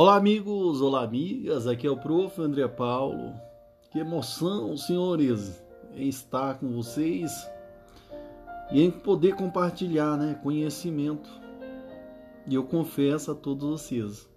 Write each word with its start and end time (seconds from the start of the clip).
Olá, 0.00 0.14
amigos, 0.14 0.80
olá, 0.80 1.02
amigas. 1.02 1.66
Aqui 1.66 1.84
é 1.84 1.90
o 1.90 1.96
prof. 1.96 2.40
André 2.40 2.68
Paulo. 2.68 3.34
Que 3.90 3.98
emoção, 3.98 4.76
senhores, 4.76 5.60
em 5.92 6.08
estar 6.08 6.56
com 6.60 6.68
vocês 6.68 7.32
e 8.70 8.80
em 8.80 8.92
poder 8.92 9.34
compartilhar 9.34 10.16
né, 10.16 10.38
conhecimento. 10.40 11.28
E 12.46 12.54
eu 12.54 12.62
confesso 12.62 13.32
a 13.32 13.34
todos 13.34 13.68
vocês. 13.68 14.30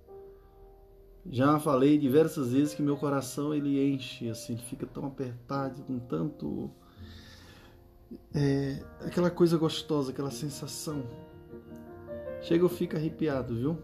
Já 1.29 1.59
falei 1.59 1.95
diversas 1.95 2.53
vezes 2.53 2.73
que 2.73 2.81
meu 2.81 2.97
coração 2.97 3.53
ele 3.53 3.93
enche, 3.93 4.31
assim, 4.31 4.53
ele 4.53 4.63
fica 4.63 4.87
tão 4.87 5.05
apertado, 5.05 5.83
com 5.83 5.99
tanto. 5.99 6.71
É, 8.33 8.83
aquela 9.01 9.29
coisa 9.29 9.59
gostosa, 9.59 10.09
aquela 10.11 10.31
sensação. 10.31 11.03
Chega, 12.41 12.63
eu 12.63 12.69
fico 12.69 12.95
arrepiado, 12.95 13.53
viu? 13.53 13.77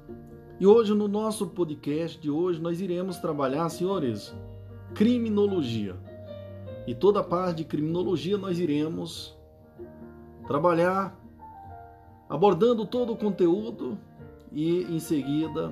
E 0.59 0.65
hoje, 0.65 0.91
no 0.91 1.07
nosso 1.07 1.45
podcast 1.45 2.19
de 2.19 2.31
hoje, 2.31 2.59
nós 2.59 2.81
iremos 2.81 3.19
trabalhar, 3.19 3.69
senhores, 3.69 4.35
criminologia. 4.95 5.95
E 6.87 6.95
toda 6.95 7.19
a 7.19 7.23
parte 7.23 7.57
de 7.57 7.65
criminologia 7.65 8.39
nós 8.39 8.57
iremos 8.57 9.37
trabalhar 10.47 11.15
abordando 12.27 12.87
todo 12.87 13.13
o 13.13 13.15
conteúdo 13.15 13.99
e 14.51 14.81
em 14.83 14.97
seguida 14.99 15.71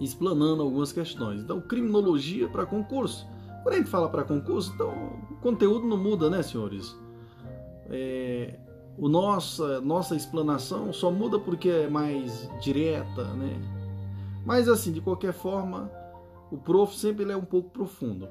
explanando 0.00 0.62
algumas 0.62 0.90
questões. 0.90 1.42
Então, 1.42 1.60
criminologia 1.60 2.48
para 2.48 2.66
concurso. 2.66 3.24
Quando 3.62 3.74
a 3.74 3.78
gente 3.78 3.90
fala 3.90 4.08
para 4.08 4.24
concurso, 4.24 4.72
então 4.74 4.90
o 5.30 5.36
conteúdo 5.36 5.86
não 5.86 5.96
muda, 5.96 6.28
né, 6.28 6.42
senhores? 6.42 6.98
É, 7.88 8.58
o 8.98 9.08
nossa 9.08 9.80
nossa 9.80 10.16
explanação 10.16 10.92
só 10.92 11.08
muda 11.08 11.38
porque 11.38 11.68
é 11.68 11.88
mais 11.88 12.50
direta, 12.60 13.24
né? 13.34 13.75
Mas 14.46 14.68
assim, 14.68 14.92
de 14.92 15.00
qualquer 15.00 15.32
forma, 15.32 15.90
o 16.52 16.56
prof 16.56 16.96
sempre 16.96 17.24
ele 17.24 17.32
é 17.32 17.36
um 17.36 17.44
pouco 17.44 17.68
profundo. 17.68 18.28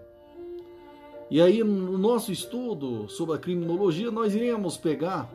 E 1.30 1.42
aí, 1.42 1.62
no 1.62 1.98
nosso 1.98 2.32
estudo 2.32 3.10
sobre 3.10 3.36
a 3.36 3.38
criminologia, 3.38 4.10
nós 4.10 4.34
iremos 4.34 4.78
pegar 4.78 5.30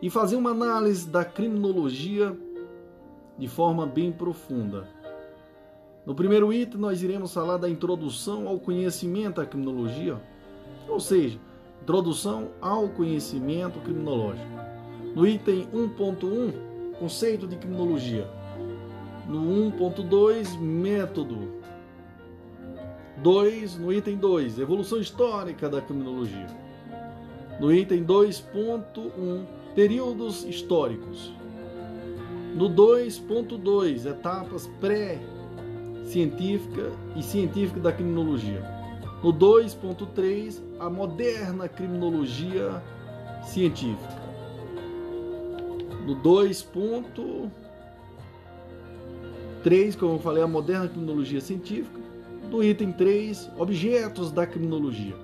e 0.00 0.08
fazer 0.08 0.36
uma 0.36 0.50
análise 0.50 1.08
da 1.08 1.24
criminologia 1.24 2.36
de 3.36 3.48
forma 3.48 3.84
bem 3.84 4.12
profunda. 4.12 4.86
No 6.06 6.14
primeiro 6.14 6.52
item, 6.52 6.80
nós 6.80 7.02
iremos 7.02 7.34
falar 7.34 7.56
da 7.56 7.68
introdução 7.68 8.46
ao 8.46 8.60
conhecimento 8.60 9.40
da 9.40 9.46
criminologia, 9.46 10.20
ou 10.88 11.00
seja, 11.00 11.40
introdução 11.82 12.50
ao 12.60 12.88
conhecimento 12.90 13.80
criminológico. 13.80 14.46
No 15.16 15.26
item 15.26 15.66
1.1, 15.72 16.98
conceito 17.00 17.48
de 17.48 17.56
criminologia. 17.56 18.41
No 19.26 19.40
1.2, 19.70 20.58
método. 20.58 21.62
2, 23.18 23.78
no 23.78 23.92
item 23.92 24.16
2, 24.16 24.58
evolução 24.58 24.98
histórica 24.98 25.68
da 25.68 25.80
criminologia. 25.80 26.48
No 27.60 27.72
item 27.72 28.04
2.1, 28.04 29.44
períodos 29.74 30.44
históricos. 30.44 31.32
No 32.54 32.68
2.2, 32.68 34.06
etapas 34.06 34.68
pré-científica 34.80 36.90
e 37.14 37.22
científica 37.22 37.78
da 37.80 37.92
criminologia. 37.92 38.82
No 39.22 39.32
2.3, 39.32 40.60
a 40.80 40.90
moderna 40.90 41.68
criminologia 41.68 42.82
científica. 43.44 44.20
No 46.04 46.16
2. 46.16 46.68
3, 49.62 49.96
como 49.96 50.14
eu 50.14 50.18
falei, 50.18 50.42
a 50.42 50.46
moderna 50.46 50.88
criminologia 50.88 51.40
científica. 51.40 52.00
Do 52.50 52.62
item 52.62 52.92
3, 52.92 53.50
objetos 53.56 54.30
da 54.30 54.46
criminologia. 54.46 55.14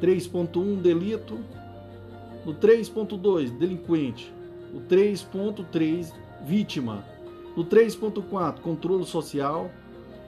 3.1, 0.00 0.80
delito. 0.80 1.38
No 2.44 2.54
3.2, 2.54 3.56
delinquente. 3.56 4.32
No 4.72 4.80
3.3, 4.80 6.12
vítima. 6.44 7.04
No 7.56 7.64
3.4, 7.64 8.60
controle 8.60 9.04
social. 9.04 9.70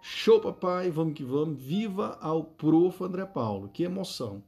Show, 0.00 0.40
papai, 0.40 0.90
vamos 0.90 1.14
que 1.14 1.24
vamos. 1.24 1.62
Viva 1.62 2.18
ao 2.20 2.44
Prof. 2.44 3.04
André 3.04 3.26
Paulo. 3.26 3.68
Que 3.68 3.82
emoção. 3.82 4.42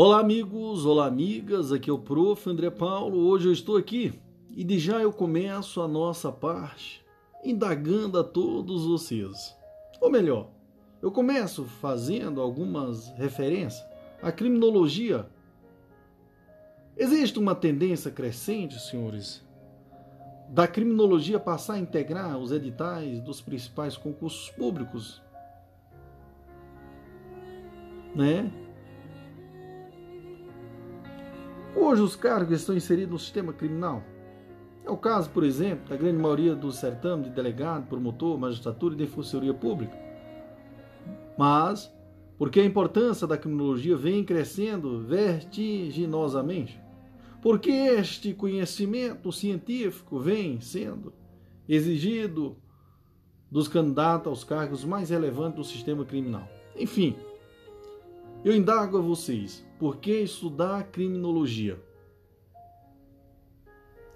Olá, 0.00 0.20
amigos, 0.20 0.86
olá, 0.86 1.06
amigas. 1.06 1.72
Aqui 1.72 1.90
é 1.90 1.92
o 1.92 1.98
Prof. 1.98 2.48
André 2.48 2.70
Paulo. 2.70 3.18
Hoje 3.18 3.48
eu 3.48 3.52
estou 3.52 3.76
aqui 3.76 4.12
e 4.48 4.62
de 4.62 4.78
já 4.78 5.02
eu 5.02 5.12
começo 5.12 5.80
a 5.80 5.88
nossa 5.88 6.30
parte 6.30 7.04
indagando 7.44 8.16
a 8.16 8.22
todos 8.22 8.86
vocês. 8.86 9.56
Ou 10.00 10.08
melhor, 10.08 10.50
eu 11.02 11.10
começo 11.10 11.64
fazendo 11.64 12.40
algumas 12.40 13.08
referências 13.16 13.84
à 14.22 14.30
criminologia. 14.30 15.28
Existe 16.96 17.40
uma 17.40 17.56
tendência 17.56 18.08
crescente, 18.08 18.78
senhores, 18.78 19.44
da 20.48 20.68
criminologia 20.68 21.40
passar 21.40 21.74
a 21.74 21.80
integrar 21.80 22.38
os 22.38 22.52
editais 22.52 23.20
dos 23.20 23.40
principais 23.40 23.96
concursos 23.96 24.48
públicos, 24.50 25.20
né? 28.14 28.48
Hoje 31.80 32.02
os 32.02 32.16
cargos 32.16 32.60
estão 32.60 32.76
inseridos 32.76 33.12
no 33.12 33.18
sistema 33.20 33.52
criminal. 33.52 34.02
É 34.84 34.90
o 34.90 34.96
caso, 34.96 35.30
por 35.30 35.44
exemplo, 35.44 35.88
da 35.88 35.96
grande 35.96 36.18
maioria 36.18 36.52
dos 36.52 36.74
certames 36.74 37.28
de 37.28 37.32
delegado, 37.32 37.86
promotor, 37.86 38.36
magistratura 38.36 38.94
e 38.94 38.98
defensoria 38.98 39.54
pública. 39.54 39.96
Mas, 41.38 41.88
porque 42.36 42.58
a 42.58 42.64
importância 42.64 43.28
da 43.28 43.38
criminologia 43.38 43.96
vem 43.96 44.24
crescendo 44.24 44.98
vertiginosamente, 44.98 46.80
porque 47.40 47.70
este 47.70 48.34
conhecimento 48.34 49.30
científico 49.30 50.18
vem 50.18 50.60
sendo 50.60 51.12
exigido 51.68 52.56
dos 53.48 53.68
candidatos 53.68 54.26
aos 54.26 54.42
cargos 54.42 54.84
mais 54.84 55.10
relevantes 55.10 55.56
do 55.56 55.64
sistema 55.64 56.04
criminal. 56.04 56.48
Enfim, 56.74 57.14
eu 58.48 58.56
indago 58.56 58.96
a 58.96 59.00
vocês, 59.02 59.62
por 59.78 59.98
que 59.98 60.22
estudar 60.22 60.84
criminologia? 60.84 61.78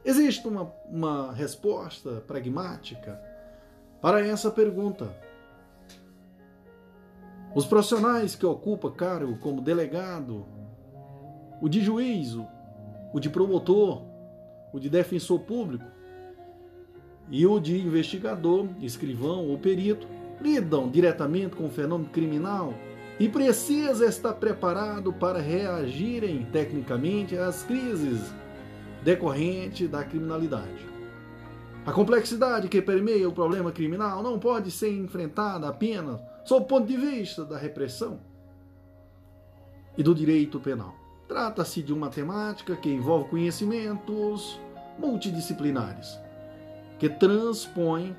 Existe 0.02 0.48
uma, 0.48 0.72
uma 0.86 1.32
resposta 1.32 2.22
pragmática 2.26 3.20
para 4.00 4.26
essa 4.26 4.50
pergunta. 4.50 5.14
Os 7.54 7.66
profissionais 7.66 8.34
que 8.34 8.46
ocupam 8.46 8.90
cargo 8.90 9.36
como 9.36 9.60
delegado, 9.60 10.46
o 11.60 11.68
de 11.68 11.82
juízo, 11.82 12.46
o 13.12 13.20
de 13.20 13.28
promotor, 13.28 14.02
o 14.72 14.80
de 14.80 14.88
defensor 14.88 15.40
público 15.40 15.84
e 17.30 17.46
o 17.46 17.60
de 17.60 17.78
investigador, 17.78 18.66
escrivão 18.80 19.46
ou 19.50 19.58
perito 19.58 20.08
lidam 20.40 20.88
diretamente 20.88 21.54
com 21.54 21.66
o 21.66 21.70
fenômeno 21.70 22.08
criminal 22.08 22.72
e 23.18 23.28
precisa 23.28 24.06
estar 24.06 24.34
preparado 24.34 25.12
para 25.12 25.40
reagirem 25.40 26.46
tecnicamente 26.50 27.36
às 27.36 27.62
crises 27.62 28.32
decorrentes 29.02 29.88
da 29.88 30.02
criminalidade. 30.04 30.90
A 31.84 31.92
complexidade 31.92 32.68
que 32.68 32.80
permeia 32.80 33.28
o 33.28 33.32
problema 33.32 33.72
criminal 33.72 34.22
não 34.22 34.38
pode 34.38 34.70
ser 34.70 34.92
enfrentada 34.92 35.68
apenas 35.68 36.20
sob 36.44 36.64
o 36.64 36.68
ponto 36.68 36.86
de 36.86 36.96
vista 36.96 37.44
da 37.44 37.58
repressão 37.58 38.20
e 39.96 40.02
do 40.02 40.14
direito 40.14 40.60
penal. 40.60 40.94
Trata-se 41.28 41.82
de 41.82 41.92
uma 41.92 42.08
temática 42.08 42.76
que 42.76 42.88
envolve 42.88 43.30
conhecimentos 43.30 44.60
multidisciplinares, 44.98 46.18
que 46.98 47.08
transpõem 47.08 48.16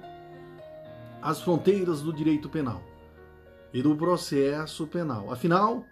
as 1.21 1.41
fronteiras 1.41 2.01
do 2.01 2.11
direito 2.11 2.49
penal 2.49 2.81
e 3.73 3.81
do 3.81 3.95
processo 3.95 4.85
penal. 4.87 5.31
Afinal, 5.31 5.83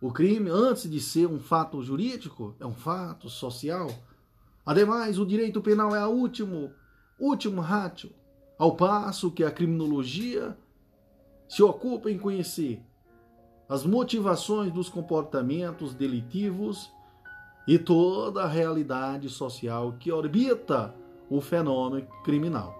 o 0.00 0.12
crime, 0.12 0.50
antes 0.50 0.90
de 0.90 1.00
ser 1.00 1.26
um 1.26 1.38
fato 1.38 1.82
jurídico, 1.82 2.54
é 2.58 2.66
um 2.66 2.74
fato 2.74 3.30
social, 3.30 3.88
Ademais, 4.64 5.18
o 5.18 5.26
direito 5.26 5.60
penal 5.60 5.94
é 5.96 5.98
a 5.98 6.06
último, 6.06 6.72
último 7.18 7.60
ratio, 7.60 8.12
ao 8.58 8.76
passo 8.76 9.30
que 9.30 9.42
a 9.42 9.50
criminologia 9.50 10.56
se 11.48 11.62
ocupa 11.62 12.10
em 12.10 12.18
conhecer 12.18 12.80
as 13.68 13.84
motivações 13.84 14.72
dos 14.72 14.88
comportamentos 14.88 15.94
delitivos 15.94 16.88
e 17.66 17.78
toda 17.78 18.44
a 18.44 18.48
realidade 18.48 19.28
social 19.28 19.94
que 19.98 20.12
orbita 20.12 20.94
o 21.28 21.40
fenômeno 21.40 22.06
criminal. 22.22 22.79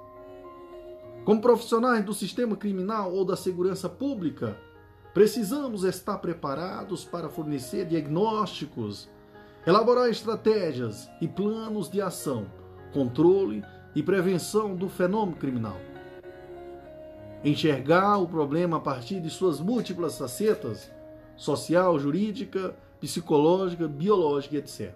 Como 1.24 1.40
profissionais 1.40 2.04
do 2.04 2.14
sistema 2.14 2.56
criminal 2.56 3.12
ou 3.12 3.24
da 3.24 3.36
segurança 3.36 3.88
pública, 3.88 4.56
precisamos 5.12 5.84
estar 5.84 6.18
preparados 6.18 7.04
para 7.04 7.28
fornecer 7.28 7.84
diagnósticos, 7.84 9.08
elaborar 9.66 10.08
estratégias 10.08 11.10
e 11.20 11.28
planos 11.28 11.90
de 11.90 12.00
ação, 12.00 12.46
controle 12.92 13.62
e 13.94 14.02
prevenção 14.02 14.74
do 14.74 14.88
fenômeno 14.88 15.36
criminal. 15.36 15.76
Enxergar 17.44 18.18
o 18.18 18.26
problema 18.26 18.78
a 18.78 18.80
partir 18.80 19.20
de 19.20 19.28
suas 19.28 19.60
múltiplas 19.60 20.16
facetas 20.16 20.90
social, 21.36 21.98
jurídica, 21.98 22.74
psicológica, 22.98 23.88
biológica, 23.88 24.56
etc. 24.56 24.94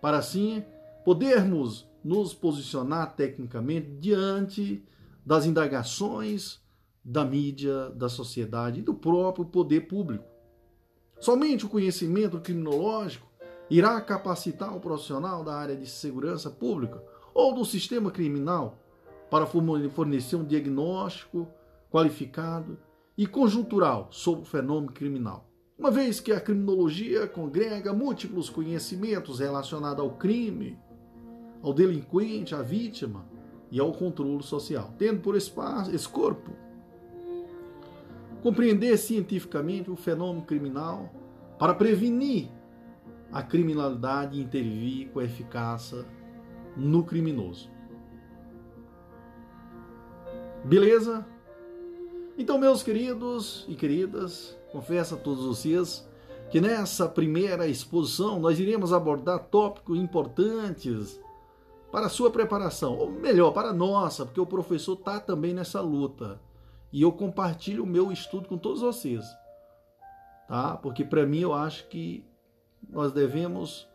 Para 0.00 0.18
assim 0.18 0.64
podermos 1.04 1.88
nos 2.02 2.32
posicionar 2.32 3.14
tecnicamente 3.14 3.88
diante 3.98 4.82
das 5.30 5.46
indagações 5.46 6.60
da 7.04 7.24
mídia, 7.24 7.90
da 7.90 8.08
sociedade 8.08 8.80
e 8.80 8.82
do 8.82 8.92
próprio 8.92 9.44
poder 9.44 9.82
público. 9.82 10.24
Somente 11.20 11.64
o 11.64 11.68
conhecimento 11.68 12.40
criminológico 12.40 13.28
irá 13.70 14.00
capacitar 14.00 14.76
o 14.76 14.80
profissional 14.80 15.44
da 15.44 15.54
área 15.54 15.76
de 15.76 15.86
segurança 15.86 16.50
pública 16.50 17.00
ou 17.32 17.54
do 17.54 17.64
sistema 17.64 18.10
criminal 18.10 18.82
para 19.30 19.46
fornecer 19.46 20.34
um 20.34 20.44
diagnóstico 20.44 21.46
qualificado 21.92 22.76
e 23.16 23.24
conjuntural 23.24 24.08
sobre 24.10 24.42
o 24.42 24.46
fenômeno 24.46 24.92
criminal. 24.92 25.48
Uma 25.78 25.92
vez 25.92 26.18
que 26.18 26.32
a 26.32 26.40
criminologia 26.40 27.28
congrega 27.28 27.92
múltiplos 27.92 28.50
conhecimentos 28.50 29.38
relacionados 29.38 30.02
ao 30.02 30.10
crime, 30.10 30.76
ao 31.62 31.72
delinquente, 31.72 32.52
à 32.52 32.62
vítima 32.62 33.29
e 33.70 33.78
ao 33.78 33.92
controle 33.92 34.42
social, 34.42 34.92
tendo 34.98 35.20
por 35.20 35.36
espaço, 35.36 35.94
esse 35.94 36.08
corpo 36.08 36.50
compreender 38.42 38.96
cientificamente 38.96 39.90
o 39.90 39.96
fenômeno 39.96 40.44
criminal 40.44 41.12
para 41.58 41.74
prevenir 41.74 42.48
a 43.30 43.42
criminalidade 43.42 44.38
e 44.38 44.42
intervir 44.42 45.10
com 45.10 45.20
eficácia 45.20 46.04
no 46.76 47.04
criminoso. 47.04 47.70
Beleza? 50.64 51.26
Então, 52.36 52.58
meus 52.58 52.82
queridos 52.82 53.64
e 53.68 53.74
queridas, 53.74 54.56
confesso 54.72 55.14
a 55.14 55.18
todos 55.18 55.44
vocês 55.44 56.08
que 56.50 56.60
nessa 56.60 57.08
primeira 57.08 57.68
exposição 57.68 58.40
nós 58.40 58.58
iremos 58.58 58.92
abordar 58.92 59.38
tópicos 59.46 59.98
importantes 59.98 61.20
para 61.90 62.06
a 62.06 62.10
sua 62.10 62.30
preparação, 62.30 62.96
ou 62.96 63.10
melhor, 63.10 63.52
para 63.52 63.70
a 63.70 63.72
nossa, 63.72 64.24
porque 64.24 64.40
o 64.40 64.46
professor 64.46 64.94
está 64.94 65.18
também 65.18 65.52
nessa 65.52 65.80
luta. 65.80 66.40
E 66.92 67.02
eu 67.02 67.12
compartilho 67.12 67.84
o 67.84 67.86
meu 67.86 68.10
estudo 68.10 68.48
com 68.48 68.58
todos 68.58 68.80
vocês. 68.80 69.24
Tá? 70.48 70.76
Porque 70.76 71.04
para 71.04 71.26
mim 71.26 71.40
eu 71.40 71.52
acho 71.52 71.86
que 71.88 72.24
nós 72.88 73.12
devemos 73.12 73.88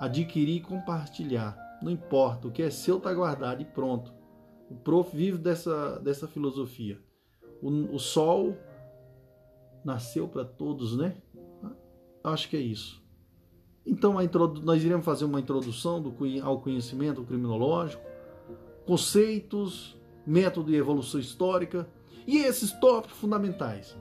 adquirir 0.00 0.56
e 0.56 0.60
compartilhar. 0.60 1.58
Não 1.82 1.90
importa, 1.90 2.48
o 2.48 2.50
que 2.50 2.62
é 2.62 2.70
seu 2.70 2.98
está 2.98 3.12
guardado 3.12 3.60
e 3.60 3.64
pronto. 3.64 4.12
O 4.70 4.74
prof 4.74 5.14
vive 5.14 5.38
dessa, 5.38 5.98
dessa 6.00 6.26
filosofia. 6.26 6.98
O, 7.60 7.68
o 7.94 7.98
sol 7.98 8.56
nasceu 9.84 10.26
para 10.26 10.44
todos, 10.44 10.96
né? 10.96 11.16
Acho 12.22 12.48
que 12.48 12.56
é 12.56 12.60
isso. 12.60 13.03
Então, 13.86 14.14
nós 14.62 14.82
iremos 14.82 15.04
fazer 15.04 15.24
uma 15.24 15.40
introdução 15.40 16.00
do, 16.00 16.14
ao 16.42 16.60
conhecimento 16.60 17.22
criminológico, 17.22 18.02
conceitos, 18.86 19.96
método 20.26 20.70
de 20.70 20.76
evolução 20.76 21.20
histórica 21.20 21.86
e 22.26 22.38
esses 22.38 22.72
tópicos 22.72 23.18
fundamentais. 23.18 23.96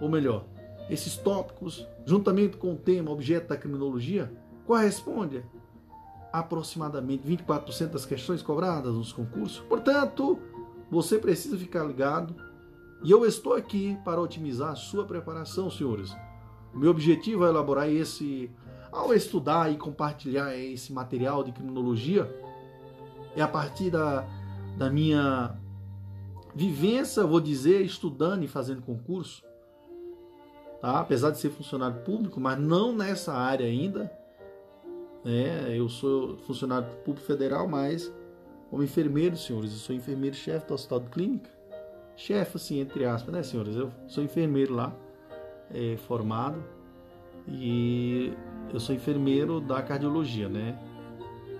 Ou 0.00 0.08
melhor, 0.08 0.46
esses 0.88 1.16
tópicos, 1.16 1.86
juntamente 2.04 2.56
com 2.56 2.72
o 2.72 2.76
tema 2.76 3.10
objeto 3.10 3.48
da 3.48 3.56
criminologia, 3.56 4.32
corresponde 4.66 5.44
a 6.32 6.38
aproximadamente 6.38 7.28
24% 7.28 7.90
das 7.90 8.06
questões 8.06 8.40
cobradas 8.40 8.94
nos 8.94 9.12
concursos. 9.12 9.60
Portanto, 9.60 10.38
você 10.90 11.18
precisa 11.18 11.58
ficar 11.58 11.84
ligado 11.84 12.34
e 13.02 13.10
eu 13.10 13.24
estou 13.26 13.54
aqui 13.54 13.98
para 14.04 14.20
otimizar 14.20 14.72
a 14.72 14.76
sua 14.76 15.04
preparação, 15.04 15.70
senhores. 15.70 16.14
O 16.74 16.78
meu 16.78 16.90
objetivo 16.90 17.44
é 17.44 17.48
elaborar 17.48 17.88
esse, 17.88 18.50
ao 18.92 19.14
estudar 19.14 19.72
e 19.72 19.76
compartilhar 19.78 20.54
esse 20.54 20.92
material 20.92 21.42
de 21.42 21.50
criminologia, 21.50 22.30
é 23.34 23.40
a 23.40 23.48
partir 23.48 23.90
da, 23.90 24.28
da 24.76 24.90
minha 24.90 25.58
vivência, 26.54 27.24
vou 27.24 27.40
dizer, 27.40 27.80
estudando 27.80 28.44
e 28.44 28.48
fazendo 28.48 28.82
concurso, 28.82 29.42
tá? 30.82 31.00
apesar 31.00 31.30
de 31.30 31.38
ser 31.38 31.48
funcionário 31.48 32.02
público, 32.02 32.38
mas 32.38 32.58
não 32.58 32.94
nessa 32.94 33.32
área 33.32 33.66
ainda. 33.66 34.12
É, 35.24 35.74
eu 35.74 35.88
sou 35.88 36.36
funcionário 36.38 36.88
público 37.04 37.26
federal, 37.26 37.66
mas 37.66 38.12
como 38.68 38.82
enfermeiro, 38.82 39.36
senhores, 39.36 39.72
eu 39.72 39.78
sou 39.78 39.94
enfermeiro-chefe 39.94 40.66
do 40.66 40.74
Hospital 40.74 41.00
de 41.00 41.10
Clínica. 41.10 41.50
Chefe, 42.16 42.56
assim, 42.56 42.80
entre 42.80 43.04
aspas, 43.04 43.32
né, 43.32 43.42
senhores? 43.42 43.76
Eu 43.76 43.90
sou 44.06 44.22
enfermeiro 44.22 44.74
lá, 44.74 44.94
é, 45.70 45.96
formado, 45.96 46.62
e 47.48 48.32
eu 48.72 48.80
sou 48.80 48.94
enfermeiro 48.94 49.60
da 49.60 49.82
cardiologia, 49.82 50.48
né? 50.48 50.78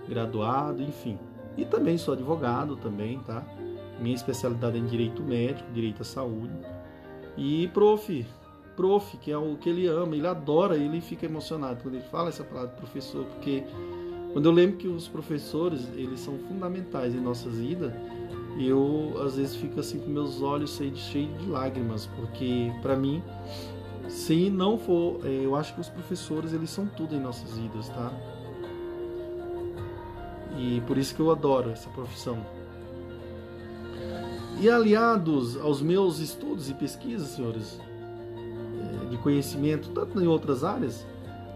Graduado, 0.07 0.81
enfim. 0.81 1.17
E 1.57 1.65
também 1.65 1.97
sou 1.97 2.13
advogado 2.13 2.75
também, 2.75 3.19
tá? 3.19 3.43
Minha 3.99 4.15
especialidade 4.15 4.77
é 4.77 4.79
em 4.79 4.85
direito 4.85 5.21
médico, 5.21 5.71
direito 5.71 6.01
à 6.01 6.05
saúde. 6.05 6.53
E 7.37 7.67
prof, 7.69 8.25
prof, 8.75 9.17
que 9.17 9.31
é 9.31 9.37
o 9.37 9.55
que 9.55 9.69
ele 9.69 9.87
ama, 9.87 10.15
ele 10.15 10.27
adora, 10.27 10.75
ele 10.75 10.99
fica 11.01 11.25
emocionado 11.25 11.81
quando 11.81 11.95
ele 11.95 12.03
fala 12.03 12.29
essa 12.29 12.43
palavra 12.43 12.71
professor, 12.71 13.25
porque 13.25 13.63
quando 14.33 14.45
eu 14.47 14.51
lembro 14.51 14.77
que 14.77 14.87
os 14.87 15.07
professores, 15.07 15.87
eles 15.95 16.19
são 16.19 16.37
fundamentais 16.39 17.13
em 17.13 17.19
nossas 17.19 17.55
vidas, 17.55 17.93
eu 18.59 19.13
às 19.23 19.35
vezes 19.35 19.55
fico 19.55 19.79
assim 19.79 19.99
com 19.99 20.09
meus 20.09 20.41
olhos 20.41 20.75
cheios 20.77 21.37
de 21.39 21.47
lágrimas, 21.47 22.07
porque 22.15 22.71
para 22.81 22.95
mim, 22.95 23.23
se 24.09 24.49
não 24.49 24.77
for, 24.77 25.21
é, 25.25 25.29
eu 25.29 25.55
acho 25.55 25.73
que 25.73 25.81
os 25.81 25.89
professores, 25.89 26.53
eles 26.53 26.69
são 26.69 26.85
tudo 26.85 27.15
em 27.15 27.19
nossas 27.19 27.57
vidas, 27.57 27.89
tá? 27.89 28.11
E 30.57 30.81
por 30.81 30.97
isso 30.97 31.15
que 31.15 31.21
eu 31.21 31.31
adoro 31.31 31.71
essa 31.71 31.89
profissão. 31.89 32.45
E 34.59 34.69
aliados 34.69 35.57
aos 35.57 35.81
meus 35.81 36.19
estudos 36.19 36.69
e 36.69 36.73
pesquisas, 36.73 37.29
senhores, 37.29 37.79
é, 39.03 39.05
de 39.09 39.17
conhecimento, 39.17 39.89
tanto 39.89 40.21
em 40.21 40.27
outras 40.27 40.63
áreas, 40.63 41.05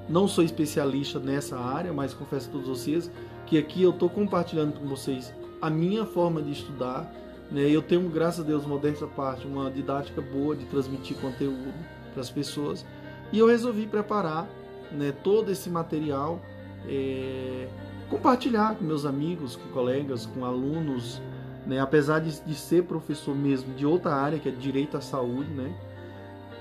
não 0.09 0.27
sou 0.27 0.43
especialista 0.43 1.19
nessa 1.19 1.59
área, 1.59 1.91
mas 1.91 2.13
confesso 2.13 2.49
a 2.49 2.51
todos 2.53 2.67
vocês 2.67 3.11
que 3.45 3.57
aqui 3.57 3.83
eu 3.83 3.91
estou 3.91 4.09
compartilhando 4.09 4.79
com 4.79 4.87
vocês 4.87 5.33
a 5.61 5.69
minha 5.69 6.05
forma 6.05 6.41
de 6.41 6.51
estudar. 6.51 7.13
Né? 7.51 7.69
Eu 7.69 7.81
tenho, 7.81 8.09
graças 8.09 8.41
a 8.41 8.47
Deus, 8.47 8.65
modéstia 8.65 9.07
parte, 9.07 9.45
uma 9.45 9.69
didática 9.69 10.21
boa 10.21 10.55
de 10.55 10.65
transmitir 10.65 11.17
conteúdo 11.17 11.73
para 12.17 12.21
as 12.21 12.31
pessoas. 12.31 12.83
E 13.31 13.37
eu 13.37 13.47
resolvi 13.47 13.85
preparar 13.85 14.49
né, 14.91 15.11
todo 15.11 15.51
esse 15.51 15.69
material, 15.69 16.41
é, 16.87 17.67
compartilhar 18.09 18.75
com 18.75 18.83
meus 18.83 19.05
amigos, 19.05 19.55
com 19.55 19.69
colegas, 19.69 20.25
com 20.25 20.43
alunos, 20.43 21.21
né? 21.65 21.79
apesar 21.79 22.19
de, 22.19 22.39
de, 22.41 22.55
ser 22.55 22.85
professor 22.85 23.35
mesmo 23.35 23.73
de 23.75 23.85
outra 23.85 24.15
área, 24.15 24.39
que 24.39 24.49
é 24.49 24.51
direito 24.51 24.97
à 24.97 25.01
saúde, 25.01 25.49
né? 25.51 25.77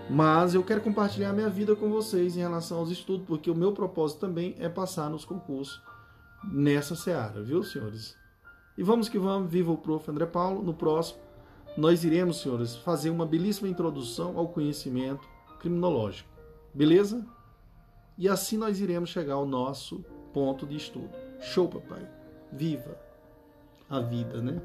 Mas 0.09 0.55
eu 0.55 0.63
quero 0.63 0.81
compartilhar 0.83 1.33
minha 1.33 1.49
vida 1.49 1.75
com 1.75 1.91
vocês 1.91 2.37
em 2.37 2.41
relação 2.41 2.79
aos 2.79 2.91
estudos, 2.91 3.27
porque 3.27 3.51
o 3.51 3.55
meu 3.55 3.73
propósito 3.73 4.21
também 4.21 4.55
é 4.59 4.69
passar 4.69 5.11
nos 5.11 5.25
concursos 5.25 5.83
nessa 6.45 6.95
seara, 6.95 7.43
viu, 7.43 7.65
senhores? 7.65 8.17
E 8.79 8.85
vamos 8.85 9.09
que 9.09 9.19
vamos, 9.19 9.51
viva 9.51 9.73
o 9.73 9.79
prof. 9.79 10.09
André 10.09 10.27
Paulo. 10.27 10.63
No 10.63 10.75
próximo, 10.75 11.19
nós 11.77 12.05
iremos, 12.05 12.41
senhores, 12.41 12.77
fazer 12.77 13.11
uma 13.11 13.27
belíssima 13.27 13.69
introdução 13.69 14.39
ao 14.39 14.49
conhecimento 14.49 15.27
criminológico. 15.59 16.29
Beleza? 16.73 17.27
E 18.19 18.29
assim 18.29 18.57
nós 18.57 18.81
iremos 18.81 19.11
chegar 19.11 19.35
ao 19.35 19.47
nosso 19.47 20.05
ponto 20.33 20.67
de 20.67 20.77
estudo. 20.77 21.11
Show, 21.41 21.69
papai. 21.69 22.09
Viva 22.53 22.99
a 23.89 24.01
vida, 24.01 24.41
né? 24.41 24.61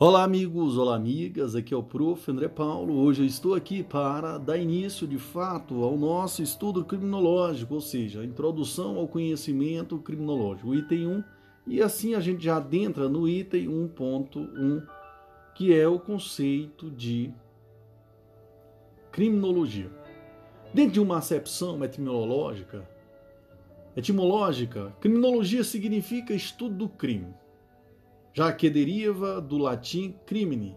Olá, 0.00 0.22
amigos, 0.22 0.78
olá, 0.78 0.94
amigas. 0.94 1.56
Aqui 1.56 1.74
é 1.74 1.76
o 1.76 1.82
Prof. 1.82 2.30
André 2.30 2.46
Paulo. 2.46 2.94
Hoje 2.94 3.22
eu 3.22 3.26
estou 3.26 3.54
aqui 3.54 3.82
para 3.82 4.38
dar 4.38 4.56
início, 4.56 5.08
de 5.08 5.18
fato, 5.18 5.82
ao 5.82 5.96
nosso 5.96 6.40
estudo 6.40 6.84
criminológico, 6.84 7.74
ou 7.74 7.80
seja, 7.80 8.20
a 8.20 8.24
introdução 8.24 8.96
ao 8.96 9.08
conhecimento 9.08 9.98
criminológico, 9.98 10.74
item 10.74 11.08
1. 11.08 11.24
E 11.66 11.82
assim 11.82 12.14
a 12.14 12.20
gente 12.20 12.44
já 12.44 12.58
adentra 12.58 13.08
no 13.08 13.28
item 13.28 13.66
1.1, 13.66 14.86
que 15.54 15.74
é 15.74 15.88
o 15.88 15.98
conceito 15.98 16.88
de 16.90 17.34
criminologia. 19.18 19.90
Dentro 20.72 20.92
de 20.92 21.00
uma 21.00 21.18
acepção 21.18 21.82
etimológica, 21.82 22.88
etimológica, 23.96 24.94
criminologia 25.00 25.64
significa 25.64 26.32
estudo 26.32 26.76
do 26.76 26.88
crime 26.88 27.34
já 28.32 28.52
que 28.52 28.70
deriva 28.70 29.40
do 29.40 29.58
latim 29.58 30.14
crimine, 30.24 30.76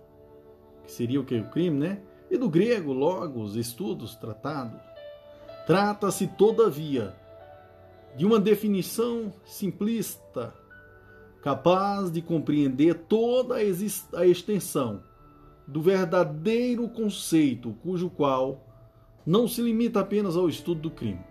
que 0.84 0.92
seria 0.92 1.22
o 1.22 1.24
que? 1.24 1.38
O 1.38 1.50
crime, 1.52 1.78
né? 1.78 2.02
E 2.32 2.36
do 2.36 2.50
grego, 2.50 2.92
logos, 2.92 3.56
estudos, 3.56 4.16
tratado. 4.16 4.80
Trata-se, 5.68 6.26
todavia, 6.26 7.16
de 8.18 8.26
uma 8.26 8.40
definição 8.40 9.32
simplista, 9.46 10.52
capaz 11.44 12.12
de 12.12 12.24
compreender 12.24 12.96
toda 13.08 13.58
a 13.58 14.26
extensão 14.26 15.04
do 15.72 15.82
verdadeiro 15.82 16.86
conceito, 16.90 17.74
cujo 17.82 18.10
qual 18.10 18.62
não 19.26 19.48
se 19.48 19.62
limita 19.62 20.02
apenas 20.02 20.36
ao 20.36 20.50
estudo 20.50 20.82
do 20.82 20.92
crime. 20.92 21.24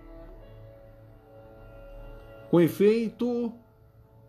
Com 2.50 2.58
efeito, 2.58 3.52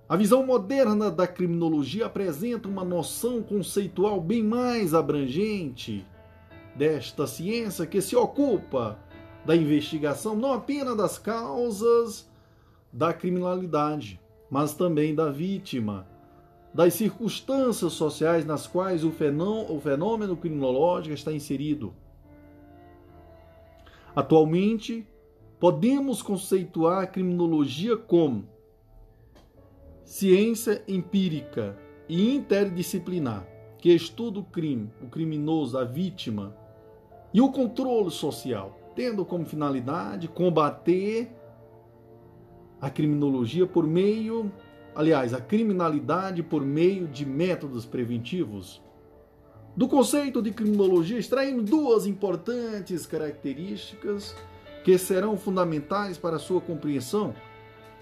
a 0.10 0.18
visão 0.18 0.46
moderna 0.46 1.10
da 1.10 1.26
criminologia 1.26 2.08
apresenta 2.08 2.68
uma 2.68 2.84
noção 2.84 3.42
conceitual 3.42 4.20
bem 4.20 4.44
mais 4.44 4.94
abrangente 4.94 6.06
desta 6.76 7.26
ciência 7.26 7.86
que 7.86 8.02
se 8.02 8.14
ocupa 8.14 9.00
da 9.46 9.56
investigação 9.56 10.36
não 10.36 10.52
apenas 10.52 10.98
das 10.98 11.18
causas 11.18 12.30
da 12.92 13.14
criminalidade, 13.14 14.20
mas 14.50 14.74
também 14.74 15.16
da 15.16 15.32
vítima, 15.32 16.06
das 16.74 16.94
circunstâncias 16.94 17.94
sociais 17.94 18.46
nas 18.46 18.66
quais 18.66 19.04
o 19.04 19.12
fenômeno 19.12 20.38
criminológico 20.38 21.14
está 21.14 21.32
inserido. 21.32 21.94
Atualmente, 24.16 25.08
podemos 25.60 26.22
conceituar 26.22 27.04
a 27.04 27.08
criminologia 27.08 27.96
como 27.98 28.46
ciência 30.04 30.84
empírica 30.88 31.78
e 32.08 32.36
interdisciplinar 32.36 33.48
que 33.78 33.94
estuda 33.94 34.40
o 34.40 34.44
crime, 34.44 34.90
o 35.02 35.08
criminoso, 35.08 35.78
a 35.78 35.84
vítima 35.84 36.56
e 37.34 37.42
o 37.42 37.52
controle 37.52 38.12
social, 38.12 38.78
tendo 38.96 39.26
como 39.26 39.46
finalidade 39.46 40.28
combater 40.28 41.32
a 42.80 42.90
criminologia 42.90 43.66
por 43.66 43.88
meio, 43.88 44.52
aliás, 44.96 45.34
a 45.34 45.42
criminalidade 45.42 46.44
por 46.44 46.66
meio 46.66 47.08
de 47.08 47.26
métodos 47.26 47.86
preventivos. 47.86 48.82
Do 49.76 49.88
conceito 49.88 50.42
de 50.42 50.52
criminologia 50.52 51.18
extraímos 51.18 51.70
duas 51.70 52.06
importantes 52.06 53.06
características 53.06 54.36
que 54.84 54.98
serão 54.98 55.38
fundamentais 55.38 56.18
para 56.18 56.36
a 56.36 56.40
sua 56.40 56.60
compreensão. 56.60 57.34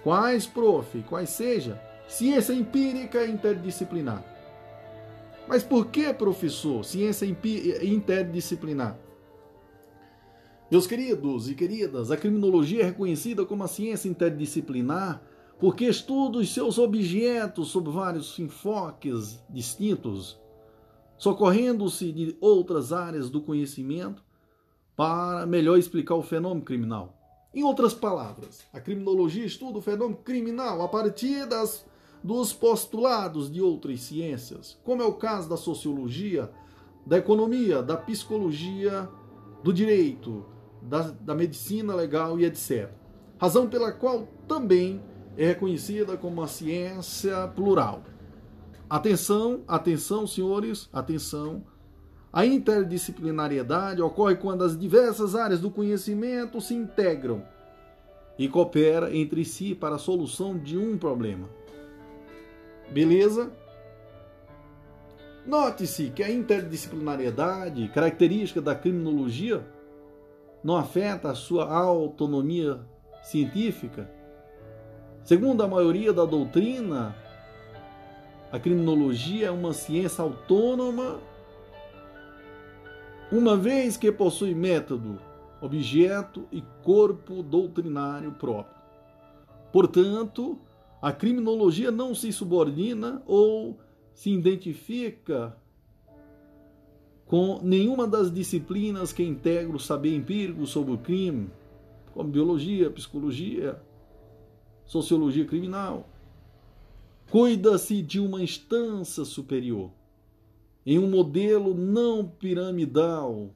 Quais, 0.03 0.47
prof? 0.47 1.03
Quais 1.03 1.29
seja? 1.29 1.79
Ciência 2.07 2.53
empírica 2.53 3.25
interdisciplinar. 3.25 4.23
Mas 5.47 5.63
por 5.63 5.87
que, 5.87 6.11
professor, 6.13 6.83
ciência 6.83 7.25
interdisciplinar? 7.83 8.97
Meus 10.71 10.85
queridos 10.85 11.49
e 11.49 11.55
queridas, 11.55 12.11
a 12.11 12.17
criminologia 12.17 12.83
é 12.83 12.85
reconhecida 12.85 13.43
como 13.45 13.63
a 13.63 13.67
ciência 13.67 14.07
interdisciplinar 14.07 15.21
porque 15.59 15.85
estuda 15.85 16.37
os 16.37 16.53
seus 16.53 16.77
objetos 16.77 17.67
sob 17.67 17.91
vários 17.91 18.39
enfoques 18.39 19.43
distintos, 19.49 20.39
socorrendo-se 21.17 22.11
de 22.11 22.37
outras 22.39 22.93
áreas 22.93 23.29
do 23.29 23.41
conhecimento 23.41 24.23
para 24.95 25.45
melhor 25.45 25.77
explicar 25.77 26.15
o 26.15 26.23
fenômeno 26.23 26.65
criminal. 26.65 27.13
Em 27.53 27.63
outras 27.63 27.93
palavras, 27.93 28.65
a 28.71 28.79
criminologia 28.79 29.45
estuda 29.45 29.79
o 29.79 29.81
fenômeno 29.81 30.17
criminal 30.23 30.81
a 30.81 30.87
partir 30.87 31.45
das 31.45 31.85
dos 32.23 32.51
postulados 32.51 33.49
de 33.49 33.61
outras 33.61 34.01
ciências, 34.01 34.77
como 34.83 35.01
é 35.01 35.05
o 35.05 35.13
caso 35.13 35.47
da 35.47 35.55
sociologia, 35.55 36.51
da 37.05 37.17
economia, 37.17 37.81
da 37.81 37.95
psicologia, 37.95 39.09
do 39.63 39.71
direito, 39.71 40.45
da, 40.81 41.11
da 41.11 41.33
medicina 41.33 41.95
legal 41.95 42.39
e 42.39 42.45
etc. 42.45 42.91
Razão 43.37 43.69
pela 43.69 43.91
qual 43.91 44.27
também 44.47 45.01
é 45.37 45.47
reconhecida 45.47 46.17
como 46.17 46.41
uma 46.41 46.47
ciência 46.47 47.47
plural. 47.49 48.03
Atenção, 48.89 49.61
atenção, 49.67 50.25
senhores, 50.25 50.89
atenção. 50.91 51.63
A 52.31 52.45
interdisciplinariedade 52.45 54.01
ocorre 54.01 54.35
quando 54.35 54.63
as 54.63 54.77
diversas 54.77 55.35
áreas 55.35 55.59
do 55.59 55.71
conhecimento 55.71 56.59
se 56.61 56.73
integram 56.73 57.43
e 58.37 58.47
cooperam 58.47 59.07
entre 59.09 59.43
si 59.43 59.75
para 59.75 59.95
a 59.95 59.99
solução 59.99 60.57
de 60.57 60.77
um 60.77 60.97
problema. 60.97 61.49
Beleza? 62.91 63.51
Note-se 65.45 66.11
que 66.11 66.23
a 66.23 66.31
interdisciplinariedade, 66.31 67.87
característica 67.89 68.61
da 68.61 68.75
criminologia, 68.75 69.65
não 70.63 70.75
afeta 70.75 71.31
a 71.31 71.35
sua 71.35 71.65
autonomia 71.71 72.79
científica. 73.23 74.09
Segundo 75.29 75.61
a 75.61 75.67
maioria 75.67 76.11
da 76.11 76.25
doutrina, 76.25 77.15
a 78.51 78.57
criminologia 78.57 79.45
é 79.45 79.51
uma 79.51 79.73
ciência 79.73 80.23
autônoma, 80.23 81.19
uma 83.31 83.55
vez 83.55 83.95
que 83.95 84.11
possui 84.11 84.55
método, 84.55 85.19
objeto 85.61 86.47
e 86.51 86.63
corpo 86.81 87.43
doutrinário 87.43 88.31
próprio. 88.31 88.81
Portanto, 89.71 90.57
a 90.99 91.11
criminologia 91.11 91.91
não 91.91 92.15
se 92.15 92.33
subordina 92.33 93.21
ou 93.27 93.77
se 94.15 94.31
identifica 94.31 95.55
com 97.27 97.59
nenhuma 97.61 98.07
das 98.07 98.33
disciplinas 98.33 99.13
que 99.13 99.21
integram 99.21 99.75
o 99.75 99.79
saber 99.79 100.15
empírico 100.15 100.65
sobre 100.65 100.93
o 100.93 100.97
crime, 100.97 101.51
como 102.15 102.31
biologia, 102.31 102.89
psicologia, 102.89 103.79
sociologia 104.89 105.45
criminal. 105.45 106.05
Cuida-se 107.31 108.01
de 108.01 108.19
uma 108.19 108.43
instância 108.43 109.23
superior, 109.23 109.89
em 110.85 110.99
um 110.99 111.09
modelo 111.09 111.73
não 111.73 112.27
piramidal, 112.27 113.55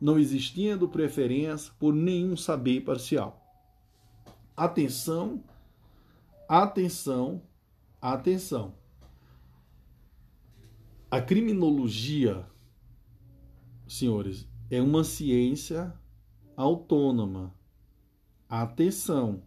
não 0.00 0.16
existindo 0.16 0.88
preferência 0.88 1.72
por 1.80 1.92
nenhum 1.92 2.36
saber 2.36 2.82
parcial. 2.82 3.42
Atenção 4.56 5.42
Atenção, 6.48 7.42
atenção. 8.00 8.74
A 11.10 11.20
criminologia, 11.20 12.46
senhores, 13.86 14.48
é 14.70 14.80
uma 14.80 15.04
ciência 15.04 15.92
autônoma. 16.56 17.54
Atenção. 18.48 19.42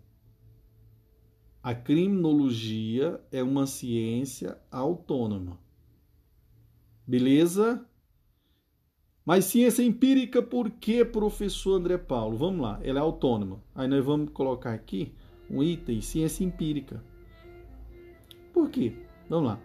A 1.63 1.75
criminologia 1.75 3.21
é 3.31 3.43
uma 3.43 3.67
ciência 3.67 4.57
autônoma. 4.71 5.59
Beleza? 7.05 7.85
Mas 9.23 9.45
ciência 9.45 9.83
empírica, 9.83 10.41
por 10.41 10.71
que, 10.71 11.05
professor 11.05 11.75
André 11.75 11.99
Paulo? 11.99 12.35
Vamos 12.35 12.61
lá, 12.61 12.79
ela 12.83 12.99
é 12.99 13.01
autônoma. 13.01 13.61
Aí 13.75 13.87
nós 13.87 14.03
vamos 14.03 14.31
colocar 14.31 14.73
aqui 14.73 15.13
um 15.51 15.61
item 15.61 16.01
ciência 16.01 16.43
empírica. 16.43 17.03
Por 18.51 18.69
quê? 18.71 18.93
Vamos 19.29 19.49
lá. 19.49 19.59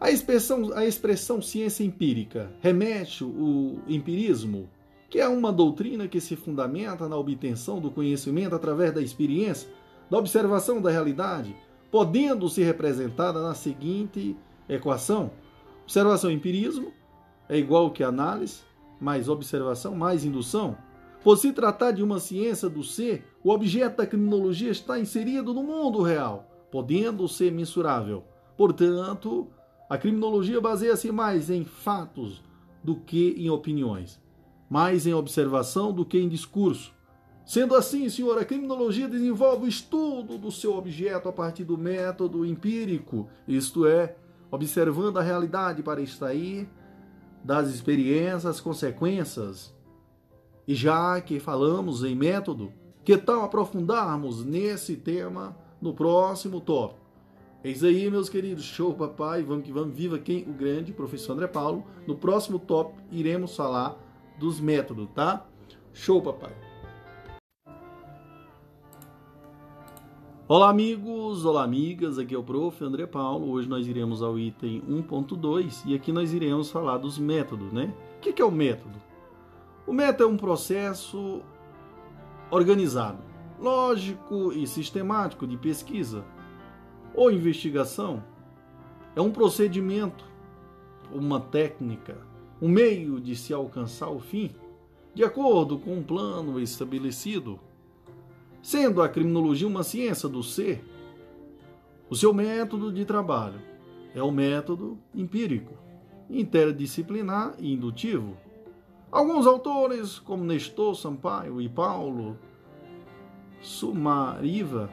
A 0.00 0.08
expressão, 0.08 0.72
a 0.72 0.86
expressão 0.86 1.42
ciência 1.42 1.82
empírica 1.82 2.52
remete 2.60 3.24
o 3.24 3.80
empirismo, 3.88 4.70
que 5.10 5.18
é 5.18 5.26
uma 5.26 5.52
doutrina 5.52 6.06
que 6.06 6.20
se 6.20 6.36
fundamenta 6.36 7.08
na 7.08 7.16
obtenção 7.16 7.80
do 7.80 7.90
conhecimento 7.90 8.54
através 8.54 8.94
da 8.94 9.02
experiência, 9.02 9.68
da 10.10 10.18
observação 10.18 10.82
da 10.82 10.90
realidade, 10.90 11.54
podendo 11.90 12.48
ser 12.48 12.64
representada 12.64 13.40
na 13.40 13.54
seguinte 13.54 14.36
equação: 14.68 15.30
observação 15.84 16.30
empirismo 16.30 16.92
é 17.48 17.56
igual 17.56 17.90
que 17.90 18.02
análise, 18.02 18.62
mais 19.00 19.28
observação, 19.28 19.94
mais 19.94 20.24
indução. 20.24 20.76
Por 21.22 21.36
se 21.36 21.52
tratar 21.52 21.92
de 21.92 22.02
uma 22.02 22.18
ciência 22.18 22.68
do 22.68 22.82
ser, 22.82 23.26
o 23.44 23.50
objeto 23.50 23.98
da 23.98 24.06
criminologia 24.06 24.70
está 24.70 24.98
inserido 24.98 25.52
no 25.52 25.62
mundo 25.62 26.02
real, 26.02 26.50
podendo 26.70 27.28
ser 27.28 27.52
mensurável. 27.52 28.24
Portanto, 28.56 29.48
A 29.90 29.98
criminologia 29.98 30.60
baseia-se 30.60 31.10
mais 31.10 31.50
em 31.50 31.64
fatos 31.64 32.40
do 32.80 32.94
que 32.94 33.34
em 33.36 33.50
opiniões, 33.50 34.22
mais 34.70 35.04
em 35.04 35.12
observação 35.12 35.92
do 35.92 36.04
que 36.04 36.16
em 36.16 36.28
discurso. 36.28 36.94
Sendo 37.44 37.74
assim, 37.74 38.08
senhor, 38.08 38.38
a 38.38 38.44
criminologia 38.44 39.08
desenvolve 39.08 39.64
o 39.64 39.68
estudo 39.68 40.38
do 40.38 40.52
seu 40.52 40.76
objeto 40.76 41.28
a 41.28 41.32
partir 41.32 41.64
do 41.64 41.76
método 41.76 42.46
empírico, 42.46 43.28
isto 43.48 43.86
é, 43.86 44.14
observando 44.50 45.18
a 45.18 45.22
realidade 45.22 45.82
para 45.82 46.00
extrair 46.00 46.68
das 47.42 47.68
experiências 47.68 48.60
consequências. 48.60 49.74
E 50.68 50.74
já 50.74 51.20
que 51.20 51.40
falamos 51.40 52.04
em 52.04 52.14
método, 52.14 52.72
que 53.04 53.16
tal 53.16 53.42
aprofundarmos 53.42 54.44
nesse 54.44 54.96
tema 54.96 55.56
no 55.80 55.94
próximo 55.94 56.60
tópico? 56.60 57.00
Eis 57.62 57.84
aí, 57.84 58.10
meus 58.10 58.28
queridos, 58.28 58.64
show 58.64 58.94
papai, 58.94 59.42
vamos 59.42 59.64
que 59.64 59.72
vamos, 59.72 59.94
viva 59.94 60.18
quem? 60.18 60.44
O 60.44 60.52
grande 60.52 60.92
professor 60.92 61.32
André 61.32 61.46
Paulo. 61.46 61.84
No 62.06 62.16
próximo 62.16 62.58
tópico 62.58 63.02
iremos 63.10 63.54
falar 63.54 63.98
dos 64.38 64.60
métodos, 64.60 65.08
tá? 65.14 65.46
Show 65.92 66.22
papai. 66.22 66.69
Olá 70.52 70.68
amigos, 70.68 71.44
olá 71.44 71.62
amigas, 71.62 72.18
aqui 72.18 72.34
é 72.34 72.36
o 72.36 72.42
prof. 72.42 72.82
André 72.82 73.06
Paulo. 73.06 73.52
Hoje 73.52 73.68
nós 73.68 73.86
iremos 73.86 74.20
ao 74.20 74.36
item 74.36 74.82
1.2 74.82 75.82
e 75.86 75.94
aqui 75.94 76.10
nós 76.10 76.32
iremos 76.34 76.72
falar 76.72 76.98
dos 76.98 77.18
métodos, 77.18 77.72
né? 77.72 77.94
O 78.16 78.20
que 78.20 78.42
é 78.42 78.44
o 78.44 78.50
método? 78.50 78.98
O 79.86 79.92
método 79.92 80.24
é 80.24 80.26
um 80.26 80.36
processo 80.36 81.40
organizado, 82.50 83.18
lógico 83.60 84.52
e 84.52 84.66
sistemático 84.66 85.46
de 85.46 85.56
pesquisa 85.56 86.24
ou 87.14 87.30
investigação. 87.30 88.20
É 89.14 89.20
um 89.20 89.30
procedimento, 89.30 90.24
uma 91.12 91.38
técnica, 91.38 92.18
um 92.60 92.68
meio 92.68 93.20
de 93.20 93.36
se 93.36 93.54
alcançar 93.54 94.10
o 94.10 94.18
fim, 94.18 94.50
de 95.14 95.22
acordo 95.22 95.78
com 95.78 95.96
um 95.96 96.02
plano 96.02 96.58
estabelecido 96.58 97.60
Sendo 98.62 99.00
a 99.00 99.08
criminologia 99.08 99.66
uma 99.66 99.82
ciência 99.82 100.28
do 100.28 100.42
ser, 100.42 100.84
o 102.10 102.14
seu 102.14 102.34
método 102.34 102.92
de 102.92 103.04
trabalho 103.04 103.60
é 104.14 104.22
o 104.22 104.30
método 104.30 104.98
empírico, 105.14 105.72
interdisciplinar 106.28 107.54
e 107.58 107.72
indutivo. 107.72 108.36
Alguns 109.10 109.46
autores, 109.46 110.18
como 110.18 110.44
Nestor 110.44 110.94
Sampaio 110.94 111.60
e 111.60 111.68
Paulo 111.68 112.38
Sumariva, 113.60 114.90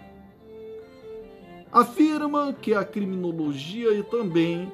afirmam 1.71 2.53
que 2.53 2.74
a 2.74 2.83
criminologia 2.83 4.03
também 4.05 4.71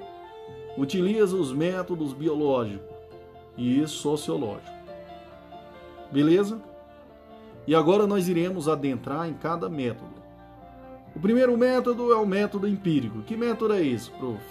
utiliza 0.77 1.35
os 1.35 1.51
métodos 1.51 2.13
biológico 2.13 2.93
e 3.57 3.85
sociológico. 3.87 4.71
Beleza? 6.11 6.72
E 7.65 7.73
agora 7.73 8.05
nós 8.05 8.27
iremos 8.27 8.67
adentrar 8.67 9.29
em 9.29 9.33
cada 9.33 9.69
método. 9.69 10.21
O 11.15 11.19
primeiro 11.19 11.57
método 11.57 12.11
é 12.11 12.15
o 12.15 12.25
método 12.25 12.67
empírico. 12.67 13.21
Que 13.21 13.37
método 13.37 13.73
é 13.73 13.85
esse, 13.85 14.09
prof? 14.11 14.43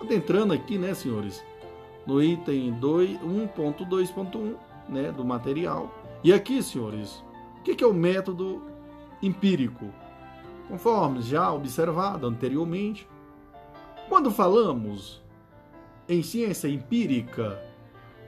Adentrando 0.00 0.52
aqui, 0.52 0.78
né, 0.78 0.94
senhores, 0.94 1.44
no 2.06 2.22
item 2.22 2.72
1.2.1, 2.80 4.56
né, 4.88 5.12
do 5.12 5.24
material. 5.24 5.94
E 6.24 6.32
aqui, 6.32 6.62
senhores, 6.62 7.22
o 7.58 7.62
que 7.62 7.84
é 7.84 7.86
o 7.86 7.94
método 7.94 8.62
empírico? 9.22 9.86
Conforme 10.68 11.22
já 11.22 11.52
observado 11.52 12.26
anteriormente, 12.26 13.06
quando 14.08 14.30
falamos 14.30 15.22
em 16.08 16.22
ciência 16.22 16.68
empírica, 16.68 17.62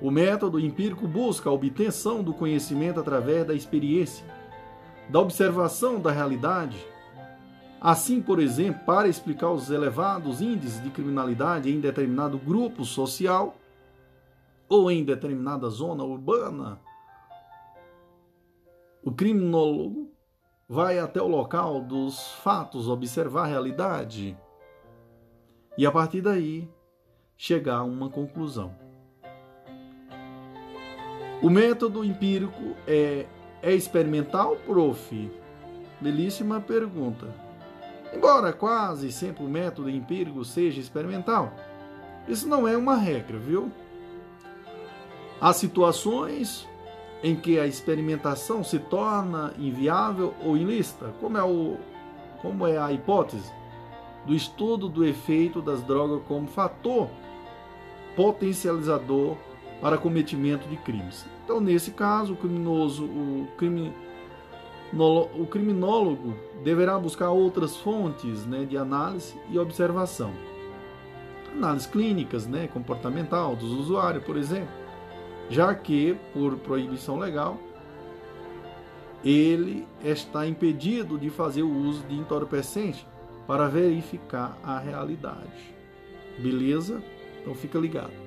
o 0.01 0.11
método 0.11 0.59
empírico 0.59 1.07
busca 1.07 1.49
a 1.49 1.53
obtenção 1.53 2.23
do 2.23 2.35
conhecimento 2.35 3.01
através 3.01 3.47
da 3.47 3.55
experiência, 3.55 4.27
da 5.09 5.21
observação 5.21 6.01
da 6.01 6.11
realidade. 6.11 6.77
Assim, 7.81 8.21
por 8.21 8.41
exemplo, 8.41 8.85
para 8.85 9.09
explicar 9.09 9.51
os 9.51 9.71
elevados 9.71 10.41
índices 10.41 10.83
de 10.83 10.91
criminalidade 10.91 11.71
em 11.71 11.81
determinado 11.81 12.39
grupo 12.39 12.85
social 12.85 13.57
ou 14.69 14.91
em 14.91 15.05
determinada 15.05 15.69
zona 15.69 16.03
urbana, 16.03 16.81
o 19.03 19.13
criminólogo 19.13 20.11
vai 20.67 20.99
até 20.99 21.21
o 21.21 21.29
local 21.29 21.81
dos 21.83 22.33
fatos 22.43 22.89
observar 22.89 23.43
a 23.43 23.49
realidade 23.49 24.37
e 25.77 25.85
a 25.85 25.93
partir 25.93 26.23
daí 26.23 26.69
chegar 27.37 27.79
a 27.79 27.85
uma 27.85 28.09
conclusão. 28.09 28.84
O 31.43 31.51
método 31.51 32.05
empírico 32.05 32.75
é, 32.87 33.27
é 33.63 33.75
experimental, 33.75 34.57
prof? 34.67 35.31
Belíssima 36.01 36.61
pergunta. 36.61 37.27
Embora 38.13 38.53
quase 38.53 39.11
sempre 39.11 39.45
o 39.45 39.49
método 39.49 39.91
empírico 39.91 40.45
seja 40.45 40.81
experimental, 40.81 41.53
isso 42.29 42.49
não 42.49 42.67
é 42.67 42.77
uma 42.77 42.97
regra, 42.97 43.39
viu? 43.39 43.71
Há 45.41 45.53
situações 45.53 46.67
em 47.23 47.35
que 47.35 47.59
a 47.59 47.67
experimentação 47.67 48.63
se 48.63 48.79
torna 48.79 49.53
inviável 49.59 50.35
ou 50.43 50.57
ilícita, 50.57 51.13
como 51.21 51.37
é, 51.37 51.43
o, 51.43 51.77
como 52.41 52.67
é 52.67 52.79
a 52.79 52.93
hipótese 52.93 53.53
do 54.27 54.35
estudo 54.35 54.89
do 54.89 55.05
efeito 55.05 55.61
das 55.61 55.83
drogas 55.83 56.23
como 56.27 56.47
fator 56.47 57.09
potencializador 58.17 59.37
para 59.85 59.99
cometimento 59.99 60.67
de 60.67 60.79
crimes. 60.79 61.27
Então, 61.45 61.61
nesse 61.61 61.91
caso, 61.91 62.33
o 62.33 62.37
criminoso, 62.37 63.05
o, 63.05 63.47
crime, 63.59 63.93
o 64.95 65.45
criminólogo 65.45 66.35
deverá 66.63 66.99
buscar 66.99 67.29
outras 67.29 67.77
fontes 67.77 68.47
né, 68.47 68.65
de 68.65 68.79
análise 68.79 69.39
e 69.51 69.59
observação. 69.59 70.33
Análises 71.53 71.87
clínicas, 71.87 72.47
né, 72.47 72.67
comportamental 72.67 73.55
dos 73.55 73.73
usuários, 73.73 74.25
por 74.25 74.39
exemplo, 74.39 74.73
já 75.51 75.75
que, 75.75 76.17
por 76.33 76.57
proibição 76.57 77.19
legal, 77.19 77.59
ele 79.23 79.87
está 80.03 80.47
impedido 80.47 81.19
de 81.19 81.29
fazer 81.29 81.63
o 81.63 81.71
uso 81.71 82.03
de 82.05 82.15
entorpecente 82.15 83.07
para 83.47 83.69
verificar 83.69 84.57
a 84.65 84.79
realidade. 84.79 85.75
Beleza? 86.39 87.03
Então 87.43 87.55
fica 87.55 87.79
ligado. 87.79 88.24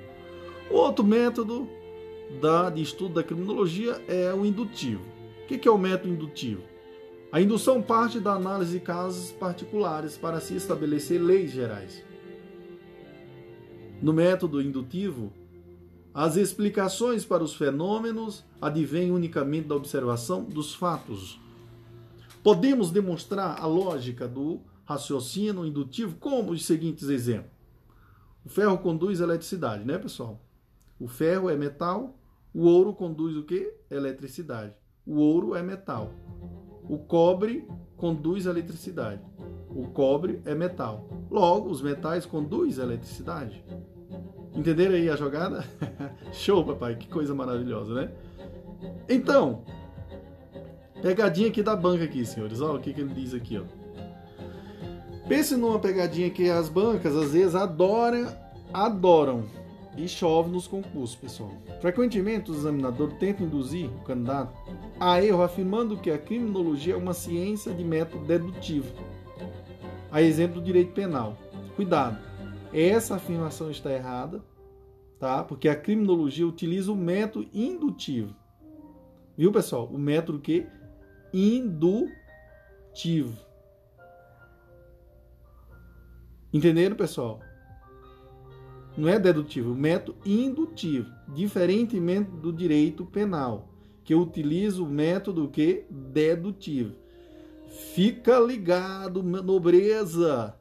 Outro 0.70 1.06
método 1.06 1.68
da, 2.42 2.70
de 2.70 2.82
estudo 2.82 3.16
da 3.16 3.24
criminologia 3.24 4.02
é 4.08 4.34
o 4.34 4.46
indutivo. 4.46 5.04
O 5.44 5.48
que 5.48 5.68
é 5.68 5.72
o 5.72 5.78
método 5.78 6.14
indutivo? 6.14 6.64
A 7.32 7.40
indução 7.40 7.82
parte 7.82 8.20
da 8.20 8.34
análise 8.34 8.74
de 8.74 8.80
casos 8.80 9.32
particulares 9.32 10.18
para 10.18 10.40
se 10.40 10.56
estabelecer 10.56 11.22
leis 11.22 11.52
gerais. 11.52 12.04
No 14.02 14.12
método 14.14 14.62
indutivo, 14.62 15.32
as 16.14 16.36
explicações 16.36 17.24
para 17.24 17.44
os 17.44 17.56
fenômenos 17.56 18.44
advêm 18.62 19.12
unicamente 19.12 19.68
da 19.68 19.76
observação 19.76 20.44
dos 20.44 20.74
fatos. 20.76 21.40
Podemos 22.44 22.92
demonstrar 22.92 23.60
a 23.60 23.66
lógica 23.66 24.28
do 24.28 24.60
raciocínio 24.86 25.66
indutivo 25.66 26.16
como 26.18 26.52
os 26.52 26.66
seguintes 26.66 27.10
exemplos. 27.10 27.52
O 28.46 28.50
ferro 28.50 28.78
conduz 28.78 29.20
eletricidade, 29.20 29.84
né, 29.84 29.98
pessoal? 29.98 30.42
O 31.00 31.08
ferro 31.08 31.50
é 31.50 31.56
metal, 31.56 32.18
o 32.54 32.66
ouro 32.66 32.94
conduz 32.94 33.38
o 33.38 33.44
que? 33.44 33.72
Eletricidade. 33.90 34.74
O 35.06 35.20
ouro 35.20 35.56
é 35.56 35.62
metal. 35.62 36.12
O 36.90 36.98
cobre 36.98 37.68
conduz 37.96 38.46
eletricidade. 38.46 39.22
O 39.70 39.88
cobre 39.88 40.42
é 40.44 40.56
metal. 40.56 41.08
Logo, 41.30 41.70
os 41.70 41.82
metais 41.82 42.26
conduzem 42.26 42.84
eletricidade. 42.84 43.64
Entenderam 44.56 44.96
aí 44.96 45.08
a 45.08 45.16
jogada? 45.16 45.64
Show, 46.34 46.66
papai, 46.66 46.96
que 46.96 47.08
coisa 47.08 47.36
maravilhosa, 47.36 47.94
né? 47.94 48.12
Então, 49.08 49.64
pegadinha 51.02 51.50
aqui 51.50 51.62
da 51.62 51.76
banca 51.76 52.06
aqui, 52.06 52.26
senhores. 52.26 52.60
Olha 52.60 52.80
o 52.80 52.82
que, 52.82 52.92
que 52.92 53.02
ele 53.02 53.14
diz 53.14 53.36
aqui, 53.36 53.60
ó. 53.60 53.64
Pense 55.28 55.56
numa 55.56 55.78
pegadinha 55.78 56.30
que 56.30 56.50
as 56.50 56.70
bancas 56.70 57.16
às 57.16 57.34
vezes 57.34 57.54
adoram, 57.54 58.34
adoram 58.74 59.44
e 59.98 60.08
chove 60.08 60.52
nos 60.52 60.68
concursos, 60.68 61.16
pessoal. 61.16 61.52
Frequentemente, 61.82 62.52
o 62.52 62.54
examinador 62.54 63.14
tenta 63.14 63.44
induzir 63.44 63.90
o 63.90 64.04
candidato 64.04 64.54
a 65.00 65.22
erro, 65.22 65.42
afirmando 65.42 65.98
que 65.98 66.12
a 66.12 66.18
criminologia 66.18 66.94
é 66.94 66.98
uma 66.98 67.14
ciência 67.14 67.74
de 67.74 67.84
método 67.84 68.24
dedutivo, 68.26 68.94
a 70.12 70.22
exemplo 70.22 70.62
do 70.62 70.66
direito 70.66 70.94
penal. 70.94 71.36
Cuidado, 71.76 72.20
essa 72.72 73.16
afirmação 73.16 73.72
está 73.72 73.92
errada, 73.92 74.44
tá? 75.20 75.44
Porque 75.44 75.68
a 75.68 75.76
criminologia 75.76 76.48
utiliza 76.48 76.92
o 76.92 76.96
método 76.96 77.48
indutivo. 77.52 78.36
Viu, 79.36 79.52
pessoal? 79.52 79.88
O 79.88 79.98
método 79.98 80.40
que 80.40 80.68
indutivo. 81.34 83.36
Entenderam, 86.54 86.96
pessoal? 86.96 87.40
Não 88.98 89.08
é 89.08 89.20
dedutivo, 89.20 89.76
método 89.76 90.18
indutivo, 90.26 91.12
diferentemente 91.28 92.32
do 92.32 92.52
direito 92.52 93.06
penal, 93.06 93.70
que 94.04 94.16
utiliza 94.16 94.82
o 94.82 94.90
método 94.90 95.48
que 95.50 95.86
dedutivo. 95.90 96.96
Fica 97.94 98.40
ligado, 98.40 99.22
nobreza, 99.22 100.58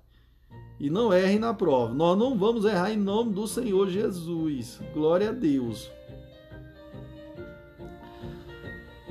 e 0.78 0.90
não 0.90 1.12
erre 1.12 1.38
na 1.38 1.54
prova. 1.54 1.94
Nós 1.94 2.18
não 2.18 2.36
vamos 2.36 2.66
errar 2.66 2.92
em 2.92 2.98
nome 2.98 3.32
do 3.32 3.46
Senhor 3.46 3.88
Jesus. 3.88 4.80
Glória 4.92 5.30
a 5.30 5.32
Deus. 5.32 5.90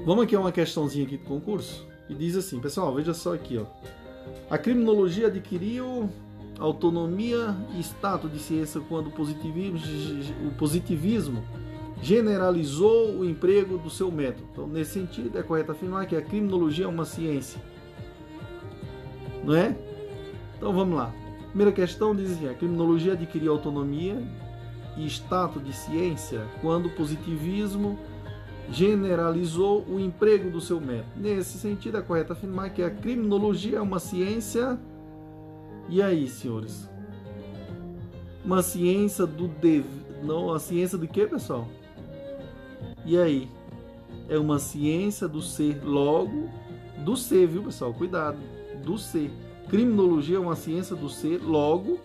Vamos 0.06 0.26
aqui 0.26 0.36
a 0.36 0.40
uma 0.40 0.52
questãozinha 0.52 1.06
aqui 1.06 1.18
do 1.18 1.24
concurso 1.24 1.88
e 2.08 2.14
diz 2.14 2.36
assim, 2.36 2.60
pessoal, 2.60 2.94
veja 2.94 3.14
só 3.14 3.34
aqui, 3.34 3.58
ó. 3.58 3.66
A 4.50 4.58
criminologia 4.58 5.28
adquiriu 5.28 6.10
autonomia 6.60 7.56
e 7.76 7.80
status 7.80 8.32
de 8.32 8.40
ciência 8.40 8.82
quando 8.88 9.08
o 9.08 9.12
positivismo, 9.12 9.80
o 10.48 10.52
positivismo 10.52 11.44
generalizou 12.02 13.18
o 13.18 13.26
emprego 13.26 13.78
do 13.78 13.90
seu 13.90 14.12
método. 14.12 14.48
Então, 14.52 14.68
nesse 14.68 14.92
sentido, 14.92 15.38
é 15.38 15.44
correto 15.44 15.72
afirmar 15.72 16.06
que 16.06 16.16
a 16.16 16.22
criminologia 16.22 16.86
é 16.86 16.88
uma 16.88 17.06
ciência. 17.06 17.62
Não 19.44 19.56
é? 19.56 19.76
Então, 20.58 20.74
vamos 20.74 20.96
lá. 20.96 21.14
Primeira 21.50 21.72
questão 21.72 22.16
diz 22.16 22.32
assim, 22.32 22.50
a 22.50 22.54
criminologia 22.54 23.14
adquiriu 23.14 23.54
autonomia 23.54 24.22
e 24.98 25.06
status 25.08 25.64
de 25.64 25.74
ciência 25.74 26.46
quando 26.62 26.88
o 26.88 26.90
positivismo 26.90 27.98
generalizou 28.70 29.86
o 29.88 30.00
emprego 30.00 30.50
do 30.50 30.60
seu 30.60 30.82
método. 30.82 31.12
Nesse 31.16 31.58
sentido, 31.58 31.98
é 31.98 32.02
correto 32.02 32.34
afirmar 32.34 32.72
que 32.72 32.82
a 32.84 32.90
criminologia 32.90 33.78
é 33.78 33.82
uma 33.82 34.00
ciência. 34.00 34.78
E 35.90 36.02
aí, 36.02 36.28
senhores? 36.28 36.90
Uma 38.44 38.62
ciência 38.62 39.26
do 39.26 39.48
dev... 39.48 39.86
não, 40.24 40.54
a 40.54 40.60
ciência 40.60 40.98
do 40.98 41.08
que, 41.08 41.26
pessoal? 41.26 41.68
E 43.06 43.18
aí? 43.18 43.50
É 44.28 44.38
uma 44.38 44.58
ciência 44.58 45.28
do 45.28 45.42
ser, 45.42 45.84
logo 45.84 46.50
do 47.04 47.16
ser, 47.16 47.48
viu, 47.48 47.64
pessoal? 47.64 47.94
Cuidado, 47.94 48.38
do 48.84 48.98
ser. 48.98 49.32
Criminologia 49.70 50.38
é 50.38 50.40
uma 50.40 50.56
ciência 50.56 50.96
do 50.96 51.10
ser, 51.10 51.42
logo 51.42 52.00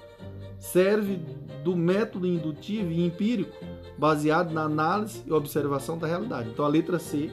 serve 0.59 1.19
do 1.64 1.75
método 1.75 2.27
indutivo 2.27 2.90
e 2.90 3.05
empírico 3.05 3.57
baseado 3.97 4.53
na 4.53 4.62
análise 4.62 5.23
e 5.27 5.33
observação 5.33 5.99
da 5.99 6.07
realidade. 6.07 6.51
Então 6.51 6.64
a 6.64 6.69
letra 6.69 6.99
C 6.99 7.31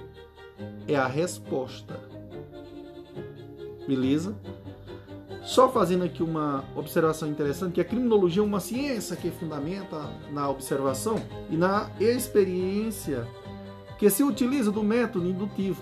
é 0.87 0.95
a 0.95 1.07
resposta. 1.07 1.99
Beleza? 3.85 4.35
Só 5.43 5.69
fazendo 5.69 6.03
aqui 6.03 6.23
uma 6.23 6.63
observação 6.75 7.27
interessante, 7.29 7.73
que 7.73 7.81
a 7.81 7.85
criminologia 7.85 8.41
é 8.41 8.45
uma 8.45 8.59
ciência 8.59 9.15
que 9.15 9.31
fundamenta 9.31 10.09
na 10.31 10.49
observação 10.49 11.21
e 11.49 11.55
na 11.55 11.89
experiência 11.99 13.27
que 13.97 14.09
se 14.09 14.23
utiliza 14.23 14.71
do 14.71 14.83
método 14.83 15.27
indutivo. 15.27 15.81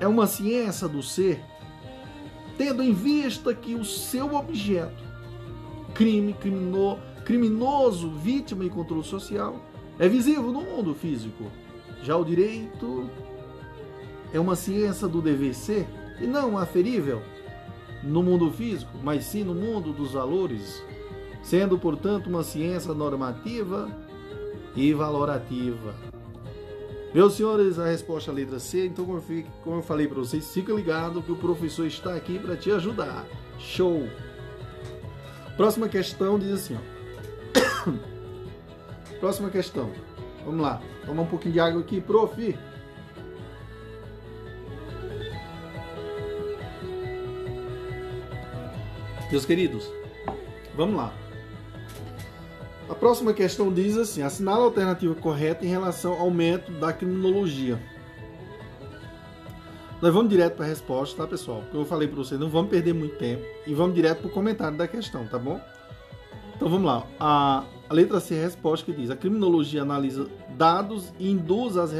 É 0.00 0.06
uma 0.06 0.26
ciência 0.26 0.88
do 0.88 1.02
ser, 1.02 1.40
tendo 2.56 2.82
em 2.82 2.92
vista 2.92 3.54
que 3.54 3.74
o 3.74 3.84
seu 3.84 4.34
objeto, 4.34 5.02
crime, 5.94 6.34
criminoso, 6.34 7.00
criminoso, 7.24 8.10
vítima 8.10 8.64
e 8.64 8.70
controle 8.70 9.04
social, 9.04 9.56
é 9.98 10.08
visível 10.08 10.50
no 10.52 10.62
mundo 10.62 10.94
físico. 10.94 11.44
Já 12.02 12.16
o 12.16 12.24
direito 12.24 13.10
é 14.32 14.40
uma 14.40 14.56
ciência 14.56 15.08
do 15.08 15.20
dever 15.20 15.54
ser 15.54 15.86
e 16.20 16.26
não 16.26 16.56
aferível 16.56 17.22
no 18.02 18.22
mundo 18.22 18.50
físico, 18.50 18.92
mas 19.02 19.24
sim 19.24 19.44
no 19.44 19.54
mundo 19.54 19.92
dos 19.92 20.12
valores, 20.12 20.82
sendo, 21.42 21.78
portanto, 21.78 22.28
uma 22.28 22.42
ciência 22.42 22.94
normativa 22.94 23.90
e 24.74 24.92
valorativa. 24.92 25.94
Meus 27.14 27.34
senhores, 27.34 27.78
a 27.78 27.86
resposta 27.86 28.30
é 28.30 28.32
a 28.32 28.34
letra 28.34 28.58
C, 28.58 28.86
então, 28.86 29.06
como 29.64 29.76
eu 29.76 29.82
falei 29.82 30.06
para 30.06 30.18
vocês, 30.18 30.52
fica 30.52 30.72
ligado 30.72 31.22
que 31.22 31.32
o 31.32 31.36
professor 31.36 31.86
está 31.86 32.14
aqui 32.14 32.38
para 32.38 32.56
te 32.56 32.70
ajudar. 32.70 33.24
Show! 33.58 34.06
Próxima 35.56 35.88
questão 35.88 36.38
diz 36.38 36.52
assim, 36.52 36.76
ó. 36.76 37.92
Próxima 39.18 39.50
questão. 39.50 39.90
Vamos 40.44 40.60
lá. 40.60 40.80
Tomar 41.04 41.22
um 41.22 41.26
pouquinho 41.26 41.54
de 41.54 41.60
água 41.60 41.80
aqui, 41.80 42.00
prof. 42.00 42.56
Meus 49.30 49.44
queridos, 49.44 49.90
vamos 50.74 50.96
lá. 50.96 51.12
A 52.88 52.94
próxima 52.94 53.34
questão 53.34 53.70
diz 53.70 53.96
assim: 53.98 54.22
assinala 54.22 54.60
a 54.60 54.64
alternativa 54.64 55.14
correta 55.14 55.66
em 55.66 55.68
relação 55.68 56.18
ao 56.18 56.30
método 56.30 56.78
da 56.80 56.94
criminologia. 56.94 57.78
Nós 60.00 60.14
vamos 60.14 60.30
direto 60.30 60.54
para 60.54 60.64
a 60.64 60.68
resposta, 60.68 61.16
tá, 61.16 61.26
pessoal? 61.26 61.60
Porque 61.62 61.76
eu 61.76 61.84
falei 61.84 62.08
para 62.08 62.16
vocês, 62.16 62.40
não 62.40 62.48
vamos 62.48 62.70
perder 62.70 62.94
muito 62.94 63.16
tempo 63.16 63.44
e 63.66 63.74
vamos 63.74 63.94
direto 63.94 64.20
para 64.20 64.28
o 64.28 64.32
comentário 64.32 64.78
da 64.78 64.88
questão, 64.88 65.26
tá 65.26 65.38
bom? 65.38 65.60
Então 66.56 66.68
vamos 66.68 66.86
lá. 66.86 67.06
A, 67.20 67.64
a 67.90 67.94
letra 67.94 68.20
C 68.20 68.34
é 68.34 68.38
a 68.38 68.44
resposta 68.44 68.86
que 68.86 68.98
diz: 68.98 69.10
a 69.10 69.16
criminologia 69.16 69.82
analisa 69.82 70.26
dados 70.56 71.12
e 71.18 71.30
induz 71.30 71.76
as, 71.76 71.92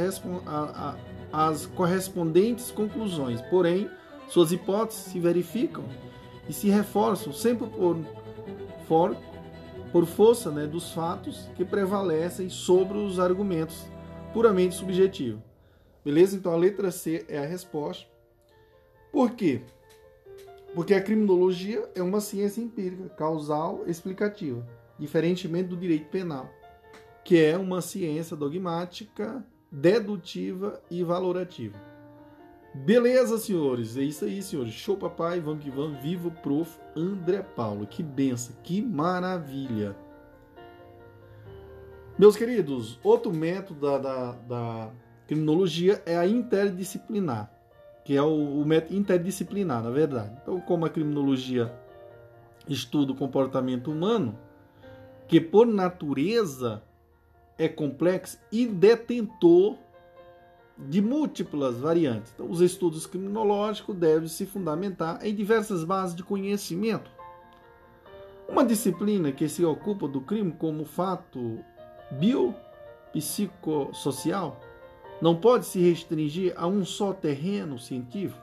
a, 0.47 0.95
a, 1.31 1.47
as 1.51 1.67
correspondentes 1.67 2.71
conclusões, 2.71 3.39
porém, 3.51 3.87
suas 4.29 4.51
hipóteses 4.51 5.03
se 5.03 5.19
verificam 5.19 5.83
e 6.49 6.53
se 6.53 6.67
reforçam 6.67 7.31
sempre 7.31 7.69
por, 7.69 7.95
for, 8.87 9.15
por 9.91 10.07
força 10.07 10.49
né, 10.49 10.65
dos 10.65 10.91
fatos 10.91 11.47
que 11.55 11.63
prevalecem 11.63 12.49
sobre 12.49 12.97
os 12.97 13.19
argumentos 13.19 13.85
puramente 14.33 14.73
subjetivos. 14.73 15.41
Beleza? 16.03 16.35
Então 16.35 16.51
a 16.51 16.57
letra 16.57 16.89
C 16.89 17.23
é 17.29 17.37
a 17.37 17.45
resposta. 17.45 18.07
Por 19.11 19.31
quê? 19.31 19.61
Porque 20.73 20.93
a 20.95 21.01
criminologia 21.01 21.87
é 21.93 22.01
uma 22.01 22.19
ciência 22.19 22.61
empírica, 22.61 23.09
causal, 23.09 23.83
explicativa, 23.85 24.65
diferentemente 24.97 25.69
do 25.69 25.77
direito 25.77 26.09
penal, 26.09 26.49
que 27.23 27.37
é 27.37 27.57
uma 27.57 27.81
ciência 27.81 28.35
dogmática, 28.35 29.45
dedutiva 29.71 30.81
e 30.89 31.03
valorativa. 31.03 31.88
Beleza, 32.85 33.37
senhores? 33.37 33.97
É 33.97 34.01
isso 34.01 34.25
aí, 34.25 34.41
senhores. 34.41 34.73
Show, 34.73 34.97
papai. 34.97 35.39
Vamos 35.39 35.63
que 35.63 35.69
vamos. 35.69 36.01
Viva 36.01 36.27
o 36.27 36.31
prof. 36.31 36.79
André 36.95 37.41
Paulo. 37.41 37.85
Que 37.85 38.01
benção, 38.01 38.55
que 38.63 38.81
maravilha. 38.81 39.95
Meus 42.17 42.35
queridos, 42.35 42.99
outro 43.03 43.31
método 43.31 43.79
da, 43.79 43.97
da, 43.97 44.31
da 44.31 44.91
criminologia 45.25 46.01
é 46.05 46.17
a 46.17 46.27
interdisciplinar 46.27 47.49
que 48.09 48.17
é 48.17 48.21
o, 48.23 48.61
o 48.61 48.65
método 48.65 48.95
interdisciplinar, 48.95 49.83
na 49.83 49.91
verdade. 49.91 50.35
Então, 50.41 50.59
como 50.59 50.83
a 50.83 50.89
criminologia 50.89 51.71
estuda 52.67 53.11
o 53.11 53.15
comportamento 53.15 53.91
humano, 53.91 54.35
que 55.27 55.39
por 55.39 55.67
natureza 55.67 56.81
é 57.55 57.67
complexo 57.67 58.39
e 58.51 58.65
detentor 58.65 59.77
de 60.87 61.01
múltiplas 61.01 61.77
variantes. 61.77 62.31
Então, 62.33 62.49
os 62.49 62.61
estudos 62.61 63.05
criminológicos 63.05 63.93
devem 63.95 64.29
se 64.29 64.45
fundamentar 64.45 65.25
em 65.25 65.35
diversas 65.35 65.83
bases 65.83 66.15
de 66.15 66.23
conhecimento. 66.23 67.11
Uma 68.47 68.63
disciplina 68.65 69.29
que 69.31 69.49
se 69.49 69.65
ocupa 69.65 70.07
do 70.07 70.21
crime 70.21 70.53
como 70.57 70.85
fato 70.85 71.59
biopsicossocial 72.11 74.59
não 75.21 75.35
pode 75.35 75.65
se 75.65 75.79
restringir 75.79 76.53
a 76.55 76.65
um 76.65 76.85
só 76.85 77.11
terreno 77.11 77.77
científico, 77.77 78.41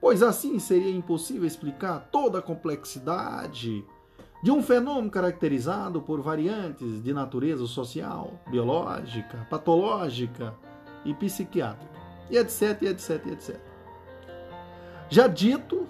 pois 0.00 0.22
assim 0.22 0.58
seria 0.58 0.90
impossível 0.90 1.46
explicar 1.46 2.10
toda 2.12 2.40
a 2.40 2.42
complexidade 2.42 3.82
de 4.42 4.50
um 4.52 4.62
fenômeno 4.62 5.10
caracterizado 5.10 6.02
por 6.02 6.20
variantes 6.20 7.02
de 7.02 7.12
natureza 7.12 7.66
social, 7.66 8.38
biológica, 8.48 9.46
patológica 9.50 10.54
e 11.04 11.14
psiquiátrica, 11.14 11.98
e 12.30 12.36
etc, 12.36 12.82
e 12.82 12.86
etc, 12.86 13.26
e 13.26 13.30
etc. 13.30 13.56
Já 15.08 15.26
dito, 15.26 15.86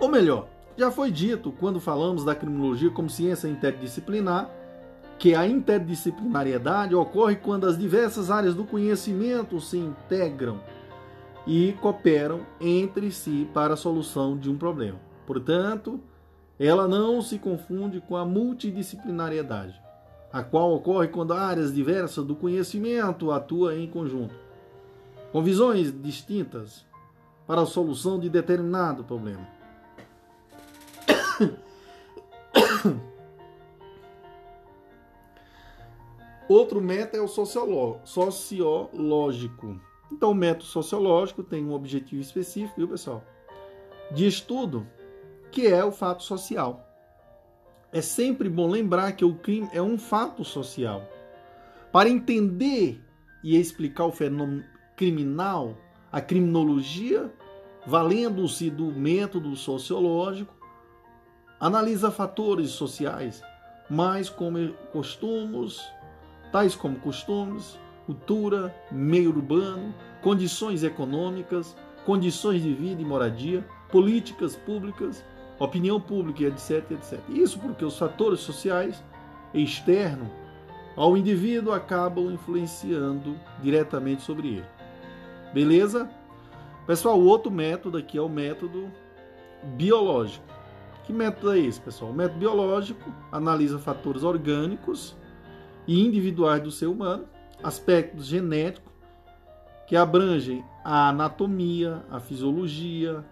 ou 0.00 0.08
melhor, 0.08 0.48
já 0.76 0.90
foi 0.90 1.10
dito 1.10 1.52
quando 1.52 1.80
falamos 1.80 2.24
da 2.24 2.34
criminologia 2.34 2.90
como 2.90 3.10
ciência 3.10 3.48
interdisciplinar 3.48 4.50
que 5.18 5.34
a 5.34 5.46
interdisciplinariedade 5.46 6.94
ocorre 6.94 7.36
quando 7.36 7.66
as 7.66 7.78
diversas 7.78 8.30
áreas 8.30 8.54
do 8.54 8.64
conhecimento 8.64 9.60
se 9.60 9.78
integram 9.78 10.60
e 11.46 11.76
cooperam 11.80 12.40
entre 12.60 13.10
si 13.10 13.48
para 13.52 13.74
a 13.74 13.76
solução 13.76 14.36
de 14.36 14.50
um 14.50 14.56
problema. 14.56 14.98
Portanto, 15.26 16.00
ela 16.58 16.88
não 16.88 17.20
se 17.20 17.38
confunde 17.38 18.00
com 18.00 18.16
a 18.16 18.24
multidisciplinariedade, 18.24 19.80
a 20.32 20.42
qual 20.42 20.72
ocorre 20.72 21.08
quando 21.08 21.34
áreas 21.34 21.74
diversas 21.74 22.24
do 22.24 22.34
conhecimento 22.34 23.30
atuam 23.30 23.76
em 23.76 23.86
conjunto, 23.86 24.34
com 25.30 25.42
visões 25.42 25.92
distintas 25.92 26.86
para 27.46 27.60
a 27.60 27.66
solução 27.66 28.18
de 28.18 28.30
determinado 28.30 29.04
problema. 29.04 29.46
Outro 36.48 36.80
método 36.80 37.18
é 37.18 37.20
o 37.20 37.28
sociológico. 38.04 39.80
Então, 40.10 40.32
o 40.32 40.34
método 40.34 40.64
sociológico 40.64 41.42
tem 41.42 41.64
um 41.64 41.72
objetivo 41.72 42.20
específico, 42.20 42.74
viu, 42.76 42.88
pessoal? 42.88 43.24
De 44.10 44.26
estudo, 44.26 44.86
que 45.50 45.66
é 45.66 45.82
o 45.84 45.92
fato 45.92 46.22
social. 46.22 46.91
É 47.92 48.00
sempre 48.00 48.48
bom 48.48 48.70
lembrar 48.70 49.12
que 49.12 49.24
o 49.24 49.34
crime 49.34 49.68
é 49.70 49.82
um 49.82 49.98
fato 49.98 50.42
social. 50.42 51.06
Para 51.92 52.08
entender 52.08 52.98
e 53.44 53.54
explicar 53.54 54.06
o 54.06 54.10
fenômeno 54.10 54.64
criminal, 54.96 55.76
a 56.10 56.18
criminologia, 56.18 57.30
valendo-se 57.86 58.70
do 58.70 58.86
método 58.86 59.54
sociológico, 59.54 60.54
analisa 61.60 62.10
fatores 62.10 62.70
sociais, 62.70 63.42
mais 63.90 64.30
como 64.30 64.72
costumes, 64.90 65.82
tais 66.50 66.74
como 66.74 66.98
costumes, 66.98 67.78
cultura, 68.06 68.74
meio 68.90 69.28
urbano, 69.28 69.94
condições 70.22 70.82
econômicas, 70.82 71.76
condições 72.06 72.62
de 72.62 72.72
vida 72.72 73.02
e 73.02 73.04
moradia, 73.04 73.62
políticas 73.90 74.56
públicas, 74.56 75.22
opinião 75.58 76.00
pública, 76.00 76.44
etc, 76.44 76.90
etc. 76.92 77.20
Isso 77.28 77.58
porque 77.58 77.84
os 77.84 77.98
fatores 77.98 78.40
sociais 78.40 79.02
externos 79.54 80.28
ao 80.96 81.16
indivíduo 81.16 81.72
acabam 81.72 82.30
influenciando 82.30 83.36
diretamente 83.62 84.22
sobre 84.22 84.48
ele. 84.48 84.66
Beleza? 85.52 86.10
Pessoal, 86.86 87.18
o 87.18 87.24
outro 87.24 87.50
método 87.50 87.96
aqui 87.96 88.18
é 88.18 88.20
o 88.20 88.28
método 88.28 88.90
biológico. 89.76 90.44
Que 91.04 91.12
método 91.12 91.52
é 91.52 91.58
esse, 91.58 91.80
pessoal? 91.80 92.10
O 92.10 92.14
método 92.14 92.38
biológico 92.38 93.12
analisa 93.30 93.78
fatores 93.78 94.22
orgânicos 94.22 95.16
e 95.86 96.04
individuais 96.04 96.62
do 96.62 96.70
ser 96.70 96.86
humano, 96.86 97.26
aspectos 97.62 98.26
genéticos 98.26 98.92
que 99.86 99.96
abrangem 99.96 100.64
a 100.84 101.08
anatomia, 101.08 102.02
a 102.10 102.20
fisiologia, 102.20 103.24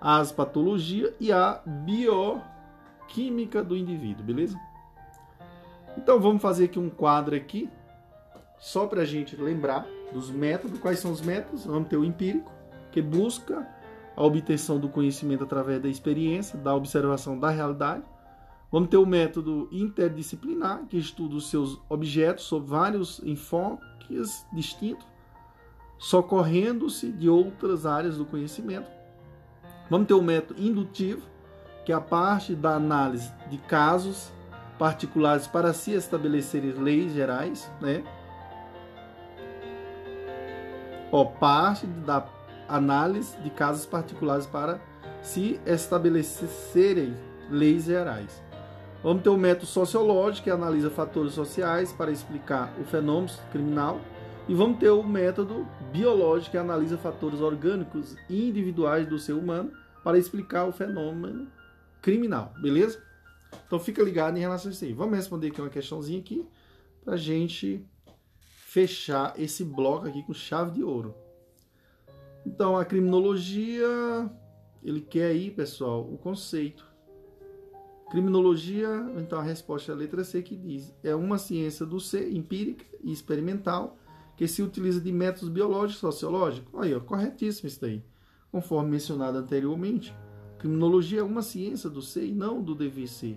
as 0.00 0.30
patologias 0.32 1.12
e 1.18 1.32
a 1.32 1.60
bioquímica 1.66 3.62
do 3.62 3.76
indivíduo, 3.76 4.24
beleza? 4.24 4.58
Então 5.96 6.20
vamos 6.20 6.40
fazer 6.40 6.66
aqui 6.66 6.78
um 6.78 6.88
quadro 6.88 7.34
aqui, 7.34 7.68
só 8.58 8.86
para 8.86 9.02
a 9.02 9.04
gente 9.04 9.36
lembrar 9.36 9.86
dos 10.12 10.30
métodos. 10.30 10.78
Quais 10.78 11.00
são 11.00 11.10
os 11.10 11.20
métodos? 11.20 11.66
Vamos 11.66 11.88
ter 11.88 11.96
o 11.96 12.04
empírico, 12.04 12.50
que 12.92 13.02
busca 13.02 13.66
a 14.16 14.24
obtenção 14.24 14.78
do 14.78 14.88
conhecimento 14.88 15.44
através 15.44 15.80
da 15.80 15.88
experiência, 15.88 16.58
da 16.58 16.74
observação 16.74 17.38
da 17.38 17.50
realidade. 17.50 18.04
Vamos 18.70 18.90
ter 18.90 18.96
o 18.96 19.06
método 19.06 19.68
interdisciplinar, 19.72 20.84
que 20.86 20.98
estuda 20.98 21.36
os 21.36 21.48
seus 21.48 21.80
objetos 21.88 22.44
sob 22.44 22.68
vários 22.68 23.20
enfoques 23.24 24.46
distintos, 24.52 25.06
socorrendo-se 25.98 27.10
de 27.10 27.28
outras 27.28 27.86
áreas 27.86 28.18
do 28.18 28.24
conhecimento. 28.24 28.97
Vamos 29.90 30.06
ter 30.06 30.14
o 30.14 30.22
método 30.22 30.60
indutivo, 30.60 31.22
que 31.84 31.92
é 31.92 31.94
a 31.94 32.00
parte 32.00 32.54
da 32.54 32.74
análise 32.74 33.32
de 33.50 33.56
casos 33.58 34.30
particulares 34.78 35.46
para 35.46 35.72
se 35.72 35.92
estabelecerem 35.92 36.72
leis 36.72 37.12
gerais, 37.12 37.70
né? 37.80 38.04
Ó, 41.10 41.24
parte 41.24 41.86
da 41.86 42.26
análise 42.68 43.36
de 43.38 43.48
casos 43.48 43.86
particulares 43.86 44.46
para 44.46 44.78
se 45.22 45.58
estabelecerem 45.64 47.16
leis 47.50 47.84
gerais. 47.84 48.42
Vamos 49.02 49.22
ter 49.22 49.30
o 49.30 49.38
método 49.38 49.66
sociológico, 49.66 50.44
que 50.44 50.50
analisa 50.50 50.90
fatores 50.90 51.32
sociais 51.32 51.92
para 51.92 52.10
explicar 52.10 52.72
o 52.80 52.84
fenômeno 52.84 53.32
criminal. 53.50 54.00
E 54.48 54.54
vamos 54.54 54.78
ter 54.78 54.88
o 54.88 55.02
método 55.02 55.68
biológico, 55.92 56.52
que 56.52 56.56
analisa 56.56 56.96
fatores 56.96 57.42
orgânicos 57.42 58.16
e 58.30 58.48
individuais 58.48 59.06
do 59.06 59.18
ser 59.18 59.34
humano 59.34 59.70
para 60.02 60.16
explicar 60.16 60.64
o 60.64 60.72
fenômeno 60.72 61.48
criminal, 62.00 62.54
beleza? 62.62 63.02
Então 63.66 63.78
fica 63.78 64.02
ligado 64.02 64.38
em 64.38 64.40
relação 64.40 64.70
a 64.70 64.72
isso 64.72 64.86
aí. 64.86 64.94
Vamos 64.94 65.16
responder 65.16 65.48
aqui 65.48 65.60
uma 65.60 65.68
questãozinha 65.68 66.20
aqui 66.20 66.46
para 67.04 67.14
gente 67.18 67.84
fechar 68.40 69.38
esse 69.38 69.62
bloco 69.62 70.08
aqui 70.08 70.22
com 70.22 70.32
chave 70.32 70.70
de 70.70 70.82
ouro. 70.82 71.14
Então 72.46 72.74
a 72.74 72.86
criminologia, 72.86 73.86
ele 74.82 75.02
quer 75.02 75.26
aí, 75.26 75.50
pessoal, 75.50 76.00
o 76.10 76.16
conceito. 76.16 76.86
Criminologia, 78.10 78.88
então 79.18 79.38
a 79.38 79.42
resposta 79.42 79.92
é 79.92 79.94
a 79.94 79.98
letra 79.98 80.24
C 80.24 80.40
que 80.40 80.56
diz: 80.56 80.94
é 81.04 81.14
uma 81.14 81.36
ciência 81.36 81.84
do 81.84 82.00
ser 82.00 82.32
empírica 82.32 82.86
e 83.04 83.12
experimental 83.12 83.98
que 84.38 84.46
se 84.46 84.62
utiliza 84.62 85.00
de 85.00 85.12
métodos 85.12 85.48
biológicos 85.48 85.96
e 85.96 86.00
sociológicos. 86.00 86.80
Aí, 86.80 86.94
ó, 86.94 87.00
corretíssimo 87.00 87.66
isso 87.66 87.80
daí. 87.80 88.04
Conforme 88.52 88.92
mencionado 88.92 89.36
anteriormente, 89.36 90.14
criminologia 90.60 91.20
é 91.20 91.24
uma 91.24 91.42
ciência 91.42 91.90
do 91.90 92.00
ser 92.00 92.24
e 92.24 92.32
não 92.32 92.62
do 92.62 92.72
dever 92.72 93.08
ser. 93.08 93.36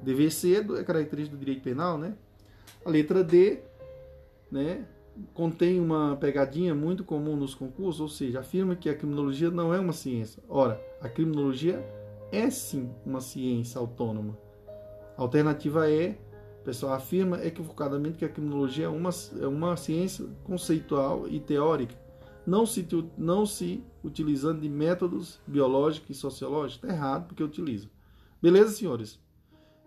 Dever 0.00 0.30
ser 0.30 0.70
é 0.70 0.84
característica 0.84 1.36
do 1.36 1.40
direito 1.40 1.62
penal, 1.62 1.98
né? 1.98 2.16
A 2.84 2.88
letra 2.88 3.24
D, 3.24 3.62
né, 4.48 4.86
contém 5.34 5.80
uma 5.80 6.16
pegadinha 6.16 6.72
muito 6.72 7.02
comum 7.02 7.34
nos 7.34 7.54
concursos, 7.54 8.00
ou 8.00 8.08
seja, 8.08 8.40
afirma 8.40 8.76
que 8.76 8.88
a 8.88 8.94
criminologia 8.94 9.50
não 9.50 9.74
é 9.74 9.80
uma 9.80 9.92
ciência. 9.92 10.40
Ora, 10.48 10.80
a 11.00 11.08
criminologia 11.08 11.84
é 12.30 12.48
sim 12.48 12.88
uma 13.04 13.20
ciência 13.20 13.80
autônoma. 13.80 14.38
A 15.16 15.22
alternativa 15.22 15.90
é, 15.90 16.16
o 16.62 16.64
pessoal 16.64 16.92
afirma 16.94 17.44
equivocadamente 17.44 18.18
que 18.18 18.24
a 18.24 18.28
criminologia 18.28 18.84
é 18.84 18.88
uma, 18.88 19.10
é 19.40 19.46
uma 19.48 19.76
ciência 19.76 20.24
conceitual 20.44 21.28
e 21.28 21.40
teórica, 21.40 21.92
não 22.46 22.64
se, 22.64 22.86
não 23.18 23.44
se 23.44 23.84
utilizando 24.02 24.60
de 24.60 24.68
métodos 24.68 25.40
biológicos 25.44 26.10
e 26.10 26.14
sociológicos. 26.14 26.76
Está 26.76 26.94
errado, 26.96 27.26
porque 27.26 27.42
utiliza. 27.42 27.90
Beleza, 28.40 28.70
senhores? 28.70 29.20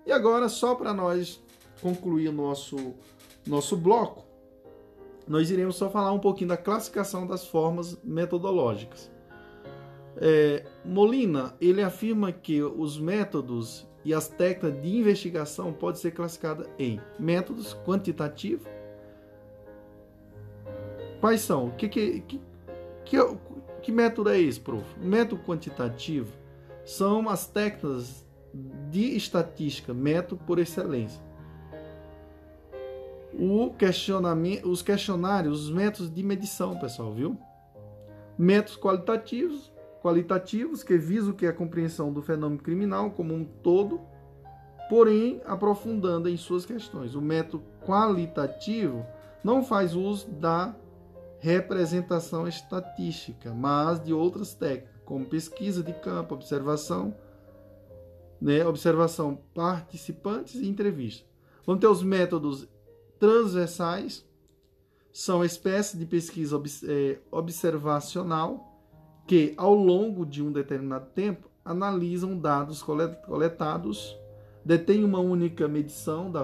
E 0.06 0.12
agora, 0.12 0.50
só 0.50 0.76
para 0.76 0.94
nós 0.94 1.42
concluir 1.82 2.28
o 2.28 2.34
nosso, 2.34 2.94
nosso 3.48 3.78
bloco, 3.78 4.26
nós 5.26 5.50
iremos 5.50 5.78
só 5.78 5.90
falar 5.90 6.12
um 6.12 6.20
pouquinho 6.20 6.50
da 6.50 6.58
classificação 6.58 7.26
das 7.26 7.48
formas 7.48 7.98
metodológicas. 8.04 9.10
É, 10.18 10.66
Molina 10.84 11.56
ele 11.62 11.82
afirma 11.82 12.34
que 12.34 12.62
os 12.62 13.00
métodos 13.00 13.88
e 14.06 14.14
as 14.14 14.28
técnicas 14.28 14.80
de 14.82 14.98
investigação 14.98 15.74
podem 15.74 16.00
ser 16.00 16.12
classificadas 16.12 16.70
em 16.78 17.02
métodos 17.20 17.76
quantitativos. 17.84 18.68
Quais 21.20 21.42
são? 21.42 21.72
Que, 21.72 21.90
que, 21.90 22.22
que, 22.22 22.42
que, 23.04 23.18
que 23.82 23.92
método 23.92 24.30
é 24.30 24.40
esse, 24.40 24.60
prof? 24.60 24.86
Método 25.00 25.42
quantitativo 25.42 26.32
são 26.86 27.28
as 27.28 27.48
técnicas 27.48 28.24
de 28.92 29.18
estatística, 29.18 29.92
método 29.92 30.42
por 30.46 30.60
excelência. 30.60 31.20
O 33.34 33.74
questionamento, 33.74 34.70
os 34.70 34.84
questionários, 34.84 35.64
os 35.64 35.72
métodos 35.72 36.14
de 36.14 36.22
medição, 36.22 36.78
pessoal, 36.78 37.12
viu? 37.12 37.38
Métodos 38.38 38.78
qualitativos, 38.78 39.74
qualitativos 40.06 40.84
que 40.84 41.00
visam 41.00 41.34
que 41.34 41.48
a 41.48 41.52
compreensão 41.52 42.14
do 42.14 42.22
fenômeno 42.22 42.62
criminal 42.62 43.10
como 43.10 43.34
um 43.34 43.44
todo, 43.44 44.00
porém 44.88 45.42
aprofundando 45.46 46.30
em 46.30 46.38
suas 46.38 46.64
questões. 46.64 47.16
O 47.16 47.22
método 47.22 47.64
qualitativo 47.84 49.04
não 49.44 49.64
faz 49.64 49.96
uso 49.96 50.30
da 50.30 50.76
representação 51.40 52.48
estatística, 52.48 53.52
mas 53.52 54.00
de 54.00 54.14
outras 54.14 54.54
técnicas, 54.54 55.02
como 55.04 55.26
pesquisa 55.26 55.82
de 55.82 55.94
campo, 55.94 56.36
observação, 56.36 57.16
né, 58.40 58.64
observação, 58.64 59.40
participantes 59.56 60.54
e 60.54 60.68
entrevista. 60.68 61.28
Vamos 61.66 61.82
ter 61.82 61.88
os 61.88 62.04
métodos 62.04 62.68
transversais, 63.18 64.24
são 65.12 65.44
espécies 65.44 65.98
de 65.98 66.06
pesquisa 66.06 66.62
é, 66.88 67.18
observacional 67.32 68.75
que, 69.28 69.54
ao 69.58 69.74
longo 69.74 70.26
de 70.26 70.44
um 70.44 70.52
determinado 70.52 71.08
tempo, 71.08 71.50
analisam 71.64 72.38
dados 72.38 72.84
coletados, 72.84 74.18
detêm 74.64 75.04
uma 75.04 75.20
única 75.20 75.68
medição 75.68 76.32
da 76.32 76.44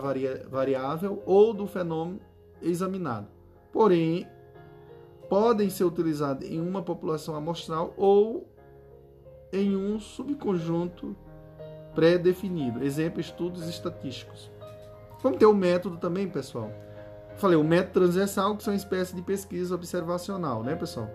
variável 0.49 1.21
ou 1.25 1.53
do 1.53 1.67
fenômeno 1.67 2.19
examinado. 2.61 3.27
Porém, 3.71 4.27
podem 5.29 5.69
ser 5.69 5.83
utilizados 5.85 6.49
em 6.49 6.59
uma 6.59 6.81
população 6.81 7.35
amostral 7.35 7.93
ou 7.95 8.47
em 9.53 9.75
um 9.75 9.99
subconjunto 9.99 11.15
pré-definido. 11.93 12.83
Exemplo, 12.83 13.19
estudos 13.19 13.67
estatísticos. 13.67 14.51
Vamos 15.21 15.37
ter 15.37 15.45
o 15.45 15.53
método 15.53 15.97
também, 15.97 16.27
pessoal. 16.27 16.71
Falei, 17.35 17.57
o 17.57 17.63
método 17.63 17.93
transversal, 17.93 18.57
que 18.57 18.63
são 18.63 18.73
espécies 18.73 19.15
de 19.15 19.21
pesquisa 19.21 19.75
observacional, 19.75 20.63
né, 20.63 20.75
pessoal? 20.75 21.09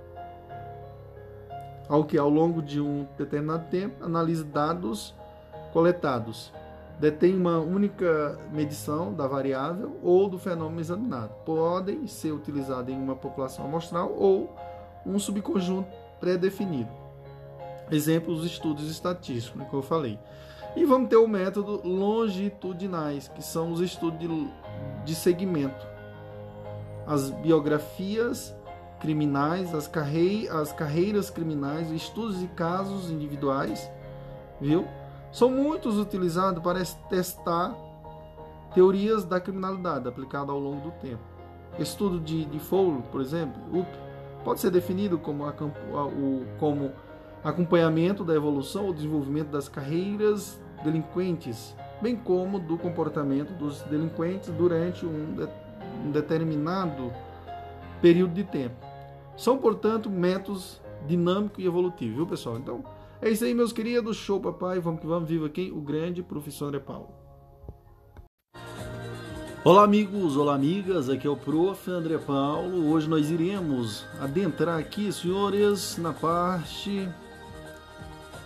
Ao 1.89 2.05
que, 2.05 2.19
ao 2.19 2.29
longo 2.29 2.61
de 2.61 2.81
um 2.81 3.07
determinado 3.17 3.69
tempo, 3.71 4.05
analisa 4.05 4.45
dados 4.45 5.15
coletados. 5.73 6.53
detém 6.99 7.37
uma 7.37 7.59
única 7.59 8.39
medição 8.51 9.13
da 9.13 9.27
variável 9.27 9.99
ou 10.03 10.29
do 10.29 10.39
fenômeno 10.39 10.81
examinado. 10.81 11.35
Podem 11.45 12.07
ser 12.07 12.33
utilizados 12.33 12.91
em 12.91 12.97
uma 12.97 13.15
população 13.15 13.67
amostral 13.67 14.15
ou 14.17 14.51
um 15.05 15.19
subconjunto 15.19 15.89
pré-definido. 16.19 16.89
Exemplos 17.91 18.39
dos 18.39 18.47
estudos 18.47 18.91
estatísticos, 18.91 19.61
né, 19.61 19.67
que 19.69 19.77
eu 19.77 19.83
falei. 19.83 20.19
E 20.75 20.87
vamos 20.87 21.11
ter 21.11 21.17
o 21.17 21.29
método 21.29 21.87
longitudinais, 21.87 23.29
que 23.29 23.43
são 23.43 23.71
os 23.71 23.81
estudos 23.81 24.19
de, 24.19 24.29
de 25.05 25.15
segmento. 25.15 25.87
As 27.07 27.29
biografias 27.29 28.56
criminais, 29.07 29.73
as, 29.73 29.87
carrei 29.87 30.49
as 30.49 30.73
carreiras 30.73 31.31
criminais, 31.31 31.93
estudos 31.93 32.41
de 32.41 32.49
casos 32.49 33.09
individuais, 33.09 33.89
viu? 34.61 34.85
São 35.31 35.49
muitos 35.49 35.97
utilizados 35.97 36.61
para 36.61 36.85
testar 37.09 37.73
teorias 38.75 39.25
da 39.25 39.41
criminalidade 39.41 40.09
aplicada 40.09 40.51
ao 40.51 40.59
longo 40.59 40.81
do 40.81 40.91
tempo. 41.01 41.23
Estudo 41.79 42.19
de, 42.19 42.47
de 42.47 42.59
Fowler, 42.59 43.01
por 43.03 43.21
exemplo, 43.21 43.63
UP, 43.73 43.87
pode 44.43 44.59
ser 44.59 44.73
definido 44.73 45.19
como, 45.19 45.45
a, 45.45 45.53
o, 45.53 46.45
como 46.59 46.91
acompanhamento 47.45 48.25
da 48.25 48.35
evolução 48.35 48.87
ou 48.87 48.93
desenvolvimento 48.93 49.51
das 49.51 49.69
carreiras 49.69 50.61
delinquentes, 50.83 51.77
bem 52.03 52.17
como 52.17 52.59
do 52.59 52.77
comportamento 52.77 53.53
dos 53.53 53.83
delinquentes 53.83 54.49
durante 54.49 55.07
um, 55.07 55.33
de, 55.33 55.49
um 56.05 56.11
determinado 56.11 57.13
período 58.03 58.35
de 58.35 58.43
tempo. 58.43 58.86
São, 59.37 59.59
portanto, 59.59 60.09
métodos 60.09 60.81
dinâmicos 61.07 61.63
e 61.63 61.67
evolutivos, 61.67 62.17
viu, 62.17 62.27
pessoal? 62.27 62.57
Então, 62.57 62.85
é 63.21 63.31
isso 63.31 63.45
aí, 63.45 63.55
meus 63.55 63.73
queridos. 63.73 64.17
Show, 64.17 64.41
papai. 64.41 64.81
Vamos 64.81 65.01
que 65.01 65.07
vamos. 65.07 65.29
Viva 65.29 65.49
quem? 65.49 65.71
O 65.73 65.81
grande 65.81 66.23
professor 66.23 66.67
André 66.67 66.81
Paulo. 66.81 67.09
Olá, 69.65 69.85
amigos. 69.85 70.37
Olá, 70.37 70.55
amigas. 70.55 71.09
Aqui 71.09 71.27
é 71.27 71.31
o 71.31 71.37
prof. 71.37 71.91
André 71.91 72.19
Paulo. 72.19 72.91
Hoje 72.91 73.09
nós 73.09 73.31
iremos 73.31 74.07
adentrar 74.21 74.79
aqui, 74.79 75.13
senhores, 75.13 75.99
na 75.99 76.13
parte 76.13 77.09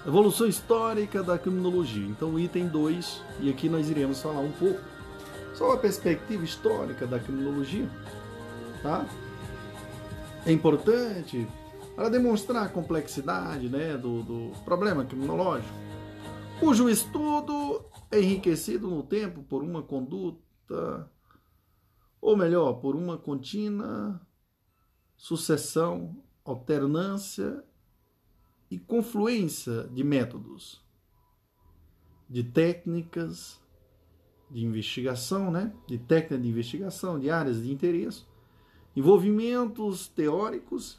Evolução 0.06 0.46
histórica 0.46 1.22
da 1.22 1.38
criminologia. 1.38 2.06
Então, 2.06 2.38
item 2.38 2.68
2, 2.68 3.22
e 3.40 3.50
aqui 3.50 3.68
nós 3.68 3.90
iremos 3.90 4.22
falar 4.22 4.40
um 4.40 4.50
pouco 4.52 4.80
sobre 5.54 5.74
a 5.74 5.76
perspectiva 5.76 6.42
histórica 6.42 7.06
da 7.06 7.18
criminologia, 7.18 7.86
tá? 8.82 9.04
É 10.46 10.52
importante 10.52 11.46
para 11.94 12.08
demonstrar 12.08 12.64
a 12.64 12.68
complexidade 12.68 13.68
né, 13.68 13.96
do, 13.96 14.22
do 14.22 14.52
problema 14.64 15.04
criminológico, 15.04 15.74
cujo 16.58 16.88
estudo 16.88 17.84
é 18.10 18.20
enriquecido 18.20 18.88
no 18.88 19.02
tempo 19.02 19.42
por 19.42 19.62
uma 19.62 19.82
conduta, 19.82 21.10
ou 22.20 22.36
melhor, 22.36 22.74
por 22.74 22.96
uma 22.96 23.18
contínua 23.18 24.20
sucessão, 25.16 26.16
alternância 26.42 27.62
e 28.70 28.78
confluência 28.78 29.84
de 29.88 30.02
métodos, 30.02 30.82
de 32.28 32.42
técnicas 32.42 33.60
de 34.50 34.64
investigação, 34.64 35.50
né? 35.50 35.72
de 35.86 35.98
técnica 35.98 36.38
de 36.38 36.48
investigação, 36.48 37.18
de 37.18 37.30
áreas 37.30 37.62
de 37.62 37.70
interesse, 37.70 38.24
envolvimentos 38.94 40.08
teóricos 40.08 40.98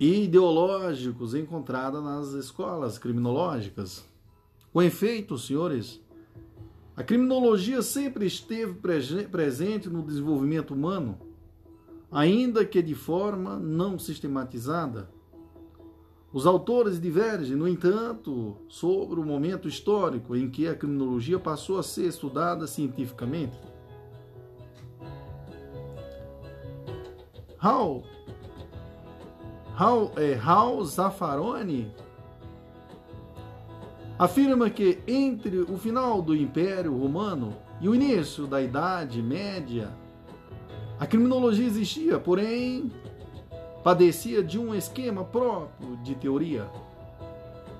e 0.00 0.24
ideológicos 0.24 1.34
encontrados 1.34 2.02
nas 2.02 2.32
escolas 2.32 2.98
criminológicas. 2.98 4.04
Com 4.72 4.82
efeito, 4.82 5.38
senhores, 5.38 6.00
a 6.96 7.02
criminologia 7.02 7.82
sempre 7.82 8.26
esteve 8.26 8.74
presente 9.30 9.88
no 9.88 10.02
desenvolvimento 10.02 10.74
humano, 10.74 11.18
ainda 12.10 12.64
que 12.64 12.82
de 12.82 12.94
forma 12.94 13.58
não 13.58 13.98
sistematizada, 13.98 15.10
os 16.32 16.46
autores 16.46 17.00
divergem, 17.00 17.54
no 17.54 17.68
entanto, 17.68 18.56
sobre 18.68 19.20
o 19.20 19.24
momento 19.24 19.68
histórico 19.68 20.34
em 20.34 20.50
que 20.50 20.66
a 20.66 20.74
criminologia 20.74 21.38
passou 21.38 21.78
a 21.78 21.82
ser 21.82 22.08
estudada 22.08 22.66
cientificamente. 22.66 23.56
Hal, 27.64 28.02
Hal, 29.74 30.12
é, 30.16 30.38
Zaffaroni 30.84 31.90
afirma 34.18 34.68
que 34.68 34.98
entre 35.08 35.60
o 35.60 35.78
final 35.78 36.20
do 36.20 36.36
Império 36.36 36.94
Romano 36.94 37.56
e 37.80 37.88
o 37.88 37.94
início 37.94 38.46
da 38.46 38.60
Idade 38.60 39.22
Média, 39.22 39.88
a 41.00 41.06
criminologia 41.06 41.66
existia, 41.66 42.18
porém 42.20 42.92
padecia 43.82 44.42
de 44.42 44.58
um 44.58 44.74
esquema 44.74 45.24
próprio 45.24 45.96
de 46.02 46.14
teoria. 46.14 46.68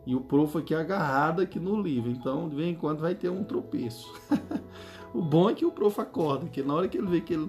E 0.05 0.16
o 0.16 0.21
prof 0.21 0.59
aqui 0.59 0.75
é 0.75 0.79
agarrado 0.79 1.40
aqui 1.40 1.61
no 1.61 1.81
livro, 1.81 2.11
então 2.11 2.49
de 2.49 2.57
vez 2.57 2.69
em 2.71 2.75
quando 2.75 2.99
vai 2.99 3.14
ter 3.14 3.29
um 3.29 3.45
tropeço. 3.45 4.12
o 5.14 5.23
bom 5.23 5.49
é 5.49 5.55
que 5.55 5.64
o 5.64 5.71
prof 5.71 6.01
acorda, 6.01 6.49
que 6.49 6.61
na 6.61 6.75
hora 6.75 6.88
que 6.88 6.99
ele 6.99 7.07
vê 7.07 7.21
que 7.21 7.35
ele, 7.35 7.49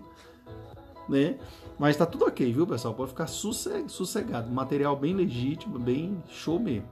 né, 1.10 1.40
mas 1.80 1.98
tá 1.98 2.06
tudo 2.06 2.26
ok, 2.26 2.54
viu, 2.54 2.68
pessoal? 2.68 2.94
Pode 2.94 3.10
ficar 3.10 3.26
sossegado. 3.26 4.52
Material 4.52 4.96
bem 4.96 5.16
legítimo, 5.16 5.80
bem 5.80 6.22
show 6.30 6.60
mesmo. 6.60 6.88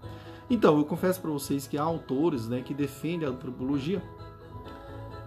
Então, 0.49 0.79
eu 0.79 0.83
confesso 0.83 1.21
para 1.21 1.29
vocês 1.29 1.67
que 1.67 1.77
há 1.77 1.83
autores 1.83 2.47
né, 2.47 2.61
que 2.61 2.73
defendem 2.73 3.27
a 3.27 3.31
antropologia, 3.31 4.01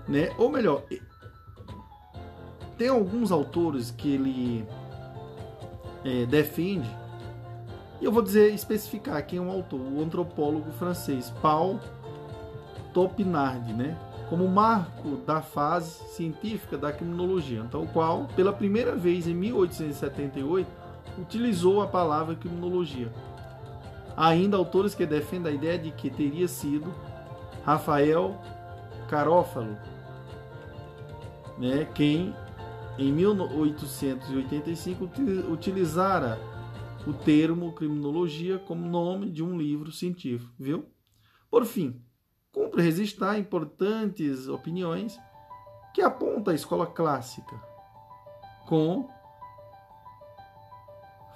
né? 0.08 0.34
Ou 0.36 0.50
melhor, 0.50 0.82
tem 2.82 2.88
alguns 2.88 3.30
autores 3.30 3.92
que 3.92 4.12
ele 4.12 4.66
é, 6.04 6.26
defende, 6.26 6.90
e 8.00 8.04
eu 8.04 8.10
vou 8.10 8.20
dizer, 8.20 8.52
especificar 8.52 9.24
quem 9.24 9.38
é 9.38 9.40
o 9.40 9.48
autor, 9.48 9.78
o 9.78 10.02
antropólogo 10.02 10.68
francês 10.72 11.32
Paul 11.40 11.78
Topinard, 12.92 13.72
né? 13.72 13.96
como 14.28 14.48
marco 14.48 15.10
da 15.24 15.40
fase 15.40 15.92
científica 16.08 16.76
da 16.76 16.90
criminologia, 16.90 17.60
então 17.60 17.84
o 17.84 17.86
qual, 17.86 18.26
pela 18.34 18.52
primeira 18.52 18.96
vez 18.96 19.28
em 19.28 19.34
1878, 19.34 20.68
utilizou 21.20 21.82
a 21.82 21.86
palavra 21.86 22.34
criminologia. 22.34 23.12
Há 24.16 24.26
ainda 24.26 24.56
autores 24.56 24.92
que 24.92 25.06
defendem 25.06 25.52
a 25.52 25.54
ideia 25.54 25.78
de 25.78 25.92
que 25.92 26.10
teria 26.10 26.48
sido 26.48 26.92
Rafael 27.64 28.34
Carófalo, 29.08 29.76
né, 31.56 31.86
quem 31.94 32.34
em 32.98 33.12
1885 33.12 35.04
utilizara 35.50 36.38
o 37.06 37.12
termo 37.12 37.72
criminologia 37.72 38.58
como 38.58 38.88
nome 38.88 39.30
de 39.30 39.42
um 39.42 39.56
livro 39.58 39.90
científico, 39.90 40.52
viu? 40.58 40.86
Por 41.50 41.64
fim, 41.64 42.00
cumpre 42.52 42.82
registrar 42.82 43.38
importantes 43.38 44.46
opiniões 44.48 45.18
que 45.94 46.00
aponta 46.00 46.50
a 46.52 46.54
escola 46.54 46.86
clássica, 46.86 47.60
com 48.66 49.08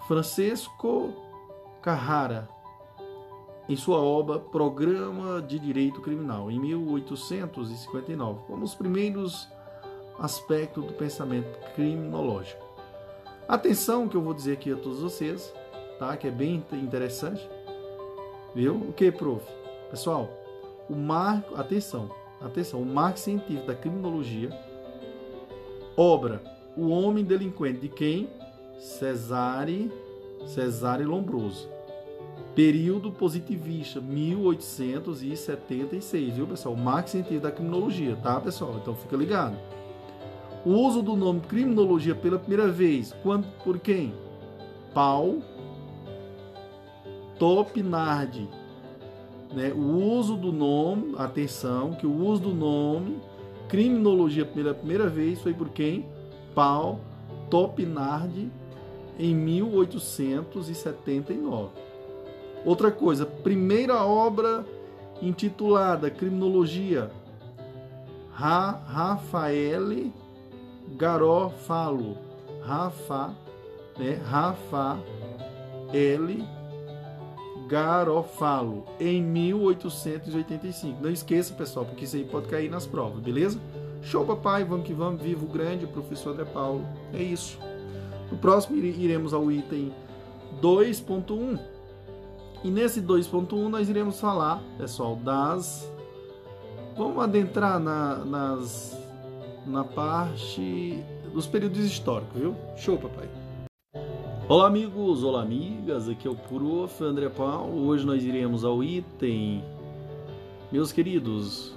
Francisco 0.07 1.13
Carrara, 1.83 2.49
em 3.69 3.77
sua 3.77 3.99
obra 3.99 4.39
Programa 4.39 5.43
de 5.43 5.59
Direito 5.59 6.01
Criminal, 6.01 6.49
em 6.51 6.61
1859, 6.61 8.45
como 8.47 8.65
os 8.65 8.75
primeiros 8.75 9.49
aspectos 10.19 10.85
do 10.85 10.93
pensamento 10.93 11.59
criminológico. 11.75 12.65
Atenção 13.49 14.09
que 14.09 14.17
eu 14.17 14.23
vou 14.23 14.35
dizer 14.35 14.55
aqui 14.55 14.73
a 14.73 14.77
todos 14.77 15.01
vocês, 15.01 15.55
tá? 15.99 16.17
Que 16.17 16.27
é 16.29 16.31
bem 16.31 16.65
interessante. 16.73 17.49
Viu? 18.55 18.75
O 18.75 18.93
que, 18.93 19.11
prof? 19.13 19.45
Pessoal, 19.91 20.29
o 20.89 20.95
marco, 20.95 21.55
atenção, 21.55 22.11
atenção, 22.41 22.81
o 22.83 22.87
marco 22.87 23.19
científico 23.19 23.67
da 23.67 23.75
criminologia, 23.75 24.51
obra 25.97 26.41
O 26.77 26.89
Homem 26.89 27.25
Delinquente 27.25 27.81
de 27.81 27.89
quem? 27.89 28.29
Cesare, 28.79 29.91
Cesare 30.47 31.05
Lombroso. 31.05 31.69
Período 32.55 33.11
positivista, 33.13 34.01
1876, 34.01 36.35
viu, 36.35 36.47
pessoal? 36.47 36.75
O 36.75 36.79
marco 36.79 37.11
científico 37.11 37.43
da 37.43 37.53
criminologia, 37.53 38.17
tá, 38.17 38.41
pessoal? 38.41 38.77
Então 38.81 38.95
fica 38.95 39.17
ligado. 39.17 39.59
O 40.67 40.71
uso 40.71 41.01
do 41.01 41.17
nome 41.17 41.41
criminologia 41.43 42.13
pela 42.13 42.41
primeira 42.41 42.67
vez, 42.67 43.15
quando, 43.23 43.47
por 43.63 43.79
quem? 43.79 44.13
Paul 44.93 45.41
Topinardi. 47.39 48.49
Né? 49.55 49.73
O 49.73 50.19
uso 50.19 50.35
do 50.35 50.53
nome, 50.53 51.15
atenção, 51.19 51.93
que 51.93 52.05
o 52.05 52.13
uso 52.13 52.43
do 52.43 52.53
nome 52.53 53.21
criminologia 53.69 54.45
pela 54.45 54.75
primeira 54.75 55.09
vez 55.09 55.41
foi 55.41 55.55
por 55.55 55.69
quem? 55.69 56.05
Paul 56.53 56.99
Topinardi 57.49 58.51
em 59.21 59.37
1879. 59.37 61.71
Outra 62.65 62.91
coisa, 62.91 63.25
primeira 63.25 64.05
obra 64.05 64.67
intitulada 65.23 66.11
Criminologia, 66.11 67.09
Ra 68.33 68.83
Rafael 68.85 70.11
Garofalo, 70.97 72.17
Rafa, 72.63 73.35
né? 73.99 74.21
Rafa 74.25 74.99
L. 75.93 76.45
Garofalo, 77.67 78.85
em 79.01 79.21
1885. 79.23 81.03
Não 81.03 81.11
esqueça, 81.11 81.53
pessoal, 81.55 81.85
porque 81.85 82.05
isso 82.05 82.17
aí 82.17 82.25
pode 82.25 82.47
cair 82.47 82.71
nas 82.71 82.87
provas, 82.87 83.21
beleza? 83.21 83.59
Show, 84.03 84.25
papai, 84.25 84.65
vamos 84.65 84.87
que 84.87 84.93
vamos, 84.93 85.21
vivo 85.21 85.47
grande, 85.47 85.87
professor 85.87 86.31
André 86.31 86.45
Paulo. 86.45 86.87
É 87.13 87.21
isso. 87.21 87.59
No 88.31 88.39
próximo 88.39 88.77
iremos 88.77 89.35
ao 89.35 89.51
item 89.51 89.93
2.1. 90.63 91.59
E 92.63 92.71
nesse 92.71 93.01
2.1 93.01 93.69
nós 93.69 93.89
iremos 93.89 94.21
falar, 94.21 94.63
pessoal, 94.79 95.17
das. 95.17 95.91
Vamos 96.97 97.23
adentrar 97.23 97.79
na, 97.79 98.25
nas, 98.25 98.97
na 99.67 99.83
parte 99.85 101.03
dos 101.33 101.47
períodos 101.47 101.85
históricos, 101.85 102.41
viu? 102.41 102.55
Show, 102.77 102.97
papai. 102.97 103.29
Olá, 104.49 104.69
amigos, 104.69 105.25
olá, 105.25 105.43
amigas. 105.43 106.09
Aqui 106.09 106.29
é 106.29 106.31
o 106.31 106.37
Prof. 106.37 107.03
André 107.03 107.29
Paulo. 107.29 107.87
Hoje 107.87 108.07
nós 108.07 108.23
iremos 108.23 108.65
ao 108.65 108.83
item. 108.83 109.65
Meus 110.71 110.93
queridos, 110.93 111.75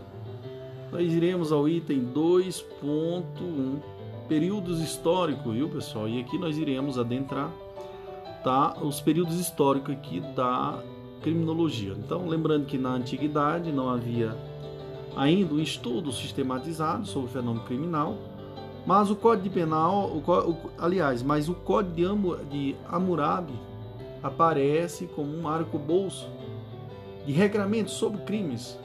nós 0.91 1.11
iremos 1.11 1.51
ao 1.51 1.67
item 1.67 2.05
2.1 2.13 3.79
períodos 4.27 4.79
históricos, 4.81 5.53
viu 5.53 5.67
pessoal? 5.67 6.07
E 6.07 6.21
aqui 6.21 6.37
nós 6.37 6.57
iremos 6.57 6.99
adentrar 6.99 7.51
tá, 8.43 8.77
os 8.81 9.01
períodos 9.01 9.39
históricos 9.39 9.95
aqui 9.95 10.19
da 10.35 10.79
criminologia. 11.23 11.93
Então, 11.97 12.27
lembrando 12.27 12.65
que 12.65 12.77
na 12.77 12.91
antiguidade 12.91 13.71
não 13.71 13.89
havia 13.89 14.35
ainda 15.16 15.53
um 15.53 15.60
estudo 15.60 16.12
sistematizado 16.12 17.05
sobre 17.05 17.30
o 17.30 17.32
fenômeno 17.32 17.66
criminal, 17.66 18.18
mas 18.86 19.12
o 19.12 19.16
Código 19.16 19.53
Penal, 19.53 20.10
o, 20.10 20.20
o, 20.20 20.57
aliás, 20.78 21.22
mas 21.22 21.49
o 21.49 21.53
Código 21.53 22.38
de, 22.49 22.76
Hammurabi 22.89 23.53
aparece 24.24 25.07
como 25.07 25.36
um 25.38 25.47
arco-bolso 25.47 26.30
de 27.26 27.32
regramento 27.32 27.91
sobre 27.91 28.22
crimes 28.22 28.78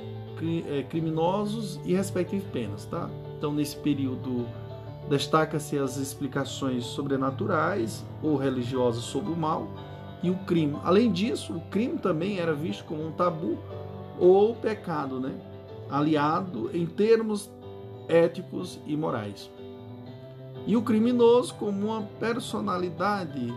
é, 0.69 0.83
criminosos 0.83 1.81
e 1.85 1.95
respectivas 1.95 2.47
penas, 2.51 2.85
tá? 2.85 3.09
Então, 3.37 3.53
nesse 3.53 3.77
período 3.77 4.47
Destaca-se 5.09 5.79
as 5.79 5.99
explicações 5.99 6.85
sobrenaturais 6.85 8.05
ou 8.23 8.37
religiosas 8.37 9.05
sobre 9.05 9.33
o 9.33 9.37
mal 9.37 9.69
e 10.23 10.31
o 10.31 10.37
crime. 10.47 10.79
Além 10.83 11.13
disso, 11.13 11.55
o 11.55 11.61
crime 11.69 11.99
também 11.99 12.39
era 12.39 12.55
visto 12.55 12.85
como 12.85 13.07
um 13.07 13.13
tabu 13.13 13.59
ou 14.19 14.55
pecado, 14.55 15.21
né? 15.21 15.35
Aliado 15.91 16.71
em 16.77 16.87
termos 16.87 17.51
éticos 18.09 18.81
e 18.87 18.97
morais. 18.97 19.51
E 20.67 20.77
o 20.77 20.83
criminoso 20.83 21.55
como 21.55 21.87
uma 21.87 22.03
personalidade 22.19 23.53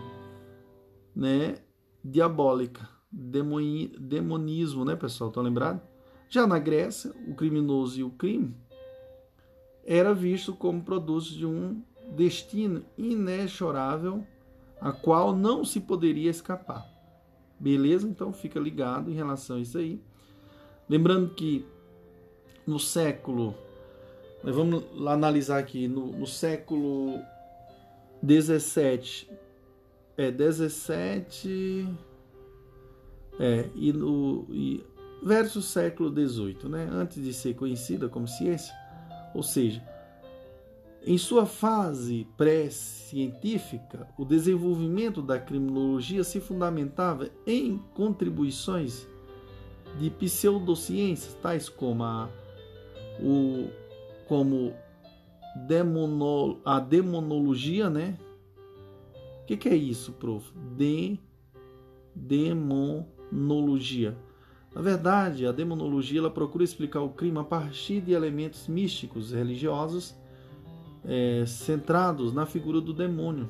né, 1.14 1.56
diabólica, 2.04 2.88
demoni, 3.10 3.88
demonismo, 3.98 4.84
né, 4.84 4.94
pessoal? 4.94 5.30
Estão 5.30 5.42
lembrados? 5.42 5.82
Já 6.28 6.46
na 6.46 6.58
Grécia, 6.58 7.12
o 7.26 7.34
criminoso 7.34 7.98
e 7.98 8.04
o 8.04 8.10
crime 8.10 8.54
era 9.86 10.12
visto 10.12 10.54
como 10.54 10.82
produto 10.82 11.30
de 11.30 11.46
um 11.46 11.82
destino 12.14 12.84
inexorável 12.98 14.22
a 14.80 14.92
qual 14.92 15.34
não 15.34 15.64
se 15.64 15.80
poderia 15.80 16.30
escapar. 16.30 16.86
Beleza? 17.58 18.06
Então 18.06 18.32
fica 18.32 18.60
ligado 18.60 19.10
em 19.10 19.14
relação 19.14 19.56
a 19.56 19.60
isso 19.60 19.78
aí. 19.78 20.00
Lembrando 20.88 21.34
que 21.34 21.66
no 22.68 22.78
século, 22.78 23.54
vamos 24.44 24.84
analisar 25.06 25.58
aqui, 25.58 25.88
no, 25.88 26.08
no 26.08 26.26
século 26.26 27.18
17, 28.22 29.26
é 30.18 30.30
17 30.30 31.88
é, 33.40 33.70
e 33.74 33.90
no 33.90 34.44
e 34.50 34.84
versus 35.22 35.64
século 35.64 36.10
18, 36.10 36.68
né? 36.68 36.86
Antes 36.92 37.24
de 37.24 37.32
ser 37.32 37.54
conhecida 37.54 38.06
como 38.06 38.28
ciência, 38.28 38.74
ou 39.34 39.42
seja, 39.42 39.82
em 41.06 41.16
sua 41.16 41.46
fase 41.46 42.26
pré-científica, 42.36 44.06
o 44.18 44.26
desenvolvimento 44.26 45.22
da 45.22 45.38
criminologia 45.38 46.22
se 46.22 46.38
fundamentava 46.38 47.30
em 47.46 47.78
contribuições 47.94 49.06
de 49.98 50.10
pseudociências, 50.10 51.34
tais 51.40 51.70
como 51.70 52.04
a, 52.04 52.28
o, 53.20 53.68
como 54.26 54.72
demono, 55.66 56.60
a 56.64 56.80
demonologia, 56.80 57.90
né? 57.90 58.18
O 59.42 59.46
que, 59.46 59.56
que, 59.56 59.68
é 59.68 59.76
isso, 59.76 60.12
prof? 60.12 60.52
De, 60.76 61.18
demonologia 62.14 64.16
na 64.74 64.82
verdade, 64.82 65.46
a 65.46 65.52
demonologia 65.52 66.20
ela 66.20 66.30
procura 66.30 66.62
explicar 66.62 67.00
o 67.00 67.08
crime 67.08 67.38
a 67.38 67.44
partir 67.44 68.00
de 68.00 68.12
elementos 68.12 68.68
místicos 68.68 69.32
religiosos 69.32 70.14
é, 71.04 71.44
centrados 71.46 72.32
na 72.32 72.46
figura 72.46 72.80
do 72.80 72.92
demônio. 72.92 73.48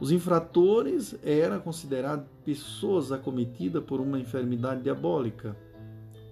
Os 0.00 0.10
infratores 0.10 1.16
eram 1.22 1.60
considerados 1.60 2.26
pessoas 2.44 3.12
acometidas 3.12 3.84
por 3.84 4.00
uma 4.00 4.18
enfermidade 4.18 4.82
diabólica. 4.82 5.56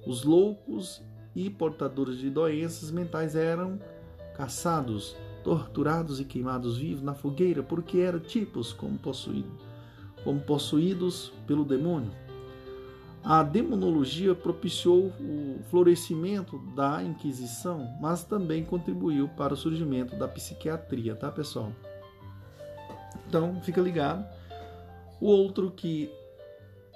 Os 0.05 0.25
loucos 0.25 1.03
e 1.35 1.49
portadores 1.49 2.19
de 2.19 2.31
doenças 2.31 2.91
mentais 2.91 3.35
eram 3.35 3.79
caçados, 4.35 5.17
torturados 5.45 6.21
e 6.21 6.25
queimados 6.25 6.79
vivos 6.79 7.03
na 7.03 7.15
fogueira 7.15 7.63
porque 7.63 7.99
eram 7.99 8.21
tipos 8.21 8.73
como 8.73 8.99
possuídos, 8.99 9.63
como 10.25 10.41
possuídos 10.41 11.33
pelo 11.47 11.65
demônio. 11.65 12.11
A 13.23 13.43
demonologia 13.43 14.35
propiciou 14.35 15.13
o 15.21 15.61
florescimento 15.69 16.59
da 16.75 17.03
Inquisição, 17.03 17.87
mas 18.01 18.25
também 18.25 18.65
contribuiu 18.65 19.29
para 19.29 19.53
o 19.53 19.57
surgimento 19.57 20.17
da 20.17 20.27
psiquiatria, 20.27 21.15
tá, 21.15 21.31
pessoal? 21.31 21.71
Então, 23.29 23.61
fica 23.61 23.81
ligado. 23.81 24.27
O 25.21 25.27
outro 25.27 25.71
que 25.71 26.11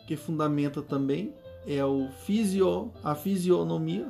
que 0.07 0.17
fundamenta 0.17 0.83
também 0.83 1.35
é 1.67 1.85
o 1.85 2.09
fisio, 2.11 2.93
a 3.03 3.15
fisionomia. 3.15 4.07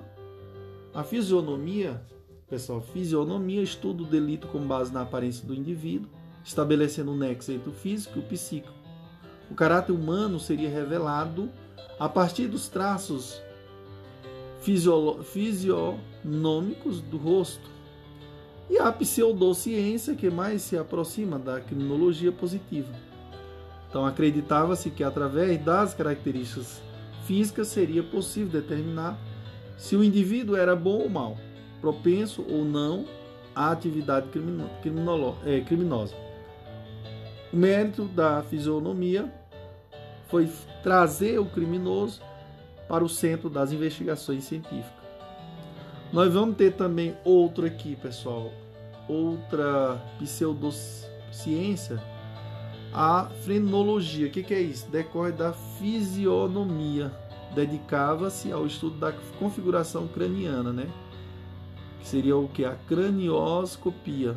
A 0.95 1.03
fisionomia, 1.03 2.01
pessoal, 2.49 2.81
fisionomia 2.81 3.61
estuda 3.61 4.05
o 4.05 4.07
delito 4.07 4.47
com 4.47 4.61
base 4.61 4.93
na 4.93 5.03
aparência 5.03 5.45
do 5.45 5.53
indivíduo, 5.53 6.09
estabelecendo 6.45 7.11
um 7.11 7.17
nexo 7.17 7.51
entre 7.51 7.69
o 7.69 7.73
físico 7.73 8.19
e 8.19 8.23
o 8.23 8.25
psíquico. 8.25 8.73
O 9.51 9.57
caráter 9.57 9.91
humano 9.91 10.39
seria 10.39 10.71
revelado 10.71 11.51
a 11.99 12.09
partir 12.09 12.47
dos 12.47 12.69
traços 12.69 13.43
fisionômicos 14.61 17.01
do 17.01 17.17
rosto. 17.17 17.69
E 18.71 18.79
a 18.79 18.93
pseudociência 18.93 20.15
que 20.15 20.31
mais 20.31 20.63
se 20.63 20.79
aproxima 20.79 21.41
da 21.41 21.61
criminologia 21.61 22.31
positiva. 22.31 22.93
Então 23.91 24.07
acreditava-se 24.07 24.91
que 24.91 25.03
através 25.03 25.61
das 25.63 25.93
características 25.93 26.81
físicas 27.27 27.69
seria 27.69 28.03
possível 28.03 28.61
determinar 28.61 29.19
se 29.77 29.97
o 29.97 30.05
indivíduo 30.05 30.57
era 30.57 30.75
bom 30.75 31.01
ou 31.01 31.09
mal, 31.09 31.37
propenso 31.81 32.45
ou 32.49 32.65
não 32.65 33.05
à 33.55 33.71
atividade 33.71 34.27
é, 35.45 35.61
criminosa. 35.61 36.15
O 37.53 37.57
mérito 37.57 38.05
da 38.07 38.43
fisionomia 38.43 39.33
foi 40.29 40.49
trazer 40.83 41.39
o 41.39 41.47
criminoso 41.47 42.21
para 42.89 43.05
o 43.05 43.09
centro 43.09 43.49
das 43.49 43.73
investigações 43.73 44.45
científicas. 44.45 45.05
Nós 46.13 46.33
vamos 46.33 46.57
ter 46.57 46.73
também 46.73 47.17
outro 47.25 47.67
aqui, 47.67 47.97
pessoal, 47.97 48.53
outra 49.09 50.01
pseudociência, 50.19 52.01
a 52.93 53.29
frenologia. 53.43 54.29
O 54.29 54.31
que, 54.31 54.43
que 54.43 54.55
é 54.55 54.61
isso? 54.61 54.89
Decorre 54.91 55.33
da 55.33 55.53
fisionomia. 55.53 57.13
Dedicava-se 57.55 58.51
ao 58.51 58.67
estudo 58.67 58.99
da 58.99 59.13
configuração 59.39 60.09
craniana, 60.09 60.73
né? 60.73 60.91
Que 62.01 62.09
seria 62.09 62.37
o 62.37 62.49
que? 62.49 62.65
A 62.65 62.75
cranioscopia. 62.75 64.37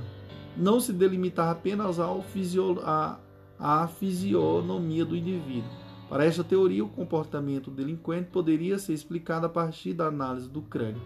Não 0.55 0.80
se 0.80 0.93
delimitar 0.93 1.49
apenas 1.49 1.99
ao 1.99 2.22
fisio, 2.22 2.80
a, 2.84 3.20
a 3.59 3.88
fisionomia 3.88 5.05
do 5.05 5.15
indivíduo. 5.15 5.70
Para 6.09 6.26
esta 6.26 6.43
teoria, 6.43 6.86
o 6.86 6.89
comportamento 6.89 7.70
delinquente 7.70 8.30
poderia 8.30 8.80
ser 8.80 8.93
explicado 8.93 9.45
a 9.45 9.49
partir 9.49 9.93
da 9.93 10.07
análise 10.07 10.47
do 10.47 10.61
crânio, 10.61 11.01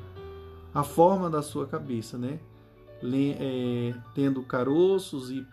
a 0.74 0.84
forma 0.84 1.30
da 1.30 1.42
sua 1.42 1.66
cabeça, 1.66 2.18
né? 2.18 2.40
É, 3.04 3.96
tendo 4.14 4.44
caroços 4.44 5.32
e 5.32 5.46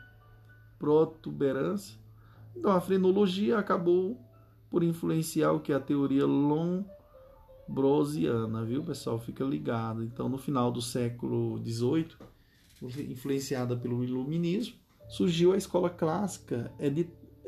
protuberância. 0.78 1.98
Então, 2.54 2.70
a 2.70 2.80
frenologia 2.80 3.58
acabou 3.58 4.20
por 4.70 4.82
influenciar 4.82 5.52
o 5.52 5.60
que 5.60 5.72
a 5.72 5.80
teoria 5.80 6.26
lombrosiana, 7.68 8.64
viu, 8.64 8.82
pessoal? 8.82 9.18
Fica 9.18 9.44
ligado. 9.44 10.02
Então, 10.04 10.28
no 10.28 10.38
final 10.38 10.70
do 10.70 10.82
século 10.82 11.58
XVIII, 11.64 12.16
influenciada 13.10 13.76
pelo 13.76 14.04
iluminismo, 14.04 14.76
surgiu 15.08 15.52
a 15.52 15.56
escola 15.56 15.88
clássica 15.88 16.72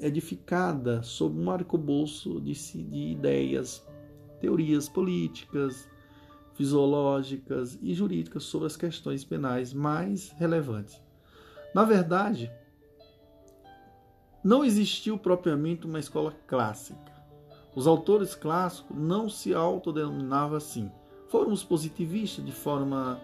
edificada 0.00 1.02
sob 1.02 1.38
um 1.38 1.50
arcabouço 1.50 2.40
de, 2.40 2.52
de 2.84 3.12
ideias, 3.12 3.86
teorias 4.40 4.88
políticas, 4.88 5.88
fisiológicas 6.54 7.78
e 7.80 7.94
jurídicas 7.94 8.44
sobre 8.44 8.66
as 8.66 8.76
questões 8.76 9.24
penais 9.24 9.72
mais 9.72 10.30
relevantes. 10.32 11.00
Na 11.74 11.84
verdade, 11.84 12.50
não 14.42 14.64
existiu 14.64 15.18
propriamente 15.18 15.86
uma 15.86 15.98
escola 15.98 16.32
clássica. 16.46 17.09
Os 17.74 17.86
autores 17.86 18.34
clássicos 18.34 18.96
não 18.96 19.28
se 19.28 19.54
autodenominavam 19.54 20.56
assim. 20.56 20.90
Foram 21.28 21.52
os 21.52 21.62
positivistas, 21.62 22.44
de 22.44 22.52
forma 22.52 23.20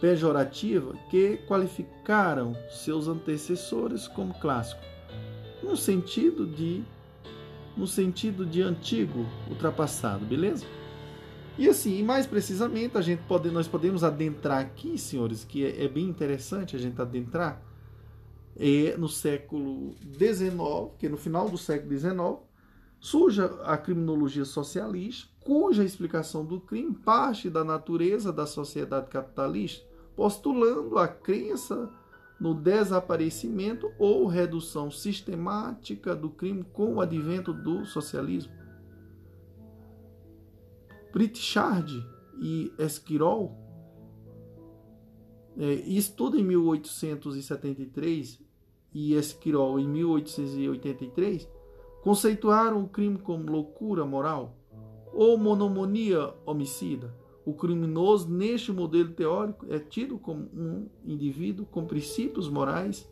pejorativa, 0.00 0.94
que 1.10 1.38
qualificaram 1.48 2.56
seus 2.70 3.08
antecessores 3.08 4.06
como 4.08 4.34
clássicos 4.34 4.92
no 5.62 5.76
sentido 5.76 6.46
de 6.46 6.82
no 7.74 7.86
sentido 7.86 8.44
de 8.44 8.60
antigo, 8.60 9.24
ultrapassado, 9.48 10.26
beleza? 10.26 10.66
E 11.56 11.66
assim, 11.66 12.02
mais 12.02 12.26
precisamente, 12.26 12.98
a 12.98 13.00
gente 13.00 13.22
pode, 13.22 13.50
nós 13.50 13.66
podemos 13.66 14.04
adentrar 14.04 14.60
aqui, 14.60 14.98
senhores, 14.98 15.42
que 15.42 15.64
é, 15.64 15.84
é 15.84 15.88
bem 15.88 16.04
interessante 16.04 16.76
a 16.76 16.78
gente 16.78 17.00
adentrar 17.00 17.62
é, 18.56 18.94
no 18.98 19.08
século 19.08 19.94
XIX, 20.18 20.92
que 20.98 21.08
no 21.08 21.16
final 21.16 21.48
do 21.48 21.56
século 21.56 21.98
XIX 21.98 22.51
surge 23.02 23.42
a 23.64 23.76
criminologia 23.76 24.44
socialista, 24.44 25.28
cuja 25.40 25.82
explicação 25.82 26.46
do 26.46 26.60
crime 26.60 26.94
parte 26.94 27.50
da 27.50 27.64
natureza 27.64 28.32
da 28.32 28.46
sociedade 28.46 29.08
capitalista, 29.10 29.84
postulando 30.14 30.96
a 30.96 31.08
crença 31.08 31.90
no 32.38 32.54
desaparecimento 32.54 33.90
ou 33.98 34.28
redução 34.28 34.88
sistemática 34.88 36.14
do 36.14 36.30
crime 36.30 36.62
com 36.62 36.94
o 36.94 37.00
advento 37.00 37.52
do 37.52 37.84
socialismo. 37.84 38.52
Pritchard 41.10 42.06
e 42.40 42.72
Esquirol, 42.78 43.58
é, 45.56 45.72
estudo 45.74 46.38
em 46.38 46.44
1873 46.44 48.40
e 48.94 49.14
Esquirol 49.14 49.80
em 49.80 49.88
1883, 49.88 51.48
conceituaram 52.02 52.82
o 52.82 52.88
crime 52.88 53.18
como 53.18 53.50
loucura 53.50 54.04
moral 54.04 54.58
ou 55.14 55.38
monomonia 55.38 56.34
homicida 56.44 57.22
o 57.44 57.52
criminoso, 57.54 58.30
neste 58.30 58.72
modelo 58.72 59.12
teórico, 59.12 59.66
é 59.68 59.78
tido 59.78 60.18
como 60.18 60.48
um 60.54 60.88
indivíduo 61.04 61.66
com 61.66 61.84
princípios 61.84 62.48
morais 62.48 63.10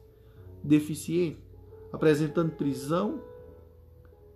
deficientes, 0.62 1.42
apresentando 1.92 2.52
prisão, 2.52 3.20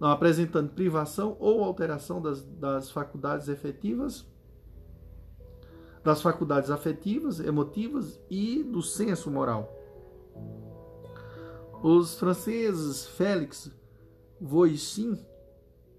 não, 0.01 0.09
apresentando 0.09 0.71
privação 0.71 1.37
ou 1.39 1.63
alteração 1.63 2.21
das, 2.21 2.45
das 2.45 2.91
faculdades 2.91 3.49
efetivas, 3.49 4.27
das 6.03 6.21
faculdades 6.21 6.71
afetivas, 6.71 7.39
emotivas 7.39 8.21
e 8.29 8.65
do 8.65 8.83
senso 8.83 9.31
moral. 9.31 9.73
Os 11.83 12.19
franceses 12.19 13.07
Félix 13.07 13.71
Voisin, 14.45 15.19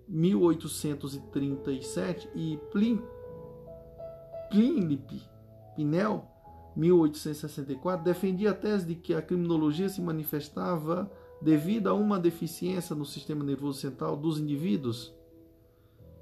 1837, 0.07 2.29
e 2.35 2.57
Plin 2.71 3.01
Philippe 4.51 5.19
Pinel, 5.75 6.23
1864, 6.75 8.05
defendia 8.05 8.51
a 8.51 8.53
tese 8.53 8.85
de 8.85 8.93
que 8.93 9.15
a 9.15 9.21
criminologia 9.21 9.89
se 9.89 9.99
manifestava 9.99 11.11
devido 11.41 11.87
a 11.87 11.95
uma 11.95 12.19
deficiência 12.19 12.95
no 12.95 13.03
sistema 13.03 13.43
nervoso 13.43 13.79
central 13.79 14.15
dos 14.15 14.39
indivíduos. 14.39 15.11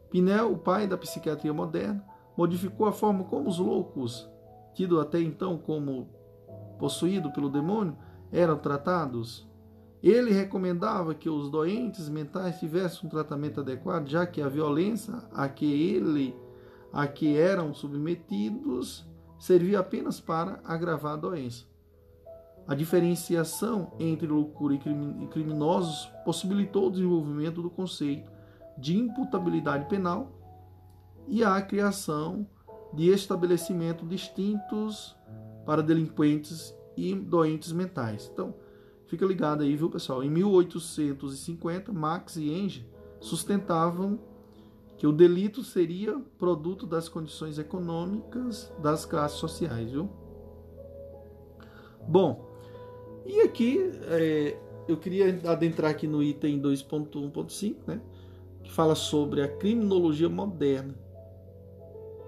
Pinel, 0.10 0.54
o 0.54 0.58
pai 0.58 0.88
da 0.88 0.98
psiquiatria 0.98 1.54
moderna, 1.54 2.06
modificou 2.38 2.88
a 2.88 2.94
forma 2.94 3.26
como 3.26 3.50
os 3.50 3.60
loucos, 3.60 4.26
tido 4.74 5.02
até 5.02 5.20
então 5.20 5.58
como 5.58 6.08
possuído 6.80 7.34
pelo 7.34 7.50
demônio, 7.50 7.98
eram 8.32 8.58
tratados. 8.58 9.46
Ele 10.04 10.32
recomendava 10.32 11.16
que 11.16 11.30
os 11.30 11.50
doentes 11.50 12.10
mentais 12.10 12.60
tivessem 12.60 13.08
um 13.08 13.10
tratamento 13.10 13.62
adequado, 13.62 14.10
já 14.10 14.28
que 14.28 14.42
a 14.42 14.50
violência 14.50 15.14
a 15.32 15.48
que 15.48 15.66
ele 15.66 16.36
a 16.92 17.08
que 17.08 17.36
eram 17.36 17.74
submetidos 17.74 19.04
servia 19.40 19.80
apenas 19.80 20.20
para 20.20 20.60
agravar 20.64 21.14
a 21.14 21.18
doença. 21.18 21.66
A 22.68 22.76
diferenciação 22.76 23.94
entre 24.00 24.28
loucura 24.28 24.76
e 24.76 25.28
criminosos 25.28 26.10
possibilitou 26.24 26.88
o 26.88 26.92
desenvolvimento 26.92 27.62
do 27.62 27.70
conceito 27.70 28.32
de 28.78 28.98
imputabilidade 28.98 29.86
penal 29.86 30.32
e 31.28 31.44
a 31.44 31.62
criação 31.62 32.48
de 32.94 33.10
estabelecimentos 33.10 34.08
distintos 34.08 35.16
para 35.66 35.82
delinquentes 35.82 36.76
e 36.96 37.16
doentes 37.16 37.72
mentais. 37.72 38.30
Então, 38.32 38.54
fica 39.14 39.28
ligado 39.28 39.62
aí, 39.62 39.76
viu, 39.76 39.92
pessoal? 39.92 40.24
Em 40.24 40.30
1850, 40.30 41.94
Marx 41.94 42.36
e 42.36 42.50
Engels 42.50 42.84
sustentavam 43.20 44.20
que 44.98 45.06
o 45.06 45.12
delito 45.12 45.64
seria 45.64 46.20
produto 46.40 46.88
das 46.88 47.08
condições 47.08 47.60
econômicas 47.60 48.74
das 48.82 49.06
classes 49.06 49.38
sociais, 49.38 49.92
viu? 49.92 50.10
Bom, 52.08 52.44
e 53.24 53.42
aqui 53.42 53.92
é, 54.06 54.58
eu 54.88 54.98
queria 54.98 55.28
adentrar 55.46 55.92
aqui 55.92 56.08
no 56.08 56.24
item 56.24 56.60
2.1.5, 56.60 57.76
né, 57.86 58.02
que 58.64 58.72
fala 58.72 58.96
sobre 58.96 59.44
a 59.44 59.48
criminologia 59.48 60.28
moderna. 60.28 60.96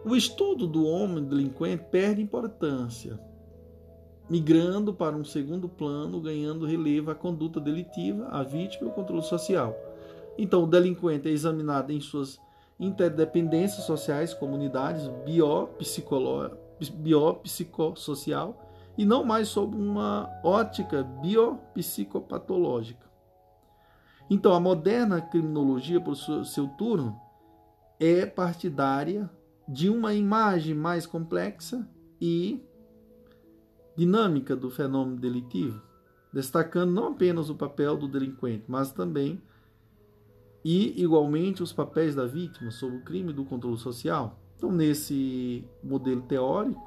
O 0.06 0.16
estudo 0.16 0.68
do 0.68 0.86
homem 0.86 1.24
delinquente 1.24 1.84
perde 1.90 2.22
importância, 2.22 3.20
migrando 4.30 4.94
para 4.94 5.16
um 5.16 5.24
segundo 5.24 5.70
plano, 5.70 6.20
ganhando 6.20 6.66
relevo 6.66 7.12
a 7.12 7.16
conduta 7.16 7.60
delitiva, 7.60 8.28
a 8.30 8.44
vítima 8.44 8.88
e 8.88 8.90
o 8.90 8.94
controle 8.94 9.24
social. 9.24 9.76
Então, 10.38 10.64
o 10.64 10.68
delinquente 10.68 11.28
é 11.28 11.32
examinado 11.32 11.92
em 11.92 12.02
suas 12.02 12.40
interdependências 12.80 13.86
sociais, 13.86 14.34
comunidades, 14.34 15.10
biopsicossocial 16.94 18.62
e 18.98 19.06
não 19.06 19.24
mais 19.24 19.48
sob 19.48 19.76
uma 19.76 20.30
ótica 20.44 21.04
biopsicopatológica. 21.04 23.06
Então, 24.30 24.54
a 24.54 24.60
moderna 24.60 25.22
criminologia, 25.22 26.02
por 26.02 26.16
seu 26.16 26.68
turno, 26.70 27.20
é 28.00 28.26
partidária 28.26 29.30
de 29.68 29.90
uma 29.90 30.14
imagem 30.14 30.74
mais 30.74 31.06
complexa 31.06 31.88
e 32.20 32.64
dinâmica 33.96 34.56
do 34.56 34.70
fenômeno 34.70 35.18
delitivo, 35.18 35.82
destacando 36.32 36.92
não 36.92 37.08
apenas 37.08 37.50
o 37.50 37.56
papel 37.56 37.96
do 37.96 38.08
delinquente, 38.08 38.66
mas 38.68 38.92
também 38.92 39.42
e, 40.68 41.00
igualmente, 41.00 41.62
os 41.62 41.72
papéis 41.72 42.16
da 42.16 42.26
vítima 42.26 42.72
sobre 42.72 42.98
o 42.98 43.02
crime 43.02 43.32
do 43.32 43.46
controle 43.46 43.78
social. 43.78 44.40
Então, 44.58 44.72
nesse 44.72 45.64
modelo 45.84 46.24
teórico, 46.24 46.82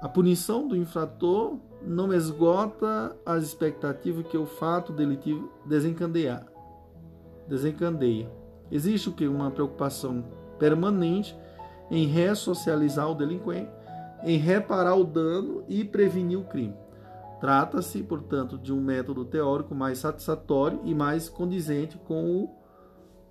a 0.00 0.08
punição 0.08 0.68
do 0.68 0.76
infrator 0.76 1.58
não 1.82 2.12
esgota 2.12 3.16
as 3.26 3.42
expectativas 3.42 4.26
que 4.28 4.38
o 4.38 4.46
fato 4.46 4.92
delitivo 4.92 5.50
desencadeia. 5.64 6.46
desencadeia. 7.48 8.30
Existe 8.70 9.08
o 9.08 9.12
que? 9.12 9.26
Uma 9.26 9.50
preocupação 9.50 10.24
permanente 10.58 11.36
em 11.90 12.06
ressocializar 12.06 13.10
o 13.10 13.14
delinquente, 13.16 13.70
em 14.22 14.36
reparar 14.38 14.96
o 14.96 15.04
dano 15.04 15.64
e 15.68 15.84
prevenir 15.84 16.38
o 16.38 16.44
crime. 16.44 16.74
Trata-se, 17.40 18.02
portanto, 18.02 18.56
de 18.56 18.72
um 18.72 18.80
método 18.80 19.24
teórico 19.24 19.74
mais 19.74 19.98
satisfatório 19.98 20.80
e 20.84 20.94
mais 20.94 21.28
condizente 21.28 21.98
com 21.98 22.48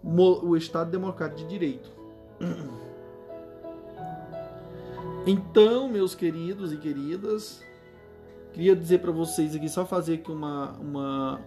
o, 0.03 0.47
o 0.47 0.55
Estado 0.55 0.91
Democrático 0.91 1.41
de 1.41 1.47
Direito. 1.47 1.91
Então, 5.27 5.89
meus 5.89 6.13
queridos 6.13 6.71
e 6.71 6.77
queridas, 6.77 7.59
queria 8.53 8.75
dizer 8.75 8.99
para 8.99 9.11
vocês 9.11 9.55
aqui, 9.55 9.67
só 9.67 9.83
fazer 9.83 10.15
aqui 10.15 10.31
uma, 10.31 10.73
uma 10.73 11.41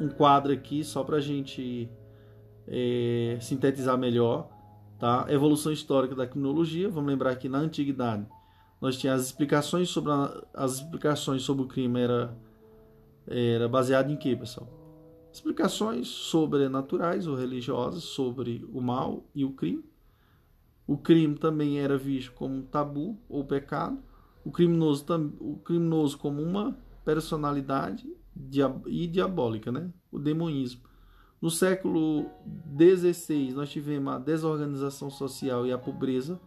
um 0.00 0.08
quadro 0.08 0.52
aqui, 0.52 0.82
só 0.82 1.04
para 1.04 1.18
a 1.18 1.20
gente 1.20 1.88
é, 2.66 3.38
sintetizar 3.40 3.96
melhor, 3.96 4.48
tá? 4.98 5.26
Evolução 5.28 5.72
histórica 5.72 6.14
da 6.14 6.26
criminologia. 6.26 6.88
Vamos 6.88 7.08
lembrar 7.08 7.36
que 7.36 7.48
na 7.48 7.58
antiguidade 7.58 8.26
nós 8.84 8.98
tínhamos 8.98 9.22
as 9.22 9.28
explicações 9.28 9.88
sobre 9.88 10.12
a, 10.12 10.44
as 10.52 10.74
explicações 10.74 11.40
sobre 11.40 11.64
o 11.64 11.66
crime 11.66 12.02
era 12.02 12.36
era 13.26 13.66
baseado 13.66 14.10
em 14.10 14.16
quê, 14.16 14.36
pessoal? 14.36 14.68
Explicações 15.32 16.06
sobrenaturais 16.06 17.26
ou 17.26 17.34
religiosas 17.34 18.04
sobre 18.04 18.62
o 18.70 18.82
mal 18.82 19.24
e 19.34 19.42
o 19.42 19.52
crime. 19.52 19.82
O 20.86 20.98
crime 20.98 21.34
também 21.34 21.80
era 21.80 21.96
visto 21.96 22.32
como 22.32 22.62
tabu 22.64 23.18
ou 23.26 23.42
pecado. 23.42 23.98
O 24.44 24.50
criminoso, 24.50 25.06
o 25.40 25.56
criminoso 25.56 26.18
como 26.18 26.42
uma 26.42 26.76
personalidade 27.06 28.06
e 28.86 29.06
diabólica, 29.06 29.72
né? 29.72 29.90
O 30.12 30.18
demonismo. 30.18 30.82
No 31.40 31.50
século 31.50 32.26
XVI, 32.78 33.54
nós 33.54 33.70
tivemos 33.70 34.12
a 34.12 34.18
desorganização 34.18 35.08
social 35.08 35.66
e 35.66 35.72
a 35.72 35.78
pobreza 35.78 36.38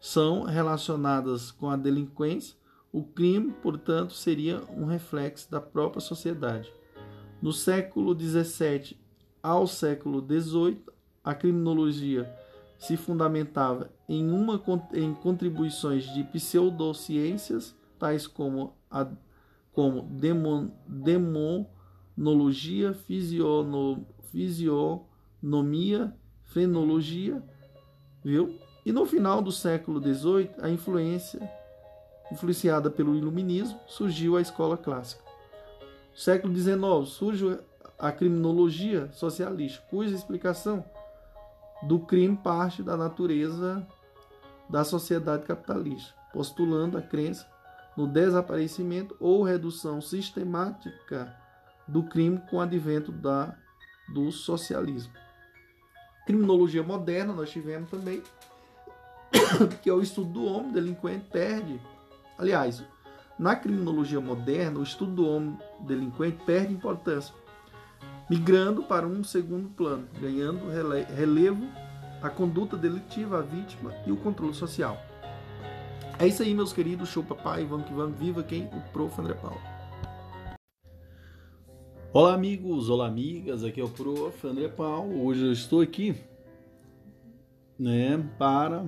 são 0.00 0.42
relacionadas 0.42 1.50
com 1.50 1.70
a 1.70 1.76
delinquência. 1.76 2.56
O 2.92 3.02
crime, 3.02 3.52
portanto, 3.62 4.14
seria 4.14 4.62
um 4.70 4.86
reflexo 4.86 5.50
da 5.50 5.60
própria 5.60 6.00
sociedade. 6.00 6.72
No 7.40 7.52
século 7.52 8.18
XVII 8.18 8.96
ao 9.42 9.66
século 9.66 10.20
XVIII, 10.20 10.80
a 11.22 11.34
criminologia 11.34 12.32
se 12.78 12.96
fundamentava 12.96 13.90
em, 14.08 14.30
uma, 14.30 14.62
em 14.92 15.12
contribuições 15.14 16.04
de 16.14 16.22
pseudociências, 16.24 17.76
tais 17.98 18.26
como, 18.26 18.74
a, 18.90 19.06
como 19.72 20.02
demon, 20.02 20.70
demonologia, 20.86 22.94
fisiono, 22.94 24.06
fisionomia, 24.30 26.14
fenologia, 26.44 27.42
viu? 28.24 28.58
E 28.88 28.92
no 28.92 29.04
final 29.04 29.42
do 29.42 29.52
século 29.52 30.00
XVIII, 30.00 30.50
a 30.62 30.70
influência, 30.70 31.38
influenciada 32.32 32.90
pelo 32.90 33.14
iluminismo, 33.14 33.78
surgiu 33.86 34.34
a 34.34 34.40
escola 34.40 34.78
clássica. 34.78 35.22
No 36.10 36.16
século 36.18 36.56
XIX 36.56 37.06
surge 37.06 37.58
a 37.98 38.10
criminologia 38.10 39.12
socialista, 39.12 39.84
cuja 39.90 40.14
explicação 40.14 40.82
do 41.82 41.98
crime 41.98 42.34
parte 42.38 42.82
da 42.82 42.96
natureza 42.96 43.86
da 44.70 44.82
sociedade 44.84 45.44
capitalista, 45.44 46.14
postulando 46.32 46.96
a 46.96 47.02
crença 47.02 47.46
no 47.94 48.06
desaparecimento 48.06 49.14
ou 49.20 49.42
redução 49.42 50.00
sistemática 50.00 51.36
do 51.86 52.04
crime 52.04 52.40
com 52.48 52.56
o 52.56 52.60
advento 52.62 53.12
da, 53.12 53.54
do 54.14 54.32
socialismo. 54.32 55.12
Criminologia 56.24 56.82
moderna 56.82 57.34
nós 57.34 57.50
tivemos 57.50 57.90
também, 57.90 58.22
que 59.82 59.90
é 59.90 59.92
o 59.92 60.00
estudo 60.00 60.30
do 60.30 60.44
homem, 60.44 60.72
delinquente 60.72 61.26
perde. 61.30 61.80
Aliás, 62.36 62.82
na 63.38 63.54
criminologia 63.54 64.20
moderna, 64.20 64.80
o 64.80 64.82
estudo 64.82 65.12
do 65.12 65.28
homem 65.28 65.58
delinquente 65.80 66.38
perde 66.44 66.72
importância, 66.72 67.34
migrando 68.28 68.82
para 68.82 69.06
um 69.06 69.22
segundo 69.22 69.68
plano, 69.70 70.06
ganhando 70.20 70.68
relevo 71.14 71.66
a 72.22 72.28
conduta 72.28 72.76
delitiva, 72.76 73.38
a 73.38 73.42
vítima 73.42 73.94
e 74.06 74.12
o 74.12 74.16
controle 74.16 74.54
social. 74.54 75.00
É 76.18 76.26
isso 76.26 76.42
aí, 76.42 76.52
meus 76.52 76.72
queridos. 76.72 77.10
Show 77.10 77.22
papai, 77.22 77.64
vamos 77.64 77.86
que 77.86 77.94
vamos. 77.94 78.18
Viva 78.18 78.42
quem? 78.42 78.64
O 78.66 78.80
Prof. 78.92 79.20
André 79.20 79.34
Paulo. 79.34 79.60
Olá, 82.12 82.34
amigos. 82.34 82.90
Olá, 82.90 83.06
amigas. 83.06 83.62
Aqui 83.62 83.80
é 83.80 83.84
o 83.84 83.88
Prof. 83.88 84.44
André 84.44 84.66
Paulo. 84.66 85.24
Hoje 85.24 85.46
eu 85.46 85.52
estou 85.52 85.80
aqui 85.80 86.16
né, 87.78 88.18
para 88.36 88.84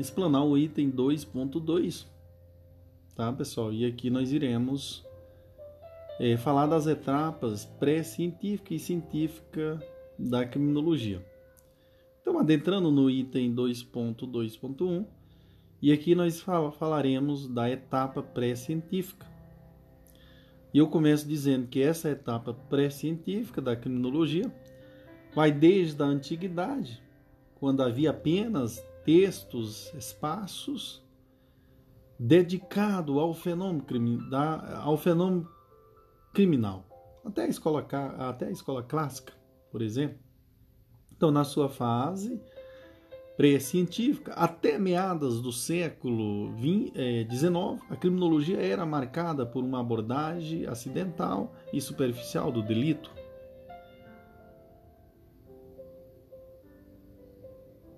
explanar 0.00 0.44
o 0.44 0.56
item 0.56 0.90
2.2. 0.90 2.06
Tá, 3.14 3.32
pessoal? 3.32 3.72
E 3.72 3.84
aqui 3.84 4.08
nós 4.08 4.32
iremos 4.32 5.04
é, 6.18 6.36
falar 6.36 6.66
das 6.66 6.86
etapas 6.86 7.64
pré-científica 7.64 8.74
e 8.74 8.78
científica 8.78 9.82
da 10.18 10.46
criminologia. 10.46 11.24
Então, 12.20 12.38
adentrando 12.38 12.90
no 12.90 13.10
item 13.10 13.54
2.2.1, 13.54 15.06
e 15.82 15.92
aqui 15.92 16.14
nós 16.14 16.40
fal 16.40 16.70
falaremos 16.72 17.48
da 17.48 17.70
etapa 17.70 18.22
pré-científica. 18.22 19.26
E 20.72 20.78
eu 20.78 20.86
começo 20.88 21.26
dizendo 21.26 21.66
que 21.66 21.82
essa 21.82 22.08
etapa 22.08 22.54
pré-científica 22.54 23.60
da 23.60 23.74
criminologia 23.74 24.52
vai 25.34 25.50
desde 25.50 26.02
a 26.02 26.06
antiguidade, 26.06 27.02
quando 27.56 27.82
havia 27.82 28.10
apenas 28.10 28.84
textos, 29.04 29.92
espaços 29.94 31.04
dedicados 32.18 33.16
ao 33.16 33.32
fenômeno, 33.32 33.84
ao 34.82 34.96
fenômeno 34.96 35.48
criminal. 36.32 36.84
Até 37.24 37.44
a 37.44 37.48
escola, 37.48 37.86
até 38.18 38.46
a 38.46 38.50
escola 38.50 38.82
clássica, 38.82 39.32
por 39.70 39.82
exemplo. 39.82 40.18
Então, 41.12 41.30
na 41.30 41.44
sua 41.44 41.68
fase 41.68 42.40
pré-científica, 43.36 44.34
até 44.34 44.78
meadas 44.78 45.40
do 45.40 45.50
século 45.50 46.54
XIX, 46.58 46.92
eh, 46.94 47.26
a 47.88 47.96
criminologia 47.96 48.60
era 48.60 48.84
marcada 48.84 49.46
por 49.46 49.64
uma 49.64 49.80
abordagem 49.80 50.66
acidental 50.66 51.54
e 51.72 51.80
superficial 51.80 52.52
do 52.52 52.62
delito. 52.62 53.10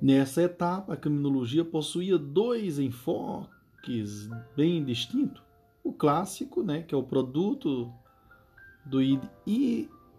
Nessa 0.02 0.42
etapa, 0.42 0.94
a 0.94 0.96
criminologia 0.96 1.64
possuía 1.64 2.18
dois 2.18 2.80
enfoques 2.80 4.28
bem 4.56 4.84
distintos. 4.84 5.40
O 5.84 5.92
clássico, 5.92 6.60
né, 6.60 6.82
que 6.82 6.92
é 6.92 6.98
o 6.98 7.04
produto 7.04 7.88
do 8.84 8.98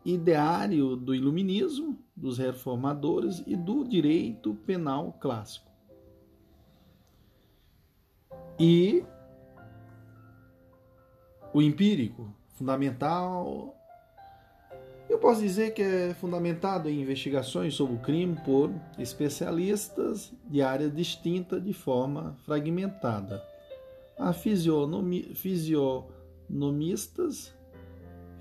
ideário 0.05 0.95
do 0.95 1.13
iluminismo, 1.13 1.99
dos 2.15 2.37
reformadores 2.37 3.43
e 3.45 3.57
do 3.57 3.83
direito 3.83 4.55
penal 4.65 5.17
clássico. 5.19 5.69
E 8.57 9.03
o 11.53 11.61
empírico, 11.61 12.33
fundamental, 12.53 13.75
eu 15.09 15.19
posso 15.19 15.41
dizer 15.41 15.73
que 15.73 15.81
é 15.81 16.13
fundamentado 16.13 16.89
em 16.89 17.01
investigações 17.01 17.73
sobre 17.73 17.95
o 17.95 17.99
crime 17.99 18.37
por 18.43 18.71
especialistas 18.97 20.33
de 20.49 20.61
áreas 20.61 20.93
distintas 20.93 21.63
de 21.63 21.73
forma 21.73 22.35
fragmentada. 22.45 23.43
Há 24.17 24.33
fisionomi, 24.33 25.33
fisionomistas 25.35 27.53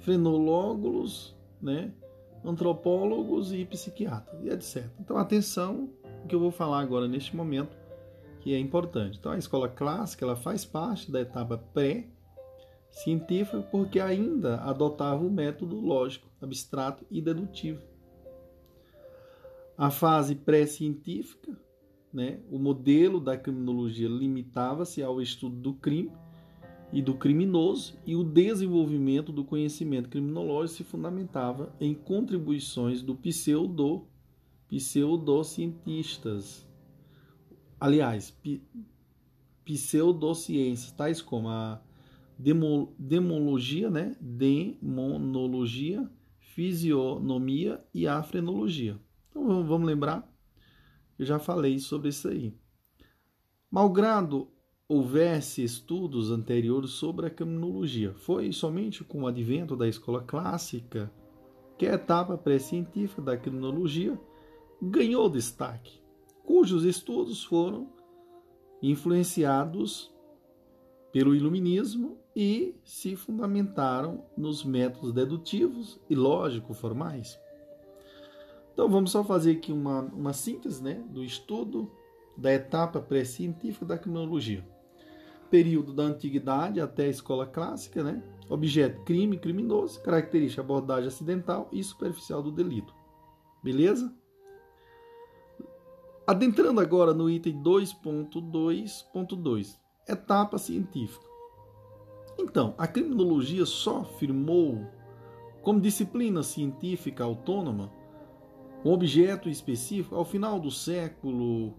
frenólogos, 0.01 1.37
né, 1.61 1.93
antropólogos 2.45 3.53
e 3.53 3.65
psiquiatras, 3.65 4.41
e 4.43 4.49
etc. 4.49 4.87
Então, 5.01 5.17
atenção 5.17 5.89
o 6.25 6.29
que 6.29 6.35
eu 6.35 6.41
vou 6.41 6.51
falar 6.51 6.81
agora 6.81 7.09
neste 7.09 7.37
momento, 7.37 7.77
que 8.41 8.53
é 8.53 8.59
importante. 8.59 9.19
Então, 9.19 9.33
a 9.33 9.39
escola 9.39 9.69
clássica 9.69 10.25
ela 10.25 10.37
faz 10.37 10.65
parte 10.65 11.11
da 11.11 11.21
etapa 11.21 11.57
pré-científica 12.93 13.63
porque 13.63 13.99
ainda 13.99 14.57
adotava 14.57 15.25
o 15.25 15.31
método 15.31 15.81
lógico, 15.81 16.29
abstrato 16.41 17.05
e 17.11 17.21
dedutivo. 17.21 17.81
A 19.77 19.91
fase 19.91 20.35
pré-científica, 20.35 21.57
né, 22.13 22.41
o 22.51 22.59
modelo 22.59 23.19
da 23.19 23.37
criminologia 23.37 24.09
limitava-se 24.09 25.03
ao 25.03 25.21
estudo 25.21 25.57
do 25.57 25.75
crime 25.75 26.13
e 26.93 27.01
do 27.01 27.15
criminoso, 27.15 27.99
e 28.05 28.15
o 28.15 28.23
desenvolvimento 28.23 29.33
do 29.33 29.45
conhecimento 29.45 30.11
criminológico 30.11 30.77
se 30.77 30.85
fundamentava 30.85 31.75
em 31.81 31.95
contribuições 31.95 33.01
do 33.01 33.15
pseudo 33.15 34.07
pseudocientistas. 34.69 36.69
Aliás, 37.81 38.39
pseudociências, 39.65 40.93
tais 40.93 41.23
como 41.23 41.49
a 41.49 41.81
demologia, 42.99 43.89
né? 43.89 44.17
demonologia, 44.21 46.11
fisionomia 46.39 47.83
e 47.95 48.07
a 48.07 48.23
frenologia. 48.23 48.99
Então 49.31 49.65
vamos 49.65 49.87
lembrar 49.87 50.29
Eu 51.19 51.25
já 51.25 51.39
falei 51.39 51.79
sobre 51.79 52.09
isso 52.09 52.29
aí. 52.29 52.55
Malgrado 53.71 54.49
houvesse 54.89 55.63
estudos 55.63 56.31
anteriores 56.31 56.91
sobre 56.91 57.27
a 57.27 57.31
criminologia, 57.31 58.13
foi 58.13 58.53
somente 58.53 59.03
com 59.05 59.23
o 59.23 59.27
advento 59.27 59.75
da 59.77 59.89
escola 59.89 60.23
clássica 60.23 61.11
que 61.79 61.87
a 61.87 61.95
etapa 61.95 62.37
pré-científica 62.37 63.23
da 63.23 63.37
criminologia 63.37 64.21
ganhou 64.81 65.31
destaque, 65.31 66.03
cujos 66.45 66.85
estudos 66.85 67.43
foram 67.45 67.91
influenciados 68.83 70.13
pelo 71.13 71.35
iluminismo 71.35 72.22
e 72.35 72.75
se 72.85 73.15
fundamentaram 73.15 74.25
nos 74.37 74.65
métodos 74.65 75.13
dedutivos 75.13 76.01
e 76.09 76.15
lógico-formais. 76.15 77.39
Então 78.73 78.89
vamos 78.89 79.11
só 79.11 79.23
fazer 79.23 79.53
aqui 79.53 79.71
uma, 79.71 80.01
uma 80.01 80.33
síntese 80.33 80.83
né, 80.83 81.05
do 81.11 81.23
estudo 81.23 81.91
da 82.37 82.53
etapa 82.53 83.01
pré-científica 83.01 83.85
da 83.85 83.99
criminologia. 83.99 84.67
Período 85.51 85.93
da 85.93 86.05
antiguidade 86.05 86.81
até 86.81 87.05
a 87.05 87.11
escola 87.11 87.47
clássica, 87.47 88.03
né? 88.03 88.23
Objeto 88.49 89.03
crime, 89.03 89.37
criminoso, 89.37 90.03
característica 90.03 90.63
abordagem 90.63 91.09
acidental 91.09 91.69
e 91.71 91.85
superficial 91.85 92.43
do 92.43 92.51
delito. 92.51 92.95
Beleza? 93.63 94.11
Adentrando 96.27 96.81
agora 96.81 97.13
no 97.13 97.29
item 97.29 97.63
2.2.2, 97.63 99.79
etapa 100.09 100.57
científica. 100.57 101.32
Então, 102.43 102.75
a 102.77 102.89
criminologia 102.89 103.65
só 103.65 104.05
firmou 104.05 104.85
como 105.63 105.81
disciplina 105.81 106.43
científica 106.43 107.23
autônoma 107.23 107.93
um 108.85 108.91
objeto 108.91 109.49
específico 109.49 110.17
ao 110.17 110.25
final 110.25 110.59
do 110.59 110.71
século 110.71 111.73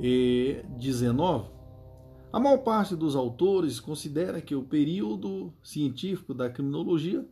XIX. 0.00 1.50
A 2.32 2.40
maior 2.40 2.58
parte 2.58 2.96
dos 2.96 3.14
autores 3.14 3.78
considera 3.78 4.40
que 4.40 4.54
o 4.54 4.62
período 4.62 5.52
científico 5.62 6.32
da 6.32 6.48
criminologia 6.48 7.26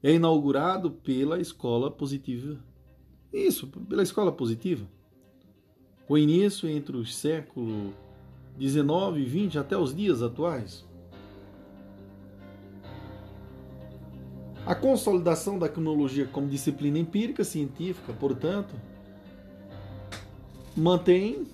é 0.00 0.12
inaugurado 0.12 0.92
pela 0.92 1.40
escola 1.40 1.90
positiva. 1.90 2.58
Isso, 3.32 3.66
pela 3.66 4.02
escola 4.02 4.30
positiva. 4.30 4.86
Com 6.06 6.16
início 6.16 6.68
entre 6.68 6.96
os 6.96 7.16
séculos 7.16 7.92
19 8.56 9.20
e 9.20 9.24
20 9.24 9.58
até 9.58 9.76
os 9.76 9.92
dias 9.92 10.22
atuais. 10.22 10.86
A 14.74 14.76
consolidação 14.76 15.56
da 15.56 15.68
criminologia 15.68 16.26
como 16.26 16.48
disciplina 16.48 16.98
empírica 16.98 17.44
científica, 17.44 18.12
portanto, 18.12 18.74
mantém 20.76 21.46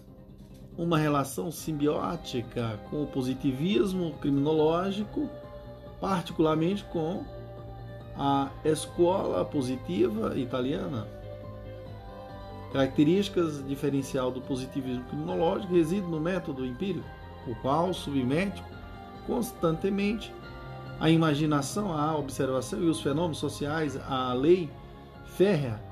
uma 0.78 0.96
relação 0.96 1.52
simbiótica 1.52 2.80
com 2.88 3.02
o 3.02 3.06
positivismo 3.06 4.14
criminológico, 4.22 5.28
particularmente 6.00 6.82
com 6.84 7.22
a 8.16 8.50
escola 8.64 9.44
positiva 9.44 10.34
italiana. 10.38 11.06
Características 12.72 13.62
diferencial 13.68 14.30
do 14.30 14.40
positivismo 14.40 15.04
criminológico 15.04 15.74
reside 15.74 16.06
no 16.06 16.18
método 16.18 16.64
empírico, 16.64 17.06
o 17.46 17.54
qual 17.56 17.92
submete 17.92 18.64
constantemente 19.26 20.32
a 21.01 21.11
imaginação 21.11 21.92
à 21.92 22.16
observação 22.16 22.82
e 22.82 22.88
os 22.88 23.01
fenômenos 23.01 23.38
sociais 23.38 23.96
à 24.09 24.32
lei 24.34 24.70
férrea 25.24 25.82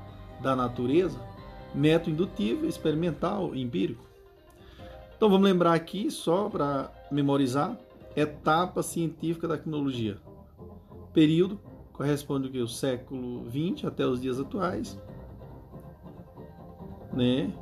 da 0.40 0.54
natureza, 0.54 1.18
método 1.74 2.10
indutivo, 2.10 2.66
experimental 2.66 3.54
empírico. 3.56 4.04
Então 5.16 5.28
vamos 5.28 5.48
lembrar 5.48 5.72
aqui, 5.72 6.10
só 6.10 6.48
para 6.48 6.92
memorizar, 7.10 7.76
etapa 8.14 8.82
científica 8.82 9.48
da 9.48 9.56
tecnologia. 9.56 10.18
Período 11.12 11.58
corresponde 11.92 12.60
ao 12.60 12.68
século 12.68 13.44
XX 13.50 13.86
até 13.86 14.06
os 14.06 14.20
dias 14.20 14.38
atuais 14.38 14.96
né? 17.18 17.52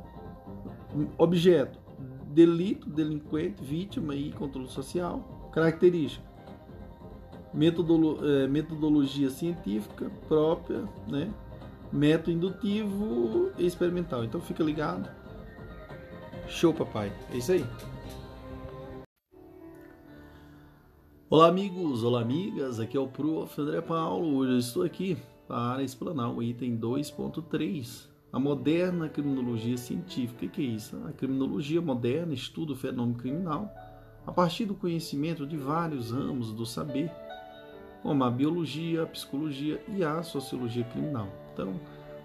Objeto: 1.17 1.79
delito, 2.27 2.89
delinquente, 2.89 3.63
vítima 3.63 4.15
e 4.15 4.31
controle 4.31 4.67
social. 4.67 5.49
Característica: 5.51 6.23
metodolo 7.53 8.19
é, 8.25 8.47
metodologia 8.47 9.29
científica 9.29 10.11
própria, 10.27 10.83
né? 11.07 11.31
Método 11.91 12.31
indutivo 12.31 13.51
e 13.57 13.65
experimental. 13.65 14.23
Então 14.23 14.41
fica 14.41 14.63
ligado. 14.63 15.09
Show, 16.47 16.73
papai. 16.73 17.11
É 17.33 17.37
isso 17.37 17.51
aí. 17.51 17.65
Olá, 21.29 21.47
amigos, 21.47 22.03
olá, 22.03 22.21
amigas. 22.21 22.79
Aqui 22.79 22.95
é 22.95 22.99
o 22.99 23.07
Prof. 23.07 23.59
André 23.59 23.81
Paulo. 23.81 24.37
Hoje 24.37 24.51
eu 24.51 24.59
estou 24.59 24.83
aqui 24.83 25.17
para 25.47 25.83
explanar 25.83 26.33
o 26.33 26.43
item 26.43 26.77
2.3 26.77 28.07
a 28.31 28.39
moderna 28.39 29.09
criminologia 29.09 29.77
científica. 29.77 30.45
O 30.45 30.49
que 30.49 30.61
é 30.61 30.65
isso? 30.65 30.95
A 31.07 31.11
criminologia 31.11 31.81
moderna 31.81 32.33
estuda 32.33 32.73
o 32.73 32.75
fenômeno 32.75 33.17
criminal 33.17 33.73
a 34.25 34.31
partir 34.31 34.65
do 34.65 34.75
conhecimento 34.75 35.47
de 35.47 35.55
vários 35.55 36.11
ramos 36.11 36.51
do 36.51 36.65
saber, 36.65 37.09
como 38.01 38.23
a 38.23 38.29
biologia, 38.29 39.03
a 39.03 39.05
psicologia 39.05 39.81
e 39.87 40.03
a 40.03 40.21
sociologia 40.23 40.83
criminal. 40.85 41.27
Então, 41.53 41.79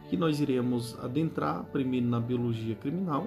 aqui 0.05 0.17
nós 0.17 0.41
iremos 0.41 0.99
adentrar 1.03 1.65
primeiro 1.65 2.07
na 2.07 2.21
biologia 2.21 2.75
criminal, 2.75 3.27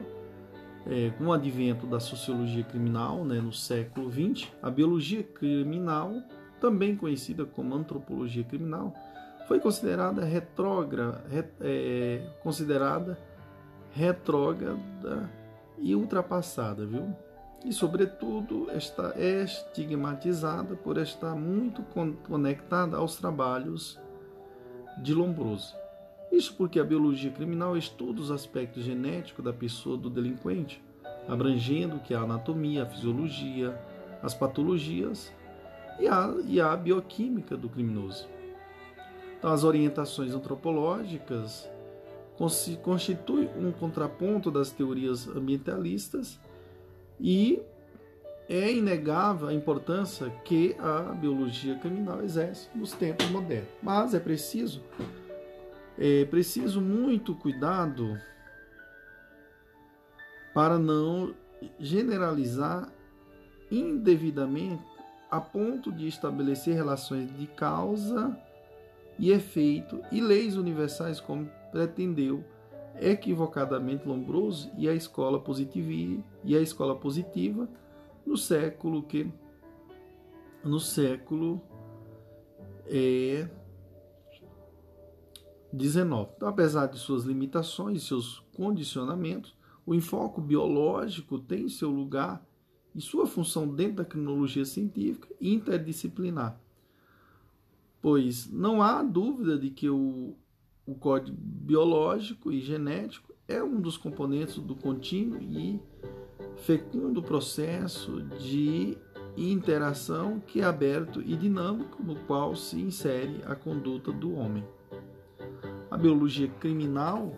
é, 0.87 1.09
com 1.17 1.25
o 1.25 1.33
advento 1.33 1.87
da 1.87 1.99
sociologia 1.99 2.63
criminal 2.63 3.25
né, 3.25 3.41
no 3.41 3.51
século 3.51 4.11
XX, 4.11 4.47
a 4.61 4.69
biologia 4.69 5.23
criminal, 5.23 6.21
também 6.61 6.95
conhecida 6.95 7.45
como 7.45 7.73
antropologia 7.73 8.43
criminal, 8.43 8.93
foi 9.47 9.59
considerada 9.59 10.23
retrógrada, 10.23 11.23
é, 11.61 12.27
considerada 12.41 13.17
retrógrada 13.91 15.29
e 15.77 15.95
ultrapassada, 15.95 16.85
viu? 16.85 17.15
E, 17.65 17.73
sobretudo, 17.73 18.69
está 18.77 19.15
estigmatizada 19.17 20.75
por 20.75 20.99
estar 20.99 21.33
muito 21.33 21.83
conectada 22.23 22.95
aos 22.95 23.15
trabalhos 23.15 23.99
de 25.01 25.15
Lombroso. 25.15 25.75
Isso 26.31 26.53
porque 26.55 26.79
a 26.79 26.83
biologia 26.83 27.31
criminal 27.31 27.75
estuda 27.75 28.21
os 28.21 28.29
aspectos 28.29 28.83
genéticos 28.83 29.43
da 29.43 29.51
pessoa 29.51 29.97
do 29.97 30.11
delinquente, 30.11 30.79
abrangendo 31.27 31.99
que 31.99 32.13
a 32.13 32.19
anatomia, 32.19 32.83
a 32.83 32.85
fisiologia, 32.85 33.75
as 34.21 34.35
patologias 34.35 35.33
e 35.99 36.07
a, 36.07 36.35
e 36.45 36.61
a 36.61 36.77
bioquímica 36.77 37.57
do 37.57 37.67
criminoso. 37.67 38.27
Então, 39.39 39.51
as 39.51 39.63
orientações 39.63 40.35
antropológicas 40.35 41.67
constituem 42.83 43.49
um 43.57 43.71
contraponto 43.71 44.51
das 44.51 44.69
teorias 44.69 45.27
ambientalistas 45.27 46.39
e 47.19 47.61
é 48.47 48.71
inegável 48.71 49.47
a 49.47 49.53
importância 49.53 50.29
que 50.43 50.75
a 50.79 51.13
biologia 51.13 51.75
criminal 51.79 52.23
exerce 52.23 52.69
nos 52.75 52.91
tempos 52.91 53.27
modernos. 53.29 53.69
Mas 53.81 54.13
é 54.13 54.19
preciso, 54.19 54.83
é 55.97 56.25
preciso 56.25 56.79
muito 56.79 57.33
cuidado 57.35 58.19
para 60.53 60.77
não 60.77 61.33
generalizar 61.79 62.87
indevidamente 63.71 64.83
a 65.29 65.41
ponto 65.41 65.91
de 65.91 66.07
estabelecer 66.07 66.75
relações 66.75 67.35
de 67.35 67.47
causa 67.47 68.37
e 69.17 69.31
efeito 69.31 70.01
e 70.11 70.21
leis 70.21 70.55
universais 70.55 71.19
como 71.19 71.49
pretendeu 71.71 72.43
equivocadamente 72.99 74.07
Lombroso 74.07 74.71
e 74.77 74.87
a 74.87 74.93
escola 74.93 75.39
positiva 75.39 76.23
e 76.43 76.55
a 76.55 76.61
escola 76.61 76.95
positiva 76.95 77.69
no 78.25 78.37
século 78.37 79.03
que 79.03 79.31
no 80.63 80.79
século 80.79 81.61
é, 82.87 83.47
19. 85.71 86.31
Então, 86.35 86.47
apesar 86.47 86.87
de 86.87 86.97
suas 86.97 87.23
limitações 87.23 88.01
e 88.01 88.05
seus 88.05 88.39
condicionamentos, 88.55 89.55
o 89.85 89.93
enfoque 89.93 90.41
biológico 90.41 91.37
tem 91.37 91.69
seu 91.69 91.89
lugar 91.89 92.43
e 92.95 93.01
sua 93.01 93.27
função 93.27 93.67
dentro 93.67 93.97
da 93.97 94.05
criminologia 94.05 94.65
científica 94.65 95.27
interdisciplinar 95.39 96.59
pois 98.05 98.47
não 98.51 98.83
há 98.83 99.01
dúvida 99.01 99.57
de 99.57 99.71
que 99.71 99.89
o, 99.89 100.35
o 100.85 100.93
código 100.93 101.35
biológico 101.39 102.51
e 102.51 102.61
genético 102.61 103.33
é 103.47 103.63
um 103.63 103.79
dos 103.79 103.97
componentes 103.97 104.57
do 104.57 104.75
contínuo 104.75 105.41
e 105.41 105.79
fecundo 106.57 107.21
processo 107.21 108.21
de 108.39 108.97
interação 109.37 110.39
que 110.39 110.61
é 110.61 110.63
aberto 110.63 111.21
e 111.21 111.35
dinâmico 111.35 112.01
no 112.03 112.15
qual 112.15 112.55
se 112.55 112.79
insere 112.79 113.41
a 113.45 113.55
conduta 113.55 114.11
do 114.11 114.33
homem. 114.35 114.63
A 115.89 115.97
biologia 115.97 116.47
criminal 116.59 117.33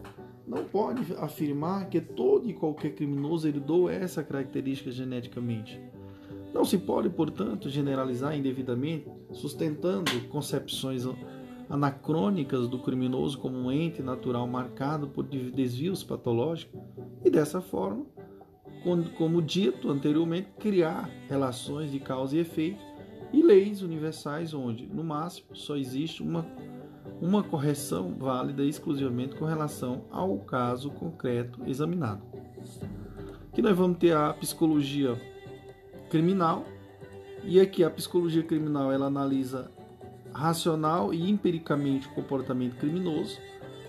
não 0.47 0.63
pode 0.63 1.13
afirmar 1.15 1.89
que 1.89 1.99
todo 1.99 2.49
e 2.49 2.53
qualquer 2.53 2.95
criminoso 2.95 3.47
herdou 3.47 3.89
essa 3.89 4.23
característica 4.23 4.91
geneticamente. 4.91 5.79
Não 6.53 6.63
se 6.63 6.77
pode, 6.77 7.09
portanto, 7.09 7.69
generalizar 7.69 8.35
indevidamente, 8.35 9.05
sustentando 9.31 10.09
concepções 10.29 11.05
anacrônicas 11.69 12.67
do 12.67 12.79
criminoso 12.79 13.37
como 13.37 13.57
um 13.57 13.71
ente 13.71 14.01
natural 14.01 14.47
marcado 14.47 15.07
por 15.07 15.23
desvios 15.23 16.03
patológicos 16.03 16.79
e, 17.23 17.29
dessa 17.29 17.61
forma, 17.61 18.05
como 19.17 19.41
dito 19.41 19.89
anteriormente, 19.89 20.49
criar 20.59 21.09
relações 21.27 21.91
de 21.91 21.99
causa 21.99 22.37
e 22.37 22.39
efeito 22.39 22.81
e 23.33 23.41
leis 23.41 23.81
universais 23.81 24.53
onde, 24.53 24.85
no 24.87 25.03
máximo, 25.03 25.55
só 25.55 25.75
existe 25.75 26.23
uma, 26.23 26.45
uma 27.21 27.43
correção 27.43 28.15
válida 28.17 28.63
exclusivamente 28.63 29.35
com 29.35 29.45
relação 29.45 30.05
ao 30.09 30.37
caso 30.39 30.89
concreto 30.91 31.61
examinado. 31.67 32.21
Aqui 33.51 33.61
nós 33.61 33.75
vamos 33.77 33.97
ter 33.97 34.15
a 34.15 34.33
psicologia 34.33 35.19
criminal, 36.09 36.63
e 37.43 37.59
aqui 37.59 37.83
a 37.83 37.89
psicologia 37.89 38.43
criminal 38.43 38.91
ela 38.91 39.07
analisa 39.07 39.71
racional 40.37 41.11
e 41.11 41.29
empiricamente 41.29 42.07
o 42.07 42.11
comportamento 42.11 42.75
criminoso, 42.75 43.39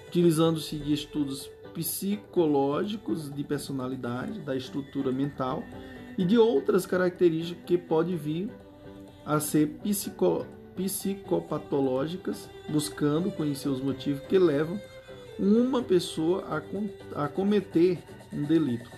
utilizando-se 0.07 0.77
de 0.77 0.95
estudos 0.95 1.51
psicológicos 1.75 3.31
de 3.33 3.45
personalidade, 3.45 4.41
da 4.41 4.57
estrutura 4.57 5.13
mental 5.13 5.63
e 6.17 6.25
de 6.25 6.39
outras 6.39 6.87
características 6.87 7.63
que 7.67 7.77
pode 7.77 8.17
vir 8.17 8.51
a 9.27 9.39
ser 9.39 9.67
psico, 9.83 10.47
psicopatológicas, 10.75 12.49
buscando 12.69 13.31
conhecer 13.31 13.69
os 13.69 13.83
motivos 13.83 14.23
que 14.23 14.39
levam 14.39 14.81
uma 15.39 15.83
pessoa 15.83 16.45
a, 16.49 17.25
a 17.25 17.29
cometer 17.29 17.99
um 18.33 18.43
delito. 18.43 18.91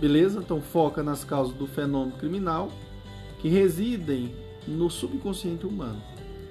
Beleza? 0.00 0.38
Então 0.38 0.60
foca 0.60 1.02
nas 1.02 1.24
causas 1.24 1.54
do 1.54 1.66
fenômeno 1.66 2.16
criminal 2.16 2.70
que 3.40 3.48
residem 3.48 4.43
no 4.66 4.90
subconsciente 4.90 5.66
humano. 5.66 6.02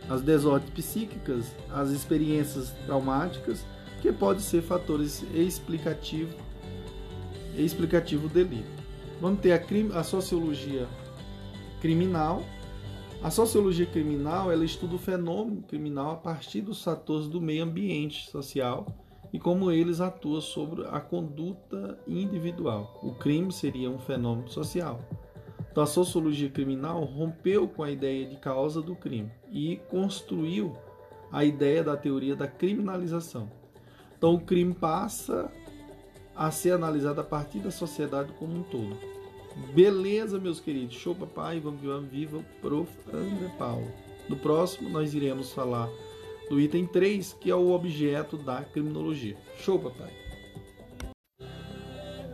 As 0.09 0.21
desordens 0.21 0.71
psíquicas, 0.71 1.55
as 1.71 1.89
experiências 1.89 2.71
traumáticas, 2.85 3.65
que 4.01 4.11
podem 4.11 4.41
ser 4.41 4.61
fatores 4.61 5.23
explicativos 5.33 6.35
explicativo 7.57 8.27
do 8.27 8.33
delito. 8.33 8.83
Vamos 9.21 9.39
ter 9.39 9.51
a, 9.53 9.99
a 9.99 10.03
sociologia 10.03 10.87
criminal. 11.79 12.43
A 13.21 13.29
sociologia 13.29 13.85
criminal 13.85 14.51
ela 14.51 14.65
estuda 14.65 14.95
o 14.95 14.99
fenômeno 14.99 15.61
criminal 15.61 16.11
a 16.11 16.15
partir 16.17 16.61
dos 16.61 16.83
fatores 16.83 17.27
do 17.27 17.39
meio 17.39 17.63
ambiente 17.63 18.29
social 18.29 18.85
e 19.31 19.39
como 19.39 19.71
eles 19.71 20.01
atuam 20.01 20.41
sobre 20.41 20.85
a 20.87 20.99
conduta 20.99 21.97
individual. 22.05 22.99
O 23.01 23.13
crime 23.13 23.51
seria 23.51 23.89
um 23.89 23.97
fenômeno 23.97 24.49
social. 24.49 24.99
Então, 25.73 25.81
a 25.81 25.87
sociologia 25.87 26.51
criminal 26.51 27.03
rompeu 27.03 27.67
com 27.67 27.81
a 27.81 27.89
ideia 27.89 28.27
de 28.27 28.35
causa 28.35 28.79
do 28.79 28.95
crime 28.95 29.31
e 29.51 29.77
construiu 29.89 30.77
a 31.31 31.43
ideia 31.43 31.83
da 31.83 31.97
teoria 31.97 32.35
da 32.35 32.47
criminalização. 32.47 33.49
Então, 34.15 34.35
o 34.35 34.39
crime 34.39 34.75
passa 34.75 35.51
a 36.35 36.51
ser 36.51 36.73
analisado 36.73 37.21
a 37.21 37.23
partir 37.23 37.57
da 37.57 37.71
sociedade 37.71 38.31
como 38.33 38.53
um 38.53 38.61
todo. 38.61 38.95
Beleza, 39.73 40.37
meus 40.37 40.59
queridos? 40.59 40.95
Show, 40.95 41.15
papai. 41.15 41.59
Vamos, 41.59 41.81
vamos 41.81 42.07
viva 42.07 42.37
o 42.37 42.45
prof. 42.61 42.91
André 43.11 43.51
Paulo. 43.57 43.87
No 44.29 44.35
próximo, 44.35 44.91
nós 44.91 45.15
iremos 45.15 45.53
falar 45.53 45.89
do 46.51 46.61
item 46.61 46.85
3, 46.85 47.33
que 47.33 47.49
é 47.49 47.55
o 47.55 47.71
objeto 47.71 48.37
da 48.37 48.61
criminologia. 48.61 49.35
Show, 49.57 49.79
papai! 49.79 50.22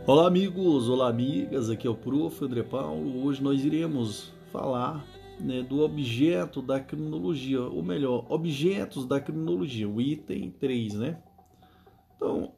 Olá, 0.06 0.26
amigos! 0.26 0.88
Olá, 0.88 1.08
amigas! 1.08 1.68
Aqui 1.68 1.86
é 1.86 1.90
o 1.90 1.94
Prof. 1.94 2.42
André 2.42 2.62
Paulo. 2.62 3.24
Hoje 3.24 3.42
nós 3.42 3.62
iremos 3.62 4.32
falar 4.50 5.06
né, 5.38 5.62
do 5.62 5.80
objeto 5.80 6.62
da 6.62 6.80
criminologia, 6.80 7.60
ou 7.60 7.82
melhor, 7.82 8.24
objetos 8.30 9.06
da 9.06 9.20
criminologia, 9.20 9.88
o 9.88 10.00
item 10.00 10.50
3, 10.50 10.94
né? 10.94 11.22
Então, 12.16 12.52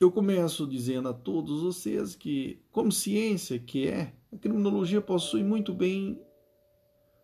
eu 0.00 0.10
começo 0.10 0.66
dizendo 0.66 1.08
a 1.08 1.14
todos 1.14 1.62
vocês 1.62 2.14
que, 2.16 2.60
como 2.72 2.90
ciência 2.90 3.58
que 3.58 3.86
é, 3.88 4.12
a 4.32 4.36
criminologia 4.36 5.00
possui 5.00 5.44
muito 5.44 5.72
bem 5.72 6.20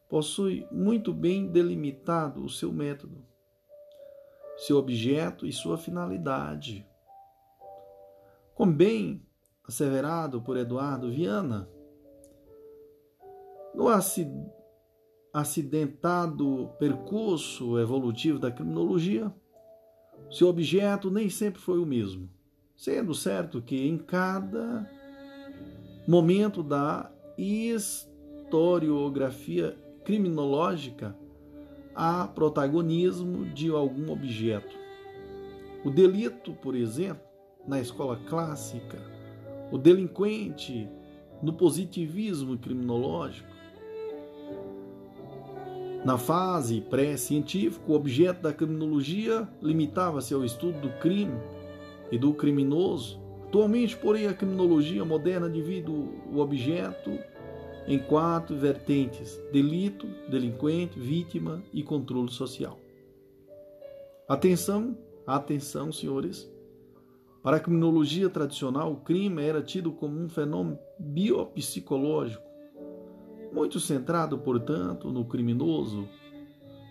possui 0.09 0.65
muito 0.71 1.13
bem 1.13 1.49
delimitado 1.49 2.45
o 2.45 2.49
seu 2.49 2.73
método 2.73 3.25
seu 4.57 4.77
objeto 4.79 5.47
e 5.47 5.53
sua 5.53 5.77
finalidade. 5.77 6.87
Como 8.55 8.73
bem 8.73 9.21
asseverado 9.67 10.41
por 10.41 10.57
Eduardo 10.57 11.11
Viana, 11.11 11.69
no 13.75 13.89
acidentado 15.33 16.71
percurso 16.79 17.81
evolutivo 17.81 18.39
da 18.39 18.53
criminologia, 18.53 19.35
seu 20.31 20.47
objeto 20.47 21.11
nem 21.11 21.29
sempre 21.29 21.61
foi 21.61 21.81
o 21.81 21.87
mesmo, 21.87 22.31
sendo 22.77 23.13
certo 23.13 23.61
que 23.61 23.89
em 23.89 23.99
cada 23.99 24.89
momento 26.07 26.63
da 26.63 27.11
historiografia 27.37 29.77
criminológica 30.05 31.19
há 31.93 32.29
protagonismo 32.29 33.47
de 33.47 33.69
algum 33.69 34.13
objeto. 34.13 34.77
O 35.85 35.91
delito, 35.91 36.55
por 36.55 36.77
exemplo, 36.77 37.34
na 37.67 37.81
escola 37.81 38.17
clássica, 38.29 38.99
o 39.71 39.79
delinquente 39.79 40.89
no 41.43 41.53
positivismo 41.53 42.57
criminológico. 42.59 43.53
Na 46.05 46.19
fase 46.19 46.83
pré-científica, 46.83 47.91
o 47.91 47.95
objeto 47.95 48.43
da 48.43 48.53
criminologia 48.53 49.49
limitava-se 49.63 50.35
ao 50.35 50.45
estudo 50.45 50.79
do 50.81 50.91
crime 50.99 51.41
e 52.13 52.19
do 52.19 52.35
criminoso. 52.35 53.19
Atualmente, 53.47 53.97
porém, 53.97 54.27
a 54.27 54.35
criminologia 54.35 55.05
moderna 55.05 55.49
divide 55.49 55.91
o 55.91 56.39
objeto 56.39 57.11
em 57.87 57.99
quatro 57.99 58.57
vertentes: 58.57 59.41
delito, 59.53 60.07
delinquente, 60.29 60.99
vítima 60.99 61.63
e 61.73 61.83
controle 61.83 62.31
social. 62.31 62.79
Atenção, 64.29 64.97
atenção, 65.27 65.91
senhores. 65.91 66.51
Para 67.45 67.59
a 67.59 67.61
criminologia 67.61 68.31
tradicional, 68.31 68.91
o 68.91 68.97
crime 68.97 69.43
era 69.43 69.61
tido 69.61 69.93
como 69.93 70.19
um 70.19 70.31
fenômeno 70.31 70.79
biopsicológico, 70.99 72.43
muito 73.53 73.79
centrado, 73.79 74.39
portanto, 74.39 75.13
no 75.13 75.27
criminoso. 75.27 76.09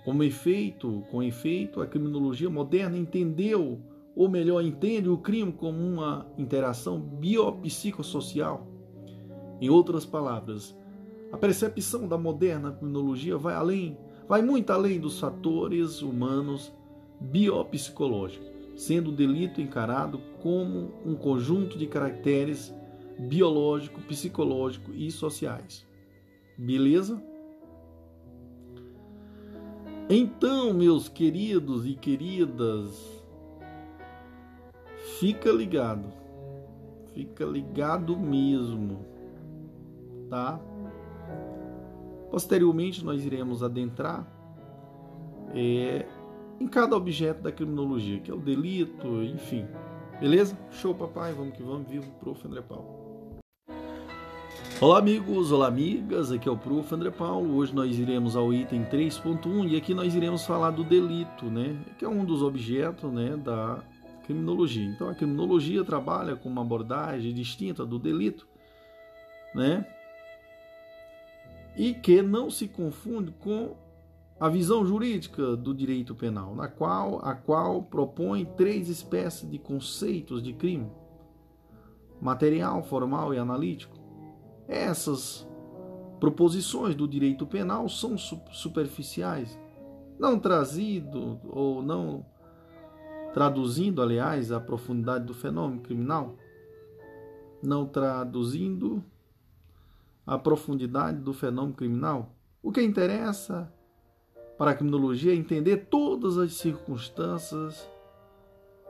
Como 0.05 0.21
efeito, 0.21 1.03
com 1.09 1.23
efeito, 1.23 1.81
a 1.81 1.87
criminologia 1.87 2.51
moderna 2.51 2.95
entendeu, 2.95 3.81
ou 4.15 4.29
melhor, 4.29 4.63
entende 4.63 5.09
o 5.09 5.17
crime 5.17 5.51
como 5.51 5.79
uma 5.79 6.27
interação 6.37 6.99
biopsicossocial. 6.99 8.67
Em 9.59 9.71
outras 9.71 10.05
palavras, 10.05 10.77
a 11.31 11.37
percepção 11.37 12.07
da 12.07 12.15
moderna 12.15 12.73
criminologia 12.73 13.39
vai 13.39 13.55
além, 13.55 13.97
vai 14.27 14.43
muito 14.43 14.69
além 14.69 14.99
dos 14.99 15.19
fatores 15.19 16.03
humanos 16.03 16.71
biopsicológicos, 17.19 18.52
sendo 18.75 19.09
o 19.09 19.15
delito 19.15 19.61
encarado 19.61 20.19
como 20.41 20.91
um 21.05 21.15
conjunto 21.15 21.77
de 21.77 21.87
caracteres 21.87 22.73
biológico, 23.19 24.01
psicológico 24.01 24.91
e 24.93 25.11
sociais. 25.11 25.85
Beleza? 26.57 27.21
Então, 30.09 30.73
meus 30.73 31.07
queridos 31.07 31.85
e 31.85 31.95
queridas, 31.95 33.23
fica 35.19 35.51
ligado. 35.51 36.11
Fica 37.13 37.45
ligado 37.45 38.17
mesmo, 38.17 39.05
tá? 40.29 40.59
Posteriormente, 42.29 43.05
nós 43.05 43.23
iremos 43.23 43.61
adentrar 43.61 44.27
é, 45.53 46.07
em 46.59 46.67
cada 46.67 46.95
objeto 46.95 47.41
da 47.41 47.51
criminologia, 47.51 48.19
que 48.19 48.31
é 48.31 48.33
o 48.33 48.39
delito, 48.39 49.23
enfim. 49.23 49.67
Beleza? 50.19 50.57
Show, 50.71 50.93
papai. 50.93 51.33
Vamos 51.33 51.55
que 51.55 51.63
vamos. 51.63 51.87
Vivo 51.89 52.09
Prof. 52.19 52.45
André 52.47 52.61
Paulo. 52.61 53.03
Olá, 54.79 54.99
amigos. 54.99 55.51
Olá, 55.51 55.67
amigas. 55.67 56.31
Aqui 56.31 56.47
é 56.47 56.51
o 56.51 56.57
Prof. 56.57 56.93
André 56.93 57.11
Paulo. 57.11 57.55
Hoje 57.55 57.73
nós 57.73 57.97
iremos 57.97 58.35
ao 58.35 58.53
item 58.53 58.85
3.1 58.85 59.69
e 59.69 59.75
aqui 59.75 59.93
nós 59.93 60.15
iremos 60.15 60.45
falar 60.45 60.71
do 60.71 60.83
delito, 60.83 61.45
né? 61.45 61.75
Que 61.97 62.05
é 62.05 62.09
um 62.09 62.23
dos 62.23 62.41
objetos, 62.41 63.11
né, 63.11 63.35
da 63.37 63.83
criminologia. 64.25 64.85
Então, 64.85 65.09
a 65.09 65.15
criminologia 65.15 65.83
trabalha 65.83 66.35
com 66.35 66.47
uma 66.47 66.61
abordagem 66.61 67.33
distinta 67.33 67.85
do 67.85 67.99
delito, 67.99 68.47
né? 69.53 69.85
e 71.75 71.93
que 71.93 72.21
não 72.21 72.49
se 72.49 72.67
confunde 72.67 73.31
com 73.39 73.75
a 74.39 74.49
visão 74.49 74.85
jurídica 74.85 75.55
do 75.55 75.73
direito 75.73 76.15
penal, 76.15 76.55
na 76.55 76.67
qual 76.67 77.19
a 77.23 77.33
qual 77.35 77.83
propõe 77.83 78.45
três 78.45 78.89
espécies 78.89 79.49
de 79.49 79.57
conceitos 79.57 80.41
de 80.41 80.53
crime: 80.53 80.91
material, 82.21 82.83
formal 82.83 83.33
e 83.33 83.37
analítico. 83.37 83.97
Essas 84.67 85.47
proposições 86.19 86.95
do 86.95 87.07
direito 87.07 87.45
penal 87.45 87.89
são 87.89 88.17
superficiais, 88.17 89.59
não 90.17 90.39
trazido 90.39 91.39
ou 91.49 91.81
não 91.81 92.25
traduzindo, 93.33 94.01
aliás, 94.01 94.51
a 94.51 94.59
profundidade 94.59 95.25
do 95.25 95.33
fenômeno 95.33 95.81
criminal, 95.81 96.37
não 97.61 97.85
traduzindo 97.85 99.03
a 100.25 100.37
profundidade 100.37 101.19
do 101.19 101.33
fenômeno 101.33 101.73
criminal. 101.73 102.35
O 102.61 102.71
que 102.71 102.81
interessa 102.81 103.72
para 104.57 104.71
a 104.71 104.75
criminologia 104.75 105.33
entender 105.33 105.87
todas 105.89 106.37
as 106.37 106.53
circunstâncias 106.53 107.89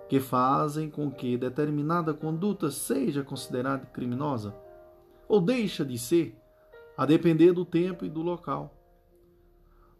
que 0.10 0.20
fazem 0.20 0.90
com 0.90 1.10
que 1.10 1.38
determinada 1.38 2.14
conduta 2.14 2.70
seja 2.70 3.24
considerada 3.24 3.86
criminosa 3.86 4.54
ou 5.28 5.42
deixa 5.42 5.84
de 5.84 5.98
ser, 5.98 6.38
a 6.96 7.06
depender 7.06 7.54
do 7.54 7.66
tempo 7.66 8.06
e 8.06 8.10
do 8.10 8.22
local. 8.22 8.76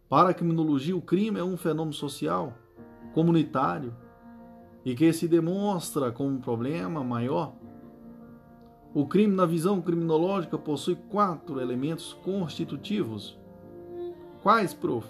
Para 0.08 0.28
a 0.28 0.34
criminologia, 0.34 0.96
o 0.96 1.02
crime 1.02 1.40
é 1.40 1.44
um 1.44 1.56
fenômeno 1.56 1.92
social, 1.92 2.52
comunitário, 3.12 3.94
e 4.84 4.94
que 4.94 5.12
se 5.12 5.26
demonstra 5.26 6.12
como 6.12 6.30
um 6.30 6.40
problema 6.40 7.02
maior. 7.02 7.54
O 8.94 9.06
crime, 9.08 9.34
na 9.34 9.46
visão 9.46 9.80
criminológica, 9.80 10.56
possui 10.56 10.94
quatro 10.94 11.60
elementos 11.60 12.12
constitutivos. 12.12 13.36
Quais, 14.42 14.74
prof? 14.74 15.08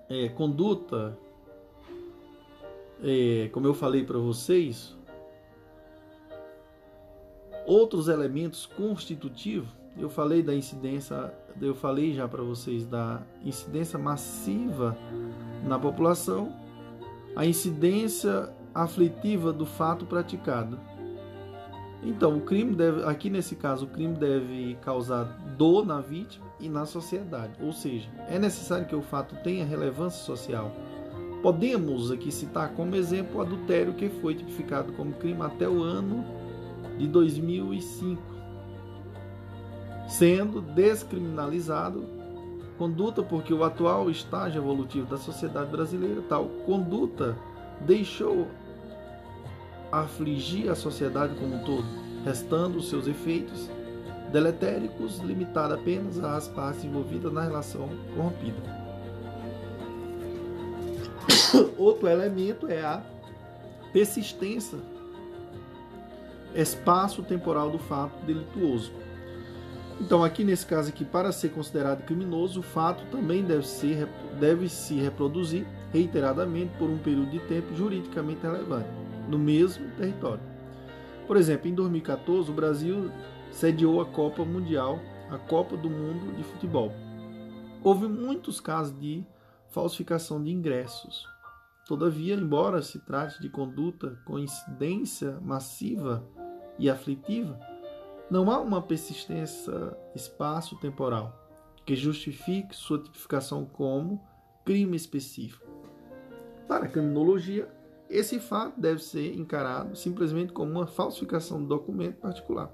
é, 0.10 0.30
conduta, 0.30 1.18
é, 3.04 3.50
como 3.52 3.66
eu 3.66 3.74
falei 3.74 4.04
para 4.04 4.18
vocês, 4.18 4.96
outros 7.66 8.08
elementos 8.08 8.66
constitutivos 8.66 9.78
eu 10.00 10.10
falei 10.10 10.44
da 10.44 10.54
incidência, 10.54 11.34
eu 11.60 11.74
falei 11.74 12.14
já 12.14 12.28
para 12.28 12.44
vocês 12.44 12.86
da 12.86 13.22
incidência 13.44 13.98
massiva 13.98 14.96
na 15.64 15.80
população, 15.80 16.54
a 17.36 17.46
incidência 17.46 18.54
aflitiva 18.76 19.52
do 19.52 19.66
fato 19.66 20.06
praticado. 20.06 20.80
Então, 22.08 22.38
o 22.38 22.42
crime 22.42 22.74
deve, 22.74 23.04
aqui 23.04 23.30
nesse 23.30 23.54
caso, 23.54 23.86
o 23.86 23.90
crime 23.90 24.16
deve 24.16 24.78
causar 24.82 25.26
dor 25.58 25.86
na 25.86 26.00
vítima 26.00 26.48
e 26.58 26.70
na 26.70 26.86
sociedade. 26.86 27.52
Ou 27.62 27.74
seja, 27.74 28.10
é 28.30 28.40
necessário 28.40 28.86
que 28.86 28.96
o 28.96 29.02
fato 29.02 29.36
tenha 29.44 29.66
relevância 29.66 30.24
social. 30.24 30.72
Podemos 31.44 32.10
aqui 32.10 32.32
citar 32.32 32.70
como 32.70 32.96
exemplo 32.96 33.38
o 33.38 33.42
adultério 33.42 33.94
que 33.94 34.10
foi 34.10 34.36
tipificado 34.36 34.94
como 34.94 35.14
crime 35.16 35.42
até 35.42 35.68
o 35.68 35.84
ano 35.84 36.24
de 36.98 37.08
2005 37.08 38.38
sendo 40.08 40.62
descriminalizado 40.62 42.06
conduta 42.78 43.22
porque 43.22 43.54
o 43.54 43.64
atual 43.64 44.10
estágio 44.10 44.62
evolutivo 44.62 45.06
da 45.06 45.18
sociedade 45.18 45.70
brasileira, 45.70 46.22
tal 46.30 46.46
conduta 46.66 47.36
deixou 47.82 48.48
afligir 49.92 50.70
a 50.70 50.76
sociedade 50.76 51.36
como 51.36 51.56
um 51.56 51.64
todo, 51.64 51.86
restando 52.24 52.78
os 52.78 52.90
seus 52.90 53.08
efeitos 53.08 53.70
deletéricos 54.32 55.20
limitados 55.20 55.78
apenas 55.78 56.20
às 56.20 56.48
partes 56.48 56.84
envolvidas 56.84 57.32
na 57.32 57.44
relação 57.44 57.90
corrompida. 58.16 58.58
Outro 61.78 62.08
elemento 62.08 62.68
é 62.68 62.82
a 62.82 63.02
persistência 63.94 64.78
espaço-temporal 66.54 67.70
do 67.70 67.78
fato 67.78 68.26
delituoso. 68.26 68.92
Então, 70.00 70.24
aqui 70.24 70.44
nesse 70.44 70.66
caso 70.66 70.90
aqui, 70.90 71.04
para 71.04 71.32
ser 71.32 71.50
considerado 71.50 72.04
criminoso, 72.04 72.60
o 72.60 72.64
fato 72.64 73.04
também 73.12 73.44
deve, 73.44 73.66
ser, 73.66 74.08
deve 74.40 74.70
se 74.70 74.96
reproduzir 74.96 75.66
reiteradamente 75.92 76.72
por 76.78 76.90
um 76.90 76.98
período 76.98 77.32
de 77.32 77.40
tempo 77.40 77.76
juridicamente 77.76 78.42
relevante, 78.42 78.90
no 79.28 79.38
mesmo 79.38 79.90
território. 79.92 80.44
Por 81.26 81.36
exemplo, 81.36 81.68
em 81.68 81.76
2014, 81.76 82.50
o 82.50 82.54
Brasil 82.54 83.12
sediou 83.52 84.02
a 84.02 84.06
Copa 84.06 84.46
Mundial, 84.46 85.00
a 85.30 85.38
Copa 85.38 85.76
do 85.76 85.90
Mundo 85.90 86.36
de 86.36 86.44
Futebol. 86.44 86.92
Houve 87.84 88.08
muitos 88.08 88.60
casos 88.60 88.98
de 89.00 89.26
falsificação 89.70 90.42
de 90.42 90.52
ingressos. 90.52 91.28
Todavia, 91.86 92.36
embora 92.36 92.82
se 92.82 93.00
trate 93.00 93.42
de 93.42 93.50
conduta 93.50 94.20
com 94.26 94.40
incidência 94.40 95.40
massiva 95.42 96.24
e 96.80 96.90
aflitiva, 96.90 97.60
não 98.30 98.52
há 98.52 98.60
uma 98.60 98.82
persistência 98.82 99.74
espaço-temporal 100.14 101.46
que 101.86 101.96
justifique 101.96 102.76
sua 102.76 103.02
tipificação 103.02 103.66
como 103.66 104.22
crime 104.66 104.98
específico. 104.98 105.66
Para 106.68 106.86
a 106.86 106.90
criminologia, 106.90 107.70
esse 108.10 108.40
fato 108.40 108.80
deve 108.80 109.04
ser 109.04 109.36
encarado 109.36 109.96
simplesmente 109.96 110.54
como 110.54 110.72
uma 110.72 110.88
falsificação 110.88 111.62
do 111.62 111.68
documento 111.68 112.18
particular. 112.18 112.72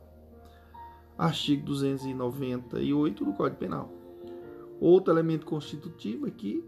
Artigo 1.18 1.66
298 1.66 3.26
do 3.26 3.34
Código 3.34 3.60
Penal. 3.60 3.92
Outro 4.80 5.14
elemento 5.14 5.46
constitutivo 5.46 6.26
aqui 6.26 6.64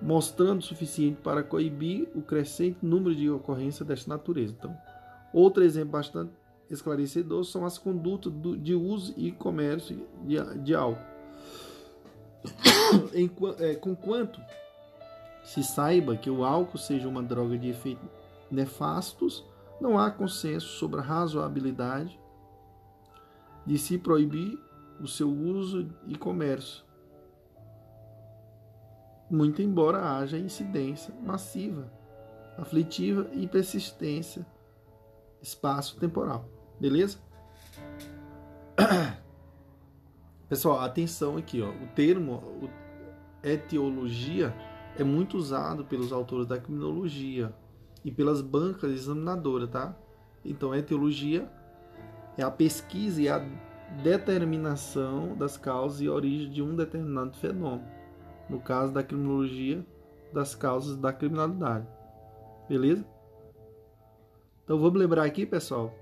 mostrando 0.00 0.62
suficiente 0.62 1.20
para 1.22 1.42
coibir 1.42 2.08
o 2.14 2.22
crescente 2.22 2.78
número 2.82 3.14
de 3.14 3.30
ocorrências 3.30 3.86
desta 3.86 4.10
natureza. 4.10 4.54
Então, 4.58 4.76
outro 5.32 5.62
exemplo 5.62 5.90
bastante 5.90 6.32
esclarecedor 6.70 7.44
são 7.44 7.64
as 7.64 7.78
condutas 7.78 8.32
de 8.60 8.74
uso 8.74 9.14
e 9.16 9.32
comércio 9.32 10.06
de, 10.24 10.36
de 10.62 10.74
álcool. 10.74 11.02
em, 13.14 13.30
é, 13.58 13.74
conquanto 13.74 14.40
se 15.44 15.62
saiba 15.62 16.16
que 16.16 16.30
o 16.30 16.44
álcool 16.44 16.78
seja 16.78 17.08
uma 17.08 17.22
droga 17.22 17.58
de 17.58 17.68
efeitos 17.68 18.08
nefastos, 18.50 19.44
não 19.80 19.98
há 19.98 20.10
consenso 20.10 20.66
sobre 20.66 21.00
a 21.00 21.02
razoabilidade 21.02 22.21
de 23.66 23.78
se 23.78 23.98
proibir 23.98 24.58
o 25.00 25.06
seu 25.06 25.30
uso 25.30 25.88
e 26.06 26.16
comércio, 26.16 26.84
muito 29.30 29.62
embora 29.62 30.16
haja 30.16 30.38
incidência 30.38 31.14
massiva, 31.22 31.90
aflitiva 32.58 33.28
e 33.32 33.46
persistência 33.46 34.46
espaço-temporal. 35.40 36.48
Beleza? 36.78 37.18
Pessoal, 40.48 40.80
atenção 40.80 41.36
aqui, 41.36 41.62
ó. 41.62 41.70
O 41.70 41.86
termo 41.94 42.68
etiologia 43.42 44.54
é 44.96 45.02
muito 45.02 45.36
usado 45.36 45.84
pelos 45.84 46.12
autores 46.12 46.46
da 46.46 46.58
criminologia 46.58 47.54
e 48.04 48.10
pelas 48.10 48.40
bancas 48.40 48.92
examinadoras, 48.92 49.70
tá? 49.70 49.96
Então, 50.44 50.74
etiologia 50.74 51.50
é 52.36 52.42
a 52.42 52.50
pesquisa 52.50 53.20
e 53.20 53.28
a 53.28 53.44
determinação 54.02 55.36
das 55.36 55.56
causas 55.56 56.00
e 56.00 56.08
origens 56.08 56.52
de 56.52 56.62
um 56.62 56.74
determinado 56.74 57.36
fenômeno. 57.36 57.86
No 58.48 58.60
caso 58.60 58.92
da 58.92 59.02
criminologia, 59.02 59.84
das 60.32 60.54
causas 60.54 60.96
da 60.96 61.12
criminalidade. 61.12 61.86
Beleza? 62.68 63.04
Então 64.64 64.78
vamos 64.78 64.98
lembrar 64.98 65.24
aqui, 65.24 65.44
pessoal, 65.44 65.92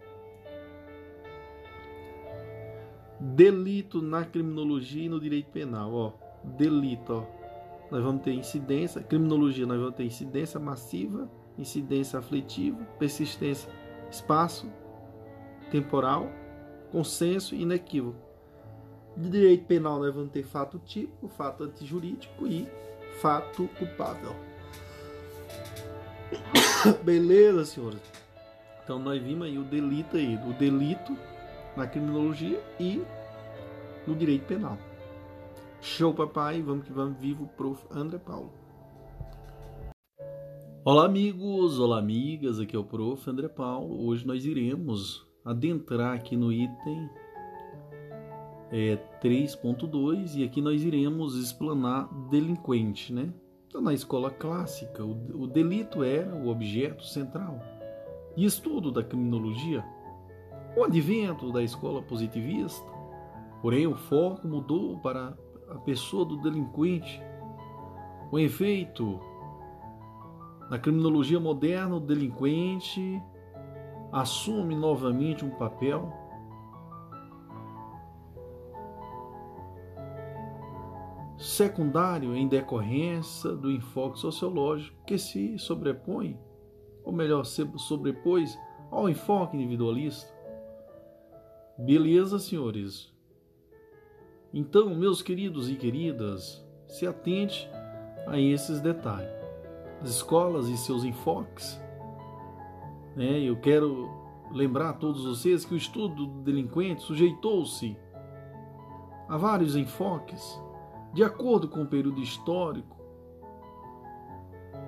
Delito 3.20 4.00
na 4.00 4.24
criminologia 4.24 5.04
e 5.04 5.08
no 5.08 5.20
direito 5.20 5.50
penal, 5.50 5.92
ó. 5.92 6.12
Delito, 6.42 7.12
ó. 7.12 7.40
Nós 7.90 8.02
vamos 8.02 8.22
ter 8.22 8.32
incidência, 8.32 9.02
criminologia, 9.02 9.66
nós 9.66 9.78
vamos 9.78 9.94
ter 9.94 10.04
incidência 10.04 10.58
massiva, 10.58 11.30
incidência 11.58 12.18
aflitiva, 12.18 12.82
persistência, 12.98 13.70
espaço, 14.10 14.70
temporal, 15.70 16.28
consenso 16.90 17.54
e 17.54 17.62
inequívoco. 17.62 18.18
De 19.16 19.28
direito 19.28 19.64
penal, 19.64 19.98
nós 19.98 20.14
vamos 20.14 20.30
ter 20.30 20.44
fato 20.44 20.78
típico, 20.78 21.28
fato 21.28 21.64
antijurídico 21.64 22.46
e 22.46 22.68
fato 23.20 23.68
culpável. 23.78 24.34
Beleza, 27.04 27.64
senhores? 27.64 28.00
Então 28.82 28.98
nós 28.98 29.22
vimos 29.22 29.46
aí 29.46 29.58
o 29.58 29.64
delito 29.64 30.16
aí, 30.16 30.36
o 30.36 30.52
delito 30.54 31.16
na 31.76 31.86
criminologia 31.86 32.60
e 32.78 33.02
no 34.06 34.14
direito 34.14 34.46
penal. 34.46 34.78
Show, 35.80 36.12
papai! 36.12 36.60
Vamos 36.62 36.84
que 36.84 36.92
vamos, 36.92 37.18
vivo, 37.18 37.46
prof. 37.56 37.84
André 37.90 38.18
Paulo. 38.18 38.52
Olá, 40.84 41.06
amigos! 41.06 41.78
Olá, 41.78 41.98
amigas! 41.98 42.60
Aqui 42.60 42.76
é 42.76 42.78
o 42.78 42.84
prof. 42.84 43.28
André 43.28 43.48
Paulo. 43.48 44.06
Hoje 44.06 44.26
nós 44.26 44.44
iremos 44.44 45.26
adentrar 45.44 46.14
aqui 46.14 46.36
no 46.36 46.52
item 46.52 47.10
é, 48.70 48.96
3.2 49.22 50.36
e 50.36 50.44
aqui 50.44 50.60
nós 50.60 50.82
iremos 50.82 51.36
explanar 51.36 52.08
delinquente, 52.28 53.12
né? 53.12 53.32
Então, 53.66 53.80
na 53.80 53.94
escola 53.94 54.30
clássica, 54.30 55.04
o, 55.04 55.42
o 55.42 55.46
delito 55.46 56.02
era 56.02 56.34
o 56.34 56.48
objeto 56.48 57.04
central. 57.04 57.60
E 58.36 58.44
estudo 58.44 58.90
da 58.90 59.02
criminologia 59.02 59.84
o 60.76 60.84
advento 60.84 61.50
da 61.50 61.62
escola 61.62 62.00
positivista, 62.00 62.86
porém, 63.60 63.86
o 63.86 63.96
foco 63.96 64.46
mudou 64.46 64.98
para 64.98 65.36
a 65.68 65.74
pessoa 65.78 66.24
do 66.24 66.36
delinquente. 66.36 67.20
O 68.30 68.38
efeito 68.38 69.18
na 70.70 70.78
criminologia 70.78 71.40
moderna, 71.40 71.96
o 71.96 72.00
delinquente 72.00 73.20
assume 74.12 74.74
novamente 74.74 75.44
um 75.44 75.50
papel 75.50 76.12
secundário 81.38 82.36
em 82.36 82.46
decorrência 82.46 83.52
do 83.52 83.70
enfoque 83.70 84.18
sociológico 84.18 84.96
que 85.06 85.16
se 85.16 85.58
sobrepõe, 85.58 86.38
ou 87.02 87.12
melhor, 87.12 87.44
se 87.44 87.66
sobrepôs 87.78 88.58
ao 88.90 89.08
enfoque 89.08 89.56
individualista. 89.56 90.30
Beleza, 91.78 92.38
senhores? 92.38 93.10
Então, 94.52 94.94
meus 94.94 95.22
queridos 95.22 95.70
e 95.70 95.76
queridas, 95.76 96.62
se 96.86 97.06
atente 97.06 97.70
a 98.26 98.38
esses 98.38 98.80
detalhes. 98.80 99.30
As 100.02 100.10
escolas 100.10 100.68
e 100.68 100.76
seus 100.76 101.04
enfoques. 101.04 101.80
Né? 103.16 103.40
Eu 103.40 103.56
quero 103.56 104.08
lembrar 104.52 104.90
a 104.90 104.94
todos 104.94 105.24
vocês 105.24 105.64
que 105.64 105.74
o 105.74 105.76
estudo 105.76 106.26
do 106.26 106.42
delinquente 106.42 107.02
sujeitou-se 107.02 107.96
a 109.28 109.36
vários 109.36 109.76
enfoques, 109.76 110.60
de 111.12 111.22
acordo 111.22 111.68
com 111.68 111.82
o 111.82 111.86
período 111.86 112.20
histórico, 112.20 112.96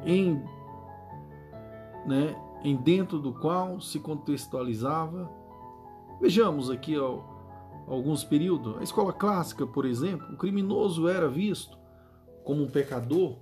em, 0.05 0.43
né, 2.05 2.35
em 2.65 2.77
dentro 2.77 3.21
do 3.21 3.33
qual 3.33 3.81
se 3.81 4.01
contextualizava 4.01 5.43
Vejamos 6.23 6.71
aqui 6.71 6.97
ó, 6.97 7.19
alguns 7.89 8.23
períodos. 8.23 8.79
A 8.79 8.85
escola 8.85 9.13
clássica, 9.13 9.67
por 9.67 9.85
exemplo, 9.85 10.33
o 10.33 10.37
criminoso 10.37 11.09
era 11.09 11.29
visto 11.29 11.77
como 12.45 12.63
um 12.63 12.71
pecador, 12.71 13.39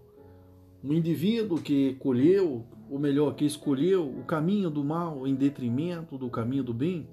um 0.83 0.93
indivíduo 0.93 1.61
que 1.61 1.95
colheu, 1.95 2.65
ou 2.89 2.99
melhor, 2.99 3.35
que 3.35 3.45
escolheu 3.45 4.09
o 4.09 4.25
caminho 4.25 4.71
do 4.71 4.83
mal 4.83 5.27
em 5.27 5.35
detrimento 5.35 6.17
do 6.17 6.31
caminho 6.31 6.65
do 6.65 6.75
bem. 6.75 7.09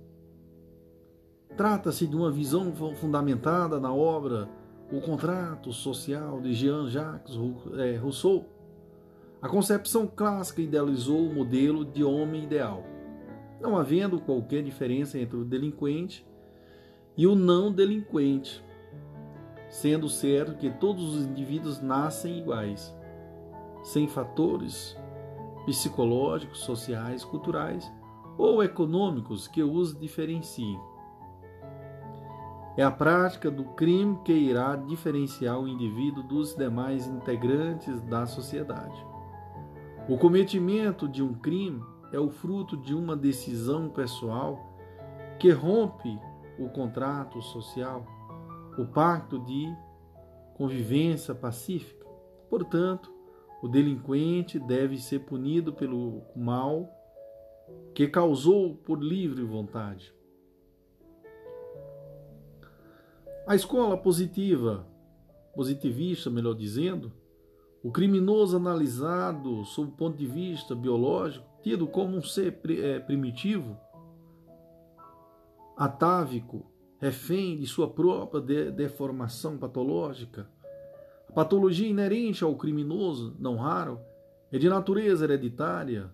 Trata-se 1.56 2.08
de 2.08 2.16
uma 2.16 2.32
visão 2.32 2.74
fundamentada 2.96 3.80
na 3.80 3.94
obra 3.94 4.48
O 4.92 5.02
Contrato 5.02 5.74
Social 5.74 6.40
de 6.40 6.54
Jean-Jacques 6.54 7.36
é, 7.78 7.98
Rousseau. 7.98 8.46
A 9.42 9.50
concepção 9.50 10.08
clássica 10.08 10.62
idealizou 10.62 11.28
o 11.28 11.34
modelo 11.34 11.84
de 11.84 12.04
homem 12.04 12.44
ideal 12.44 12.84
não 13.60 13.78
havendo 13.78 14.20
qualquer 14.20 14.64
diferença 14.64 15.18
entre 15.20 15.38
o 15.38 15.46
delinquente 15.46 16.26
e 17.16 17.26
o 17.26 17.36
não 17.36 17.72
delinquente, 17.72 18.64
sendo 19.70 20.08
certo 20.08 20.58
que 20.58 20.70
todos 20.70 21.16
os 21.16 21.26
indivíduos 21.26 21.82
nascem 21.82 22.38
iguais, 22.38 22.96
sem 23.88 24.06
fatores 24.06 24.98
psicológicos, 25.66 26.60
sociais, 26.60 27.24
culturais 27.24 27.90
ou 28.38 28.62
econômicos 28.62 29.48
que 29.48 29.64
os 29.64 29.98
diferenciem. 29.98 30.78
É 32.76 32.84
a 32.84 32.92
prática 32.92 33.50
do 33.50 33.64
crime 33.64 34.20
que 34.26 34.34
irá 34.34 34.76
diferenciar 34.76 35.58
o 35.58 35.70
indivíduo 35.70 36.22
dos 36.22 36.54
demais 36.54 37.08
integrantes 37.08 38.02
da 38.02 38.26
sociedade. 38.26 39.06
O 40.10 40.18
cometimento 40.18 41.08
de 41.08 41.24
um 41.24 41.34
crime 41.34 41.82
é 42.12 42.20
o 42.20 42.30
fruto 42.30 42.76
de 42.76 42.94
uma 42.94 43.16
decisão 43.16 43.90
pessoal 43.90 44.60
que 45.40 45.50
rompe 45.50 46.20
o 46.60 46.68
contrato 46.70 47.42
social, 47.42 48.06
o 48.78 48.86
pacto 48.86 49.40
de 49.40 49.74
convivência 50.56 51.34
pacífica. 51.34 52.06
Portanto, 52.50 53.17
o 53.62 53.68
delinquente 53.68 54.60
deve 54.60 54.98
ser 54.98 55.20
punido 55.20 55.74
pelo 55.74 56.24
mal 56.36 56.90
que 57.94 58.08
causou 58.08 58.76
por 58.76 59.02
livre 59.02 59.44
vontade. 59.44 60.14
A 63.48 63.56
escola 63.56 63.98
positiva, 63.98 64.86
positivista, 65.56 66.30
melhor 66.30 66.54
dizendo, 66.54 67.12
o 67.82 67.92
criminoso 67.92 68.58
analisado 68.58 69.64
sob 69.64 69.90
o 69.90 69.96
ponto 69.96 70.18
de 70.18 70.26
vista 70.26 70.76
biológico, 70.76 71.46
tido 71.62 71.88
como 71.88 72.18
um 72.18 72.22
ser 72.22 72.60
é, 72.70 73.00
primitivo, 73.00 73.78
atávico, 75.78 76.66
refém 77.00 77.58
de 77.58 77.66
sua 77.68 77.90
própria 77.90 78.42
de 78.42 78.72
deformação 78.72 79.58
patológica. 79.58 80.50
Patologia 81.38 81.88
inerente 81.88 82.44
ao 82.44 82.56
criminoso, 82.56 83.36
não 83.38 83.58
raro, 83.58 84.02
é 84.52 84.58
de 84.58 84.68
natureza 84.68 85.24
hereditária. 85.24 86.12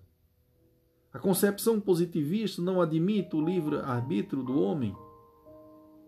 A 1.13 1.17
concepção 1.17 1.79
positivista 1.79 2.61
não 2.61 2.81
admite 2.81 3.33
o 3.33 3.39
livre-arbítrio 3.39 4.43
do 4.43 4.59
homem. 4.59 4.93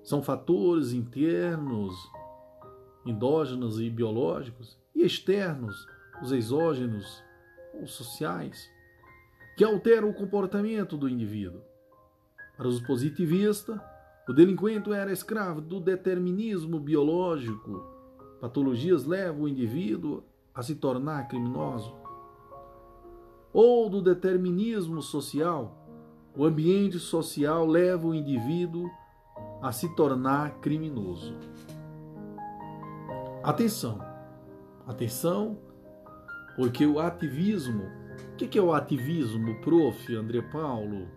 São 0.03 0.21
fatores 0.21 0.91
internos, 0.91 1.95
endógenos 3.05 3.79
e 3.79 3.89
biológicos, 3.89 4.77
e 4.93 5.05
externos, 5.05 5.87
os 6.21 6.33
exógenos, 6.33 7.23
os 7.81 7.91
sociais, 7.91 8.69
que 9.55 9.63
alteram 9.63 10.09
o 10.09 10.13
comportamento 10.13 10.97
do 10.97 11.07
indivíduo. 11.07 11.61
Para 12.57 12.67
os 12.67 12.81
positivistas, 12.81 13.79
o 14.27 14.33
delinquente 14.33 14.91
era 14.91 15.13
escravo 15.13 15.61
do 15.61 15.79
determinismo 15.79 16.81
biológico. 16.81 17.94
Patologias 18.45 19.05
levam 19.05 19.45
o 19.45 19.47
indivíduo 19.47 20.22
a 20.53 20.61
se 20.61 20.76
tornar 20.76 21.27
criminoso. 21.27 21.95
Ou 23.51 23.89
do 23.89 24.03
determinismo 24.03 25.01
social. 25.01 25.76
O 26.38 26.45
ambiente 26.45 26.99
social 26.99 27.65
leva 27.65 28.05
o 28.05 28.13
indivíduo 28.13 28.88
a 29.63 29.72
se 29.72 29.89
tornar 29.95 30.59
criminoso. 30.59 31.35
Atenção, 33.41 33.97
atenção, 34.85 35.57
porque 36.55 36.85
o 36.85 36.99
ativismo, 36.99 37.85
o 38.31 38.35
que 38.35 38.59
é 38.59 38.61
o 38.61 38.72
ativismo, 38.72 39.59
prof. 39.61 40.15
André 40.15 40.43
Paulo? 40.43 41.07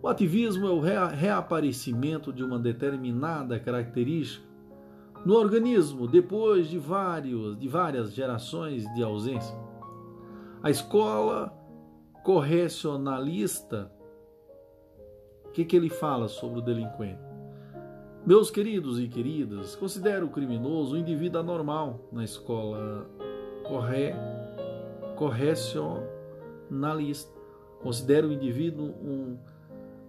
O 0.00 0.08
ativismo 0.08 0.66
é 0.66 0.70
o 0.70 0.80
reaparecimento 0.80 2.32
de 2.32 2.42
uma 2.42 2.58
determinada 2.58 3.60
característica 3.60 4.51
no 5.24 5.34
organismo 5.34 6.08
depois 6.08 6.68
de, 6.68 6.78
vários, 6.78 7.58
de 7.58 7.68
várias 7.68 8.12
gerações 8.12 8.84
de 8.94 9.02
ausência. 9.02 9.56
A 10.62 10.70
escola 10.70 11.52
correcionalista, 12.22 13.90
o 15.46 15.50
que, 15.50 15.64
que 15.64 15.76
ele 15.76 15.90
fala 15.90 16.28
sobre 16.28 16.60
o 16.60 16.62
delinquente? 16.62 17.20
Meus 18.24 18.50
queridos 18.50 19.00
e 19.00 19.08
queridas, 19.08 19.74
considero 19.74 20.26
o 20.26 20.30
criminoso 20.30 20.94
um 20.94 20.98
indivíduo 20.98 21.40
anormal 21.40 22.08
na 22.12 22.22
escola 22.22 23.10
corre, 23.64 24.14
correcionalista. 25.16 27.32
Considero 27.82 28.28
o 28.28 28.32
indivíduo 28.32 28.86
um 28.86 29.36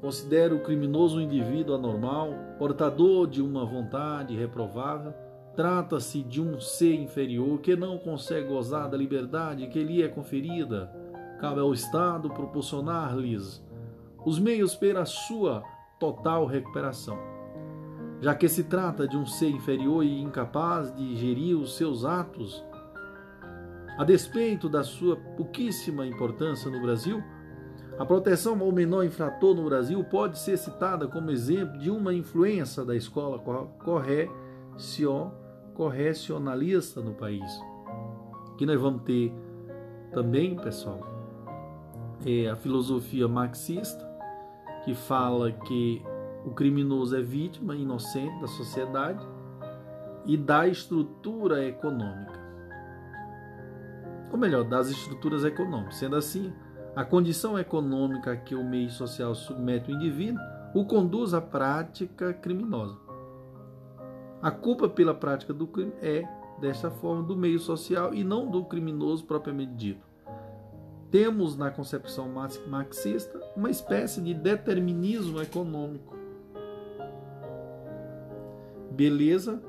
Considero 0.04 0.58
o 0.58 0.60
criminoso 0.60 1.18
um 1.18 1.22
indivíduo 1.22 1.76
anormal, 1.76 2.34
portador 2.60 3.26
de 3.26 3.42
uma 3.42 3.66
vontade 3.66 4.36
reprovável. 4.36 5.14
Trata-se 5.56 6.22
de 6.22 6.42
um 6.42 6.60
ser 6.60 6.96
inferior 6.96 7.62
que 7.62 7.74
não 7.74 7.98
consegue 7.98 8.50
gozar 8.50 8.90
da 8.90 8.98
liberdade 8.98 9.66
que 9.68 9.82
lhe 9.82 10.04
é 10.04 10.10
conferida. 10.10 10.92
Cabe 11.40 11.62
ao 11.62 11.74
Estado 11.74 12.30
proporcionar-lhes 12.30 13.66
os 14.26 14.40
meios 14.40 14.76
para 14.76 15.06
sua 15.06 15.64
total 15.98 16.46
recuperação. 16.46 17.18
Já 18.20 18.36
que 18.36 18.50
se 18.50 18.66
trata 18.66 19.08
de 19.08 19.16
um 19.16 19.26
ser 19.26 19.52
inferior 19.52 20.04
e 20.04 20.22
incapaz 20.22 20.94
de 20.94 21.16
gerir 21.16 21.58
os 21.58 21.78
seus 21.78 22.04
atos, 22.04 22.62
a 23.98 24.04
despeito 24.04 24.68
da 24.68 24.84
sua 24.84 25.16
pouquíssima 25.16 26.06
importância 26.06 26.70
no 26.70 26.82
Brasil, 26.82 27.24
a 27.98 28.06
proteção 28.06 28.60
ao 28.60 28.72
menor 28.72 29.06
infrator 29.06 29.56
no 29.56 29.66
Brasil 29.66 30.04
pode 30.04 30.40
ser 30.40 30.58
citada 30.58 31.08
como 31.08 31.30
exemplo 31.30 31.78
de 31.78 31.92
uma 31.92 32.14
influência 32.14 32.84
da 32.84 32.96
escola 32.96 33.40
correcionalista 35.76 37.02
no 37.02 37.14
país. 37.14 37.62
Que 38.58 38.66
nós 38.66 38.80
vamos 38.82 39.04
ter 39.04 39.32
também, 40.12 40.56
pessoal, 40.56 41.02
é 42.26 42.50
a 42.50 42.56
filosofia 42.56 43.28
marxista, 43.28 44.12
que 44.84 44.96
fala 44.96 45.52
que 45.52 46.02
o 46.46 46.52
criminoso 46.52 47.16
é 47.16 47.22
vítima 47.22 47.76
inocente 47.76 48.40
da 48.42 48.48
sociedade 48.48 49.24
e 50.26 50.36
da 50.36 50.68
estrutura 50.68 51.64
econômica. 51.66 52.42
Ou 54.32 54.38
melhor, 54.38 54.64
das 54.64 54.90
estruturas 54.90 55.46
econômicas. 55.46 55.98
Sendo 55.98 56.16
assim, 56.16 56.52
a 56.96 57.04
condição 57.04 57.58
econômica 57.58 58.36
que 58.38 58.54
o 58.54 58.64
meio 58.64 58.90
social 58.90 59.34
submete 59.34 59.92
o 59.92 59.96
indivíduo 59.96 60.42
o 60.74 60.86
conduz 60.86 61.34
à 61.34 61.42
prática 61.42 62.34
criminosa. 62.34 62.98
A 64.42 64.52
culpa 64.52 64.90
pela 64.90 65.14
prática 65.14 65.54
do 65.54 65.68
crime 65.68 65.94
é, 66.02 66.24
desta 66.60 66.90
forma, 66.90 67.24
do 67.24 67.36
meio 67.36 67.60
social 67.60 68.14
e 68.14 68.24
não 68.24 68.50
do 68.50 68.66
criminoso 68.66 69.24
propriamente 69.26 69.74
dito. 69.74 70.06
Temos 71.12 71.56
na 71.56 71.70
concepção 71.70 72.28
marxista 72.68 73.40
uma 73.56 73.70
espécie 73.70 74.20
de 74.20 74.34
determinismo 74.34 75.40
econômico. 75.42 76.16
Beleza? 78.92 79.62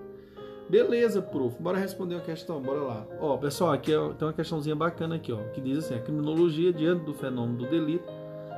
Beleza, 0.69 1.20
prof. 1.20 1.55
Bora 1.61 1.78
responder 1.78 2.15
uma 2.15 2.23
questão, 2.23 2.61
bora 2.61 2.81
lá. 2.81 3.07
Ó, 3.20 3.36
pessoal, 3.36 3.73
aqui 3.73 3.91
tem 4.19 4.27
uma 4.27 4.32
questãozinha 4.32 4.74
bacana 4.74 5.16
aqui, 5.16 5.31
ó, 5.32 5.36
que 5.53 5.61
diz 5.61 5.77
assim: 5.78 5.95
a 5.95 6.01
criminologia 6.01 6.73
diante 6.73 7.05
do 7.05 7.12
fenômeno 7.12 7.59
do 7.59 7.69
delito, 7.69 8.09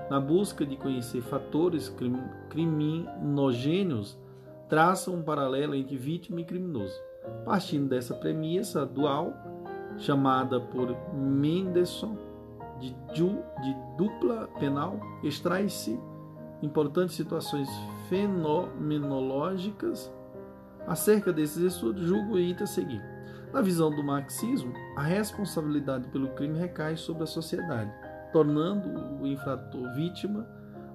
na 0.09 0.21
busca 0.21 0.65
de 0.65 0.77
conhecer 0.77 1.21
fatores 1.23 1.89
crim 1.89 2.17
criminogênios, 2.49 4.17
traça 4.69 5.11
um 5.11 5.21
paralelo 5.23 5.75
entre 5.75 5.97
vítima 5.97 6.41
e 6.41 6.45
criminoso. 6.45 6.95
Partindo 7.45 7.89
dessa 7.89 8.15
premissa 8.15 8.87
dual, 8.87 9.35
chamada 9.99 10.61
por 10.61 10.97
Mendelssohn 11.13 12.17
de, 12.79 12.95
de 13.15 13.77
dupla 13.97 14.49
penal, 14.61 15.01
extrai-se 15.25 15.99
importantes 16.63 17.17
situações 17.17 17.69
fenomenológicas 18.09 20.13
Acerca 20.87 21.33
desses 21.33 21.59
estudos, 21.59 22.07
julgo 22.07 22.35
o 22.35 22.39
item 22.39 22.65
a 22.65 22.67
seguir. 22.67 23.03
Na 23.53 23.61
visão 23.61 23.91
do 23.91 24.05
marxismo, 24.05 24.73
a 24.97 25.03
responsabilidade 25.03 26.09
pelo 26.09 26.29
crime 26.31 26.59
recai 26.59 26.97
sobre 26.97 27.25
a 27.25 27.27
sociedade, 27.27 27.93
tornando 28.33 28.89
o 29.21 29.27
infrator 29.27 29.95
vítima 29.95 30.47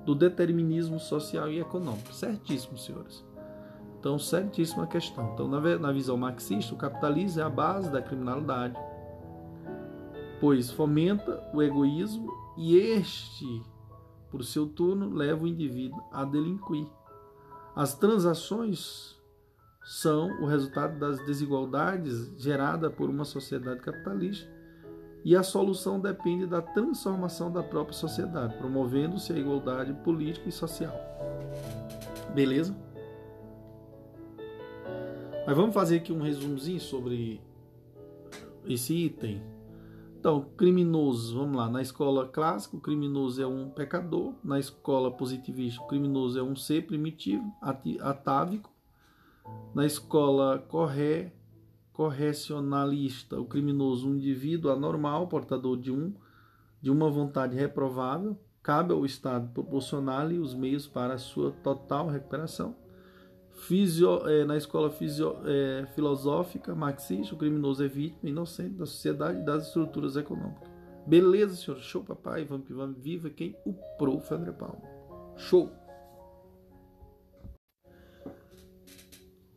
do 0.06 0.16
determinismo 0.16 1.00
social 1.00 1.50
e 1.50 1.60
econômico. 1.60 2.14
Certíssimo, 2.14 2.78
senhores. 2.78 3.26
Então, 4.00 4.18
certíssima 4.18 4.88
questão. 4.88 5.34
Então, 5.34 5.48
na, 5.48 5.60
na 5.78 5.92
visão 5.92 6.18
marxista, 6.18 6.74
o 6.74 6.78
capitalismo 6.78 7.42
é 7.42 7.44
a 7.44 7.50
base 7.50 7.92
da 7.92 8.02
criminalidade, 8.02 8.76
pois 10.40 10.72
fomenta 10.72 11.44
o 11.54 11.62
egoísmo 11.62 12.32
e 12.58 12.78
este, 12.78 13.62
por 14.30 14.44
seu 14.44 14.66
turno, 14.66 15.14
leva 15.14 15.44
o 15.44 15.48
indivíduo 15.48 16.02
a 16.12 16.26
delinquir. 16.26 16.88
As 17.76 17.94
transações 17.94 19.21
são 19.92 20.42
o 20.42 20.46
resultado 20.46 20.98
das 20.98 21.20
desigualdades 21.26 22.34
geradas 22.38 22.94
por 22.94 23.10
uma 23.10 23.26
sociedade 23.26 23.82
capitalista 23.82 24.50
e 25.22 25.36
a 25.36 25.44
solução 25.44 26.00
depende 26.00 26.46
da 26.46 26.62
transformação 26.62 27.52
da 27.52 27.62
própria 27.62 27.94
sociedade, 27.94 28.56
promovendo-se 28.58 29.34
a 29.34 29.38
igualdade 29.38 29.94
política 29.96 30.48
e 30.48 30.52
social. 30.52 30.96
Beleza? 32.34 32.74
Mas 35.46 35.58
vamos 35.58 35.74
fazer 35.74 35.98
aqui 35.98 36.14
um 36.14 36.22
resumozinho 36.22 36.80
sobre 36.80 37.42
esse 38.66 38.96
item. 38.96 39.44
Então, 40.18 40.46
criminoso, 40.56 41.38
vamos 41.38 41.58
lá. 41.58 41.70
Na 41.70 41.82
escola 41.82 42.30
clássica, 42.30 42.78
o 42.78 42.80
criminoso 42.80 43.44
é 43.44 43.46
um 43.46 43.70
pecador. 43.70 44.36
Na 44.42 44.58
escola 44.58 45.12
positivista, 45.12 45.84
o 45.84 45.88
criminoso 45.88 46.40
é 46.40 46.44
um 46.44 46.56
ser 46.56 46.88
primitivo, 46.88 47.44
atávico. 48.00 48.71
Na 49.74 49.86
escola 49.86 50.60
corre, 50.60 51.32
correcionalista, 51.94 53.40
o 53.40 53.46
criminoso 53.46 54.10
um 54.10 54.16
indivíduo 54.16 54.72
anormal, 54.72 55.28
portador 55.28 55.78
de 55.78 55.92
um 55.92 56.14
de 56.82 56.90
uma 56.90 57.12
vontade 57.12 57.56
reprovável, 57.56 58.36
cabe 58.64 58.92
ao 58.92 59.06
Estado 59.06 59.52
proporcionar-lhe 59.54 60.40
os 60.40 60.56
meios 60.56 60.88
para 60.88 61.14
a 61.14 61.18
sua 61.20 61.52
total 61.52 62.08
recuperação. 62.08 62.76
Fisio, 63.52 64.28
é, 64.28 64.44
na 64.44 64.58
escola 64.58 64.90
fisio, 64.90 65.38
é, 65.46 65.86
filosófica 65.94 66.74
marxista, 66.74 67.36
o 67.36 67.38
criminoso 67.38 67.84
é 67.84 67.88
vítima 67.88 68.30
inocente 68.30 68.74
da 68.74 68.86
sociedade 68.88 69.40
e 69.40 69.46
das 69.46 69.68
estruturas 69.68 70.16
econômicas. 70.16 70.72
Beleza, 71.06 71.56
senhor? 71.56 71.80
Show, 71.80 72.04
papai. 72.04 72.46
Vamos 72.46 72.66
que 72.66 72.74
vamos. 72.74 72.98
Viva 72.98 73.30
quem? 73.30 73.56
O 73.66 73.74
prof. 73.98 74.34
André 74.34 74.52
Paulo. 74.52 74.82
Show! 75.36 75.81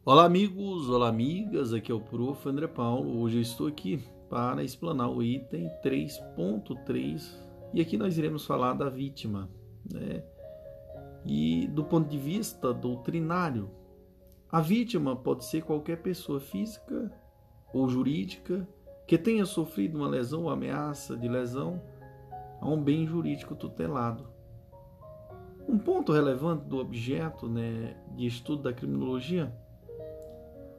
Olá, 0.07 0.27
amigos. 0.27 0.91
Olá, 0.91 1.09
amigas. 1.09 1.73
Aqui 1.73 1.91
é 1.91 1.95
o 1.95 1.99
prof. 1.99 2.47
André 2.47 2.67
Paulo. 2.67 3.23
Hoje 3.23 3.39
eu 3.39 3.41
estou 3.41 3.67
aqui 3.67 4.05
para 4.29 4.63
explanar 4.63 5.09
o 5.11 5.23
item 5.23 5.67
3.3 5.83 7.25
e 7.73 7.81
aqui 7.81 7.97
nós 7.97 8.19
iremos 8.19 8.45
falar 8.45 8.75
da 8.75 8.91
vítima, 8.91 9.49
né? 9.91 10.23
E 11.25 11.67
do 11.69 11.83
ponto 11.83 12.07
de 12.07 12.19
vista 12.19 12.75
doutrinário, 12.75 13.71
a 14.53 14.61
vítima 14.61 15.17
pode 15.17 15.47
ser 15.47 15.63
qualquer 15.63 16.03
pessoa 16.03 16.39
física 16.39 17.11
ou 17.73 17.89
jurídica 17.89 18.69
que 19.07 19.17
tenha 19.17 19.47
sofrido 19.47 19.97
uma 19.97 20.07
lesão 20.07 20.43
ou 20.43 20.51
ameaça 20.51 21.17
de 21.17 21.29
lesão 21.29 21.81
a 22.61 22.69
um 22.69 22.79
bem 22.79 23.07
jurídico 23.07 23.57
tutelado. 23.57 24.29
Um 25.67 25.79
ponto 25.79 26.13
relevante 26.13 26.67
do 26.67 26.77
objeto 26.77 27.49
né, 27.49 27.97
de 28.15 28.27
estudo 28.27 28.65
da 28.65 28.73
criminologia, 28.75 29.51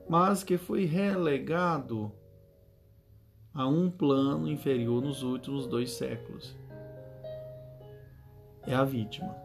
mas 0.08 0.44
que 0.44 0.58
foi 0.58 0.86
relegado 0.86 2.12
a 3.54 3.68
um 3.68 3.90
plano 3.90 4.50
inferior 4.50 5.02
nos 5.02 5.24
últimos 5.24 5.66
dois 5.66 5.92
séculos. 5.92 6.56
É 8.68 8.76
a 8.76 8.84
vítima. 8.84 9.36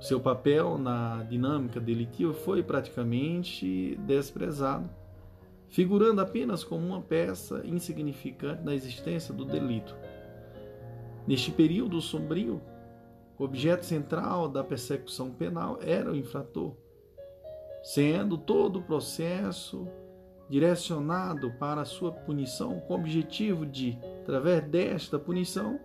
Seu 0.00 0.20
papel 0.20 0.78
na 0.78 1.22
dinâmica 1.24 1.80
delitiva 1.80 2.32
foi 2.32 2.62
praticamente 2.62 3.96
desprezado, 4.06 4.88
figurando 5.68 6.20
apenas 6.20 6.64
como 6.64 6.86
uma 6.86 7.00
peça 7.00 7.62
insignificante 7.64 8.62
na 8.62 8.74
existência 8.74 9.32
do 9.32 9.44
delito. 9.44 9.96
Neste 11.26 11.50
período 11.50 12.00
sombrio, 12.00 12.60
o 13.38 13.44
objeto 13.44 13.84
central 13.84 14.48
da 14.48 14.62
persecução 14.62 15.30
penal 15.30 15.78
era 15.80 16.10
o 16.10 16.16
infrator, 16.16 16.76
sendo 17.82 18.38
todo 18.38 18.78
o 18.78 18.82
processo 18.82 19.88
direcionado 20.48 21.50
para 21.52 21.80
a 21.80 21.86
sua 21.86 22.12
punição 22.12 22.78
com 22.80 22.94
o 22.94 22.98
objetivo 22.98 23.64
de, 23.64 23.98
através 24.20 24.62
desta 24.68 25.18
punição, 25.18 25.80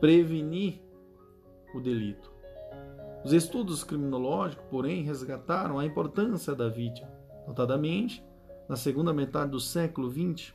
prevenir 0.00 0.80
o 1.74 1.80
delito. 1.80 2.32
Os 3.24 3.32
estudos 3.32 3.84
criminológicos, 3.84 4.64
porém, 4.68 5.02
resgataram 5.02 5.78
a 5.78 5.86
importância 5.86 6.54
da 6.54 6.68
vítima, 6.68 7.08
notadamente 7.46 8.24
na 8.68 8.74
segunda 8.74 9.12
metade 9.12 9.50
do 9.50 9.60
século 9.60 10.10
XX. 10.10 10.52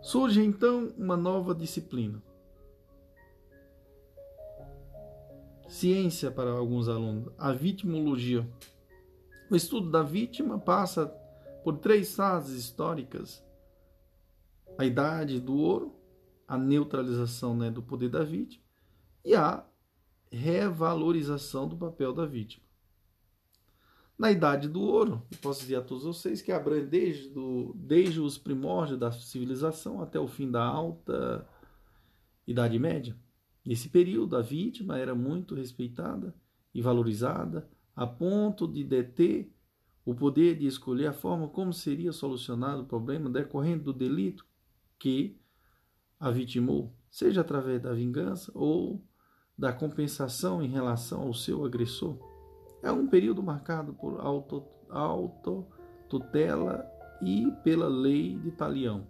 Surge 0.00 0.44
então 0.44 0.92
uma 0.96 1.16
nova 1.16 1.54
disciplina. 1.54 2.22
Ciência 5.68 6.30
para 6.30 6.50
alguns 6.50 6.88
alunos, 6.88 7.32
a 7.36 7.52
vitimologia. 7.52 8.48
O 9.50 9.56
estudo 9.56 9.90
da 9.90 10.02
vítima 10.02 10.58
passa 10.58 11.06
por 11.64 11.78
três 11.78 12.14
fases 12.14 12.58
históricas: 12.58 13.44
a 14.78 14.84
idade 14.84 15.40
do 15.40 15.56
ouro, 15.56 15.96
a 16.46 16.56
neutralização 16.56 17.56
né, 17.56 17.70
do 17.70 17.82
poder 17.82 18.08
da 18.08 18.22
vítima 18.22 18.64
e 19.24 19.34
a 19.34 19.64
revalorização 20.30 21.66
do 21.66 21.76
papel 21.76 22.12
da 22.12 22.24
vítima. 22.24 22.64
Na 24.18 24.30
Idade 24.30 24.66
do 24.66 24.80
Ouro, 24.80 25.22
eu 25.30 25.38
posso 25.42 25.60
dizer 25.60 25.76
a 25.76 25.82
todos 25.82 26.04
vocês 26.04 26.40
que 26.40 26.50
abrange 26.50 26.86
desde, 26.86 27.28
do, 27.28 27.74
desde 27.74 28.18
os 28.18 28.38
primórdios 28.38 28.98
da 28.98 29.12
civilização 29.12 30.00
até 30.00 30.18
o 30.18 30.26
fim 30.26 30.50
da 30.50 30.64
Alta 30.64 31.46
Idade 32.46 32.78
Média. 32.78 33.14
Nesse 33.66 33.88
período, 33.88 34.36
a 34.36 34.42
vítima 34.42 34.96
era 34.96 35.12
muito 35.12 35.56
respeitada 35.56 36.32
e 36.72 36.80
valorizada, 36.80 37.68
a 37.96 38.06
ponto 38.06 38.68
de 38.68 38.84
deter 38.84 39.52
o 40.04 40.14
poder 40.14 40.56
de 40.56 40.66
escolher 40.66 41.08
a 41.08 41.12
forma 41.12 41.48
como 41.48 41.72
seria 41.72 42.12
solucionado 42.12 42.82
o 42.82 42.86
problema 42.86 43.28
decorrente 43.28 43.82
do 43.82 43.92
delito 43.92 44.46
que 45.00 45.36
a 46.20 46.30
vitimou, 46.30 46.94
seja 47.10 47.40
através 47.40 47.82
da 47.82 47.92
vingança 47.92 48.52
ou 48.54 49.04
da 49.58 49.72
compensação 49.72 50.62
em 50.62 50.68
relação 50.68 51.22
ao 51.22 51.34
seu 51.34 51.64
agressor. 51.64 52.18
É 52.82 52.92
um 52.92 53.08
período 53.08 53.42
marcado 53.42 53.94
por 53.94 54.20
autotutela 54.90 56.86
e 57.20 57.50
pela 57.64 57.88
lei 57.88 58.38
de 58.38 58.52
Talião. 58.52 59.08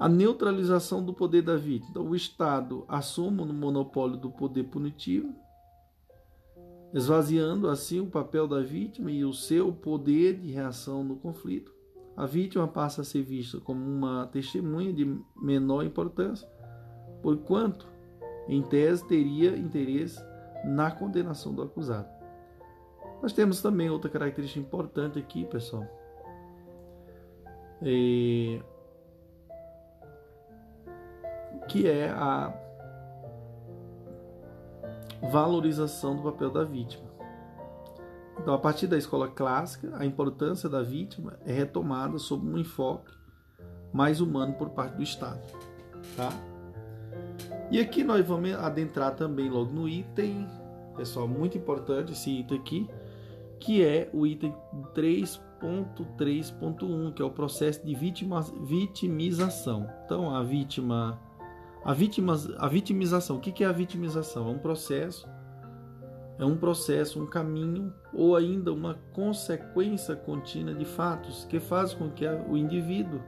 A 0.00 0.08
neutralização 0.08 1.04
do 1.04 1.14
poder 1.14 1.42
da 1.42 1.56
vítima. 1.56 1.90
Então, 1.90 2.08
o 2.08 2.16
Estado 2.16 2.84
assume 2.88 3.42
o 3.42 3.46
monopólio 3.46 4.16
do 4.16 4.30
poder 4.30 4.64
punitivo, 4.64 5.32
esvaziando 6.92 7.68
assim 7.68 8.00
o 8.00 8.06
papel 8.06 8.48
da 8.48 8.60
vítima 8.60 9.12
e 9.12 9.24
o 9.24 9.32
seu 9.32 9.72
poder 9.72 10.40
de 10.40 10.50
reação 10.50 11.04
no 11.04 11.14
conflito 11.14 11.78
a 12.20 12.26
vítima 12.26 12.68
passa 12.68 13.00
a 13.00 13.04
ser 13.04 13.22
vista 13.22 13.58
como 13.60 13.82
uma 13.82 14.26
testemunha 14.26 14.92
de 14.92 15.18
menor 15.34 15.84
importância, 15.84 16.46
porquanto, 17.22 17.88
em 18.46 18.60
tese, 18.60 19.06
teria 19.08 19.56
interesse 19.56 20.22
na 20.62 20.90
condenação 20.90 21.54
do 21.54 21.62
acusado. 21.62 22.08
Nós 23.22 23.32
temos 23.32 23.62
também 23.62 23.88
outra 23.88 24.10
característica 24.10 24.60
importante 24.60 25.18
aqui, 25.18 25.46
pessoal. 25.46 25.86
É... 27.80 28.60
que 31.70 31.88
é 31.88 32.10
a 32.10 32.52
valorização 35.30 36.16
do 36.16 36.24
papel 36.24 36.50
da 36.50 36.64
vítima. 36.64 37.08
Então, 38.38 38.52
a 38.52 38.58
partir 38.58 38.88
da 38.88 38.98
escola 38.98 39.28
clássica, 39.28 39.96
a 39.96 40.04
importância 40.04 40.68
da 40.68 40.82
vítima 40.82 41.38
é 41.46 41.52
retomada 41.52 42.18
sob 42.18 42.44
um 42.44 42.58
enfoque 42.58 43.12
mais 43.92 44.20
humano 44.20 44.54
por 44.54 44.70
parte 44.70 44.96
do 44.96 45.02
Estado. 45.02 45.40
Tá? 46.16 46.30
E 47.70 47.78
aqui 47.78 48.02
nós 48.02 48.26
vamos 48.26 48.52
adentrar 48.54 49.14
também 49.14 49.48
logo 49.48 49.72
no 49.72 49.88
item, 49.88 50.48
pessoal, 50.96 51.28
muito 51.28 51.56
importante 51.56 52.10
esse 52.12 52.40
item 52.40 52.58
aqui, 52.58 52.90
que 53.60 53.84
é 53.84 54.10
o 54.12 54.26
item 54.26 54.52
3.3.1, 54.92 57.14
que 57.14 57.22
é 57.22 57.24
o 57.24 57.30
processo 57.30 57.86
de 57.86 57.94
vitimização. 57.94 59.88
Então, 60.04 60.34
a 60.34 60.42
vítima. 60.42 61.29
A, 61.84 61.94
vítima, 61.94 62.36
a 62.58 62.68
vitimização. 62.68 63.36
O 63.36 63.40
que 63.40 63.64
é 63.64 63.66
a 63.66 63.72
vitimização? 63.72 64.48
É 64.48 64.50
um 64.50 64.58
processo 64.58 65.28
é 66.40 66.44
um 66.44 66.56
processo, 66.56 67.22
um 67.22 67.26
caminho 67.26 67.92
ou 68.14 68.34
ainda 68.34 68.72
uma 68.72 68.98
consequência 69.12 70.16
contínua 70.16 70.74
de 70.74 70.86
fatos 70.86 71.44
que 71.44 71.60
faz 71.60 71.92
com 71.92 72.10
que 72.10 72.26
o 72.26 72.56
indivíduo, 72.56 73.20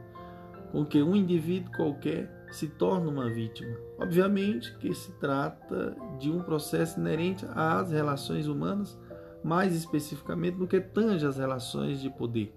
com 0.72 0.82
que 0.82 1.02
um 1.02 1.14
indivíduo 1.14 1.70
qualquer 1.76 2.46
se 2.50 2.68
torne 2.68 3.10
uma 3.10 3.28
vítima. 3.28 3.76
Obviamente 3.98 4.74
que 4.78 4.94
se 4.94 5.12
trata 5.12 5.94
de 6.18 6.30
um 6.30 6.42
processo 6.42 6.98
inerente 6.98 7.46
às 7.54 7.92
relações 7.92 8.46
humanas, 8.46 8.98
mais 9.44 9.74
especificamente 9.74 10.56
no 10.56 10.66
que 10.66 10.80
tange 10.80 11.26
as 11.26 11.36
relações 11.36 12.00
de 12.00 12.08
poder. 12.08 12.54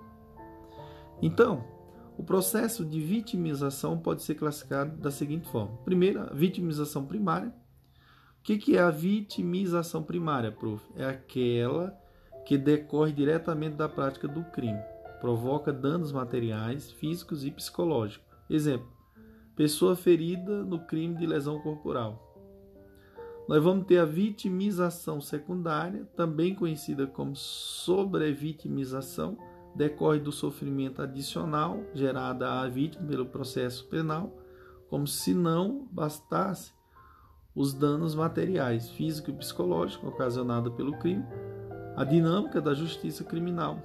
Então, 1.22 1.65
o 2.18 2.24
processo 2.24 2.86
de 2.86 3.00
vitimização 3.00 3.98
pode 3.98 4.24
ser 4.24 4.36
classificado 4.36 4.98
da 4.98 5.12
seguinte 5.12 5.50
forma: 5.50 5.78
primeiro, 5.84 6.34
vitimização 6.34 7.06
primária, 7.06 7.54
que, 8.46 8.60
que 8.60 8.78
é 8.78 8.80
a 8.80 8.92
vitimização 8.92 10.04
primária, 10.04 10.52
prof? 10.52 10.86
É 10.96 11.04
aquela 11.04 12.00
que 12.46 12.60
decorre 12.60 13.12
diretamente 13.12 13.76
da 13.76 13.90
prática 13.90 14.28
do 14.28 14.44
crime, 14.44 14.80
provoca 15.20 15.74
danos 15.74 16.12
materiais, 16.12 16.92
físicos 16.92 17.44
e 17.44 17.50
psicológicos. 17.50 18.28
Exemplo: 18.48 18.88
pessoa 19.56 19.96
ferida 19.96 20.64
no 20.64 20.86
crime 20.86 21.16
de 21.16 21.26
lesão 21.26 21.60
corporal. 21.60 22.22
Nós 23.48 23.64
vamos 23.64 23.88
ter 23.88 23.98
a 23.98 24.06
vitimização 24.06 25.20
secundária, 25.20 26.08
também 26.16 26.54
conhecida 26.54 27.08
como 27.08 27.36
sobrevitimização, 27.36 29.40
decorre 29.76 30.19
do 30.19 30.31
sofrimento 30.31 31.02
adicional 31.02 31.84
gerado 31.93 32.45
à 32.45 32.68
vítima 32.68 33.06
pelo 33.06 33.26
processo 33.26 33.85
penal, 33.85 34.31
como 34.89 35.06
se 35.06 35.34
não 35.34 35.88
bastasse 35.91 36.73
os 37.53 37.73
danos 37.73 38.15
materiais, 38.15 38.89
físico 38.89 39.30
e 39.30 39.34
psicológico 39.34 40.07
ocasionados 40.07 40.73
pelo 40.73 40.97
crime, 40.97 41.26
a 41.95 42.03
dinâmica 42.03 42.61
da 42.61 42.73
justiça 42.73 43.23
criminal. 43.23 43.81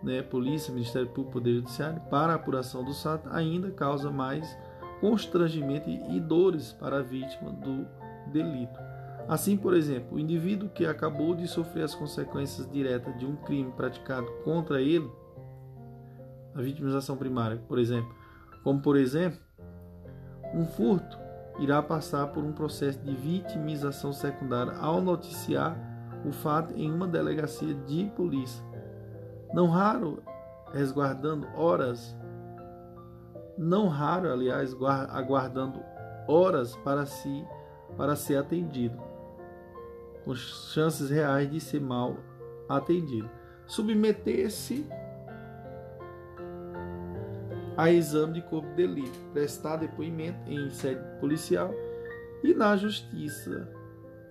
né, 0.00 0.22
polícia, 0.22 0.72
Ministério 0.72 1.08
Público, 1.08 1.32
Poder 1.32 1.54
Judiciário, 1.54 2.00
para 2.02 2.32
a 2.32 2.36
apuração 2.36 2.84
do 2.84 2.94
fato, 2.94 3.28
ainda 3.32 3.70
causa 3.72 4.12
mais 4.12 4.56
constrangimento 5.00 5.90
e 5.90 6.20
dores 6.20 6.72
para 6.72 6.98
a 6.98 7.02
vítima 7.02 7.50
do 7.50 7.84
delito. 8.30 8.87
Assim, 9.28 9.58
por 9.58 9.74
exemplo, 9.74 10.16
o 10.16 10.18
indivíduo 10.18 10.70
que 10.70 10.86
acabou 10.86 11.34
de 11.34 11.46
sofrer 11.46 11.84
as 11.84 11.94
consequências 11.94 12.68
diretas 12.70 13.16
de 13.18 13.26
um 13.26 13.36
crime 13.36 13.70
praticado 13.72 14.26
contra 14.42 14.80
ele, 14.80 15.08
a 16.54 16.62
vitimização 16.62 17.14
primária, 17.16 17.62
por 17.68 17.78
exemplo, 17.78 18.12
como 18.64 18.80
por 18.80 18.96
exemplo, 18.96 19.38
um 20.54 20.64
furto, 20.64 21.18
irá 21.58 21.82
passar 21.82 22.28
por 22.28 22.42
um 22.42 22.52
processo 22.52 23.00
de 23.00 23.14
vitimização 23.14 24.12
secundária 24.12 24.72
ao 24.78 25.00
noticiar 25.02 25.76
o 26.24 26.32
fato 26.32 26.72
em 26.74 26.90
uma 26.90 27.06
delegacia 27.06 27.74
de 27.74 28.10
polícia. 28.16 28.64
Não 29.52 29.68
raro 29.68 30.22
resguardando 30.72 31.46
horas, 31.54 32.16
não 33.58 33.88
raro, 33.88 34.32
aliás, 34.32 34.74
aguardando 35.10 35.80
horas 36.26 36.74
para 36.76 37.04
si 37.04 37.44
para 37.96 38.14
ser 38.14 38.36
atendido, 38.36 39.00
com 40.28 40.34
chances 40.34 41.08
reais 41.08 41.50
de 41.50 41.58
ser 41.58 41.80
mal 41.80 42.18
atendido. 42.68 43.30
Submeter-se 43.66 44.86
a 47.74 47.90
exame 47.90 48.34
de 48.34 48.42
corpo 48.42 48.68
de 48.68 48.74
delito, 48.74 49.18
prestar 49.32 49.76
depoimento 49.76 50.38
em 50.50 50.68
sede 50.68 51.00
policial 51.18 51.72
e 52.44 52.52
na 52.52 52.76
justiça 52.76 53.72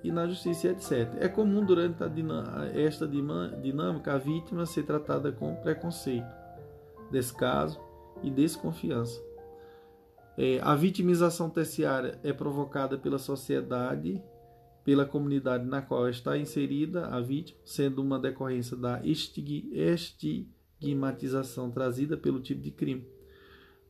e 0.03 0.11
na 0.11 0.27
justiça 0.27 0.67
etc. 0.67 1.15
É 1.19 1.27
comum 1.27 1.65
durante 1.65 1.97
esta 2.75 3.07
dinâmica 3.07 4.13
a 4.13 4.17
vítima 4.19 4.67
ser 4.67 4.83
tratada 4.83 5.31
com 5.31 5.55
preconceito, 5.55 6.29
descaso 7.09 7.81
e 8.21 8.29
desconfiança. 8.29 9.19
É, 10.37 10.59
a 10.61 10.75
vitimização 10.75 11.49
terciária 11.49 12.19
é 12.23 12.31
provocada 12.31 12.99
pela 12.99 13.17
sociedade, 13.17 14.21
pela 14.87 15.05
comunidade 15.05 15.65
na 15.65 15.81
qual 15.81 16.07
está 16.07 16.37
inserida 16.37 17.07
a 17.07 17.19
vítima, 17.19 17.59
sendo 17.65 18.01
uma 18.01 18.17
decorrência 18.17 18.77
da 18.77 19.05
estigmatização 19.05 21.69
trazida 21.69 22.15
pelo 22.15 22.39
tipo 22.39 22.61
de 22.61 22.71
crime. 22.71 23.05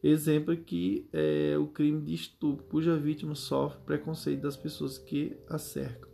Exemplo 0.02 0.52
aqui 0.52 1.08
é 1.14 1.56
o 1.56 1.68
crime 1.68 2.02
de 2.02 2.16
estupro, 2.16 2.66
cuja 2.66 2.98
vítima 2.98 3.36
sofre 3.36 3.80
preconceito 3.86 4.42
das 4.42 4.58
pessoas 4.58 4.98
que 4.98 5.38
a 5.48 5.60
cercam. 5.60 6.10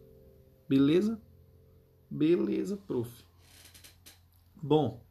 Beleza? 0.67 1.17
Beleza, 2.11 2.75
prof. 2.75 3.09
Bom, 4.61 5.01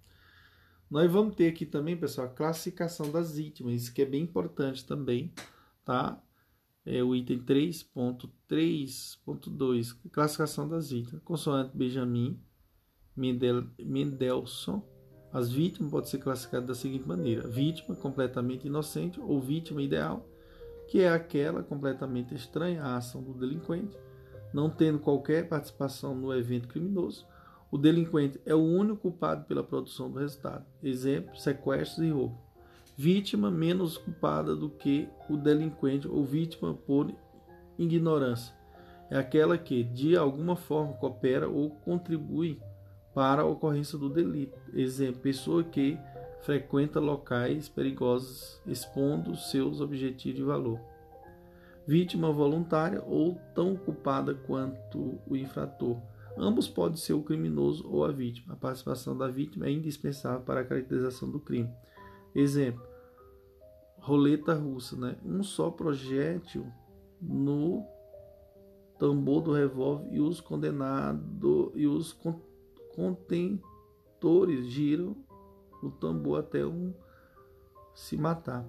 nós 0.90 1.10
vamos 1.10 1.34
ter 1.34 1.48
aqui 1.48 1.64
também, 1.64 1.96
pessoal, 1.96 2.26
a 2.26 2.30
classificação 2.30 3.10
das 3.10 3.38
vítimas, 3.38 3.84
isso 3.84 3.94
que 3.94 4.02
é 4.02 4.06
bem 4.06 4.24
importante 4.24 4.86
também, 4.86 5.32
tá? 5.82 6.22
É 6.84 7.00
o 7.02 7.14
item 7.14 7.38
3.3.2, 7.38 9.96
classificação 10.10 10.68
das 10.68 10.90
vítimas. 10.90 11.22
Consoante 11.22 11.76
Benjamin 11.76 12.40
Mendel, 13.16 13.68
Mendelssohn, 13.78 14.82
as 15.32 15.50
vítimas 15.50 15.90
podem 15.90 16.10
ser 16.10 16.18
classificadas 16.18 16.66
da 16.66 16.74
seguinte 16.74 17.06
maneira: 17.06 17.48
vítima 17.48 17.94
completamente 17.94 18.66
inocente 18.66 19.20
ou 19.20 19.40
vítima 19.40 19.80
ideal, 19.80 20.28
que 20.88 21.00
é 21.00 21.08
aquela 21.08 21.62
completamente 21.62 22.34
estranha 22.34 22.82
à 22.82 22.96
ação 22.96 23.22
do 23.22 23.32
delinquente, 23.32 23.96
não 24.52 24.68
tendo 24.68 24.98
qualquer 24.98 25.48
participação 25.48 26.14
no 26.14 26.34
evento 26.34 26.68
criminoso. 26.68 27.26
O 27.70 27.78
delinquente 27.78 28.38
é 28.44 28.54
o 28.54 28.62
único 28.62 29.02
culpado 29.02 29.46
pela 29.46 29.64
produção 29.64 30.10
do 30.10 30.18
resultado. 30.18 30.66
Exemplo: 30.82 31.34
sequestros 31.36 32.06
e 32.06 32.10
roubo. 32.10 32.38
Vítima 32.96 33.50
menos 33.50 33.96
culpada 33.96 34.54
do 34.54 34.68
que 34.68 35.08
o 35.28 35.36
delinquente 35.36 36.06
ou 36.06 36.24
vítima 36.24 36.74
por 36.74 37.12
ignorância. 37.78 38.54
É 39.10 39.18
aquela 39.18 39.58
que, 39.58 39.82
de 39.82 40.16
alguma 40.16 40.56
forma, 40.56 40.94
coopera 40.94 41.48
ou 41.48 41.70
contribui 41.70 42.60
para 43.14 43.42
a 43.42 43.46
ocorrência 43.46 43.98
do 43.98 44.08
delito. 44.08 44.58
Exemplo, 44.74 45.20
pessoa 45.20 45.62
que 45.64 45.98
frequenta 46.42 46.98
locais 46.98 47.68
perigosos 47.68 48.60
expondo 48.66 49.36
seus 49.36 49.80
objetivos 49.80 50.38
de 50.38 50.42
valor. 50.42 50.80
Vítima 51.86 52.32
voluntária 52.32 53.02
ou 53.06 53.38
tão 53.54 53.76
culpada 53.76 54.34
quanto 54.34 55.18
o 55.26 55.36
infrator. 55.36 56.00
Ambos 56.36 56.68
podem 56.68 56.96
ser 56.96 57.12
o 57.12 57.22
criminoso 57.22 57.86
ou 57.88 58.04
a 58.04 58.12
vítima. 58.12 58.54
A 58.54 58.56
participação 58.56 59.16
da 59.16 59.28
vítima 59.28 59.66
é 59.66 59.70
indispensável 59.70 60.40
para 60.40 60.60
a 60.60 60.64
caracterização 60.64 61.30
do 61.30 61.40
crime. 61.40 61.70
Exemplo: 62.34 62.82
roleta 63.98 64.54
russa, 64.54 64.96
né? 64.96 65.16
Um 65.24 65.42
só 65.42 65.70
projétil 65.70 66.66
no 67.20 67.84
tambor 68.98 69.42
do 69.42 69.52
revólver 69.52 70.08
e 70.12 70.20
os 70.20 70.40
condenados 70.40 71.72
e 71.74 71.86
os 71.86 72.16
contentores 72.94 74.66
giram 74.66 75.16
o 75.82 75.90
tambor 75.90 76.38
até 76.40 76.64
um 76.64 76.94
se 77.94 78.16
matar. 78.16 78.64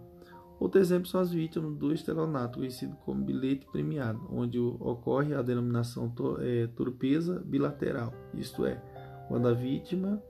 Outro 0.60 0.80
exemplo 0.80 1.08
são 1.08 1.20
as 1.20 1.32
vítimas 1.32 1.76
do 1.76 1.94
estelionato, 1.94 2.60
conhecido 2.60 2.96
como 2.98 3.24
bilhete 3.24 3.68
premiado, 3.72 4.22
onde 4.32 4.60
ocorre 4.60 5.34
a 5.34 5.42
denominação 5.42 6.14
é, 6.40 6.68
torpeza 6.68 7.40
bilateral, 7.46 8.14
isto 8.34 8.66
é, 8.66 8.82
quando 9.28 9.48
a 9.48 9.54
vítima 9.54 10.22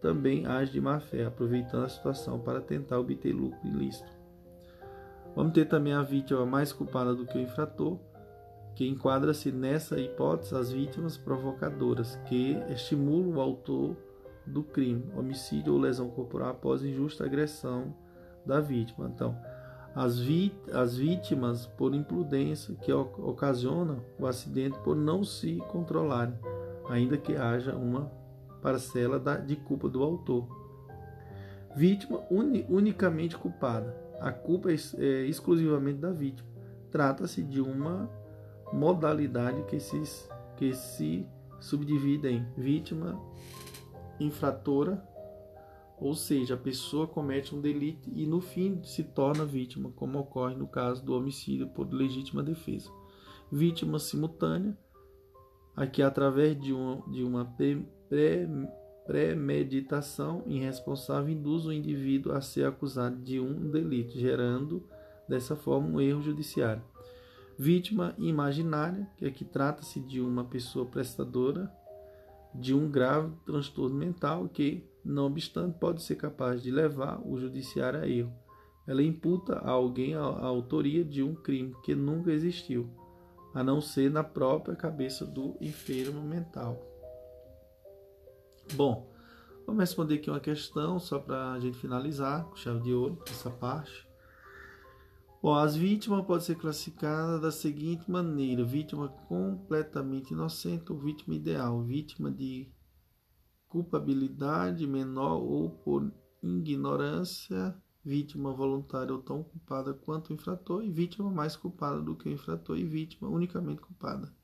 também 0.00 0.46
age 0.46 0.72
de 0.72 0.80
má 0.80 0.98
fé, 0.98 1.24
aproveitando 1.24 1.84
a 1.84 1.88
situação 1.88 2.38
para 2.38 2.60
tentar 2.60 2.98
obter 2.98 3.32
lucro 3.32 3.58
ilícito. 3.64 4.10
Vamos 5.34 5.52
ter 5.52 5.66
também 5.66 5.92
a 5.92 6.02
vítima 6.02 6.44
mais 6.44 6.72
culpada 6.72 7.14
do 7.14 7.26
que 7.26 7.38
o 7.38 7.40
infrator, 7.40 7.98
que 8.74 8.88
enquadra-se 8.88 9.52
nessa 9.52 10.00
hipótese 10.00 10.54
as 10.54 10.72
vítimas 10.72 11.16
provocadoras, 11.16 12.16
que 12.26 12.56
estimulam 12.70 13.36
o 13.36 13.40
autor 13.40 13.96
do 14.46 14.62
crime, 14.62 15.04
homicídio 15.16 15.72
ou 15.72 15.78
lesão 15.78 16.08
corporal 16.08 16.50
após 16.50 16.82
injusta 16.82 17.24
agressão 17.24 17.94
da 18.44 18.60
vítima. 18.60 19.10
Então, 19.14 19.36
as, 19.94 20.18
as 20.72 20.96
vítimas 20.96 21.66
por 21.66 21.94
imprudência 21.94 22.74
que 22.76 22.92
ocasionam 22.92 24.00
o 24.18 24.26
acidente 24.26 24.78
por 24.80 24.96
não 24.96 25.24
se 25.24 25.56
controlarem, 25.68 26.34
ainda 26.88 27.16
que 27.16 27.36
haja 27.36 27.74
uma 27.74 28.10
parcela 28.60 29.18
da, 29.18 29.36
de 29.36 29.56
culpa 29.56 29.88
do 29.88 30.02
autor. 30.02 30.48
Vítima 31.76 32.24
uni, 32.30 32.66
unicamente 32.68 33.36
culpada. 33.36 33.96
A 34.20 34.32
culpa 34.32 34.70
é, 34.70 34.76
é 34.98 35.26
exclusivamente 35.26 35.98
da 35.98 36.10
vítima. 36.10 36.48
Trata-se 36.90 37.42
de 37.42 37.60
uma 37.60 38.10
modalidade 38.72 39.62
que 39.64 39.78
se, 39.80 40.02
que 40.56 40.74
se 40.74 41.26
subdivide 41.60 42.28
em 42.28 42.46
vítima, 42.56 43.20
infratora, 44.18 45.02
ou 46.00 46.14
seja, 46.14 46.54
a 46.54 46.56
pessoa 46.56 47.06
comete 47.06 47.54
um 47.54 47.60
delito 47.60 48.10
e 48.14 48.26
no 48.26 48.40
fim 48.40 48.82
se 48.82 49.04
torna 49.04 49.44
vítima, 49.44 49.92
como 49.94 50.18
ocorre 50.18 50.54
no 50.54 50.66
caso 50.66 51.04
do 51.04 51.14
homicídio 51.14 51.68
por 51.68 51.92
legítima 51.92 52.42
defesa. 52.42 52.90
Vítima 53.52 53.98
simultânea, 53.98 54.76
aqui 55.74 56.02
através 56.02 56.60
de 56.60 56.72
uma, 56.72 57.02
de 57.10 57.22
uma 57.22 57.44
pré, 58.08 58.48
premeditação 59.06 60.42
irresponsável 60.46 61.30
induz 61.30 61.66
o 61.66 61.72
indivíduo 61.72 62.32
a 62.32 62.40
ser 62.40 62.66
acusado 62.66 63.16
de 63.16 63.40
um 63.40 63.70
delito, 63.70 64.18
gerando 64.18 64.86
dessa 65.28 65.56
forma 65.56 65.88
um 65.88 66.00
erro 66.00 66.22
judiciário. 66.22 66.82
Vítima 67.58 68.14
imaginária, 68.18 69.08
que 69.16 69.26
aqui 69.26 69.44
trata-se 69.44 70.00
de 70.00 70.20
uma 70.20 70.44
pessoa 70.44 70.86
prestadora 70.86 71.70
de 72.54 72.74
um 72.74 72.90
grave 72.90 73.32
transtorno 73.44 73.96
mental 73.96 74.48
que, 74.48 74.84
não 75.04 75.26
obstante, 75.26 75.78
pode 75.78 76.02
ser 76.02 76.16
capaz 76.16 76.62
de 76.62 76.70
levar 76.70 77.20
o 77.24 77.38
judiciário 77.38 78.00
a 78.00 78.08
erro. 78.08 78.32
Ela 78.86 79.02
imputa 79.02 79.54
a 79.54 79.70
alguém 79.70 80.14
a, 80.14 80.20
a 80.20 80.46
autoria 80.46 81.04
de 81.04 81.22
um 81.22 81.34
crime 81.34 81.74
que 81.82 81.94
nunca 81.94 82.32
existiu, 82.32 82.88
a 83.54 83.64
não 83.64 83.80
ser 83.80 84.10
na 84.10 84.22
própria 84.22 84.76
cabeça 84.76 85.26
do 85.26 85.56
enfermo 85.60 86.22
mental. 86.22 86.80
Bom, 88.74 89.10
vamos 89.66 89.80
responder 89.80 90.16
aqui 90.16 90.30
uma 90.30 90.40
questão 90.40 90.98
só 90.98 91.18
para 91.18 91.52
a 91.52 91.60
gente 91.60 91.78
finalizar 91.78 92.44
com 92.44 92.56
chave 92.56 92.80
de 92.80 92.92
ouro 92.92 93.22
essa 93.28 93.50
parte. 93.50 94.08
Bom, 95.42 95.54
as 95.54 95.74
vítimas 95.74 96.24
podem 96.26 96.44
ser 96.44 96.56
classificadas 96.56 97.40
da 97.40 97.50
seguinte 97.50 98.10
maneira: 98.10 98.62
vítima 98.62 99.08
completamente 99.08 100.32
inocente 100.32 100.92
ou 100.92 100.98
vítima 100.98 101.34
ideal, 101.34 101.82
vítima 101.82 102.30
de 102.30 102.70
culpabilidade 103.66 104.86
menor 104.86 105.40
ou 105.40 105.70
por 105.70 106.12
ignorância, 106.42 107.74
vítima 108.04 108.52
voluntária 108.52 109.12
ou 109.12 109.20
tão 109.22 109.42
culpada 109.42 109.92
quanto 109.92 110.30
o 110.30 110.32
infrator, 110.32 110.84
e 110.84 110.90
vítima 110.90 111.30
mais 111.30 111.56
culpada 111.56 112.00
do 112.00 112.16
que 112.16 112.28
o 112.28 112.32
infrator 112.32 112.78
e 112.78 112.84
vítima 112.84 113.28
unicamente 113.28 113.80
culpada. 113.80 114.34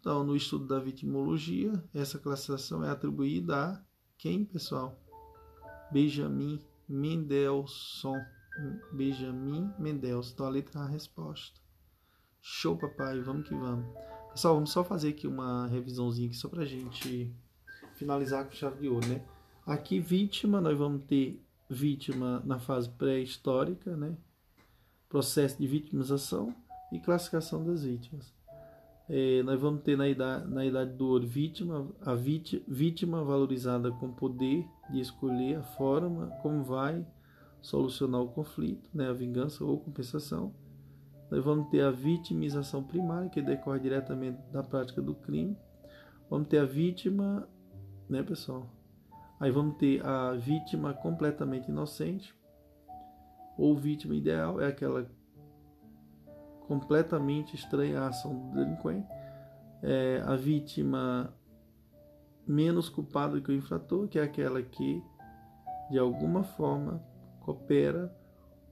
Então, 0.00 0.24
no 0.24 0.34
estudo 0.34 0.66
da 0.66 0.80
vitimologia, 0.80 1.72
essa 1.94 2.18
classificação 2.18 2.84
é 2.84 2.90
atribuída 2.90 3.56
a 3.56 3.82
quem, 4.18 4.44
pessoal? 4.44 5.00
Benjamin 5.92 6.60
Mendelssohn. 6.88 8.20
Benjamin 8.92 9.72
Mendelssohn. 9.78 10.32
Então 10.32 10.46
a 10.46 10.48
letra 10.48 10.80
A 10.80 10.84
a 10.84 10.88
resposta. 10.88 11.60
Show, 12.40 12.76
papai. 12.76 13.20
Vamos 13.20 13.48
que 13.48 13.54
vamos. 13.54 13.86
Pessoal, 14.30 14.54
vamos 14.54 14.72
só 14.72 14.82
fazer 14.82 15.10
aqui 15.10 15.26
uma 15.26 15.66
revisãozinha 15.66 16.26
aqui 16.26 16.36
só 16.36 16.48
pra 16.48 16.64
gente 16.64 17.32
finalizar 17.94 18.44
com 18.44 18.52
chave 18.52 18.80
de 18.80 18.88
ouro, 18.88 19.06
né? 19.06 19.24
Aqui, 19.66 20.00
vítima, 20.00 20.60
nós 20.60 20.76
vamos 20.76 21.04
ter 21.04 21.40
vítima 21.72 22.42
na 22.44 22.58
fase 22.58 22.88
pré-histórica, 22.90 23.96
né? 23.96 24.16
Processo 25.08 25.58
de 25.58 25.66
vitimização 25.66 26.54
e 26.92 27.00
classificação 27.00 27.64
das 27.64 27.82
vítimas. 27.84 28.34
É, 29.08 29.42
nós 29.42 29.60
vamos 29.60 29.82
ter 29.82 29.96
na 29.96 30.08
idade, 30.08 30.48
na 30.48 30.64
idade 30.64 30.92
do 30.92 31.06
ouro 31.08 31.26
vítima, 31.26 31.88
a 32.00 32.14
vítima, 32.14 33.24
valorizada 33.24 33.90
com 33.90 34.12
poder 34.12 34.66
de 34.90 35.00
escolher 35.00 35.56
a 35.56 35.62
forma 35.62 36.28
como 36.40 36.62
vai 36.62 37.04
solucionar 37.60 38.20
o 38.20 38.28
conflito, 38.28 38.88
né, 38.94 39.08
a 39.08 39.12
vingança 39.12 39.64
ou 39.64 39.78
compensação. 39.78 40.54
Nós 41.30 41.42
vamos 41.44 41.68
ter 41.70 41.82
a 41.82 41.90
vitimização 41.90 42.82
primária, 42.82 43.30
que 43.30 43.40
decorre 43.40 43.80
diretamente 43.80 44.38
da 44.52 44.62
prática 44.62 45.00
do 45.00 45.14
crime. 45.14 45.56
Vamos 46.28 46.48
ter 46.48 46.58
a 46.58 46.64
vítima, 46.64 47.48
né, 48.08 48.22
pessoal? 48.22 48.68
Aí 49.42 49.50
vamos 49.50 49.74
ter 49.76 50.06
a 50.06 50.34
vítima 50.34 50.94
completamente 50.94 51.68
inocente, 51.68 52.32
ou 53.58 53.76
vítima 53.76 54.14
ideal, 54.14 54.60
é 54.60 54.68
aquela 54.68 55.04
completamente 56.68 57.56
estranha 57.56 58.02
à 58.02 58.06
ação 58.06 58.38
do 58.38 58.54
delinquente. 58.54 59.04
É 59.82 60.22
a 60.24 60.36
vítima 60.36 61.34
menos 62.46 62.88
culpada 62.88 63.40
que 63.40 63.50
o 63.50 63.52
infrator, 63.52 64.06
que 64.06 64.16
é 64.16 64.22
aquela 64.22 64.62
que 64.62 65.02
de 65.90 65.98
alguma 65.98 66.44
forma 66.44 67.02
coopera 67.40 68.16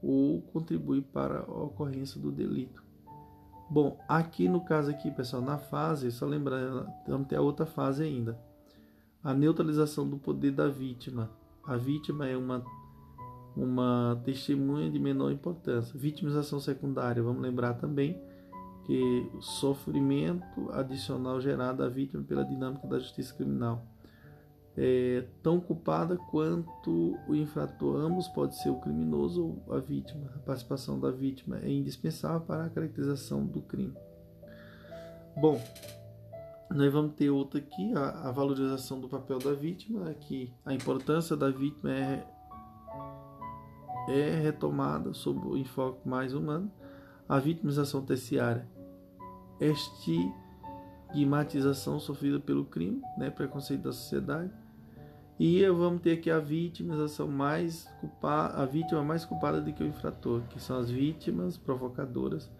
ou 0.01 0.41
contribui 0.53 1.03
para 1.03 1.41
a 1.41 1.65
ocorrência 1.65 2.21
do 2.21 2.31
delito. 2.31 2.85
Bom, 3.69 3.99
aqui 4.09 4.49
no 4.49 4.65
caso 4.65 4.89
aqui, 4.89 5.11
pessoal, 5.11 5.43
na 5.43 5.59
fase, 5.59 6.13
só 6.13 6.27
lembrando, 6.27 6.89
vamos 7.09 7.27
ter 7.27 7.35
a 7.35 7.43
outra 7.43 7.67
fase 7.67 8.05
ainda. 8.05 8.39
A 9.23 9.35
neutralização 9.35 10.09
do 10.09 10.19
poder 10.19 10.53
da 10.53 10.69
vítima. 10.69 11.31
A 11.65 11.77
vítima 11.77 12.27
é 12.27 12.37
uma 12.37 12.65
uma 13.57 14.21
testemunha 14.25 14.91
de 14.91 14.99
menor 14.99 15.31
importância. 15.31 15.99
Vitimização 15.99 16.61
secundária, 16.61 17.23
vamos 17.23 17.43
lembrar 17.43 17.75
também 17.75 18.21
que 18.87 19.31
o 19.35 19.43
sofrimento 19.43 20.71
adicional 20.73 21.41
gerado 21.41 21.83
à 21.83 21.89
vítima 21.89 22.23
pela 22.23 22.45
dinâmica 22.45 22.87
da 22.87 22.99
justiça 22.99 23.35
criminal 23.35 23.85
é 24.77 25.25
tão 25.43 25.61
culpada 25.61 26.17
quanto 26.17 27.19
o 27.29 27.35
infrator. 27.35 27.97
Ambos 27.97 28.29
pode 28.29 28.57
ser 28.57 28.71
o 28.71 28.81
criminoso 28.81 29.61
ou 29.67 29.75
a 29.75 29.81
vítima. 29.81 30.31
A 30.35 30.39
participação 30.39 30.99
da 30.99 31.11
vítima 31.11 31.59
é 31.59 31.71
indispensável 31.71 32.41
para 32.41 32.65
a 32.65 32.71
caracterização 32.71 33.45
do 33.45 33.61
crime. 33.61 33.95
Bom, 35.37 35.61
nós 36.71 36.93
vamos 36.93 37.15
ter 37.15 37.31
outra 37.31 37.59
aqui, 37.59 37.93
a, 37.95 38.29
a 38.29 38.33
valorização 38.33 39.01
do 39.01 39.09
papel 39.09 39.39
da 39.39 39.53
vítima. 39.53 40.11
Aqui, 40.11 40.53
a 40.65 40.73
importância 40.73 41.37
da 41.37 41.51
vítima 41.51 41.91
é 41.91 42.27
é 44.09 44.41
retomada 44.41 45.13
sob 45.13 45.47
o 45.47 45.57
enfoque 45.57 46.09
mais 46.09 46.35
humano, 46.35 46.69
a 47.29 47.39
vitimização 47.39 48.03
terciária, 48.03 48.67
estigmatização 49.61 52.01
sofrida 52.01 52.41
pelo 52.41 52.65
crime, 52.65 53.01
né, 53.17 53.31
preconceito 53.31 53.83
da 53.83 53.93
sociedade, 53.93 54.51
e 55.39 55.65
vamos 55.69 56.03
ter 56.03 56.13
aqui 56.13 56.31
a 56.31 56.41
vitimização 56.41 57.29
mais 57.29 57.85
culpada, 58.01 58.61
a 58.61 58.67
vítima 58.67 59.03
mais 59.03 59.25
culpada 59.25 59.61
do 59.61 59.73
que 59.73 59.83
o 59.83 59.87
infrator, 59.87 60.43
que 60.49 60.61
são 60.61 60.79
as 60.79 60.91
vítimas 60.91 61.57
provocadoras 61.57 62.51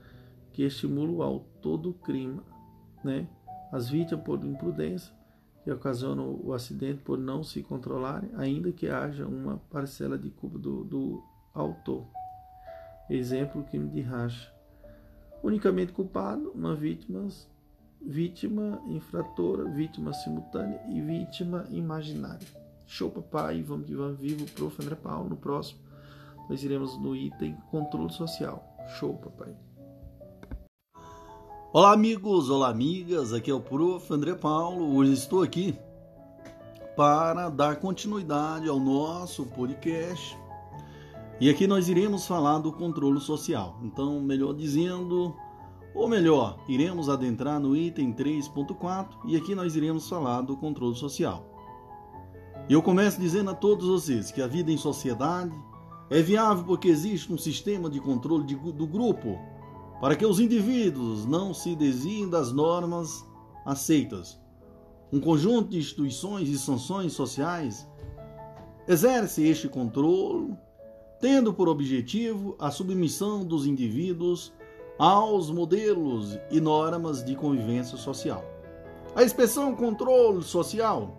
que 0.53 0.63
estimulam 0.63 1.17
o 1.17 1.23
autor 1.23 1.77
do 1.79 1.93
crime, 1.93 2.41
né? 3.05 3.29
As 3.73 3.89
vítimas 3.89 4.25
por 4.25 4.45
imprudência 4.45 5.13
que 5.63 5.71
ocasionam 5.71 6.41
o 6.43 6.53
acidente 6.53 7.03
por 7.03 7.19
não 7.19 7.43
se 7.43 7.63
controlarem, 7.63 8.31
ainda 8.37 8.73
que 8.73 8.89
haja 8.89 9.27
uma 9.27 9.59
parcela 9.71 10.19
de 10.19 10.31
culpa 10.31 10.59
do, 10.59 10.85
do 10.85 11.23
autor. 11.55 12.07
Exemplo, 13.09 13.65
crime 13.65 13.89
de 13.91 14.01
racha. 14.01 14.53
Unicamente 15.43 15.93
culpado, 15.93 16.51
uma 16.55 16.75
vítima, 16.75 17.29
vítima 18.01 18.81
infratora, 18.87 19.65
vítima 19.65 20.13
simultânea 20.13 20.81
e 20.89 21.01
vítima 21.01 21.67
imaginária. 21.71 22.47
Show, 22.87 23.11
papai. 23.11 23.63
Vamos 23.63 23.87
que 23.87 23.95
vamos. 23.95 24.19
Vivo, 24.19 24.45
prof. 24.53 24.83
André 24.83 24.97
Paulo. 24.97 25.31
No 25.31 25.37
próximo, 25.37 25.81
nós 26.49 26.63
iremos 26.65 26.99
no 26.99 27.15
item 27.15 27.57
controle 27.71 28.13
social. 28.13 28.65
Show, 28.99 29.17
papai. 29.17 29.55
Olá, 31.73 31.93
amigos. 31.93 32.51
Olá, 32.51 32.69
amigas. 32.69 33.33
Aqui 33.33 33.49
é 33.49 33.55
o 33.55 33.61
prof. 33.61 34.13
André 34.13 34.35
Paulo. 34.35 34.97
Hoje 34.97 35.13
estou 35.13 35.41
aqui 35.41 35.79
para 36.97 37.49
dar 37.49 37.77
continuidade 37.77 38.69
ao 38.69 38.81
nosso 38.81 39.47
podcast 39.47 40.37
e 41.41 41.49
aqui 41.49 41.69
nós 41.69 41.89
iremos 41.89 42.27
falar 42.27 42.59
do 42.59 42.73
controle 42.73 43.21
social. 43.21 43.79
Então, 43.85 44.21
melhor 44.21 44.53
dizendo, 44.53 45.33
ou 45.95 46.09
melhor, 46.09 46.59
iremos 46.69 47.09
adentrar 47.09 47.61
no 47.61 47.77
item 47.77 48.13
3.4 48.13 49.07
e 49.27 49.37
aqui 49.37 49.55
nós 49.55 49.77
iremos 49.77 50.09
falar 50.09 50.41
do 50.41 50.57
controle 50.57 50.97
social. 50.97 51.47
Eu 52.69 52.83
começo 52.83 53.21
dizendo 53.21 53.53
a 53.53 53.55
todos 53.55 53.87
vocês 53.87 54.33
que 54.33 54.43
a 54.43 54.49
vida 54.49 54.73
em 54.73 54.77
sociedade 54.77 55.55
é 56.11 56.21
viável 56.21 56.65
porque 56.65 56.89
existe 56.89 57.33
um 57.33 57.39
sistema 57.39 57.89
de 57.89 58.01
controle 58.01 58.43
de, 58.43 58.57
do 58.57 58.89
grupo 58.89 59.39
para 60.01 60.17
que 60.17 60.25
os 60.25 60.41
indivíduos 60.41 61.27
não 61.27 61.53
se 61.53 61.77
desviem 61.77 62.29
das 62.29 62.53
normas 62.53 63.25
aceitas. 63.67 64.41
Um 65.13 65.21
conjunto 65.21 65.71
de 65.71 65.79
instituições 65.79 66.49
e 66.49 66.59
sanções 66.59 67.13
sociais 67.13 67.87
exerce 68.89 69.47
este 69.47 69.69
controle 69.69 70.57
tendo 71.21 71.53
por 71.53 71.69
objetivo 71.69 72.57
a 72.59 72.71
submissão 72.71 73.45
dos 73.45 73.67
indivíduos 73.67 74.53
aos 74.99 75.51
modelos 75.51 76.39
e 76.51 76.61
normas 76.61 77.23
de 77.23 77.37
convivência 77.37 77.99
social. 77.99 78.43
A 79.15 79.23
expressão 79.23 79.75
controle 79.75 80.43
social 80.43 81.17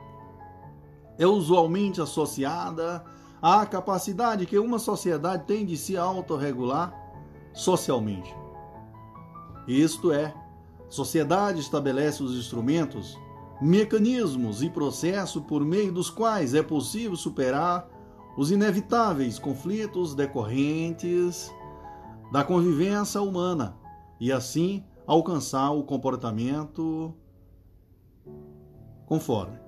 é 1.20 1.28
usualmente 1.28 2.02
associada 2.02 3.04
à 3.42 3.64
capacidade 3.66 4.46
que 4.46 4.58
uma 4.58 4.80
sociedade 4.80 5.46
tem 5.46 5.66
de 5.66 5.78
se 5.78 5.96
autorregular 5.98 6.96
socialmente. 7.54 8.41
Isto 9.68 10.12
é, 10.12 10.34
sociedade 10.90 11.60
estabelece 11.60 12.24
os 12.24 12.38
instrumentos, 12.38 13.18
mecanismos 13.62 14.64
e 14.64 14.70
processos 14.70 15.44
por 15.44 15.64
meio 15.64 15.92
dos 15.92 16.10
quais 16.10 16.54
é 16.54 16.64
possível 16.64 17.16
superar 17.16 17.88
os 18.38 18.52
inevitáveis 18.52 19.38
conflitos 19.38 20.16
decorrentes 20.16 21.52
da 22.32 22.44
convivência 22.44 23.22
humana 23.22 23.76
e 24.20 24.32
assim 24.32 24.84
alcançar 25.06 25.72
o 25.72 25.84
comportamento 25.84 27.14
conforme. 29.06 29.60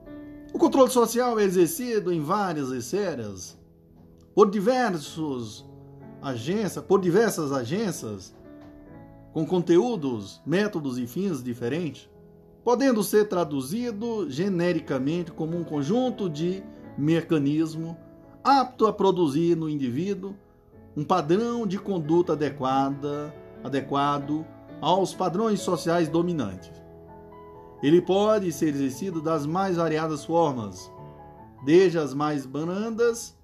O 0.53 0.57
controle 0.57 0.91
social 0.91 1.39
é 1.39 1.43
exercido 1.43 2.13
em 2.13 2.21
várias 2.21 2.69
esferas 2.69 3.57
por 4.33 4.49
diversos 4.49 5.65
agências, 6.21 6.83
por 6.85 7.01
diversas 7.01 7.51
agências 7.51 8.33
com 9.34 9.45
conteúdos, 9.45 10.41
métodos 10.45 10.97
e 10.99 11.07
fins 11.07 11.43
diferentes, 11.43 12.10
podendo 12.64 13.03
ser 13.03 13.27
traduzido 13.27 14.30
genericamente 14.30 15.31
como 15.31 15.57
um 15.57 15.64
conjunto 15.64 16.30
de 16.30 16.64
mecanismos 16.97 17.95
apto 18.43 18.85
a 18.85 18.93
produzir 18.93 19.55
no 19.55 19.68
indivíduo 19.68 20.35
um 20.95 21.03
padrão 21.03 21.65
de 21.65 21.80
conduta 21.80 22.34
adequada, 22.34 23.34
adequado 23.64 24.45
aos 24.80 25.14
padrões 25.14 25.60
sociais 25.61 26.07
dominantes. 26.07 26.72
Ele 27.81 28.01
pode 28.01 28.51
ser 28.51 28.69
exercido 28.69 29.22
das 29.22 29.45
mais 29.45 29.77
variadas 29.77 30.23
formas, 30.23 30.91
desde 31.65 31.97
as 31.97 32.14
mais 32.14 32.45
brandas, 32.45 33.35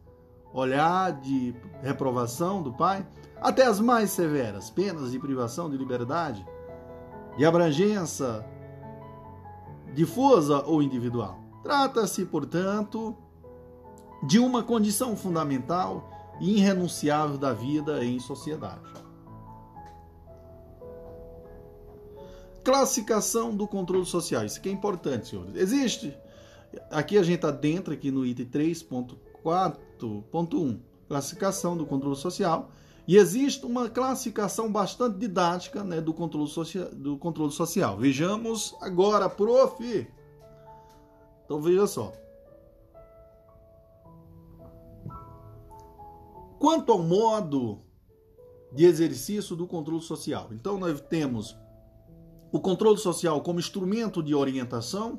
olhar 0.54 1.12
de 1.20 1.56
reprovação 1.82 2.62
do 2.62 2.72
pai, 2.72 3.06
até 3.42 3.66
as 3.66 3.80
mais 3.80 4.12
severas, 4.12 4.70
penas 4.70 5.12
de 5.12 5.20
privação 5.20 5.70
de 5.70 5.78
liberdade, 5.78 6.46
de 7.38 7.46
abrangência 7.46 8.46
difusa 9.94 10.64
ou 10.66 10.84
individual. 10.84 11.40
Trata-se, 11.64 12.26
portanto, 12.26 13.16
de 14.24 14.40
uma 14.40 14.64
condição 14.64 15.16
fundamental 15.16 16.10
e 16.40 16.58
irrenunciável 16.58 17.38
da 17.38 17.54
vida 17.54 18.04
em 18.04 18.20
sociedade. 18.20 18.90
Classificação 22.64 23.56
do 23.56 23.68
controle 23.68 24.06
social. 24.06 24.46
Isso 24.46 24.60
aqui 24.60 24.70
é 24.70 24.72
importante, 24.72 25.30
senhores. 25.30 25.56
Existe. 25.56 26.16
Aqui 26.92 27.18
a 27.18 27.24
gente 27.24 27.38
está 27.38 27.52
dentro, 27.52 27.94
aqui 27.94 28.12
no 28.12 28.26
item 28.26 28.46
3.4, 28.46 29.78
18.1, 30.00 30.80
classificação 31.08 31.76
do 31.76 31.86
controle 31.86 32.16
social. 32.16 32.70
E 33.10 33.18
existe 33.18 33.66
uma 33.66 33.90
classificação 33.90 34.72
bastante 34.72 35.18
didática 35.18 35.84
né, 35.84 36.00
do, 36.00 36.14
controle 36.14 36.48
social, 36.48 36.92
do 36.94 37.18
controle 37.18 37.52
social. 37.52 37.98
Vejamos 37.98 38.76
agora, 38.80 39.28
prof. 39.28 40.08
Então 41.44 41.60
veja 41.60 41.88
só. 41.88 42.14
Quanto 46.60 46.92
ao 46.92 47.00
modo 47.00 47.80
de 48.72 48.86
exercício 48.86 49.56
do 49.56 49.66
controle 49.66 50.04
social. 50.04 50.50
Então 50.52 50.78
nós 50.78 51.02
temos 51.02 51.58
o 52.52 52.60
controle 52.60 53.00
social 53.00 53.42
como 53.42 53.58
instrumento 53.58 54.22
de 54.22 54.36
orientação, 54.36 55.18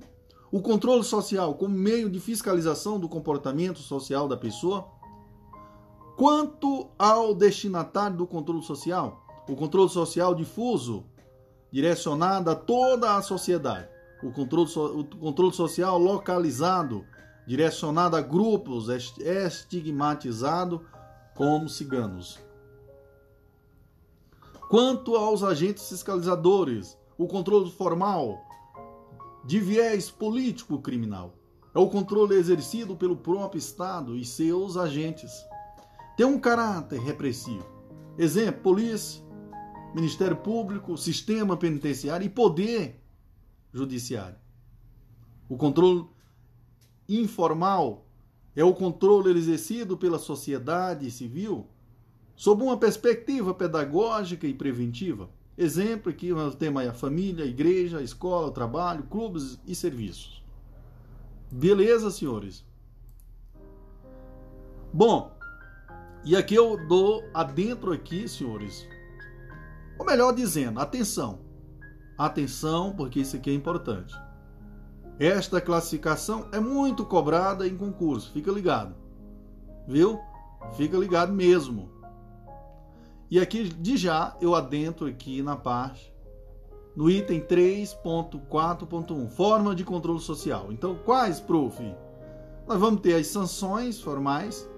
o 0.53 0.63
controle 0.63 1.03
social 1.03 1.55
como 1.57 1.75
meio 1.77 2.09
de 2.09 2.21
fiscalização 2.21 3.01
do 3.01 3.09
comportamento 3.09 3.81
social 3.81 4.29
da 4.29 4.37
pessoa, 4.37 5.00
Quanto 6.21 6.91
ao 6.99 7.35
destinatário 7.35 8.19
do 8.19 8.27
controle 8.27 8.63
social, 8.63 9.25
o 9.49 9.57
controle 9.57 9.89
social 9.89 10.35
difuso, 10.35 11.03
direcionado 11.73 12.51
a 12.51 12.55
toda 12.55 13.17
a 13.17 13.23
sociedade. 13.23 13.89
O 14.23 14.31
controle, 14.31 14.71
o 14.71 15.05
controle 15.17 15.55
social 15.55 15.97
localizado, 15.97 17.07
direcionado 17.47 18.17
a 18.17 18.21
grupos 18.21 18.91
estigmatizados 19.19 20.83
como 21.35 21.71
ciganos. 21.71 22.39
Quanto 24.69 25.17
aos 25.17 25.43
agentes 25.43 25.89
fiscalizadores, 25.89 26.99
o 27.17 27.27
controle 27.27 27.71
formal 27.71 28.39
de 29.43 29.59
viés 29.59 30.11
político-criminal 30.11 31.33
é 31.75 31.79
o 31.79 31.89
controle 31.89 32.35
exercido 32.35 32.95
pelo 32.95 33.17
próprio 33.17 33.59
Estado 33.59 34.15
e 34.15 34.23
seus 34.23 34.77
agentes 34.77 35.33
tem 36.21 36.27
um 36.27 36.39
caráter 36.39 37.01
repressivo. 37.01 37.65
Exemplo: 38.19 38.61
polícia, 38.61 39.25
Ministério 39.95 40.37
Público, 40.37 40.95
sistema 40.99 41.57
penitenciário 41.57 42.27
e 42.27 42.29
poder 42.29 43.03
judiciário. 43.73 44.37
O 45.49 45.57
controle 45.57 46.05
informal 47.09 48.07
é 48.55 48.63
o 48.63 48.75
controle 48.75 49.31
exercido 49.31 49.97
pela 49.97 50.19
sociedade 50.19 51.11
civil 51.11 51.67
sob 52.37 52.65
uma 52.65 52.77
perspectiva 52.77 53.55
pedagógica 53.55 54.47
e 54.47 54.53
preventiva. 54.53 55.31
Exemplo 55.57 56.13
aqui 56.13 56.35
nós 56.35 56.55
temos 56.55 56.87
a 56.87 56.93
família, 56.93 57.47
a 57.47 57.49
igreja, 57.49 57.97
a 57.97 58.03
escola, 58.03 58.49
o 58.49 58.53
trabalho, 58.53 59.05
clubes 59.05 59.59
e 59.67 59.75
serviços. 59.75 60.45
Beleza, 61.51 62.11
senhores? 62.11 62.63
Bom, 64.93 65.40
e 66.25 66.37
aqui 66.37 66.55
eu 66.55 66.77
dou 66.87 67.25
adentro 67.33 67.93
aqui, 67.93 68.29
senhores. 68.29 68.87
Ou 69.99 70.05
melhor 70.05 70.33
dizendo, 70.33 70.81
atenção. 70.81 71.41
Atenção, 72.17 72.95
porque 72.95 73.21
isso 73.21 73.37
aqui 73.37 73.51
é 73.51 73.55
importante. 73.55 74.15
Esta 75.19 75.61
classificação 75.61 76.49
é 76.53 76.61
muito 76.61 77.05
cobrada 77.05 77.67
em 77.67 77.77
concurso, 77.77 78.33
fica 78.33 78.51
ligado. 78.51 78.95
Viu? 79.87 80.19
Fica 80.73 80.97
ligado 80.97 81.33
mesmo. 81.33 81.91
E 83.31 83.39
aqui 83.39 83.65
de 83.65 83.97
já 83.97 84.37
eu 84.41 84.55
adentro 84.55 85.07
aqui 85.07 85.43
na 85.43 85.57
parte 85.57 86.11
no 86.95 87.09
item 87.09 87.41
3.4.1, 87.41 89.29
forma 89.29 89.75
de 89.75 89.85
controle 89.85 90.21
social. 90.21 90.67
Então, 90.71 90.97
quais, 91.05 91.41
prof? 91.41 91.83
Nós 92.67 92.79
vamos 92.79 93.01
ter 93.01 93.15
as 93.15 93.27
sanções 93.29 94.01
formais, 94.01 94.69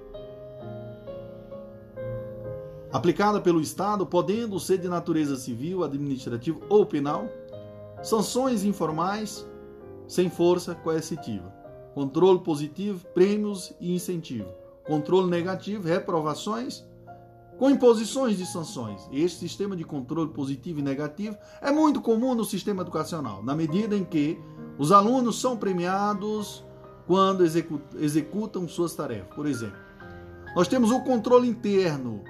aplicada 2.92 3.40
pelo 3.40 3.60
Estado, 3.60 4.04
podendo 4.04 4.60
ser 4.60 4.78
de 4.78 4.88
natureza 4.88 5.36
civil, 5.36 5.82
administrativa 5.82 6.60
ou 6.68 6.84
penal, 6.84 7.26
sanções 8.02 8.64
informais 8.64 9.46
sem 10.06 10.28
força 10.28 10.74
coercitiva, 10.74 11.52
controle 11.94 12.40
positivo, 12.40 13.06
prêmios 13.14 13.72
e 13.80 13.94
incentivo, 13.94 14.48
controle 14.84 15.30
negativo, 15.30 15.88
reprovações 15.88 16.84
com 17.58 17.70
imposições 17.70 18.36
de 18.36 18.44
sanções. 18.44 19.08
Este 19.12 19.38
sistema 19.38 19.76
de 19.76 19.84
controle 19.84 20.30
positivo 20.30 20.80
e 20.80 20.82
negativo 20.82 21.36
é 21.60 21.70
muito 21.70 22.00
comum 22.00 22.34
no 22.34 22.44
sistema 22.44 22.82
educacional, 22.82 23.42
na 23.42 23.54
medida 23.54 23.96
em 23.96 24.04
que 24.04 24.38
os 24.78 24.90
alunos 24.90 25.40
são 25.40 25.56
premiados 25.56 26.64
quando 27.06 27.44
executam 27.44 28.66
suas 28.66 28.94
tarefas. 28.94 29.34
Por 29.34 29.46
exemplo, 29.46 29.78
nós 30.56 30.66
temos 30.66 30.90
o 30.90 31.00
controle 31.00 31.48
interno, 31.48 32.24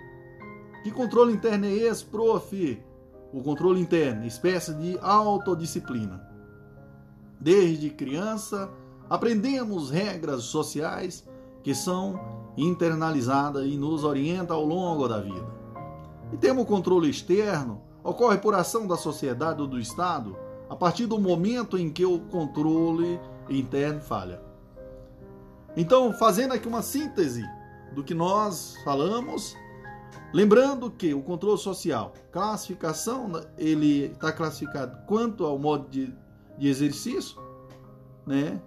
que 0.82 0.90
controle 0.90 1.32
interno 1.32 1.66
é 1.66 1.72
esse, 1.72 2.04
prof? 2.04 2.82
O 3.32 3.42
controle 3.42 3.80
interno, 3.80 4.26
espécie 4.26 4.74
de 4.74 4.98
autodisciplina. 5.00 6.28
Desde 7.40 7.90
criança, 7.90 8.70
aprendemos 9.08 9.90
regras 9.90 10.44
sociais 10.44 11.26
que 11.62 11.74
são 11.74 12.20
internalizadas 12.56 13.64
e 13.66 13.76
nos 13.76 14.04
orientam 14.04 14.56
ao 14.56 14.64
longo 14.64 15.08
da 15.08 15.20
vida. 15.20 15.46
E 16.32 16.36
temos 16.36 16.64
o 16.64 16.66
controle 16.66 17.08
externo, 17.08 17.80
ocorre 18.02 18.38
por 18.38 18.54
ação 18.54 18.86
da 18.86 18.96
sociedade 18.96 19.60
ou 19.60 19.66
do 19.66 19.78
Estado, 19.78 20.36
a 20.68 20.74
partir 20.74 21.06
do 21.06 21.18
momento 21.18 21.78
em 21.78 21.90
que 21.90 22.04
o 22.04 22.18
controle 22.18 23.20
interno 23.48 24.00
falha. 24.00 24.40
Então, 25.76 26.12
fazendo 26.12 26.52
aqui 26.52 26.68
uma 26.68 26.82
síntese 26.82 27.42
do 27.94 28.02
que 28.02 28.14
nós 28.14 28.76
falamos, 28.84 29.56
Lembrando 30.32 30.90
que 30.90 31.12
o 31.12 31.22
controle 31.22 31.58
social, 31.58 32.14
classificação, 32.30 33.30
ele 33.58 34.06
está 34.06 34.32
classificado 34.32 35.04
quanto 35.06 35.44
ao 35.44 35.58
modo 35.58 35.88
de, 35.90 36.14
de 36.56 36.68
exercício, 36.68 37.40
né? 38.26 38.60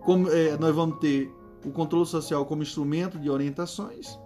Como, 0.00 0.30
é, 0.30 0.56
nós 0.56 0.74
vamos 0.74 0.98
ter 0.98 1.32
o 1.64 1.70
controle 1.70 2.06
social 2.06 2.46
como 2.46 2.62
instrumento 2.62 3.18
de 3.18 3.28
orientações, 3.28 4.18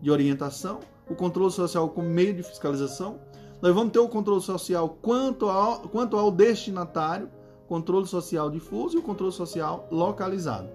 de 0.00 0.10
orientação, 0.10 0.80
o 1.08 1.14
controle 1.14 1.52
social 1.52 1.88
como 1.90 2.08
meio 2.08 2.34
de 2.34 2.42
fiscalização. 2.42 3.20
Nós 3.62 3.74
vamos 3.74 3.92
ter 3.92 4.00
o 4.00 4.08
controle 4.08 4.42
social 4.42 4.98
quanto 5.00 5.48
ao, 5.48 5.80
quanto 5.88 6.16
ao 6.16 6.32
destinatário, 6.32 7.30
controle 7.68 8.06
social 8.06 8.50
difuso 8.50 8.96
e 8.96 9.00
o 9.00 9.02
controle 9.02 9.32
social 9.32 9.88
localizado. 9.90 10.68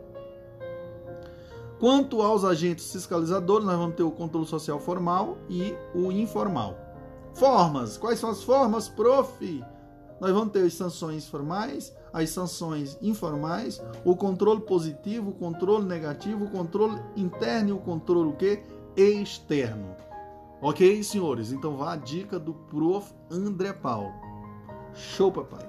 Quanto 1.82 2.22
aos 2.22 2.46
agentes 2.46 2.92
fiscalizadores, 2.92 3.66
nós 3.66 3.76
vamos 3.76 3.96
ter 3.96 4.04
o 4.04 4.12
controle 4.12 4.46
social 4.46 4.80
formal 4.80 5.40
e 5.50 5.74
o 5.96 6.12
informal. 6.12 6.78
Formas. 7.34 7.98
Quais 7.98 8.20
são 8.20 8.30
as 8.30 8.44
formas, 8.44 8.88
prof? 8.88 9.64
Nós 10.20 10.32
vamos 10.32 10.54
ter 10.54 10.64
as 10.64 10.76
sanções 10.76 11.28
formais, 11.28 11.92
as 12.14 12.30
sanções 12.30 13.00
informais, 13.02 13.82
o 14.06 14.16
controle 14.16 14.62
positivo, 14.62 15.32
o 15.32 15.34
controle 15.34 15.84
negativo, 15.84 16.46
o 16.46 16.52
controle 16.52 17.02
interno 17.18 17.70
e 17.70 17.72
o 17.72 17.80
controle 17.80 18.30
o 18.30 18.36
quê? 18.36 18.62
externo. 18.96 19.96
Ok, 20.62 21.04
senhores? 21.04 21.52
Então 21.52 21.78
vá 21.78 21.94
a 21.94 21.98
dica 21.98 22.38
do 22.38 22.54
prof. 22.54 23.12
André 23.32 23.74
Paulo. 23.74 24.14
Show, 24.94 25.32
papai. 25.32 25.68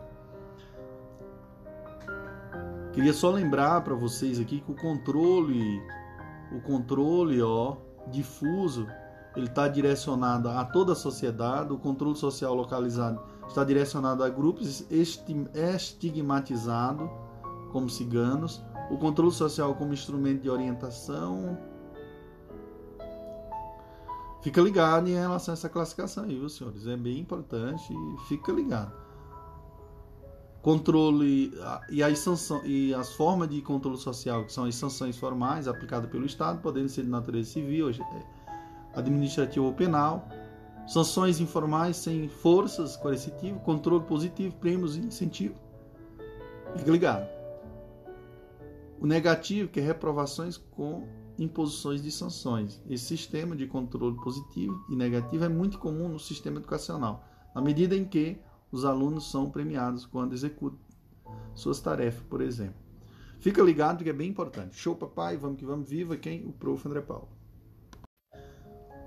Queria 2.92 3.14
só 3.14 3.30
lembrar 3.30 3.80
para 3.80 3.94
vocês 3.94 4.38
aqui 4.38 4.60
que 4.60 4.70
o 4.70 4.76
controle 4.76 5.80
o 6.56 6.60
controle 6.60 7.42
ó, 7.42 7.76
difuso 8.10 8.86
ele 9.34 9.46
está 9.46 9.66
direcionado 9.66 10.48
a 10.48 10.64
toda 10.64 10.92
a 10.92 10.96
sociedade, 10.96 11.72
o 11.72 11.78
controle 11.78 12.16
social 12.16 12.54
localizado 12.54 13.20
está 13.48 13.64
direcionado 13.64 14.22
a 14.22 14.28
grupos 14.28 14.86
estigmatizados, 14.90 17.10
como 17.70 17.88
ciganos, 17.88 18.62
o 18.90 18.98
controle 18.98 19.32
social 19.32 19.74
como 19.74 19.94
instrumento 19.94 20.42
de 20.42 20.50
orientação. 20.50 21.56
Fica 24.42 24.60
ligado 24.60 25.08
em 25.08 25.14
relação 25.14 25.52
a 25.52 25.54
essa 25.54 25.68
classificação 25.68 26.24
aí, 26.24 26.38
viu, 26.38 26.48
senhores? 26.48 26.86
É 26.86 26.96
bem 26.96 27.18
importante 27.18 27.92
fica 28.28 28.52
ligado 28.52 29.01
controle 30.62 31.52
e 31.90 32.02
as, 32.02 32.20
sanções, 32.20 32.62
e 32.64 32.94
as 32.94 33.12
formas 33.12 33.48
de 33.50 33.60
controle 33.60 33.98
social, 33.98 34.44
que 34.44 34.52
são 34.52 34.64
as 34.64 34.76
sanções 34.76 35.18
formais 35.18 35.66
aplicadas 35.66 36.08
pelo 36.08 36.24
Estado, 36.24 36.60
podendo 36.62 36.88
ser 36.88 37.02
de 37.02 37.10
natureza 37.10 37.50
civil, 37.50 37.90
é, 37.90 37.94
administrativa 38.94 39.66
ou 39.66 39.72
penal, 39.72 40.28
sanções 40.86 41.40
informais 41.40 41.96
sem 41.96 42.28
forças 42.28 42.96
coercitivas, 42.96 43.60
controle 43.62 44.04
positivo, 44.04 44.54
prêmios 44.56 44.96
e 44.96 45.00
incentivo. 45.00 45.56
Fique 46.76 46.90
ligado. 46.90 47.28
O 49.00 49.06
negativo, 49.06 49.68
que 49.68 49.80
é 49.80 49.82
reprovações 49.82 50.56
com 50.56 51.08
imposições 51.36 52.00
de 52.00 52.12
sanções. 52.12 52.80
Esse 52.88 53.06
sistema 53.06 53.56
de 53.56 53.66
controle 53.66 54.16
positivo 54.16 54.84
e 54.88 54.94
negativo 54.94 55.44
é 55.44 55.48
muito 55.48 55.76
comum 55.78 56.08
no 56.08 56.20
sistema 56.20 56.58
educacional, 56.58 57.24
na 57.52 57.60
medida 57.60 57.96
em 57.96 58.04
que 58.04 58.38
os 58.72 58.86
alunos 58.86 59.30
são 59.30 59.50
premiados 59.50 60.06
quando 60.06 60.32
executam 60.32 60.80
suas 61.54 61.78
tarefas, 61.78 62.24
por 62.28 62.40
exemplo. 62.40 62.80
Fica 63.38 63.62
ligado 63.62 63.98
porque 63.98 64.10
é 64.10 64.14
bem 64.14 64.30
importante. 64.30 64.76
Show, 64.76 64.96
papai, 64.96 65.36
vamos 65.36 65.58
que 65.58 65.64
vamos. 65.64 65.90
Viva 65.90 66.16
quem? 66.16 66.46
O 66.46 66.52
Prof. 66.52 66.86
André 66.88 67.02
Paulo. 67.02 67.28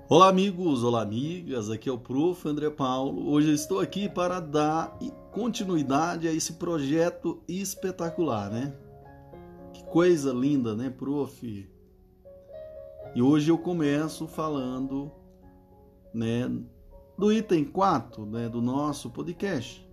Olá, 0.08 0.28
amigos, 0.28 0.84
olá, 0.84 1.02
amigas. 1.02 1.68
Aqui 1.68 1.88
é 1.88 1.92
o 1.92 1.98
Prof. 1.98 2.46
André 2.46 2.70
Paulo. 2.70 3.28
Hoje 3.28 3.48
eu 3.48 3.54
estou 3.54 3.80
aqui 3.80 4.08
para 4.08 4.38
dar 4.38 4.96
continuidade 5.32 6.28
a 6.28 6.32
esse 6.32 6.52
projeto 6.52 7.42
espetacular, 7.48 8.50
né? 8.50 8.72
Que 9.72 9.82
coisa 9.84 10.32
linda, 10.32 10.76
né, 10.76 10.90
Prof? 10.90 11.68
E 13.14 13.22
hoje 13.22 13.50
eu 13.50 13.58
começo 13.58 14.28
falando, 14.28 15.10
né, 16.12 16.50
do 17.16 17.32
item 17.32 17.64
4 17.64 18.26
né, 18.26 18.48
do 18.48 18.60
nosso 18.60 19.10
podcast. 19.10 19.86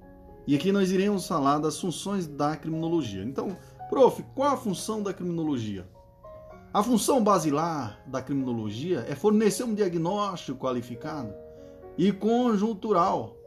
E 0.45 0.55
aqui 0.55 0.71
nós 0.71 0.91
iremos 0.91 1.27
falar 1.27 1.59
das 1.59 1.79
funções 1.79 2.27
da 2.27 2.55
criminologia. 2.55 3.23
Então, 3.23 3.55
prof, 3.89 4.21
qual 4.35 4.51
a 4.51 4.57
função 4.57 5.01
da 5.01 5.13
criminologia? 5.13 5.87
A 6.73 6.83
função 6.83 7.23
basilar 7.23 8.01
da 8.07 8.21
criminologia 8.21 9.05
é 9.07 9.15
fornecer 9.15 9.63
um 9.63 9.75
diagnóstico 9.75 10.59
qualificado 10.59 11.33
e 11.97 12.11
conjuntural 12.11 13.37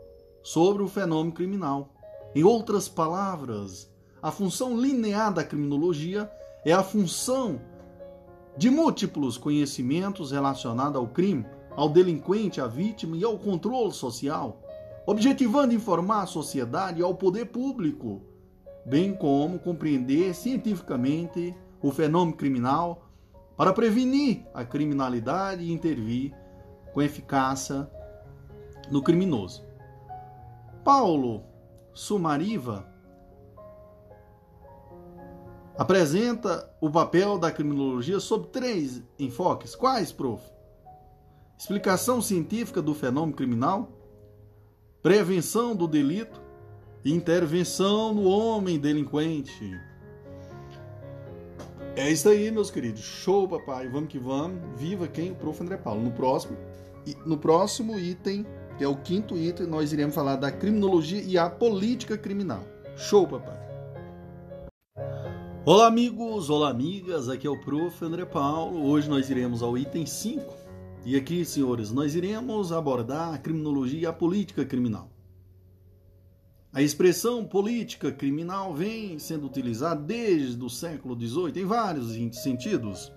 sobre 0.43 0.83
o 0.83 0.89
fenômeno 0.89 1.35
criminal. 1.35 1.93
Em 2.35 2.45
outras 2.45 2.89
palavras, 2.89 3.91
a 4.23 4.31
função 4.31 4.81
linear 4.81 5.35
da 5.35 5.45
criminologia 5.45 6.31
é 6.65 6.73
a 6.73 6.83
função 6.83 7.61
de 8.57 8.71
múltiplos 8.71 9.37
conhecimentos 9.37 10.31
relacionados 10.31 10.97
ao 10.97 11.09
crime 11.09 11.45
ao 11.77 11.91
delinquente, 11.91 12.61
à 12.61 12.67
vítima 12.67 13.17
e 13.17 13.23
ao 13.23 13.39
controle 13.39 13.93
social, 13.93 14.63
objetivando 15.07 15.75
informar 15.75 16.23
a 16.23 16.27
sociedade 16.27 17.01
e 17.01 17.03
ao 17.03 17.15
poder 17.15 17.47
público, 17.47 18.23
bem 18.85 19.15
como 19.15 19.59
compreender 19.59 20.35
cientificamente 20.35 21.55
o 21.83 21.93
fenômeno 21.93 22.37
criminal 22.37 23.07
para 23.57 23.73
prevenir 23.73 24.45
a 24.55 24.65
criminalidade 24.65 25.63
e 25.63 25.73
intervir 25.73 26.35
com 26.93 27.03
eficácia 27.03 27.89
no 28.91 29.03
criminoso. 29.03 29.65
Paulo 30.83 31.45
Sumariva 31.93 32.87
apresenta 35.77 36.73
o 36.81 36.91
papel 36.91 37.39
da 37.39 37.51
criminologia 37.51 38.19
sob 38.19 38.49
três 38.49 39.03
enfoques. 39.19 39.75
Quais, 39.75 40.11
prof? 40.11 40.56
Explicação 41.59 42.21
científica 42.21 42.83
do 42.83 42.95
fenômeno 42.95 43.37
criminal, 43.37 43.91
prevenção 45.03 45.75
do 45.75 45.87
delito 45.87 46.47
intervenção 47.11 48.13
no 48.13 48.25
homem 48.25 48.79
delinquente. 48.79 49.79
É 51.95 52.11
isso 52.11 52.29
aí, 52.29 52.51
meus 52.51 52.71
queridos. 52.71 53.01
Show, 53.01 53.49
papai. 53.49 53.89
Vamos 53.89 54.09
que 54.09 54.19
vamos. 54.19 54.61
Viva 54.77 55.07
quem? 55.07 55.33
O 55.33 55.35
prof. 55.35 55.63
André 55.63 55.77
Paulo. 55.77 56.03
No 56.03 56.11
próximo, 56.11 56.57
no 57.25 57.39
próximo 57.39 57.99
item, 57.99 58.45
que 58.77 58.85
é 58.85 58.89
o 58.89 58.97
quinto 58.97 59.37
item, 59.37 59.67
nós 59.67 59.93
iremos 59.93 60.15
falar 60.15 60.37
da 60.37 60.51
criminologia 60.51 61.23
e 61.23 61.39
a 61.39 61.49
política 61.49 62.19
criminal. 62.19 62.63
Show, 62.97 63.27
papai. 63.27 63.57
Olá, 65.65 65.87
amigos. 65.87 66.51
Olá, 66.51 66.71
amigas. 66.71 67.29
Aqui 67.29 67.47
é 67.47 67.51
o 67.51 67.61
prof. 67.61 68.05
André 68.05 68.27
Paulo. 68.27 68.85
Hoje 68.85 69.09
nós 69.09 69.31
iremos 69.31 69.63
ao 69.63 69.79
item 69.79 70.05
5 70.05 70.66
e 71.07 71.15
aqui, 71.15 71.45
senhores, 71.45 71.93
nós 71.93 72.17
iremos 72.17 72.73
abordar 72.73 73.33
a 73.33 73.39
criminologia 73.39 74.01
e 74.01 74.07
a 74.07 74.13
política 74.13 74.65
criminal. 74.65 75.09
A 76.73 76.83
expressão 76.83 77.45
política 77.45 78.11
criminal 78.11 78.75
vem 78.75 79.17
sendo 79.17 79.47
utilizada 79.47 80.01
desde 80.03 80.61
o 80.65 80.69
século 80.69 81.15
XVIII 81.15 81.63
em 81.63 81.65
vários 81.65 82.13
sentidos. 82.43 83.13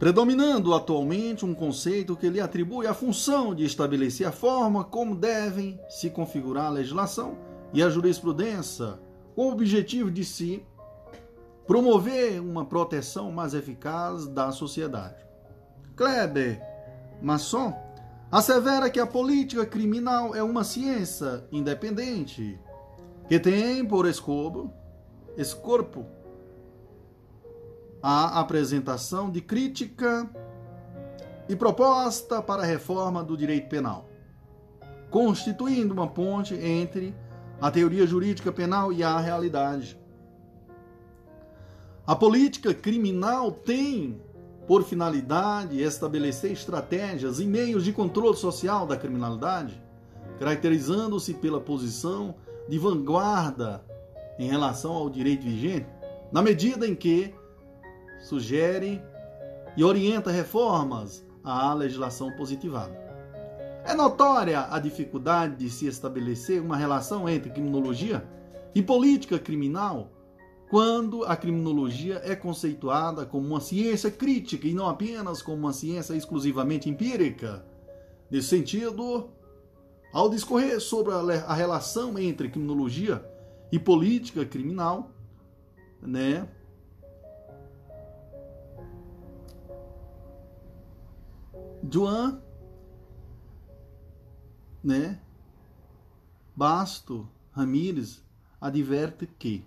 Predominando 0.00 0.74
atualmente 0.74 1.46
um 1.46 1.54
conceito 1.54 2.16
que 2.16 2.28
lhe 2.28 2.40
atribui 2.40 2.88
a 2.88 2.92
função 2.92 3.54
de 3.54 3.64
estabelecer 3.64 4.26
a 4.26 4.32
forma 4.32 4.82
como 4.82 5.14
devem 5.14 5.78
se 5.88 6.10
configurar 6.10 6.66
a 6.66 6.70
legislação 6.70 7.38
e 7.72 7.84
a 7.84 7.88
jurisprudência, 7.88 8.98
com 9.36 9.46
o 9.48 9.52
objetivo 9.52 10.10
de 10.10 10.24
se 10.24 10.66
promover 11.68 12.40
uma 12.40 12.64
proteção 12.64 13.30
mais 13.30 13.52
eficaz 13.52 14.26
da 14.26 14.50
sociedade. 14.50 15.22
Kleber 15.94 16.58
Masson 17.20 17.76
assevera 18.32 18.88
que 18.88 18.98
a 18.98 19.06
política 19.06 19.66
criminal 19.66 20.34
é 20.34 20.42
uma 20.42 20.64
ciência 20.64 21.44
independente 21.52 22.58
que 23.28 23.38
tem 23.38 23.84
por 23.84 24.06
escopo, 24.06 24.72
escorpo 25.36 26.06
a 28.02 28.40
apresentação 28.40 29.30
de 29.30 29.42
crítica 29.42 30.26
e 31.50 31.54
proposta 31.54 32.40
para 32.40 32.62
a 32.62 32.66
reforma 32.66 33.22
do 33.22 33.36
direito 33.36 33.68
penal, 33.68 34.08
constituindo 35.10 35.92
uma 35.92 36.08
ponte 36.08 36.54
entre 36.54 37.14
a 37.60 37.70
teoria 37.70 38.06
jurídica 38.06 38.50
penal 38.50 38.90
e 38.90 39.04
a 39.04 39.18
realidade. 39.18 39.97
A 42.08 42.16
política 42.16 42.72
criminal 42.72 43.52
tem 43.52 44.18
por 44.66 44.82
finalidade 44.82 45.78
estabelecer 45.78 46.50
estratégias 46.52 47.38
e 47.38 47.44
meios 47.44 47.84
de 47.84 47.92
controle 47.92 48.34
social 48.34 48.86
da 48.86 48.96
criminalidade, 48.96 49.78
caracterizando-se 50.38 51.34
pela 51.34 51.60
posição 51.60 52.34
de 52.66 52.78
vanguarda 52.78 53.84
em 54.38 54.48
relação 54.48 54.94
ao 54.94 55.10
direito 55.10 55.42
vigente, 55.42 55.86
na 56.32 56.40
medida 56.40 56.86
em 56.86 56.94
que 56.94 57.34
sugere 58.20 59.02
e 59.76 59.84
orienta 59.84 60.30
reformas 60.30 61.22
à 61.44 61.74
legislação 61.74 62.34
positivada. 62.38 62.98
É 63.84 63.92
notória 63.92 64.66
a 64.70 64.78
dificuldade 64.78 65.56
de 65.56 65.68
se 65.68 65.86
estabelecer 65.86 66.62
uma 66.62 66.78
relação 66.78 67.28
entre 67.28 67.50
criminologia 67.50 68.26
e 68.74 68.80
política 68.82 69.38
criminal 69.38 70.10
quando 70.68 71.24
a 71.24 71.34
criminologia 71.34 72.20
é 72.24 72.36
conceituada 72.36 73.24
como 73.24 73.46
uma 73.46 73.60
ciência 73.60 74.10
crítica 74.10 74.66
e 74.68 74.74
não 74.74 74.86
apenas 74.86 75.40
como 75.40 75.56
uma 75.56 75.72
ciência 75.72 76.14
exclusivamente 76.14 76.90
empírica. 76.90 77.64
Nesse 78.30 78.48
sentido, 78.48 79.30
ao 80.12 80.28
discorrer 80.28 80.78
sobre 80.80 81.12
a 81.12 81.54
relação 81.54 82.18
entre 82.18 82.50
criminologia 82.50 83.24
e 83.72 83.78
política 83.78 84.44
criminal, 84.44 85.10
né? 86.02 86.46
Joan, 91.90 92.42
né? 94.84 95.18
Basto 96.54 97.26
Ramírez 97.52 98.22
adverte 98.60 99.26
que 99.26 99.64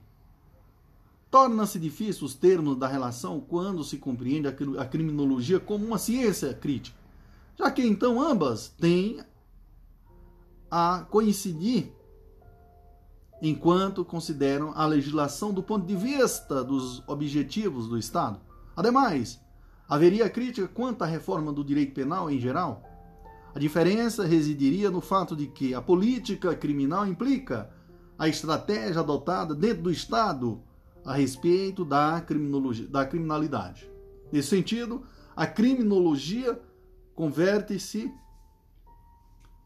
Torna-se 1.31 1.79
difícil 1.79 2.25
os 2.25 2.35
termos 2.35 2.75
da 2.77 2.87
relação 2.87 3.39
quando 3.39 3.85
se 3.85 3.97
compreende 3.97 4.49
a 4.49 4.85
criminologia 4.85 5.61
como 5.61 5.85
uma 5.85 5.97
ciência 5.97 6.53
crítica, 6.53 6.97
já 7.57 7.71
que 7.71 7.81
então 7.81 8.21
ambas 8.21 8.67
têm 8.77 9.21
a 10.69 11.05
coincidir 11.09 11.93
enquanto 13.41 14.03
consideram 14.03 14.73
a 14.75 14.85
legislação 14.85 15.53
do 15.53 15.63
ponto 15.63 15.85
de 15.85 15.95
vista 15.95 16.63
dos 16.65 17.01
objetivos 17.07 17.87
do 17.87 17.97
Estado. 17.97 18.41
Ademais, 18.75 19.39
haveria 19.87 20.29
crítica 20.29 20.67
quanto 20.67 21.01
à 21.01 21.07
reforma 21.07 21.53
do 21.53 21.63
direito 21.63 21.93
penal 21.93 22.29
em 22.29 22.39
geral? 22.39 22.83
A 23.55 23.59
diferença 23.59 24.25
residiria 24.25 24.91
no 24.91 24.99
fato 24.99 25.33
de 25.33 25.47
que 25.47 25.73
a 25.73 25.81
política 25.81 26.53
criminal 26.55 27.07
implica 27.07 27.73
a 28.19 28.27
estratégia 28.27 28.99
adotada 28.99 29.55
dentro 29.55 29.83
do 29.83 29.91
Estado 29.91 30.61
a 31.05 31.13
respeito 31.13 31.83
da, 31.83 32.21
criminologia, 32.21 32.87
da 32.87 33.05
criminalidade. 33.05 33.89
Nesse 34.31 34.49
sentido, 34.49 35.03
a 35.35 35.47
criminologia 35.47 36.59
converte-se 37.15 38.11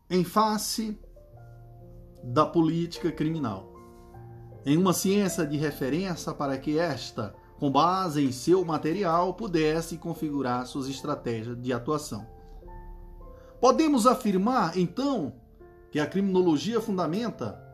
em 0.10 0.24
face 0.24 0.98
da 2.24 2.46
política 2.46 3.12
criminal, 3.12 3.74
em 4.66 4.78
uma 4.78 4.94
ciência 4.94 5.46
de 5.46 5.58
referência 5.58 6.34
para 6.34 6.58
que 6.58 6.80
esta, 6.80 7.36
com 7.60 7.72
base 7.72 8.24
em 8.24 8.32
seu 8.32 8.66
material, 8.66 9.34
pudesse 9.34 9.98
configurar 9.98 10.66
suas 10.66 10.88
estratégias 10.88 11.62
de 11.62 11.72
atuação. 11.72 12.26
Podemos 13.60 14.06
afirmar, 14.06 14.78
então, 14.78 15.34
que 15.92 16.00
a 16.00 16.06
criminologia 16.06 16.82
fundamenta 16.82 17.65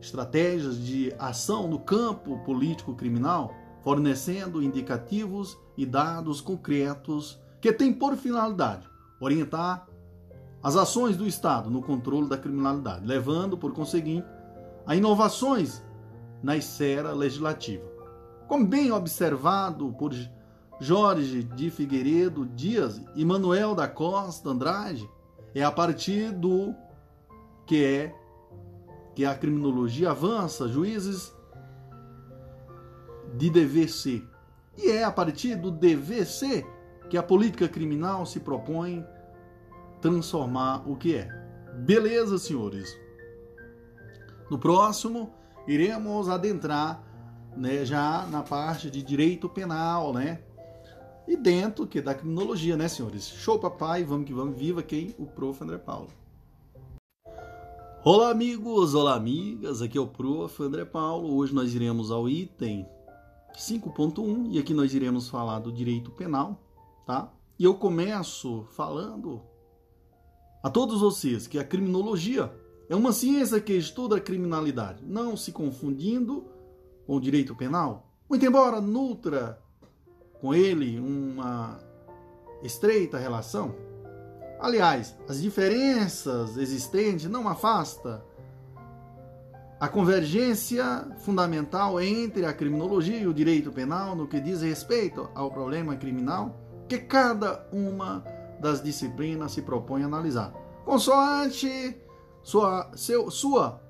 estratégias 0.00 0.78
de 0.78 1.14
ação 1.18 1.68
no 1.68 1.78
campo 1.78 2.38
político-criminal, 2.44 3.54
fornecendo 3.82 4.62
indicativos 4.62 5.58
e 5.76 5.84
dados 5.84 6.40
concretos 6.40 7.40
que 7.60 7.72
têm 7.72 7.92
por 7.92 8.16
finalidade 8.16 8.88
orientar 9.20 9.86
as 10.62 10.76
ações 10.76 11.16
do 11.16 11.26
Estado 11.26 11.70
no 11.70 11.82
controle 11.82 12.28
da 12.28 12.38
criminalidade, 12.38 13.06
levando, 13.06 13.56
por 13.56 13.72
conseguinte, 13.72 14.26
a 14.86 14.96
inovações 14.96 15.82
na 16.42 16.56
esfera 16.56 17.12
legislativa. 17.12 17.84
Como 18.48 18.66
bem 18.66 18.90
observado 18.90 19.94
por 19.98 20.12
Jorge 20.80 21.44
de 21.44 21.70
Figueiredo 21.70 22.46
Dias 22.46 23.00
e 23.14 23.24
Manuel 23.24 23.74
da 23.74 23.86
Costa 23.86 24.50
Andrade, 24.50 25.08
é 25.54 25.62
a 25.62 25.70
partir 25.70 26.32
do 26.32 26.74
que 27.66 27.84
é 27.84 28.14
que 29.20 29.26
a 29.26 29.34
criminologia 29.34 30.12
avança, 30.12 30.66
juízes 30.66 31.30
de 33.36 33.50
DVC. 33.50 34.24
E 34.78 34.92
é 34.92 35.04
a 35.04 35.10
partir 35.10 35.56
do 35.56 35.70
DVC 35.70 36.66
que 37.10 37.18
a 37.18 37.22
política 37.22 37.68
criminal 37.68 38.24
se 38.24 38.40
propõe 38.40 39.04
transformar 40.00 40.90
o 40.90 40.96
que 40.96 41.16
é. 41.16 41.28
Beleza, 41.80 42.38
senhores? 42.38 42.98
No 44.50 44.58
próximo, 44.58 45.34
iremos 45.68 46.30
adentrar 46.30 47.04
né, 47.54 47.84
já 47.84 48.26
na 48.30 48.42
parte 48.42 48.90
de 48.90 49.02
direito 49.02 49.50
penal, 49.50 50.14
né? 50.14 50.40
E 51.28 51.36
dentro 51.36 51.86
que 51.86 52.00
da 52.00 52.14
criminologia, 52.14 52.74
né, 52.74 52.88
senhores? 52.88 53.28
Show, 53.28 53.58
papai, 53.58 54.02
vamos 54.02 54.24
que 54.24 54.32
vamos, 54.32 54.56
viva 54.56 54.82
quem? 54.82 55.14
O 55.18 55.26
prof. 55.26 55.62
André 55.62 55.76
Paulo. 55.76 56.08
Olá, 58.02 58.30
amigos, 58.30 58.94
olá, 58.94 59.14
amigas, 59.14 59.82
aqui 59.82 59.98
é 59.98 60.00
o 60.00 60.06
prof. 60.06 60.62
André 60.62 60.86
Paulo. 60.86 61.36
Hoje 61.36 61.54
nós 61.54 61.74
iremos 61.74 62.10
ao 62.10 62.26
item 62.26 62.88
5.1 63.54 64.46
e 64.52 64.58
aqui 64.58 64.72
nós 64.72 64.94
iremos 64.94 65.28
falar 65.28 65.58
do 65.58 65.70
direito 65.70 66.10
penal, 66.10 66.58
tá? 67.06 67.30
E 67.58 67.64
eu 67.64 67.74
começo 67.74 68.64
falando 68.70 69.42
a 70.62 70.70
todos 70.70 71.02
vocês 71.02 71.46
que 71.46 71.58
a 71.58 71.64
criminologia 71.64 72.50
é 72.88 72.96
uma 72.96 73.12
ciência 73.12 73.60
que 73.60 73.74
estuda 73.74 74.16
a 74.16 74.20
criminalidade, 74.20 75.04
não 75.04 75.36
se 75.36 75.52
confundindo 75.52 76.46
com 77.06 77.16
o 77.16 77.20
direito 77.20 77.54
penal, 77.54 78.10
muito 78.30 78.46
embora 78.46 78.80
nutra 78.80 79.62
com 80.40 80.54
ele 80.54 80.98
uma 80.98 81.78
estreita 82.62 83.18
relação. 83.18 83.89
Aliás, 84.60 85.16
as 85.26 85.40
diferenças 85.40 86.56
existentes 86.58 87.30
não 87.30 87.48
afasta 87.48 88.22
a 89.80 89.88
convergência 89.88 91.08
fundamental 91.20 91.98
entre 91.98 92.44
a 92.44 92.52
criminologia 92.52 93.16
e 93.16 93.26
o 93.26 93.32
direito 93.32 93.72
penal 93.72 94.14
no 94.14 94.28
que 94.28 94.38
diz 94.38 94.60
respeito 94.60 95.30
ao 95.34 95.50
problema 95.50 95.96
criminal 95.96 96.54
que 96.86 96.98
cada 96.98 97.66
uma 97.72 98.22
das 98.60 98.82
disciplinas 98.82 99.52
se 99.52 99.62
propõe 99.62 100.02
a 100.02 100.06
analisar. 100.06 100.52
Consoante 100.84 101.96
sua, 102.42 102.90
seu, 102.94 103.30
sua 103.30 103.80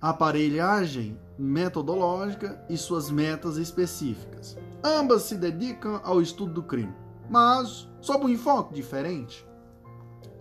aparelhagem 0.00 1.16
metodológica 1.38 2.60
e 2.68 2.76
suas 2.76 3.10
metas 3.10 3.56
específicas. 3.56 4.58
Ambas 4.82 5.22
se 5.22 5.36
dedicam 5.36 6.00
ao 6.02 6.20
estudo 6.20 6.54
do 6.54 6.62
crime, 6.64 6.94
mas 7.30 7.87
sob 8.00 8.24
um 8.24 8.28
enfoque 8.28 8.74
diferente. 8.74 9.46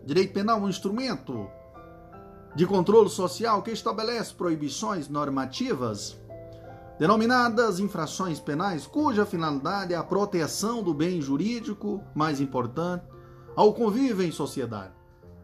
Direito 0.06 0.34
penal 0.34 0.60
é 0.60 0.62
um 0.62 0.70
instrumento 0.70 1.48
de 2.56 2.66
controle 2.66 3.10
social 3.10 3.62
que 3.62 3.72
estabelece 3.72 4.34
proibições 4.34 5.08
normativas 5.10 6.18
denominadas 7.00 7.80
infrações 7.80 8.40
penais, 8.40 8.88
cuja 8.88 9.26
finalidade 9.26 9.94
é 9.94 9.98
a 9.98 10.04
proteção 10.04 10.82
do 10.82 10.94
bem 10.94 11.22
jurídico 11.22 12.04
mais 12.16 12.42
importante 12.42 13.06
ao 13.56 13.74
convívio 13.74 14.26
em 14.26 14.32
sociedade. 14.32 14.94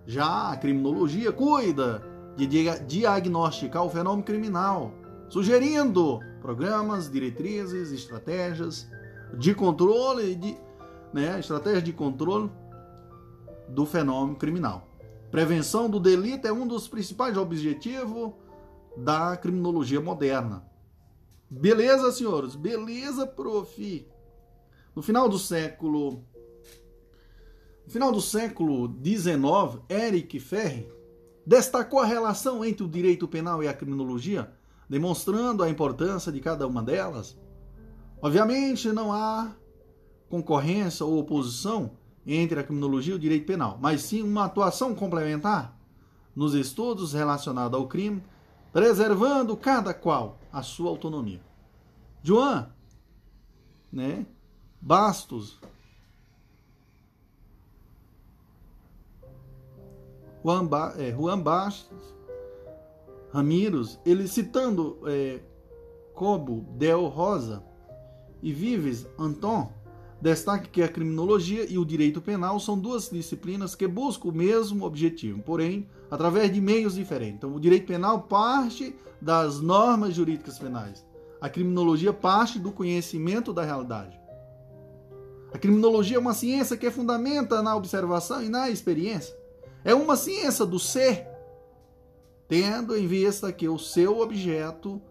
Já 0.05 0.51
a 0.51 0.57
criminologia 0.57 1.31
cuida 1.31 2.03
de 2.35 2.47
diagnosticar 2.87 3.83
o 3.83 3.89
fenômeno 3.89 4.23
criminal, 4.23 4.91
sugerindo 5.29 6.19
programas, 6.41 7.09
diretrizes, 7.09 7.91
estratégias 7.91 8.87
de 9.37 9.53
controle, 9.53 10.35
de, 10.35 10.57
né, 11.13 11.39
de 11.81 11.93
controle 11.93 12.49
do 13.69 13.85
fenômeno 13.85 14.35
criminal. 14.35 14.87
Prevenção 15.31 15.89
do 15.89 15.99
delito 15.99 16.47
é 16.47 16.51
um 16.51 16.67
dos 16.67 16.87
principais 16.87 17.37
objetivos 17.37 18.33
da 18.95 19.35
criminologia 19.37 19.99
moderna. 19.99 20.63
Beleza, 21.49 22.11
senhores? 22.11 22.55
Beleza, 22.55 23.25
prof. 23.25 24.07
No 24.95 25.01
final 25.01 25.27
do 25.27 25.39
século 25.39 26.23
no 27.85 27.91
final 27.91 28.11
do 28.11 28.21
século 28.21 28.87
XIX, 29.03 29.81
Eric 29.89 30.39
Ferri 30.39 30.87
destacou 31.45 31.99
a 31.99 32.05
relação 32.05 32.63
entre 32.63 32.83
o 32.83 32.89
direito 32.89 33.27
penal 33.27 33.61
e 33.61 33.67
a 33.67 33.73
criminologia, 33.73 34.49
demonstrando 34.89 35.63
a 35.63 35.69
importância 35.69 36.31
de 36.31 36.39
cada 36.39 36.65
uma 36.65 36.81
delas. 36.81 37.37
Obviamente, 38.21 38.87
não 38.93 39.11
há 39.11 39.53
concorrência 40.33 41.05
ou 41.05 41.19
oposição 41.19 41.91
entre 42.25 42.59
a 42.59 42.63
criminologia 42.63 43.13
e 43.13 43.15
o 43.15 43.19
direito 43.19 43.45
penal, 43.45 43.77
mas 43.79 44.01
sim 44.01 44.23
uma 44.23 44.45
atuação 44.45 44.95
complementar 44.95 45.77
nos 46.35 46.55
estudos 46.55 47.13
relacionados 47.13 47.79
ao 47.79 47.87
crime, 47.87 48.23
preservando 48.71 49.55
cada 49.55 49.93
qual 49.93 50.39
a 50.51 50.63
sua 50.63 50.89
autonomia. 50.89 51.39
Joan, 52.23 52.67
né? 53.91 54.25
Bastos 54.81 55.59
Juan, 60.43 60.65
ba, 60.65 60.95
é, 60.97 61.11
Juan 61.11 61.39
Bastos 61.39 62.11
Ramiros, 63.31 63.99
ele 64.03 64.27
citando 64.27 64.97
é, 65.05 65.41
Cobo 66.15 66.65
Del 66.75 67.05
Rosa 67.05 67.63
e 68.41 68.51
Vives 68.51 69.07
Anton, 69.17 69.71
destaca 70.23 70.69
que 70.71 70.81
a 70.81 70.87
criminologia 70.87 71.69
e 71.69 71.77
o 71.77 71.83
direito 71.83 72.21
penal 72.21 72.57
são 72.57 72.79
duas 72.79 73.09
disciplinas 73.09 73.75
que 73.75 73.85
buscam 73.85 74.29
o 74.29 74.31
mesmo 74.31 74.85
objetivo, 74.85 75.43
porém, 75.43 75.85
através 76.09 76.51
de 76.51 76.61
meios 76.61 76.95
diferentes. 76.95 77.35
Então, 77.35 77.53
o 77.53 77.59
direito 77.59 77.85
penal 77.85 78.21
parte 78.21 78.95
das 79.21 79.59
normas 79.59 80.15
jurídicas 80.15 80.57
penais. 80.57 81.05
A 81.41 81.49
criminologia 81.49 82.13
parte 82.13 82.57
do 82.57 82.71
conhecimento 82.71 83.51
da 83.51 83.65
realidade. 83.65 84.17
A 85.51 85.57
criminologia 85.57 86.15
é 86.15 86.19
uma 86.21 86.33
ciência 86.33 86.77
que 86.77 86.85
é 86.85 86.91
fundamenta 86.91 87.61
na 87.61 87.75
observação 87.75 88.41
e 88.41 88.47
na 88.47 88.69
experiência. 88.69 89.35
É 89.83 89.93
uma 89.93 90.15
ciência 90.15 90.65
do 90.65 90.79
ser, 90.79 91.27
tendo 92.47 92.95
em 92.95 93.05
vista 93.05 93.51
que 93.51 93.67
o 93.67 93.77
seu 93.77 94.21
objeto, 94.21 95.01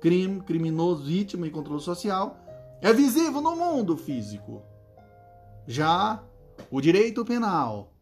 crime, 0.00 0.40
criminoso, 0.40 1.04
vítima 1.04 1.46
e 1.46 1.50
controle 1.50 1.80
social, 1.80 2.36
é 2.80 2.92
visível 2.92 3.40
no 3.40 3.56
mundo 3.56 3.96
físico. 3.96 4.62
Já 5.66 6.22
o 6.70 6.80
direito 6.80 7.24
penal 7.24 7.92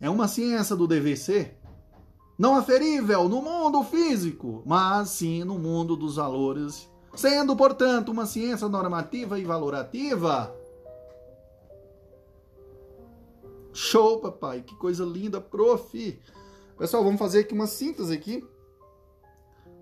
é 0.00 0.08
uma 0.08 0.28
ciência 0.28 0.76
do 0.76 0.88
ser, 1.16 1.58
não 2.38 2.54
aferível 2.54 3.28
no 3.28 3.42
mundo 3.42 3.82
físico, 3.82 4.62
mas 4.64 5.10
sim 5.10 5.42
no 5.44 5.58
mundo 5.58 5.96
dos 5.96 6.16
valores, 6.16 6.88
sendo, 7.14 7.56
portanto, 7.56 8.10
uma 8.10 8.26
ciência 8.26 8.68
normativa 8.68 9.38
e 9.38 9.44
valorativa 9.44 10.54
Show, 13.80 14.18
papai. 14.18 14.62
Que 14.62 14.74
coisa 14.74 15.04
linda, 15.04 15.40
prof. 15.40 16.20
Pessoal, 16.76 17.04
vamos 17.04 17.18
fazer 17.18 17.40
aqui 17.40 17.54
uma 17.54 17.68
síntese 17.68 18.12
aqui 18.12 18.44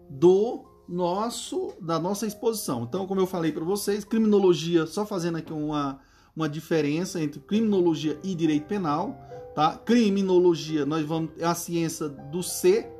do 0.07 0.67
nosso 0.89 1.73
da 1.81 1.99
nossa 1.99 2.27
exposição. 2.27 2.85
Então, 2.85 3.07
como 3.07 3.21
eu 3.21 3.27
falei 3.27 3.53
para 3.53 3.65
vocês, 3.65 4.05
criminologia, 4.05 4.87
só 4.87 5.05
fazendo 5.05 5.39
aqui 5.39 5.53
uma 5.53 6.01
uma 6.37 6.49
diferença 6.49 7.19
entre 7.19 7.41
criminologia 7.41 8.19
e 8.23 8.35
direito 8.35 8.67
penal, 8.67 9.19
tá? 9.55 9.79
Criminologia, 9.79 10.85
nós 10.85 11.05
vamos 11.07 11.31
é 11.39 11.47
a 11.47 11.55
ciência 11.55 12.09
do 12.09 12.43
ser, 12.43 12.93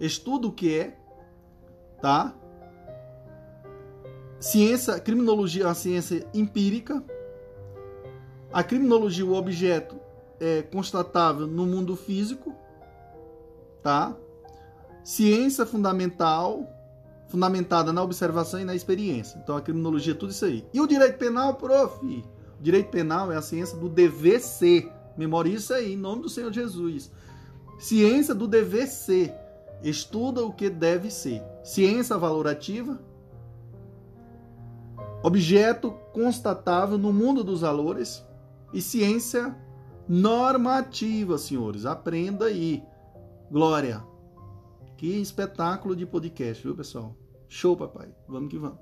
estudo 0.00 0.48
o 0.48 0.52
que 0.52 0.74
é, 0.74 0.98
tá? 2.00 2.34
Ciência, 4.40 4.98
criminologia 5.00 5.64
é 5.64 5.66
a 5.66 5.74
ciência 5.74 6.26
empírica. 6.32 7.04
A 8.50 8.62
criminologia, 8.62 9.26
o 9.26 9.34
objeto 9.34 10.00
é, 10.40 10.62
constatável 10.62 11.46
no 11.46 11.66
mundo 11.66 11.94
físico, 11.94 12.54
tá? 13.82 14.16
Ciência 15.04 15.66
fundamental, 15.66 16.66
fundamentada 17.28 17.92
na 17.92 18.02
observação 18.02 18.60
e 18.60 18.64
na 18.64 18.74
experiência. 18.74 19.38
Então 19.42 19.56
a 19.56 19.60
criminologia 19.60 20.12
é 20.12 20.16
tudo 20.16 20.30
isso 20.30 20.44
aí. 20.44 20.66
E 20.72 20.80
o 20.80 20.86
direito 20.86 21.18
penal, 21.18 21.54
prof? 21.54 22.04
O 22.04 22.62
direito 22.62 22.90
penal 22.90 23.30
é 23.30 23.36
a 23.36 23.42
ciência 23.42 23.76
do 23.78 23.88
dever 23.88 24.40
ser. 24.40 24.90
Memorize 25.16 25.64
isso 25.64 25.74
aí, 25.74 25.92
em 25.92 25.96
nome 25.96 26.22
do 26.22 26.28
Senhor 26.28 26.52
Jesus. 26.52 27.10
Ciência 27.78 28.34
do 28.34 28.48
dever 28.48 28.86
ser. 28.86 29.32
Estuda 29.82 30.42
o 30.42 30.52
que 30.52 30.68
deve 30.68 31.10
ser. 31.10 31.42
Ciência 31.62 32.16
valorativa. 32.16 32.98
Objeto 35.22 35.92
constatável 36.12 36.96
no 36.98 37.12
mundo 37.12 37.44
dos 37.44 37.60
valores. 37.60 38.24
E 38.72 38.80
ciência 38.80 39.56
normativa, 40.08 41.36
senhores. 41.36 41.84
Aprenda 41.84 42.46
aí. 42.46 42.82
Glória. 43.50 44.02
Que 44.98 45.20
espetáculo 45.20 45.94
de 45.94 46.04
podcast, 46.04 46.60
viu, 46.60 46.74
pessoal? 46.74 47.16
Show, 47.48 47.76
papai. 47.76 48.12
Vamos 48.26 48.50
que 48.50 48.58
vamos. 48.58 48.80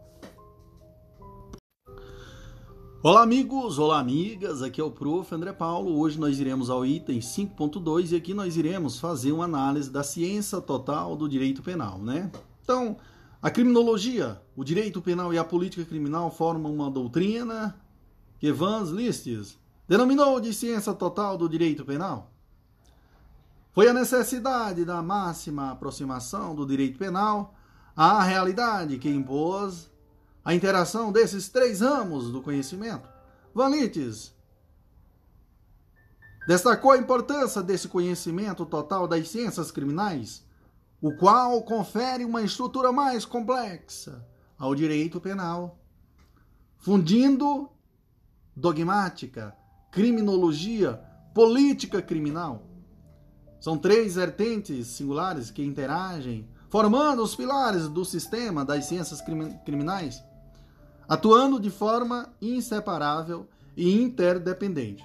Olá, 3.02 3.22
amigos, 3.22 3.78
olá, 3.78 4.00
amigas. 4.00 4.62
Aqui 4.62 4.80
é 4.80 4.84
o 4.84 4.90
Prof. 4.90 5.34
André 5.34 5.52
Paulo. 5.52 6.00
Hoje 6.00 6.18
nós 6.18 6.40
iremos 6.40 6.70
ao 6.70 6.86
item 6.86 7.18
5.2 7.18 8.12
e 8.12 8.16
aqui 8.16 8.32
nós 8.32 8.56
iremos 8.56 8.98
fazer 8.98 9.30
uma 9.30 9.44
análise 9.44 9.90
da 9.90 10.02
ciência 10.02 10.58
total 10.58 11.16
do 11.16 11.28
direito 11.28 11.62
penal, 11.62 11.98
né? 11.98 12.32
Então, 12.62 12.96
a 13.42 13.50
criminologia, 13.50 14.40
o 14.56 14.64
direito 14.64 15.02
penal 15.02 15.34
e 15.34 15.38
a 15.38 15.44
política 15.44 15.84
criminal 15.84 16.30
formam 16.30 16.74
uma 16.74 16.90
doutrina 16.90 17.78
que 18.38 18.50
Vans 18.50 18.88
Listes 18.88 19.58
denominou 19.86 20.40
de 20.40 20.54
ciência 20.54 20.94
total 20.94 21.36
do 21.36 21.46
direito 21.46 21.84
penal. 21.84 22.32
Foi 23.76 23.86
a 23.88 23.92
necessidade 23.92 24.86
da 24.86 25.02
máxima 25.02 25.72
aproximação 25.72 26.54
do 26.54 26.64
direito 26.64 26.98
penal 26.98 27.54
à 27.94 28.22
realidade 28.22 28.96
que 28.96 29.06
impôs 29.06 29.90
a 30.42 30.54
interação 30.54 31.12
desses 31.12 31.50
três 31.50 31.82
ramos 31.82 32.32
do 32.32 32.40
conhecimento. 32.40 33.06
Van 33.54 33.68
Littes 33.68 34.32
destacou 36.48 36.92
a 36.92 36.96
importância 36.96 37.62
desse 37.62 37.86
conhecimento 37.86 38.64
total 38.64 39.06
das 39.06 39.28
ciências 39.28 39.70
criminais, 39.70 40.42
o 40.98 41.14
qual 41.14 41.62
confere 41.62 42.24
uma 42.24 42.40
estrutura 42.40 42.90
mais 42.90 43.26
complexa 43.26 44.26
ao 44.56 44.74
direito 44.74 45.20
penal, 45.20 45.78
fundindo 46.78 47.68
dogmática, 48.56 49.54
criminologia, 49.92 50.94
política 51.34 52.00
criminal. 52.00 52.65
São 53.60 53.76
três 53.78 54.14
vertentes 54.14 54.88
singulares 54.88 55.50
que 55.50 55.64
interagem, 55.64 56.46
formando 56.68 57.22
os 57.22 57.34
pilares 57.34 57.88
do 57.88 58.04
sistema 58.04 58.64
das 58.64 58.84
ciências 58.86 59.22
criminais 59.64 60.22
atuando 61.08 61.60
de 61.60 61.70
forma 61.70 62.32
inseparável 62.40 63.48
e 63.76 64.00
interdependente. 64.02 65.04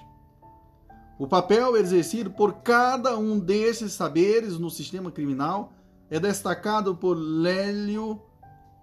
O 1.18 1.26
papel 1.26 1.76
exercido 1.76 2.30
por 2.30 2.54
cada 2.62 3.16
um 3.16 3.38
desses 3.38 3.92
saberes 3.92 4.58
no 4.58 4.70
sistema 4.70 5.10
criminal 5.10 5.72
é 6.10 6.18
destacado 6.18 6.96
por 6.96 7.14
Lélio 7.14 8.20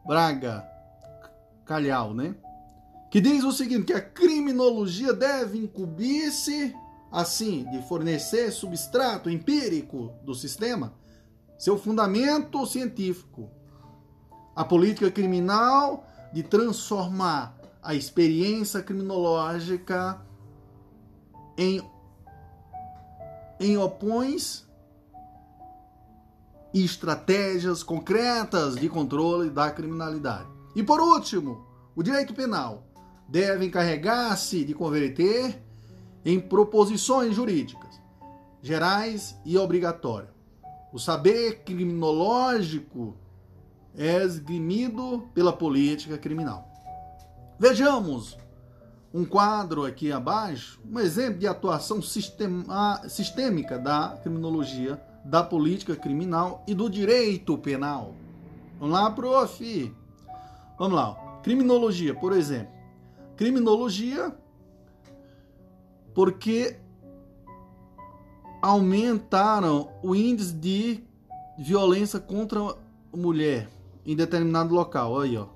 Braga 0.08 0.66
Calhau, 1.66 2.14
né? 2.14 2.36
Que 3.12 3.20
diz 3.20 3.44
o 3.44 3.52
seguinte: 3.52 3.86
que 3.86 3.94
a 3.94 4.02
criminologia 4.02 5.14
deve 5.14 5.58
incumbir-se, 5.58 6.74
assim, 7.12 7.66
de 7.72 7.82
fornecer 7.88 8.52
substrato 8.52 9.30
empírico 9.30 10.14
do 10.24 10.34
sistema, 10.36 10.94
seu 11.58 11.78
fundamento 11.78 12.66
científico. 12.66 13.50
A 14.56 14.64
política 14.64 15.10
criminal 15.10 16.06
de 16.34 16.44
transformar 16.44 17.58
a 17.82 17.96
experiência 17.96 18.82
criminológica 18.84 20.22
em, 21.58 21.82
em 23.60 23.78
opões 23.78 24.68
e 26.74 26.84
estratégias 26.84 27.82
concretas 27.82 28.76
de 28.76 28.88
controle 28.88 29.50
da 29.50 29.72
criminalidade. 29.72 30.48
E 30.76 30.84
por 30.84 31.00
último, 31.02 31.66
o 31.96 32.04
direito 32.04 32.34
penal 32.34 32.88
deve 33.28 33.66
encarregar-se 33.66 34.64
de 34.64 34.74
converter 34.74 35.64
em 36.26 36.40
proposições 36.40 37.36
jurídicas 37.36 38.00
gerais 38.62 39.40
e 39.46 39.58
obrigatórias. 39.58 40.32
O 40.92 41.00
saber 41.00 41.64
criminológico 41.64 43.16
é 43.96 44.24
esgrimido 44.24 45.30
pela 45.34 45.54
política 45.54 46.18
criminal. 46.18 46.68
Vejamos 47.58 48.38
um 49.14 49.26
quadro 49.26 49.86
aqui 49.86 50.12
abaixo, 50.12 50.80
um 50.90 51.00
exemplo 51.00 51.40
de 51.40 51.48
atuação 51.48 52.02
sistema, 52.02 53.02
sistêmica 53.08 53.78
da 53.78 54.20
criminologia, 54.22 55.02
da 55.26 55.44
política 55.44 55.96
criminal 55.96 56.64
e 56.68 56.74
do 56.74 56.90
direito 56.90 57.58
penal. 57.58 58.14
Vamos 58.80 58.94
lá, 58.94 59.12
prof. 59.12 59.96
Vamos 60.78 60.96
lá. 60.96 61.40
Criminologia, 61.44 62.16
por 62.16 62.34
exemplo. 62.34 62.74
Criminologia 63.36 64.34
porque 66.14 66.78
aumentaram 68.62 69.90
o 70.04 70.16
índice 70.16 70.54
de 70.54 71.04
violência 71.58 72.20
contra 72.20 72.60
a 72.60 72.76
mulher 73.18 73.70
em 74.06 74.16
determinado 74.16 74.74
local. 74.74 75.20
Aí, 75.20 75.38
ó. 75.38 75.48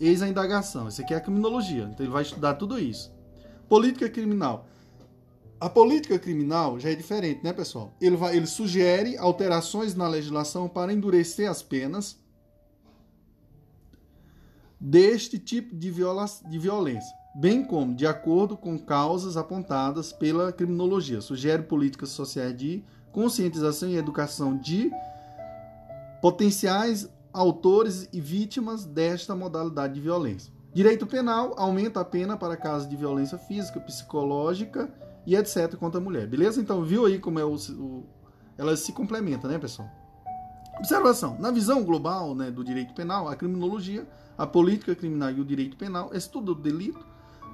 Eis 0.00 0.22
a 0.22 0.28
indagação. 0.28 0.88
Isso 0.88 1.00
aqui 1.00 1.14
é 1.14 1.16
a 1.16 1.20
criminologia. 1.20 1.84
Então 1.84 2.04
ele 2.04 2.12
vai 2.12 2.22
estudar 2.22 2.54
tudo 2.54 2.78
isso. 2.78 3.12
Política 3.68 4.08
criminal. 4.08 4.66
A 5.60 5.70
política 5.70 6.18
criminal 6.18 6.80
já 6.80 6.90
é 6.90 6.94
diferente, 6.94 7.44
né, 7.44 7.52
pessoal? 7.52 7.92
Ele, 8.00 8.16
vai, 8.16 8.36
ele 8.36 8.48
sugere 8.48 9.16
alterações 9.16 9.94
na 9.94 10.08
legislação 10.08 10.68
para 10.68 10.92
endurecer 10.92 11.48
as 11.48 11.62
penas 11.62 12.20
deste 14.80 15.38
tipo 15.38 15.76
de, 15.76 15.88
viola, 15.92 16.26
de 16.50 16.58
violência, 16.58 17.14
bem 17.34 17.64
como 17.64 17.94
de 17.94 18.06
acordo 18.06 18.56
com 18.56 18.78
causas 18.78 19.36
apontadas 19.36 20.12
pela 20.12 20.52
criminologia. 20.52 21.20
Sugere 21.20 21.62
políticas 21.62 22.10
sociais 22.10 22.56
de 22.56 22.84
conscientização 23.10 23.88
e 23.88 23.96
educação 23.96 24.56
de 24.56 24.90
potenciais 26.20 27.08
autores 27.32 28.08
e 28.12 28.20
vítimas 28.20 28.84
desta 28.84 29.34
modalidade 29.34 29.94
de 29.94 30.00
violência. 30.00 30.52
Direito 30.74 31.06
penal 31.06 31.54
aumenta 31.56 32.00
a 32.00 32.04
pena 32.04 32.36
para 32.36 32.56
casos 32.56 32.88
de 32.88 32.96
violência 32.96 33.36
física, 33.36 33.80
psicológica 33.80 34.92
e 35.26 35.36
etc. 35.36 35.76
contra 35.76 36.00
a 36.00 36.02
mulher. 36.02 36.26
Beleza? 36.26 36.60
Então, 36.60 36.82
viu 36.82 37.04
aí 37.04 37.18
como 37.18 37.38
é 37.38 37.44
o, 37.44 37.54
o 37.54 38.04
elas 38.56 38.80
se 38.80 38.92
complementam, 38.92 39.50
né, 39.50 39.58
pessoal? 39.58 39.88
Observação: 40.78 41.36
na 41.38 41.50
visão 41.50 41.84
global 41.84 42.34
né, 42.34 42.50
do 42.50 42.64
direito 42.64 42.94
penal, 42.94 43.28
a 43.28 43.36
criminologia, 43.36 44.06
a 44.36 44.46
política 44.46 44.94
criminal 44.94 45.30
e 45.30 45.40
o 45.40 45.44
direito 45.44 45.76
penal 45.76 46.10
estuda 46.14 46.52
o 46.52 46.54
delito, 46.54 47.04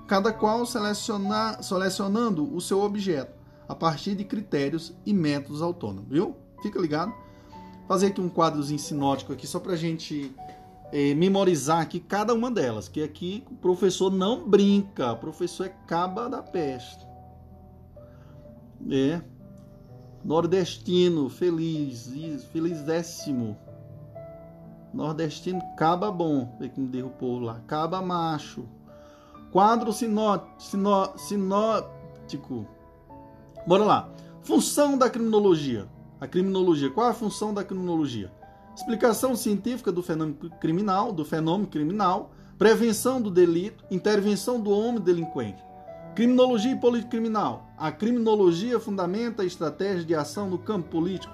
cada 0.09 0.32
qual 0.32 0.66
seleciona, 0.66 1.62
selecionando 1.62 2.52
o 2.52 2.60
seu 2.60 2.80
objeto 2.80 3.39
a 3.68 3.74
partir 3.74 4.16
de 4.16 4.24
critérios 4.24 4.93
e 5.06 5.12
métodos 5.12 5.62
autônomos, 5.62 6.10
viu? 6.10 6.35
Fica 6.62 6.80
ligado 6.80 7.14
fazer 7.89 8.09
aqui 8.09 8.20
um 8.20 8.28
quadrozinho 8.28 8.78
sinótico 8.78 9.32
aqui 9.32 9.47
só 9.47 9.59
para 9.59 9.72
a 9.72 9.76
gente 9.76 10.35
é, 10.93 11.14
memorizar 11.14 11.80
aqui 11.80 11.98
cada 11.98 12.35
uma 12.35 12.51
delas, 12.51 12.86
que 12.86 13.02
aqui 13.02 13.43
o 13.51 13.55
professor 13.55 14.10
não 14.10 14.47
brinca, 14.47 15.12
o 15.12 15.16
professor 15.16 15.66
é 15.66 15.74
caba 15.86 16.28
da 16.28 16.43
peste. 16.43 17.06
É. 18.90 19.22
Nordestino, 20.22 21.30
feliz, 21.30 22.10
felizéssimo. 22.52 23.56
Nordestino, 24.93 25.62
caba 25.76 26.10
bom. 26.10 26.56
Vê 26.59 26.68
que 26.68 26.80
me 26.80 26.89
derrubou 26.89 27.39
lá. 27.39 27.60
Caba 27.66 28.02
macho. 28.02 28.66
Quadro 29.51 29.93
sinó, 29.93 30.41
sinótico. 31.16 32.66
Bora 33.66 33.85
lá. 33.85 34.09
Função 34.43 34.99
da 34.99 35.09
criminologia. 35.09 35.89
A 36.20 36.27
criminologia. 36.27 36.91
Qual 36.91 37.07
é 37.07 37.11
a 37.11 37.15
função 37.15 37.55
da 37.55 37.65
criminologia? 37.65 38.31
Explicação 38.75 39.35
científica 39.35 39.91
do 39.91 40.03
fenômeno 40.03 40.51
criminal, 40.61 41.12
do 41.12 41.25
fenômeno 41.25 41.69
criminal, 41.69 42.31
prevenção 42.59 43.20
do 43.20 43.31
delito, 43.31 43.85
intervenção 43.91 44.61
do 44.61 44.70
homem 44.70 45.01
delinquente. 45.01 45.62
Criminologia 46.15 46.73
e 46.73 46.81
política 46.81 47.11
criminal. 47.11 47.70
A 47.79 47.91
criminologia 47.91 48.79
fundamenta 48.79 49.43
a 49.43 49.47
estratégia 49.47 50.05
de 50.05 50.15
ação 50.15 50.49
no 50.49 50.59
campo 50.59 50.89
político 50.89 51.33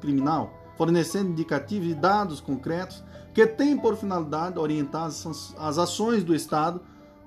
criminal, 0.00 0.52
fornecendo 0.76 1.30
indicativos 1.30 1.88
e 1.88 1.94
dados 1.94 2.40
concretos 2.40 3.04
que 3.32 3.46
têm 3.46 3.76
por 3.76 3.96
finalidade 3.96 4.58
orientar 4.58 5.06
as 5.06 5.78
ações 5.78 6.24
do 6.24 6.34
Estado 6.34 6.80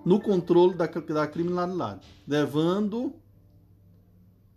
no 0.08 0.22
controle 0.22 0.74
da, 0.74 0.86
da 0.86 1.28
criminalidade, 1.28 2.00
levando 2.26 3.14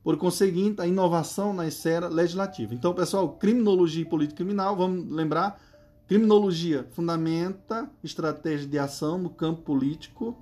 por 0.01 0.17
conseguinte, 0.17 0.81
a 0.81 0.87
inovação 0.87 1.53
na 1.53 1.67
esfera 1.67 2.07
legislativa. 2.07 2.73
Então, 2.73 2.95
pessoal, 2.95 3.31
criminologia 3.31 4.03
e 4.03 4.09
política 4.09 4.37
criminal, 4.37 4.77
vamos 4.77 5.11
lembrar, 5.11 5.61
criminologia 6.07 6.87
fundamenta 6.93 7.91
estratégia 8.03 8.69
de 8.69 8.79
ação 8.79 9.19
no 9.19 9.29
campo 9.29 9.63
político 9.63 10.39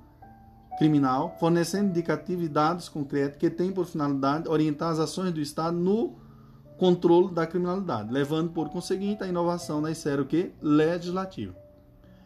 criminal, 0.79 1.35
fornecendo 1.41 1.89
indicativos 1.89 2.45
e 2.45 2.49
dados 2.49 2.91
concretos 2.91 3.39
que 3.39 3.49
têm 3.49 3.73
por 3.73 3.87
finalidade 3.87 4.47
orientar 4.47 4.91
as 4.91 4.99
ações 4.99 5.33
do 5.33 5.41
Estado 5.41 5.77
no 5.77 6.17
controle 6.77 7.33
da 7.33 7.47
criminalidade, 7.47 8.13
levando 8.13 8.53
por 8.53 8.69
conseguinte 8.69 9.25
a 9.25 9.27
inovação 9.27 9.81
na 9.81 9.91
esfera 9.91 10.21
o 10.21 10.27
quê? 10.27 10.53
legislativa. 10.61 11.57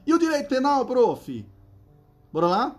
E 0.05 0.13
o 0.13 0.19
direito 0.19 0.49
penal, 0.49 0.85
prof? 0.85 1.52
Bora 2.33 2.47
lá? 2.47 2.77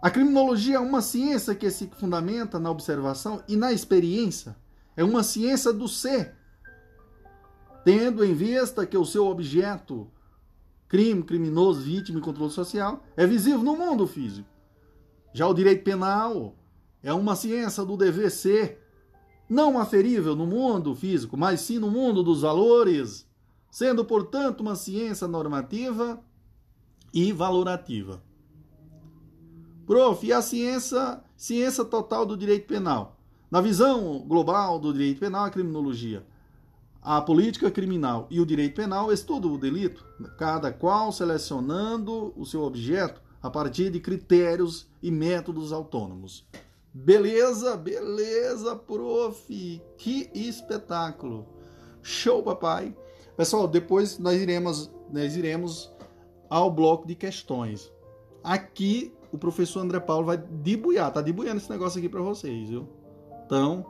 A 0.00 0.10
criminologia 0.10 0.76
é 0.76 0.80
uma 0.80 1.02
ciência 1.02 1.54
que 1.54 1.70
se 1.70 1.88
fundamenta 1.98 2.58
na 2.58 2.70
observação 2.70 3.42
e 3.48 3.56
na 3.56 3.72
experiência. 3.72 4.56
É 4.96 5.02
uma 5.02 5.22
ciência 5.22 5.72
do 5.72 5.88
ser. 5.88 6.36
tendo 7.84 8.24
em 8.24 8.32
vista 8.32 8.86
que 8.86 8.96
o 8.96 9.04
seu 9.04 9.26
objeto, 9.26 10.08
crime, 10.86 11.20
criminoso, 11.20 11.80
vítima 11.80 12.20
e 12.20 12.22
controle 12.22 12.52
social, 12.52 13.02
é 13.16 13.26
visível 13.26 13.62
no 13.64 13.76
mundo 13.76 14.06
físico. 14.06 14.48
Já 15.32 15.48
o 15.48 15.54
direito 15.54 15.82
penal 15.82 16.54
é 17.02 17.12
uma 17.12 17.34
ciência 17.34 17.84
do 17.84 17.96
dever 17.96 18.30
ser, 18.30 18.80
não 19.48 19.80
aferível 19.80 20.36
no 20.36 20.46
mundo 20.46 20.94
físico, 20.94 21.36
mas 21.36 21.60
sim 21.60 21.80
no 21.80 21.90
mundo 21.90 22.22
dos 22.22 22.42
valores, 22.42 23.28
sendo, 23.68 24.04
portanto, 24.04 24.60
uma 24.60 24.76
ciência 24.76 25.26
normativa 25.26 26.22
e 27.12 27.32
valorativa. 27.32 28.22
Prof, 29.86 30.26
e 30.26 30.32
a 30.32 30.40
ciência, 30.40 31.20
ciência 31.36 31.84
total 31.84 32.24
do 32.24 32.36
direito 32.36 32.66
penal? 32.66 33.16
Na 33.50 33.60
visão 33.60 34.20
global 34.26 34.78
do 34.78 34.92
direito 34.92 35.20
penal, 35.20 35.44
a 35.44 35.50
criminologia, 35.50 36.24
a 37.02 37.20
política 37.20 37.70
criminal 37.70 38.26
e 38.30 38.40
o 38.40 38.46
direito 38.46 38.76
penal 38.76 39.12
estudam 39.12 39.52
o 39.52 39.58
delito, 39.58 40.06
cada 40.38 40.72
qual 40.72 41.12
selecionando 41.12 42.32
o 42.36 42.46
seu 42.46 42.62
objeto 42.62 43.20
a 43.42 43.50
partir 43.50 43.90
de 43.90 44.00
critérios 44.00 44.86
e 45.02 45.10
métodos 45.10 45.72
autônomos. 45.72 46.46
Beleza, 46.94 47.76
beleza, 47.76 48.76
prof. 48.76 49.82
Que 49.98 50.30
espetáculo. 50.34 51.46
Show, 52.02 52.42
papai. 52.42 52.96
Pessoal, 53.36 53.66
depois 53.66 54.18
nós 54.18 54.40
iremos, 54.40 54.90
nós 55.10 55.34
iremos 55.36 55.91
ao 56.52 56.70
bloco 56.70 57.06
de 57.06 57.14
questões. 57.14 57.90
Aqui 58.44 59.10
o 59.32 59.38
professor 59.38 59.80
André 59.80 59.98
Paulo 59.98 60.26
vai 60.26 60.36
debuiar, 60.36 61.10
tá 61.10 61.22
debuiando 61.22 61.56
esse 61.56 61.70
negócio 61.70 61.98
aqui 61.98 62.10
para 62.10 62.20
vocês, 62.20 62.68
viu? 62.68 62.86
Então, 63.46 63.86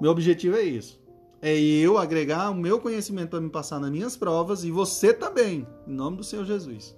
meu 0.00 0.10
objetivo 0.10 0.56
é 0.56 0.62
isso. 0.62 1.00
É 1.40 1.56
eu 1.56 1.98
agregar 1.98 2.50
o 2.50 2.56
meu 2.56 2.80
conhecimento 2.80 3.30
para 3.30 3.40
me 3.40 3.48
passar 3.48 3.78
nas 3.78 3.90
minhas 3.92 4.16
provas 4.16 4.64
e 4.64 4.70
você 4.72 5.14
também, 5.14 5.64
em 5.86 5.92
nome 5.92 6.16
do 6.16 6.24
Senhor 6.24 6.44
Jesus. 6.44 6.96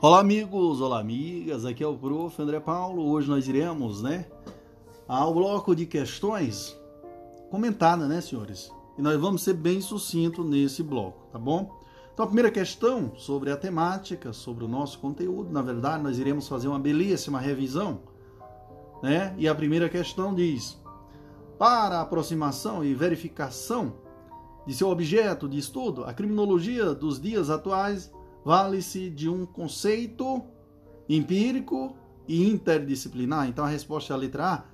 Olá, 0.00 0.18
amigos, 0.18 0.80
olá, 0.80 0.98
amigas. 0.98 1.64
Aqui 1.64 1.84
é 1.84 1.86
o 1.86 1.96
prof. 1.96 2.42
André 2.42 2.58
Paulo. 2.58 3.08
Hoje 3.08 3.28
nós 3.28 3.46
iremos, 3.46 4.02
né, 4.02 4.26
ao 5.06 5.32
bloco 5.32 5.76
de 5.76 5.86
questões 5.86 6.76
comentadas, 7.48 8.08
né, 8.08 8.20
senhores? 8.20 8.72
E 8.98 9.02
nós 9.02 9.20
vamos 9.20 9.42
ser 9.42 9.54
bem 9.54 9.80
sucinto 9.80 10.42
nesse 10.42 10.82
bloco, 10.82 11.28
tá 11.30 11.38
bom? 11.38 11.80
Então, 12.12 12.24
a 12.24 12.26
primeira 12.26 12.50
questão 12.50 13.12
sobre 13.16 13.50
a 13.50 13.56
temática, 13.56 14.32
sobre 14.32 14.64
o 14.64 14.68
nosso 14.68 14.98
conteúdo, 14.98 15.50
na 15.50 15.62
verdade, 15.62 16.02
nós 16.02 16.18
iremos 16.18 16.46
fazer 16.46 16.68
uma 16.68 16.78
belíssima 16.78 17.40
revisão 17.40 18.00
né? 19.02 19.34
E 19.36 19.48
a 19.48 19.54
primeira 19.54 19.88
questão 19.88 20.32
diz: 20.32 20.80
para 21.58 22.00
aproximação 22.00 22.84
e 22.84 22.94
verificação 22.94 23.94
de 24.64 24.72
seu 24.72 24.88
objeto 24.88 25.48
de 25.48 25.58
estudo, 25.58 26.04
a 26.04 26.14
criminologia 26.14 26.94
dos 26.94 27.20
dias 27.20 27.50
atuais 27.50 28.12
vale-se 28.44 29.10
de 29.10 29.28
um 29.28 29.44
conceito 29.44 30.40
empírico 31.08 31.96
e 32.28 32.48
interdisciplinar. 32.48 33.48
Então 33.48 33.64
a 33.64 33.68
resposta 33.68 34.12
é 34.12 34.14
a 34.14 34.18
letra 34.18 34.54
A. 34.54 34.64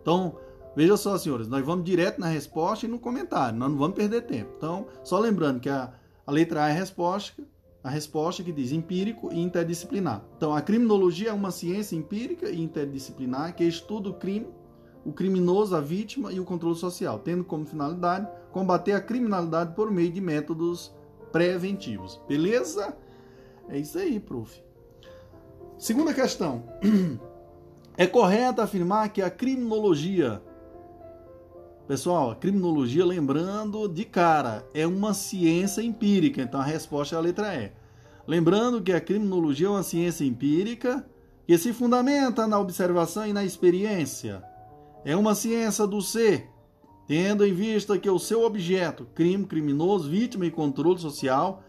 Então, 0.00 0.36
veja 0.74 0.96
só, 0.96 1.16
senhores, 1.18 1.46
nós 1.46 1.64
vamos 1.64 1.84
direto 1.84 2.18
na 2.18 2.28
resposta 2.28 2.86
e 2.86 2.88
no 2.88 2.98
comentário, 2.98 3.58
nós 3.58 3.70
não 3.70 3.78
vamos 3.78 3.96
perder 3.96 4.22
tempo. 4.22 4.50
Então, 4.56 4.86
só 5.02 5.18
lembrando 5.18 5.60
que 5.60 5.68
a, 5.68 5.92
a 6.26 6.32
letra 6.32 6.64
A 6.64 6.68
é 6.68 6.72
a 6.72 6.74
resposta, 6.74 7.42
a 7.82 7.90
resposta 7.90 8.42
que 8.42 8.52
diz 8.52 8.72
empírico 8.72 9.32
e 9.32 9.40
interdisciplinar. 9.40 10.24
Então, 10.36 10.54
a 10.54 10.62
criminologia 10.62 11.30
é 11.30 11.32
uma 11.32 11.50
ciência 11.50 11.96
empírica 11.96 12.48
e 12.48 12.60
interdisciplinar 12.60 13.54
que 13.54 13.64
estuda 13.64 14.08
o 14.08 14.14
crime, 14.14 14.48
o 15.04 15.12
criminoso, 15.12 15.76
a 15.76 15.80
vítima 15.80 16.32
e 16.32 16.40
o 16.40 16.44
controle 16.44 16.76
social, 16.76 17.18
tendo 17.18 17.44
como 17.44 17.66
finalidade 17.66 18.26
combater 18.50 18.92
a 18.92 19.00
criminalidade 19.00 19.74
por 19.74 19.90
meio 19.90 20.10
de 20.10 20.20
métodos 20.20 20.94
preventivos. 21.30 22.20
Beleza? 22.28 22.96
É 23.68 23.78
isso 23.78 23.98
aí, 23.98 24.20
prof. 24.20 24.62
Segunda 25.76 26.14
questão. 26.14 26.64
É 27.96 28.08
correto 28.08 28.60
afirmar 28.60 29.08
que 29.10 29.22
a 29.22 29.30
criminologia 29.30 30.42
Pessoal, 31.86 32.34
criminologia, 32.36 33.04
lembrando 33.04 33.86
de 33.86 34.06
cara, 34.06 34.66
é 34.72 34.86
uma 34.86 35.12
ciência 35.12 35.82
empírica, 35.82 36.40
então 36.40 36.58
a 36.58 36.64
resposta 36.64 37.14
é 37.14 37.18
a 37.18 37.20
letra 37.20 37.54
E. 37.54 37.72
Lembrando 38.26 38.80
que 38.80 38.90
a 38.90 39.00
criminologia 39.00 39.66
é 39.66 39.70
uma 39.70 39.82
ciência 39.82 40.24
empírica 40.24 41.06
que 41.46 41.58
se 41.58 41.74
fundamenta 41.74 42.46
na 42.46 42.58
observação 42.58 43.26
e 43.26 43.34
na 43.34 43.44
experiência. 43.44 44.42
É 45.04 45.14
uma 45.14 45.34
ciência 45.34 45.86
do 45.86 46.00
ser, 46.00 46.48
tendo 47.06 47.46
em 47.46 47.52
vista 47.52 47.98
que 47.98 48.08
o 48.08 48.18
seu 48.18 48.44
objeto, 48.44 49.06
crime, 49.14 49.44
criminoso, 49.44 50.08
vítima 50.08 50.46
e 50.46 50.50
controle 50.50 50.98
social, 50.98 51.62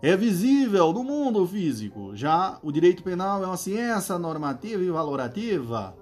é 0.00 0.16
visível 0.16 0.90
no 0.90 1.04
mundo 1.04 1.46
físico. 1.46 2.16
Já 2.16 2.58
o 2.62 2.72
direito 2.72 3.02
penal 3.02 3.44
é 3.44 3.46
uma 3.46 3.58
ciência 3.58 4.18
normativa 4.18 4.82
e 4.82 4.88
valorativa. 4.88 5.94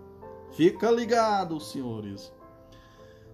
Fica 0.52 0.93
ligado, 0.93 1.59
senhores. 1.59 2.38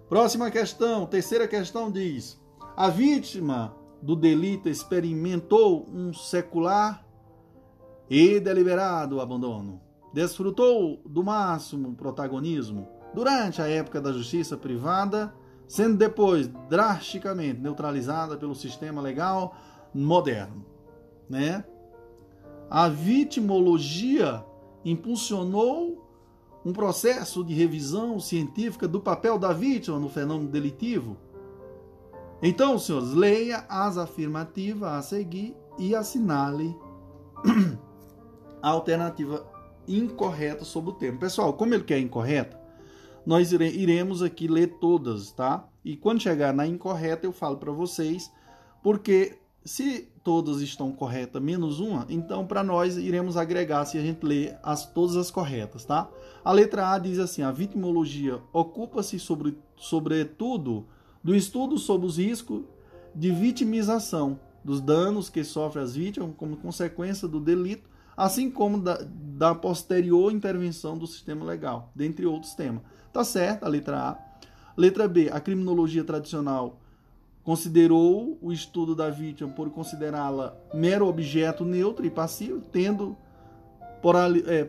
Próxima 0.08 0.50
questão, 0.50 1.06
terceira 1.06 1.48
questão 1.48 1.90
diz: 1.90 2.40
a 2.76 2.88
vítima 2.88 3.74
do 4.02 4.14
delito 4.14 4.68
experimentou 4.68 5.88
um 5.90 6.12
secular 6.12 7.04
e 8.08 8.38
deliberado 8.38 9.20
abandono. 9.20 9.80
Desfrutou 10.12 11.00
do 11.06 11.24
máximo 11.24 11.94
protagonismo 11.94 12.86
durante 13.14 13.62
a 13.62 13.66
época 13.66 14.00
da 14.00 14.12
justiça 14.12 14.56
privada, 14.56 15.34
sendo 15.66 15.96
depois 15.96 16.48
drasticamente 16.68 17.60
neutralizada 17.60 18.36
pelo 18.36 18.54
sistema 18.54 19.00
legal 19.00 19.56
moderno, 19.94 20.66
né? 21.28 21.64
A 22.68 22.88
vitimologia 22.88 24.44
impulsionou 24.84 26.03
um 26.64 26.72
processo 26.72 27.44
de 27.44 27.52
revisão 27.52 28.18
científica 28.18 28.88
do 28.88 29.00
papel 29.00 29.38
da 29.38 29.52
vítima 29.52 29.98
no 29.98 30.08
fenômeno 30.08 30.50
delitivo? 30.50 31.16
Então, 32.42 32.78
senhores, 32.78 33.12
leia 33.12 33.64
as 33.68 33.96
afirmativas 33.96 34.92
a 34.92 35.02
seguir 35.02 35.54
e 35.78 35.94
assinale 35.94 36.76
a 38.62 38.68
alternativa 38.68 39.46
incorreta 39.86 40.64
sobre 40.64 40.90
o 40.90 40.94
tema. 40.94 41.18
Pessoal, 41.18 41.52
como 41.52 41.74
ele 41.74 41.84
quer 41.84 41.98
incorreta, 41.98 42.58
nós 43.24 43.52
iremos 43.52 44.22
aqui 44.22 44.46
ler 44.46 44.78
todas, 44.78 45.32
tá? 45.32 45.66
E 45.84 45.96
quando 45.96 46.20
chegar 46.20 46.52
na 46.52 46.66
incorreta, 46.66 47.26
eu 47.26 47.32
falo 47.32 47.56
para 47.56 47.72
vocês, 47.72 48.30
porque 48.82 49.38
se 49.64 50.10
todas 50.22 50.60
estão 50.60 50.92
corretas 50.92 51.40
menos 51.42 51.80
uma, 51.80 52.06
então 52.08 52.46
para 52.46 52.62
nós 52.62 52.96
iremos 52.96 53.36
agregar 53.36 53.84
se 53.86 53.98
a 53.98 54.02
gente 54.02 54.24
ler 54.24 54.58
as, 54.62 54.86
todas 54.86 55.16
as 55.16 55.30
corretas, 55.30 55.84
tá? 55.84 56.08
A 56.44 56.52
letra 56.52 56.92
A 56.92 56.98
diz 56.98 57.18
assim: 57.18 57.42
a 57.42 57.50
vitimologia 57.50 58.38
ocupa-se 58.52 59.18
sobre, 59.18 59.56
sobretudo 59.76 60.86
do 61.22 61.34
estudo 61.34 61.78
sobre 61.78 62.06
os 62.06 62.18
riscos 62.18 62.62
de 63.14 63.30
vitimização, 63.30 64.38
dos 64.62 64.80
danos 64.80 65.30
que 65.30 65.42
sofrem 65.42 65.82
as 65.82 65.94
vítimas 65.94 66.34
como 66.36 66.56
consequência 66.56 67.26
do 67.26 67.40
delito, 67.40 67.88
assim 68.14 68.50
como 68.50 68.78
da, 68.78 68.98
da 69.02 69.54
posterior 69.54 70.30
intervenção 70.30 70.98
do 70.98 71.06
sistema 71.06 71.44
legal, 71.44 71.90
dentre 71.94 72.26
outros 72.26 72.54
temas. 72.54 72.82
Tá 73.12 73.24
certo, 73.24 73.64
a 73.64 73.68
letra 73.68 74.10
A. 74.10 74.18
Letra 74.76 75.06
B, 75.06 75.30
a 75.32 75.40
criminologia 75.40 76.04
tradicional 76.04 76.80
considerou 77.44 78.38
o 78.42 78.52
estudo 78.52 78.94
da 78.94 79.08
vítima 79.08 79.50
por 79.50 79.70
considerá-la 79.70 80.56
mero 80.72 81.06
objeto 81.06 81.64
neutro 81.64 82.04
e 82.04 82.10
passivo, 82.10 82.60
tendo 82.72 83.16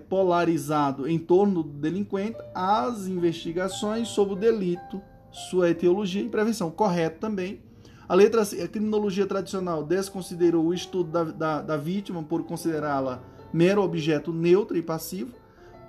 polarizado 0.08 1.08
em 1.08 1.20
torno 1.20 1.64
do 1.64 1.70
delinquente 1.70 2.38
as 2.54 3.08
investigações 3.08 4.08
sobre 4.08 4.34
o 4.34 4.38
delito, 4.38 5.02
sua 5.32 5.70
etiologia 5.70 6.22
e 6.22 6.30
prevenção. 6.30 6.72
Correto 6.72 7.20
também. 7.20 7.62
A 8.08 8.14
letra 8.14 8.46
C, 8.46 8.62
a 8.62 8.68
criminologia 8.68 9.26
tradicional 9.26 9.84
desconsiderou 9.84 10.66
o 10.66 10.74
estudo 10.74 11.12
da, 11.12 11.24
da, 11.24 11.62
da 11.62 11.78
vítima 11.78 12.24
por 12.24 12.44
considerá-la 12.44 13.24
mero 13.52 13.82
objeto 13.82 14.32
neutro 14.32 14.78
e 14.78 14.82
passivo, 14.82 15.34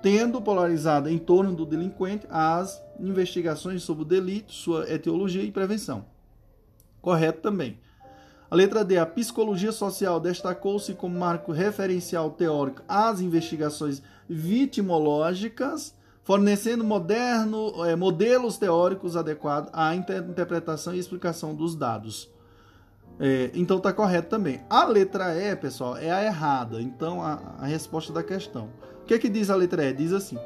tendo 0.01 0.41
polarizado 0.41 1.09
em 1.09 1.17
torno 1.17 1.55
do 1.55 1.65
delinquente 1.65 2.25
as 2.29 2.81
investigações 2.99 3.83
sobre 3.83 4.03
o 4.03 4.07
delito, 4.07 4.51
sua 4.51 4.91
etiologia 4.91 5.43
e 5.43 5.51
prevenção 5.51 6.05
correto 7.07 7.39
também. 7.39 7.79
A 8.49 8.55
letra 8.55 8.83
D, 8.83 8.97
a 8.97 9.05
psicologia 9.05 9.71
social 9.71 10.19
destacou-se 10.19 10.93
como 10.93 11.19
marco 11.19 11.51
referencial 11.51 12.29
teórico 12.29 12.81
às 12.87 13.19
investigações 13.19 14.01
vitimológicas, 14.27 15.93
fornecendo 16.23 16.83
moderno, 16.83 17.85
é, 17.85 17.95
modelos 17.95 18.57
teóricos 18.57 19.17
adequados 19.17 19.69
à 19.73 19.93
interpretação 19.95 20.93
e 20.93 20.99
explicação 20.99 21.53
dos 21.53 21.75
dados. 21.75 22.29
É, 23.19 23.51
então 23.53 23.77
está 23.77 23.91
correto 23.91 24.29
também. 24.29 24.61
A 24.69 24.85
letra 24.85 25.35
E, 25.35 25.55
pessoal, 25.55 25.97
é 25.97 26.11
a 26.11 26.23
errada. 26.23 26.81
Então 26.81 27.21
a, 27.21 27.55
a 27.59 27.65
resposta 27.65 28.13
da 28.13 28.23
questão. 28.23 28.69
O 29.01 29.05
que, 29.05 29.13
é 29.13 29.19
que 29.19 29.29
diz 29.29 29.49
a 29.49 29.55
letra 29.55 29.83
E? 29.85 29.93
Diz 29.93 30.13
assim: 30.13 30.37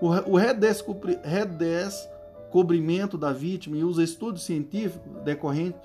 o, 0.00 0.08
o 0.32 0.36
redescobri, 0.36 1.18
redes 1.22 2.08
descobrimento 2.50 3.16
da 3.16 3.32
vítima 3.32 3.76
e 3.76 3.84
os 3.84 3.98
estudos 3.98 4.42
científicos 4.42 5.22
decorrentes 5.22 5.80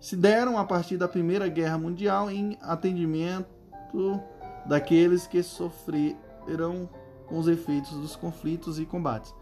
se 0.00 0.16
deram 0.16 0.58
a 0.58 0.64
partir 0.64 0.96
da 0.96 1.08
Primeira 1.08 1.48
Guerra 1.48 1.78
Mundial 1.78 2.30
em 2.30 2.56
atendimento 2.60 3.48
daqueles 4.66 5.26
que 5.26 5.42
sofreram 5.42 6.88
com 7.26 7.38
os 7.38 7.48
efeitos 7.48 7.92
dos 7.92 8.16
conflitos 8.16 8.78
e 8.78 8.84
combates. 8.84 9.34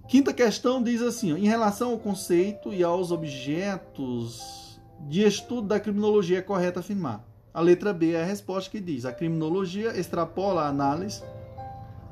Quinta 0.06 0.32
questão 0.32 0.82
diz 0.82 1.00
assim: 1.02 1.32
em 1.32 1.46
relação 1.46 1.92
ao 1.92 1.98
conceito 1.98 2.72
e 2.72 2.82
aos 2.82 3.10
objetos 3.10 4.80
de 5.08 5.22
estudo 5.22 5.68
da 5.68 5.80
criminologia, 5.80 6.38
é 6.38 6.42
correto 6.42 6.78
afirmar. 6.78 7.24
A 7.52 7.60
letra 7.60 7.92
B 7.92 8.12
é 8.12 8.22
a 8.22 8.26
resposta 8.26 8.70
que 8.70 8.80
diz: 8.80 9.04
a 9.04 9.12
criminologia 9.12 9.98
extrapola 9.98 10.62
a 10.62 10.68
análise 10.68 11.22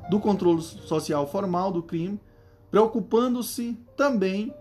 do 0.09 0.19
controle 0.19 0.61
social 0.61 1.27
formal 1.27 1.71
do 1.71 1.83
crime, 1.83 2.19
preocupando-se 2.71 3.77
também 3.95 4.53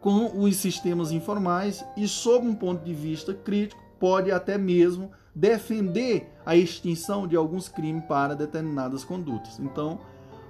com 0.00 0.40
os 0.40 0.56
sistemas 0.56 1.10
informais 1.10 1.84
e, 1.96 2.06
sob 2.06 2.46
um 2.46 2.54
ponto 2.54 2.84
de 2.84 2.92
vista 2.92 3.32
crítico, 3.32 3.82
pode 3.98 4.30
até 4.30 4.58
mesmo 4.58 5.10
defender 5.34 6.30
a 6.44 6.54
extinção 6.54 7.26
de 7.26 7.34
alguns 7.34 7.68
crimes 7.68 8.04
para 8.04 8.34
determinadas 8.34 9.02
condutas. 9.02 9.58
Então, 9.58 9.98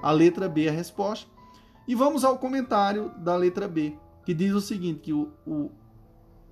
a 0.03 0.11
letra 0.11 0.49
B 0.49 0.67
é 0.67 0.71
a 0.71 0.73
resposta. 0.73 1.34
E 1.87 1.95
vamos 1.95 2.25
ao 2.25 2.39
comentário 2.39 3.11
da 3.19 3.37
letra 3.37 3.69
B, 3.69 3.97
que 4.25 4.33
diz 4.33 4.55
o 4.55 4.61
seguinte: 4.61 5.01
que 5.01 5.13
o, 5.13 5.33
o, 5.47 5.71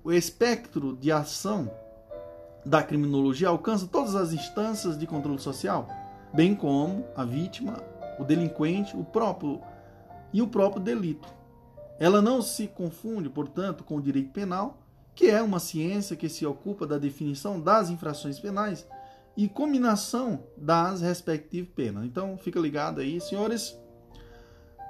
o 0.03 0.11
espectro 0.11 0.95
de 0.95 1.11
ação 1.11 1.71
da 2.65 2.81
criminologia 2.81 3.49
alcança 3.49 3.87
todas 3.87 4.15
as 4.15 4.31
instâncias 4.31 4.97
de 4.97 5.07
controle 5.07 5.39
social, 5.39 5.87
bem 6.33 6.55
como 6.55 7.05
a 7.15 7.25
vítima, 7.25 7.83
o 8.19 8.23
delinquente, 8.23 8.95
o 8.95 9.03
próprio 9.03 9.61
e 10.31 10.41
o 10.41 10.47
próprio 10.47 10.81
delito. 10.81 11.27
Ela 11.99 12.21
não 12.21 12.41
se 12.41 12.67
confunde, 12.67 13.29
portanto, 13.29 13.83
com 13.83 13.97
o 13.97 14.01
direito 14.01 14.31
penal, 14.31 14.77
que 15.15 15.29
é 15.29 15.41
uma 15.41 15.59
ciência 15.59 16.15
que 16.15 16.27
se 16.27 16.45
ocupa 16.45 16.87
da 16.87 16.97
definição 16.97 17.59
das 17.59 17.89
infrações 17.89 18.39
penais 18.39 18.87
e 19.37 19.47
combinação 19.47 20.43
das 20.57 21.01
respectivas 21.01 21.69
penas. 21.75 22.05
Então, 22.05 22.37
fica 22.37 22.59
ligado 22.59 22.99
aí, 22.99 23.19
senhores. 23.19 23.77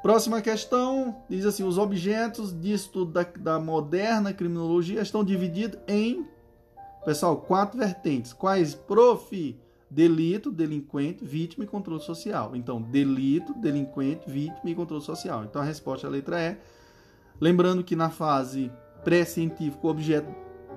Próxima 0.03 0.41
questão 0.41 1.23
diz 1.29 1.45
assim: 1.45 1.63
os 1.63 1.77
objetos 1.77 2.51
de 2.51 2.73
estudo 2.73 3.13
da, 3.13 3.23
da 3.23 3.57
moderna 3.57 4.33
criminologia 4.33 5.01
estão 5.01 5.23
divididos 5.23 5.79
em, 5.87 6.27
pessoal, 7.05 7.37
quatro 7.37 7.79
vertentes. 7.79 8.33
Quais? 8.33 8.75
Prof, 8.75 9.57
delito, 9.89 10.51
delinquente, 10.51 11.23
vítima 11.23 11.63
e 11.63 11.67
controle 11.67 12.01
social. 12.01 12.53
Então, 12.53 12.81
delito, 12.81 13.53
delinquente, 13.53 14.29
vítima 14.29 14.69
e 14.69 14.75
controle 14.75 15.01
social. 15.01 15.45
Então, 15.45 15.61
a 15.61 15.65
resposta 15.65 16.05
é 16.05 16.09
a 16.09 16.11
letra 16.11 16.37
E. 16.41 16.57
Lembrando 17.39 17.81
que 17.81 17.95
na 17.95 18.09
fase 18.09 18.69
pré-científica, 19.05 19.87
o 19.87 19.89
objeto 19.89 20.27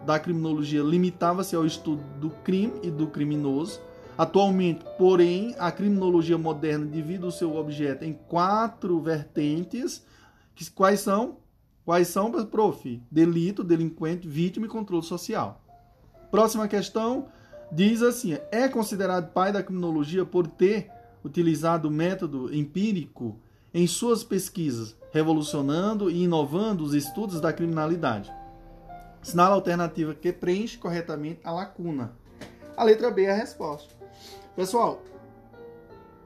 da 0.05 0.21
criminologia 0.21 0.85
limitava-se 0.85 1.57
ao 1.57 1.67
estudo 1.67 2.03
do 2.21 2.31
crime 2.31 2.75
e 2.81 2.93
do 2.93 3.09
criminoso. 3.09 3.81
Atualmente, 4.19 4.85
porém, 4.97 5.55
a 5.59 5.71
criminologia 5.71 6.39
moderna 6.39 6.87
divide 6.87 7.25
o 7.25 7.31
seu 7.31 7.55
objeto 7.57 8.05
em 8.05 8.15
quatro 8.15 8.99
vertentes. 9.01 10.05
Que, 10.55 10.71
quais 10.71 11.01
são? 11.01 11.39
Quais 11.85 12.09
são, 12.09 12.33
prof? 12.47 13.03
Delito, 13.11 13.63
delinquente, 13.63 14.27
vítima 14.27 14.67
e 14.67 14.71
controle 14.71 15.05
social. 15.05 15.63
Próxima 16.31 16.67
questão 16.67 17.29
diz 17.71 18.03
assim: 18.03 18.39
é 18.51 18.69
considerado 18.69 19.33
pai 19.33 19.53
da 19.53 19.63
criminologia 19.63 20.25
por 20.25 20.47
ter 20.47 20.91
utilizado 21.23 21.89
o 21.89 21.91
método 21.91 22.55
empírico 22.55 23.39
em 23.75 23.87
suas 23.87 24.25
pesquisas, 24.25 24.97
revolucionando 25.13 26.11
e 26.11 26.23
inovando 26.23 26.83
os 26.83 26.95
estudos 26.95 27.41
da 27.41 27.53
criminalidade. 27.53 28.33
Sinal 29.23 29.53
alternativa 29.53 30.15
que 30.15 30.33
preenche 30.33 30.79
corretamente 30.79 31.41
a 31.45 31.53
lacuna. 31.53 32.13
A 32.77 32.85
letra 32.85 33.11
B 33.11 33.25
é 33.25 33.33
a 33.33 33.37
resposta. 33.37 33.96
Pessoal, 34.57 35.05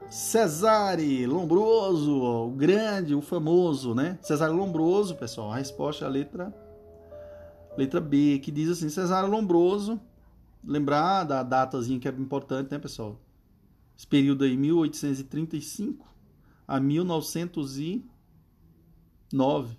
Cesare 0.09 1.27
Lombroso, 1.27 2.21
o 2.21 2.49
grande, 2.51 3.13
o 3.13 3.21
famoso, 3.21 3.93
né? 3.93 4.17
Cesare 4.21 4.53
Lombroso, 4.53 5.17
pessoal, 5.17 5.51
a 5.51 5.57
resposta 5.57 6.05
é 6.05 6.07
a 6.07 6.11
letra 6.11 6.55
letra 7.77 7.99
B, 7.99 8.39
que 8.39 8.49
diz 8.49 8.69
assim: 8.69 8.87
Cesare 8.87 9.29
Lombroso, 9.29 9.99
lembrar 10.63 11.25
da 11.25 11.43
datazinha 11.43 11.99
que 11.99 12.07
é 12.07 12.11
importante, 12.11 12.71
né, 12.71 12.79
pessoal? 12.79 13.19
Esse 13.97 14.07
período 14.07 14.45
aí 14.45 14.55
1835 14.55 16.07
a 16.65 16.79
1909. 16.79 19.77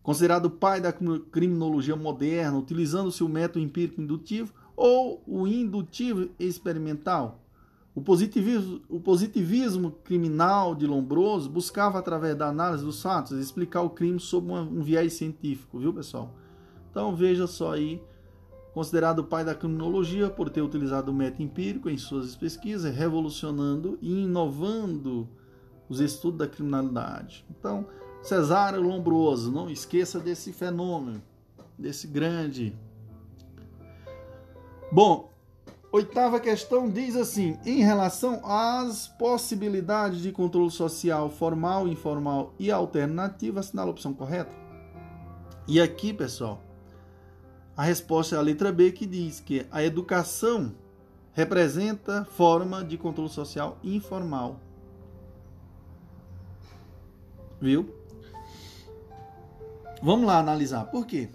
Considerado 0.00 0.46
o 0.46 0.50
pai 0.50 0.80
da 0.80 0.92
criminologia 0.92 1.96
moderna, 1.96 2.56
utilizando-se 2.56 3.24
o 3.24 3.28
método 3.28 3.64
empírico 3.64 4.00
indutivo 4.00 4.54
ou 4.76 5.24
o 5.26 5.48
indutivo 5.48 6.30
experimental, 6.38 7.43
o 7.94 8.02
positivismo, 8.02 8.80
o 8.88 8.98
positivismo 8.98 9.92
criminal 10.02 10.74
de 10.74 10.84
Lombroso 10.84 11.48
buscava, 11.48 11.98
através 11.98 12.36
da 12.36 12.48
análise 12.48 12.84
dos 12.84 13.00
fatos, 13.00 13.38
explicar 13.38 13.82
o 13.82 13.90
crime 13.90 14.18
sob 14.18 14.50
um 14.50 14.82
viés 14.82 15.12
científico, 15.12 15.78
viu, 15.78 15.92
pessoal? 15.92 16.34
Então 16.90 17.14
veja 17.14 17.46
só 17.46 17.72
aí, 17.72 18.02
considerado 18.72 19.20
o 19.20 19.24
pai 19.24 19.44
da 19.44 19.54
criminologia 19.54 20.28
por 20.28 20.50
ter 20.50 20.60
utilizado 20.60 21.12
o 21.12 21.14
método 21.14 21.44
empírico 21.44 21.88
em 21.88 21.96
suas 21.96 22.34
pesquisas, 22.34 22.92
revolucionando 22.92 23.96
e 24.02 24.22
inovando 24.22 25.28
os 25.88 26.00
estudos 26.00 26.38
da 26.38 26.48
criminalidade. 26.48 27.46
Então, 27.48 27.86
Cesário 28.22 28.80
Lombroso, 28.80 29.52
não 29.52 29.70
esqueça 29.70 30.18
desse 30.18 30.52
fenômeno, 30.52 31.22
desse 31.78 32.08
grande. 32.08 32.76
Bom, 34.90 35.30
Oitava 35.94 36.40
questão 36.40 36.90
diz 36.90 37.14
assim: 37.14 37.56
em 37.64 37.80
relação 37.80 38.44
às 38.44 39.06
possibilidades 39.06 40.22
de 40.22 40.32
controle 40.32 40.68
social 40.68 41.30
formal, 41.30 41.86
informal 41.86 42.52
e 42.58 42.72
alternativo, 42.72 43.60
assinala 43.60 43.90
a 43.90 43.92
opção 43.92 44.12
correta. 44.12 44.50
E 45.68 45.80
aqui, 45.80 46.12
pessoal, 46.12 46.60
a 47.76 47.84
resposta 47.84 48.34
é 48.34 48.38
a 48.40 48.42
letra 48.42 48.72
B 48.72 48.90
que 48.90 49.06
diz 49.06 49.38
que 49.38 49.68
a 49.70 49.84
educação 49.84 50.74
representa 51.32 52.24
forma 52.24 52.82
de 52.82 52.98
controle 52.98 53.30
social 53.30 53.78
informal. 53.84 54.58
Viu? 57.60 57.94
Vamos 60.02 60.26
lá 60.26 60.40
analisar. 60.40 60.86
Por 60.86 61.06
quê? 61.06 61.30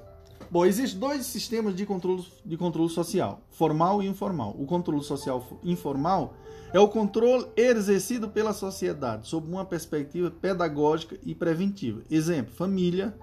Bom, 0.52 0.66
existem 0.66 1.00
dois 1.00 1.28
sistemas 1.28 1.76
de 1.76 1.86
controle, 1.86 2.26
de 2.44 2.58
controle 2.58 2.90
social, 2.90 3.42
formal 3.52 4.02
e 4.02 4.08
informal. 4.08 4.56
O 4.58 4.66
controle 4.66 5.04
social 5.04 5.46
informal 5.64 6.34
é 6.74 6.80
o 6.80 6.88
controle 6.88 7.46
exercido 7.56 8.30
pela 8.30 8.52
sociedade 8.52 9.28
sob 9.28 9.48
uma 9.48 9.64
perspectiva 9.64 10.32
pedagógica 10.32 11.20
e 11.24 11.36
preventiva. 11.36 12.02
Exemplo, 12.10 12.52
família, 12.56 13.16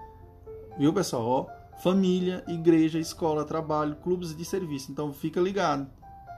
viu 0.79 0.93
pessoal? 0.93 1.25
Ó, 1.25 1.81
família, 1.81 2.45
igreja, 2.47 2.97
escola, 2.97 3.43
trabalho, 3.43 3.97
clubes 3.97 4.33
de 4.33 4.45
serviço. 4.45 4.89
Então 4.89 5.11
fica 5.11 5.41
ligado, 5.41 5.85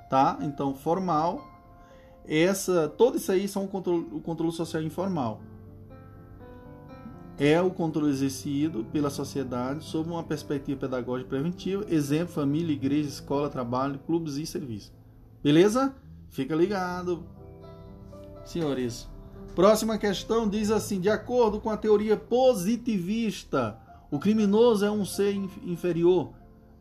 tá? 0.09 0.39
Então 0.41 0.73
formal, 0.73 1.39
essa, 2.27 2.89
todo 2.89 3.17
isso 3.17 3.31
aí 3.31 3.47
são 3.47 3.65
o 3.65 3.67
controle, 3.67 4.07
o 4.11 4.19
controle 4.19 4.51
social 4.51 4.81
informal 4.81 5.39
é 7.39 7.61
o 7.61 7.71
controle 7.71 8.11
exercido 8.11 8.85
pela 8.91 9.09
sociedade 9.09 9.85
sob 9.85 10.09
uma 10.09 10.23
perspectiva 10.23 10.81
pedagógica 10.81 11.29
preventiva, 11.29 11.85
exemplo, 11.87 12.33
família, 12.33 12.73
igreja, 12.73 13.07
escola, 13.07 13.49
trabalho, 13.49 13.97
clubes 14.05 14.35
e 14.35 14.45
serviços. 14.45 14.91
Beleza? 15.41 15.95
Fica 16.27 16.53
ligado, 16.53 17.23
senhores. 18.43 19.07
Próxima 19.55 19.97
questão 19.97 20.49
diz 20.49 20.69
assim: 20.69 20.99
de 20.99 21.09
acordo 21.09 21.61
com 21.61 21.69
a 21.69 21.77
teoria 21.77 22.17
positivista, 22.17 23.79
o 24.11 24.19
criminoso 24.19 24.85
é 24.85 24.91
um 24.91 25.05
ser 25.05 25.33
inferior, 25.63 26.33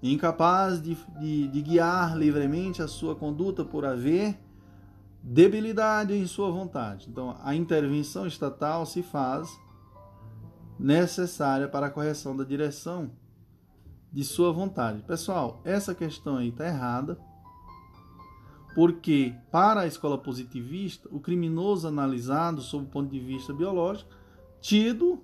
incapaz 0.03 0.83
de, 0.83 0.97
de, 1.21 1.47
de 1.47 1.63
guiar 1.63 2.19
livremente 2.19 2.83
a 2.83 2.89
sua 2.89 3.15
conduta 3.15 3.65
por 3.65 3.85
haver 3.85 4.37
debilidade 5.23 6.15
em 6.15 6.27
sua 6.27 6.51
vontade. 6.51 7.07
Então, 7.09 7.37
a 7.45 7.55
intervenção 7.55 8.27
estatal 8.27 8.85
se 8.85 9.03
faz 9.03 9.49
necessária 10.79 11.69
para 11.69 11.87
a 11.87 11.91
correção 11.91 12.37
da 12.37 12.45
direção 12.45 13.11
de 14.13 14.25
sua 14.25 14.53
vontade. 14.53 15.03
Pessoal, 15.03 15.61
essa 15.65 15.95
questão 15.95 16.37
aí 16.37 16.49
está 16.49 16.67
errada, 16.67 17.19
porque 18.75 19.35
para 19.51 19.81
a 19.81 19.87
escola 19.87 20.17
positivista, 20.17 21.09
o 21.11 21.19
criminoso 21.19 21.89
analisado 21.89 22.61
sob 22.61 22.85
o 22.85 22.89
ponto 22.89 23.11
de 23.11 23.19
vista 23.19 23.53
biológico, 23.53 24.11
tido 24.61 25.23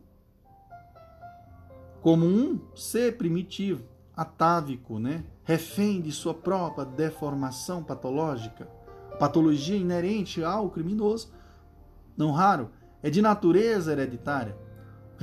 como 2.02 2.26
um 2.26 2.60
ser 2.74 3.16
primitivo, 3.16 3.85
atávico, 4.16 4.98
né? 4.98 5.24
refém 5.44 6.01
de 6.01 6.12
sua 6.12 6.35
própria 6.35 6.85
deformação 6.85 7.82
patológica, 7.82 8.66
patologia 9.18 9.76
inerente 9.76 10.43
ao 10.43 10.70
criminoso, 10.70 11.32
não 12.16 12.31
raro, 12.31 12.70
é 13.02 13.10
de 13.10 13.20
natureza 13.22 13.93
hereditária 13.93 14.63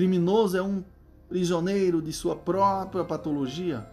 criminoso 0.01 0.57
é 0.57 0.63
um 0.63 0.83
prisioneiro 1.29 2.01
de 2.01 2.11
sua 2.11 2.35
própria 2.35 3.03
patologia, 3.03 3.87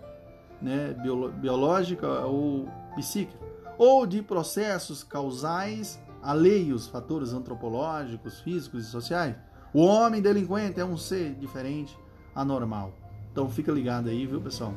né, 0.59 0.97
biológica 1.39 2.25
ou 2.25 2.67
psíquica, 2.97 3.39
ou 3.77 4.07
de 4.07 4.23
processos 4.23 5.05
causais 5.05 6.01
alheios, 6.23 6.87
fatores 6.87 7.35
antropológicos, 7.35 8.41
físicos 8.41 8.87
e 8.87 8.91
sociais. 8.91 9.37
O 9.71 9.83
homem 9.83 10.23
delinquente 10.23 10.81
é 10.81 10.85
um 10.85 10.97
ser 10.97 11.35
diferente, 11.35 11.95
anormal. 12.35 12.95
Então 13.31 13.47
fica 13.51 13.71
ligado 13.71 14.09
aí, 14.09 14.27
viu, 14.27 14.41
pessoal? 14.41 14.73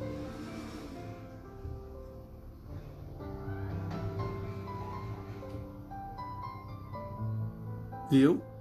Viu? 8.10 8.51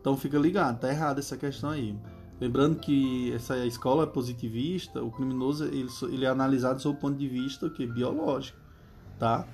Então 0.00 0.16
fica 0.16 0.38
ligado, 0.38 0.80
tá 0.80 0.88
errado 0.88 1.18
essa 1.18 1.36
questão 1.36 1.70
aí. 1.70 1.96
Lembrando 2.40 2.78
que 2.80 3.32
essa 3.34 3.66
escola 3.66 4.06
positivista, 4.06 5.02
o 5.02 5.10
criminoso 5.10 5.66
ele, 5.66 5.88
ele 6.10 6.24
é 6.24 6.28
analisado 6.28 6.80
sob 6.80 6.96
o 6.96 7.00
ponto 7.00 7.18
de 7.18 7.28
vista 7.28 7.68
que 7.68 7.86
biológico, 7.86 8.58
tá? 9.18 9.46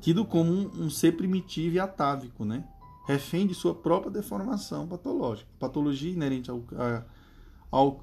Tido 0.00 0.24
como 0.24 0.50
um, 0.50 0.84
um, 0.84 0.90
ser 0.90 1.12
primitivo 1.16 1.76
e 1.76 1.78
atávico, 1.78 2.46
né? 2.46 2.64
Refém 3.06 3.46
de 3.46 3.54
sua 3.54 3.74
própria 3.74 4.10
deformação 4.10 4.86
patológica. 4.86 5.48
Patologia 5.58 6.10
inerente 6.10 6.50
ao, 6.50 6.62
a, 6.78 7.02
ao 7.70 8.00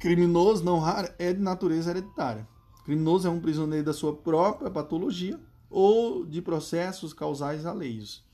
criminoso 0.00 0.64
não 0.64 0.78
raro 0.78 1.12
é 1.18 1.34
de 1.34 1.40
natureza 1.40 1.90
hereditária. 1.90 2.48
O 2.80 2.84
criminoso 2.84 3.28
é 3.28 3.30
um 3.30 3.40
prisioneiro 3.40 3.84
da 3.84 3.92
sua 3.92 4.14
própria 4.14 4.70
patologia 4.70 5.38
ou 5.68 6.24
de 6.24 6.40
processos 6.40 7.12
causais 7.12 7.66
alheios. 7.66 8.24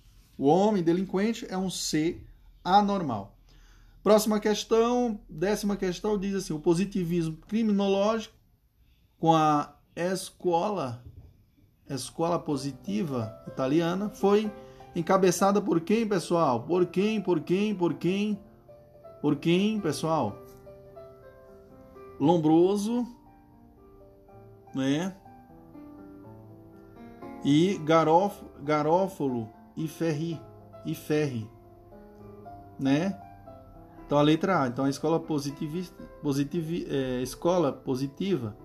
O 0.40 0.46
homem 0.46 0.82
delinquente 0.82 1.46
é 1.50 1.58
um 1.58 1.68
ser 1.68 2.26
anormal. 2.64 3.36
Próxima 4.02 4.40
questão, 4.40 5.20
décima 5.28 5.76
questão, 5.76 6.16
diz 6.16 6.34
assim: 6.34 6.54
o 6.54 6.58
positivismo 6.58 7.36
criminológico 7.46 8.34
com 9.18 9.34
a 9.34 9.76
escola, 9.94 11.04
escola 11.90 12.38
positiva 12.38 13.38
italiana 13.48 14.08
foi 14.08 14.50
encabeçada 14.96 15.60
por 15.60 15.78
quem, 15.82 16.08
pessoal? 16.08 16.62
Por 16.62 16.86
quem? 16.86 17.20
Por 17.20 17.40
quem? 17.40 17.74
Por 17.74 17.92
quem? 17.92 18.40
Por 19.20 19.36
quem, 19.36 19.78
pessoal? 19.78 20.38
Lombroso, 22.18 23.06
né? 24.74 25.14
E 27.44 27.78
Garof, 27.84 28.42
Garófalo 28.62 29.59
e 29.76 29.86
Ferri, 29.88 30.40
e 30.84 30.94
Ferri, 30.94 31.48
né? 32.78 33.18
Então 34.06 34.18
a 34.18 34.22
letra 34.22 34.62
A, 34.62 34.66
então 34.66 34.84
a 34.84 34.90
escola 34.90 35.20
positivista, 35.20 36.02
positiv, 36.22 36.86
é, 36.90 37.22
escola 37.22 37.72
positiva 37.72 38.56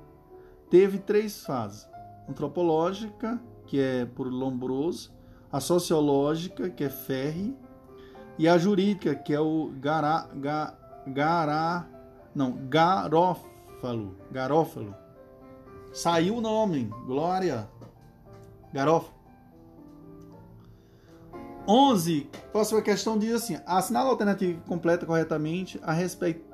teve 0.69 0.97
três 0.97 1.45
fases: 1.45 1.87
antropológica, 2.27 3.39
que 3.67 3.79
é 3.79 4.05
por 4.05 4.27
Lombroso, 4.27 5.13
a 5.51 5.59
sociológica, 5.59 6.69
que 6.69 6.83
é 6.83 6.89
Ferri, 6.89 7.55
e 8.37 8.47
a 8.47 8.57
jurídica, 8.57 9.15
que 9.15 9.33
é 9.33 9.39
o 9.39 9.71
Gará, 9.79 10.27
ga, 10.33 10.77
Gará, 11.07 11.87
não, 12.33 12.67
Garófalo, 12.67 14.17
Garófalo. 14.31 14.95
Saiu 15.93 16.37
o 16.37 16.41
nome, 16.41 16.83
Glória. 17.05 17.69
Garófalo. 18.73 19.14
11. 21.67 22.29
Próxima 22.51 22.81
questão 22.81 23.17
diz 23.17 23.33
assim: 23.33 23.57
assinala 23.65 24.09
a 24.09 24.11
alternativa 24.11 24.59
completa 24.67 25.05
corretamente 25.05 25.79
a 25.83 25.91
respeito 25.91 26.53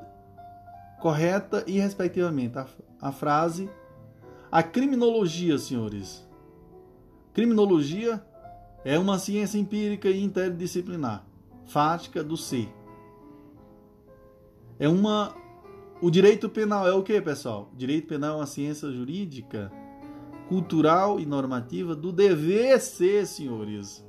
correta 1.00 1.64
e 1.66 1.80
respectivamente 1.80 2.58
a, 2.58 2.68
a 3.02 3.12
frase 3.12 3.70
a 4.52 4.62
criminologia, 4.62 5.58
senhores. 5.58 6.28
Criminologia 7.34 8.22
é 8.84 9.00
uma 9.00 9.18
ciência 9.18 9.58
empírica 9.58 10.10
e 10.10 10.22
interdisciplinar, 10.22 11.26
fática 11.66 12.24
do 12.24 12.36
ser. 12.36 12.70
É 14.78 14.90
uma 14.90 15.36
o 16.02 16.10
direito 16.10 16.50
penal 16.50 16.88
é 16.88 16.94
o 16.94 17.04
que, 17.04 17.22
pessoal? 17.22 17.70
O 17.74 17.78
direito 17.78 18.08
penal 18.08 18.34
é 18.34 18.40
uma 18.42 18.48
ciência 18.48 18.92
jurídica, 18.92 19.72
cultural 20.50 21.20
e 21.20 21.26
normativa 21.26 21.96
do 21.96 22.12
dever 22.12 22.80
ser, 22.82 23.26
senhores 23.26 24.04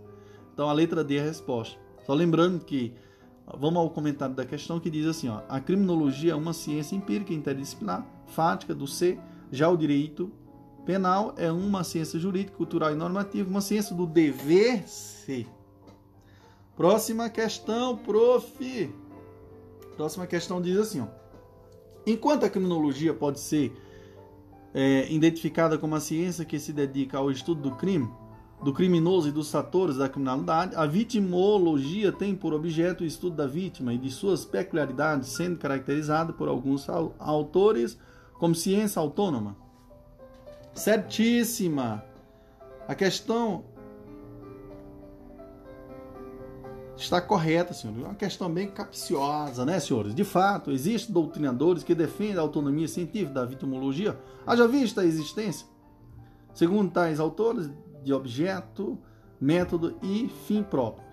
então 0.52 0.68
a 0.68 0.72
letra 0.72 1.02
D 1.02 1.16
é 1.16 1.20
a 1.20 1.24
resposta. 1.24 1.78
Só 2.04 2.14
lembrando 2.14 2.64
que 2.64 2.94
vamos 3.58 3.80
ao 3.80 3.90
comentário 3.90 4.34
da 4.34 4.44
questão 4.44 4.80
que 4.80 4.90
diz 4.90 5.06
assim, 5.06 5.28
ó, 5.28 5.42
a 5.48 5.60
criminologia 5.60 6.32
é 6.32 6.34
uma 6.34 6.52
ciência 6.52 6.96
empírica 6.96 7.32
interdisciplinar, 7.32 8.06
fática 8.26 8.74
do 8.74 8.86
ser, 8.86 9.18
já 9.50 9.68
o 9.68 9.76
direito 9.76 10.30
penal 10.84 11.34
é 11.36 11.50
uma 11.50 11.84
ciência 11.84 12.18
jurídica, 12.18 12.56
cultural 12.56 12.92
e 12.92 12.94
normativa, 12.94 13.48
uma 13.48 13.60
ciência 13.60 13.94
do 13.94 14.06
dever 14.06 14.88
ser. 14.88 15.46
Próxima 16.76 17.28
questão, 17.28 17.96
prof. 17.96 18.94
Próxima 19.96 20.26
questão 20.26 20.60
diz 20.60 20.76
assim, 20.78 21.00
ó, 21.00 21.06
enquanto 22.06 22.44
a 22.44 22.50
criminologia 22.50 23.12
pode 23.14 23.38
ser 23.38 23.72
é, 24.74 25.12
identificada 25.12 25.76
como 25.76 25.94
a 25.94 26.00
ciência 26.00 26.44
que 26.44 26.58
se 26.58 26.72
dedica 26.72 27.18
ao 27.18 27.30
estudo 27.30 27.62
do 27.62 27.76
crime, 27.76 28.10
do 28.62 28.72
criminoso 28.72 29.28
e 29.28 29.32
dos 29.32 29.51
fatores 29.51 29.97
da 29.97 30.09
criminalidade, 30.09 30.76
a 30.76 30.86
vitimologia 30.86 32.12
tem 32.12 32.34
por 32.34 32.55
objeto 32.55 33.02
o 33.02 33.06
estudo 33.06 33.36
da 33.36 33.47
vítima 33.47 33.93
e 33.93 33.98
de 33.98 34.10
suas 34.10 34.44
peculiaridades, 34.44 35.30
sendo 35.30 35.59
caracterizada 35.59 36.32
por 36.32 36.48
alguns 36.48 36.89
autores 37.18 37.98
como 38.39 38.55
ciência 38.55 39.01
autônoma. 39.01 39.56
Certíssima! 40.74 42.05
A 42.86 42.94
questão 42.94 43.64
está 46.97 47.20
correta, 47.20 47.74
senhor. 47.74 47.97
É 47.98 48.05
uma 48.05 48.14
questão 48.14 48.48
bem 48.48 48.68
capciosa, 48.68 49.64
né, 49.64 49.80
senhores? 49.80 50.14
De 50.14 50.24
fato, 50.24 50.70
existem 50.70 51.12
doutrinadores 51.12 51.82
que 51.82 51.94
defendem 51.94 52.39
a 52.39 52.43
autonomia 52.43 52.86
científica 52.86 53.32
da 53.32 53.44
vitimologia. 53.44 54.18
Haja 54.47 54.68
vista 54.68 55.01
a 55.01 55.05
existência. 55.05 55.66
Segundo 56.55 56.93
tais 56.93 57.18
autores, 57.18 57.70
de 58.02 58.12
objeto, 58.12 58.98
método 59.40 59.96
e 60.02 60.28
fim 60.46 60.62
próprio. 60.62 61.04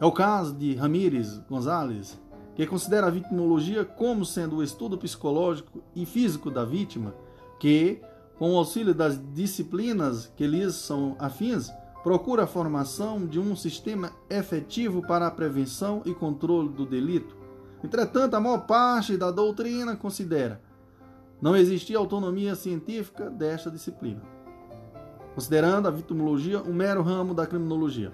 É 0.00 0.04
o 0.04 0.12
caso 0.12 0.54
de 0.54 0.74
Ramírez 0.74 1.38
Gonzalez, 1.48 2.18
que 2.54 2.66
considera 2.66 3.06
a 3.06 3.10
vitimologia 3.10 3.84
como 3.84 4.24
sendo 4.24 4.56
o 4.56 4.62
estudo 4.62 4.98
psicológico 4.98 5.82
e 5.94 6.06
físico 6.06 6.50
da 6.50 6.64
vítima, 6.64 7.14
que, 7.58 8.00
com 8.38 8.52
o 8.52 8.56
auxílio 8.56 8.94
das 8.94 9.20
disciplinas 9.34 10.32
que 10.36 10.46
lhes 10.46 10.74
são 10.74 11.16
afins, 11.18 11.70
procura 12.02 12.44
a 12.44 12.46
formação 12.46 13.26
de 13.26 13.38
um 13.38 13.54
sistema 13.54 14.12
efetivo 14.28 15.02
para 15.02 15.26
a 15.26 15.30
prevenção 15.30 16.02
e 16.04 16.14
controle 16.14 16.70
do 16.70 16.86
delito. 16.86 17.36
Entretanto, 17.84 18.34
a 18.34 18.40
maior 18.40 18.66
parte 18.66 19.16
da 19.16 19.30
doutrina 19.30 19.96
considera 19.96 20.60
não 21.40 21.56
existir 21.56 21.96
autonomia 21.96 22.54
científica 22.54 23.30
desta 23.30 23.70
disciplina, 23.70 24.22
considerando 25.34 25.88
a 25.88 25.90
vitimologia 25.90 26.62
um 26.62 26.72
mero 26.72 27.02
ramo 27.02 27.34
da 27.34 27.46
criminologia. 27.46 28.12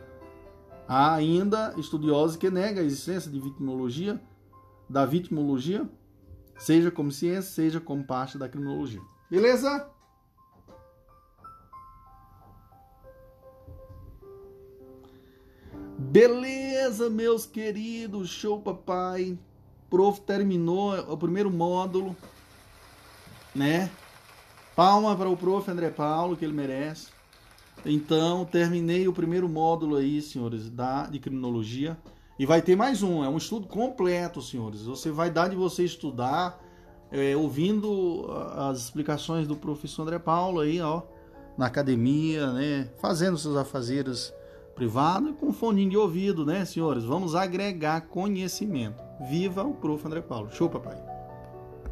Há 0.89 1.15
ainda 1.15 1.75
estudiosos 1.77 2.37
que 2.37 2.51
negam 2.51 2.83
a 2.83 2.87
existência 2.87 3.31
de 3.31 3.41
vitimologia, 3.41 4.21
da 4.89 5.05
vitimologia, 5.05 5.89
seja 6.59 6.91
como 6.91 7.11
ciência, 7.11 7.51
seja 7.51 7.81
como 7.81 8.05
parte 8.05 8.39
da 8.39 8.49
criminologia. 8.49 9.01
Beleza? 9.29 9.91
Beleza, 15.99 17.11
meus 17.11 17.47
queridos, 17.47 18.31
show 18.31 18.61
papai. 18.61 19.39
Prof 19.91 20.21
terminou 20.21 20.95
o 21.13 21.17
primeiro 21.17 21.51
módulo, 21.51 22.17
né? 23.55 23.91
Palma 24.77 25.17
para 25.17 25.31
o 25.31 25.37
prof 25.39 25.71
André 25.71 25.89
Paulo, 25.89 26.37
que 26.37 26.45
ele 26.45 26.53
merece. 26.53 27.09
Então, 27.83 28.45
terminei 28.45 29.09
o 29.09 29.13
primeiro 29.13 29.49
módulo 29.49 29.97
aí, 29.97 30.21
senhores, 30.21 30.69
da 30.69 31.07
de 31.07 31.19
criminologia. 31.19 31.97
E 32.39 32.45
vai 32.45 32.61
ter 32.61 32.77
mais 32.77 33.03
um, 33.03 33.25
é 33.25 33.29
um 33.29 33.39
estudo 33.39 33.67
completo, 33.67 34.43
senhores. 34.43 34.83
Você 34.83 35.11
vai 35.11 35.31
dar 35.31 35.49
de 35.49 35.57
você 35.57 35.83
estudar, 35.83 36.63
é, 37.11 37.35
ouvindo 37.35 38.27
as 38.55 38.81
explicações 38.81 39.49
do 39.49 39.57
professor 39.57 40.03
André 40.03 40.19
Paulo 40.19 40.61
aí, 40.61 40.79
ó, 40.79 41.01
na 41.57 41.65
academia, 41.65 42.53
né? 42.53 42.91
Fazendo 42.99 43.39
seus 43.39 43.57
afazeres 43.57 44.31
privado 44.75 45.31
e 45.31 45.33
com 45.33 45.55
fone 45.55 45.89
de 45.89 45.97
ouvido, 45.97 46.45
né, 46.45 46.67
senhores? 46.67 47.03
Vamos 47.03 47.35
agregar 47.35 48.03
conhecimento. 48.03 49.03
Viva 49.31 49.65
o 49.65 49.73
prof. 49.73 50.07
André 50.07 50.21
Paulo. 50.21 50.51
Show, 50.53 50.69
papai. 50.69 51.06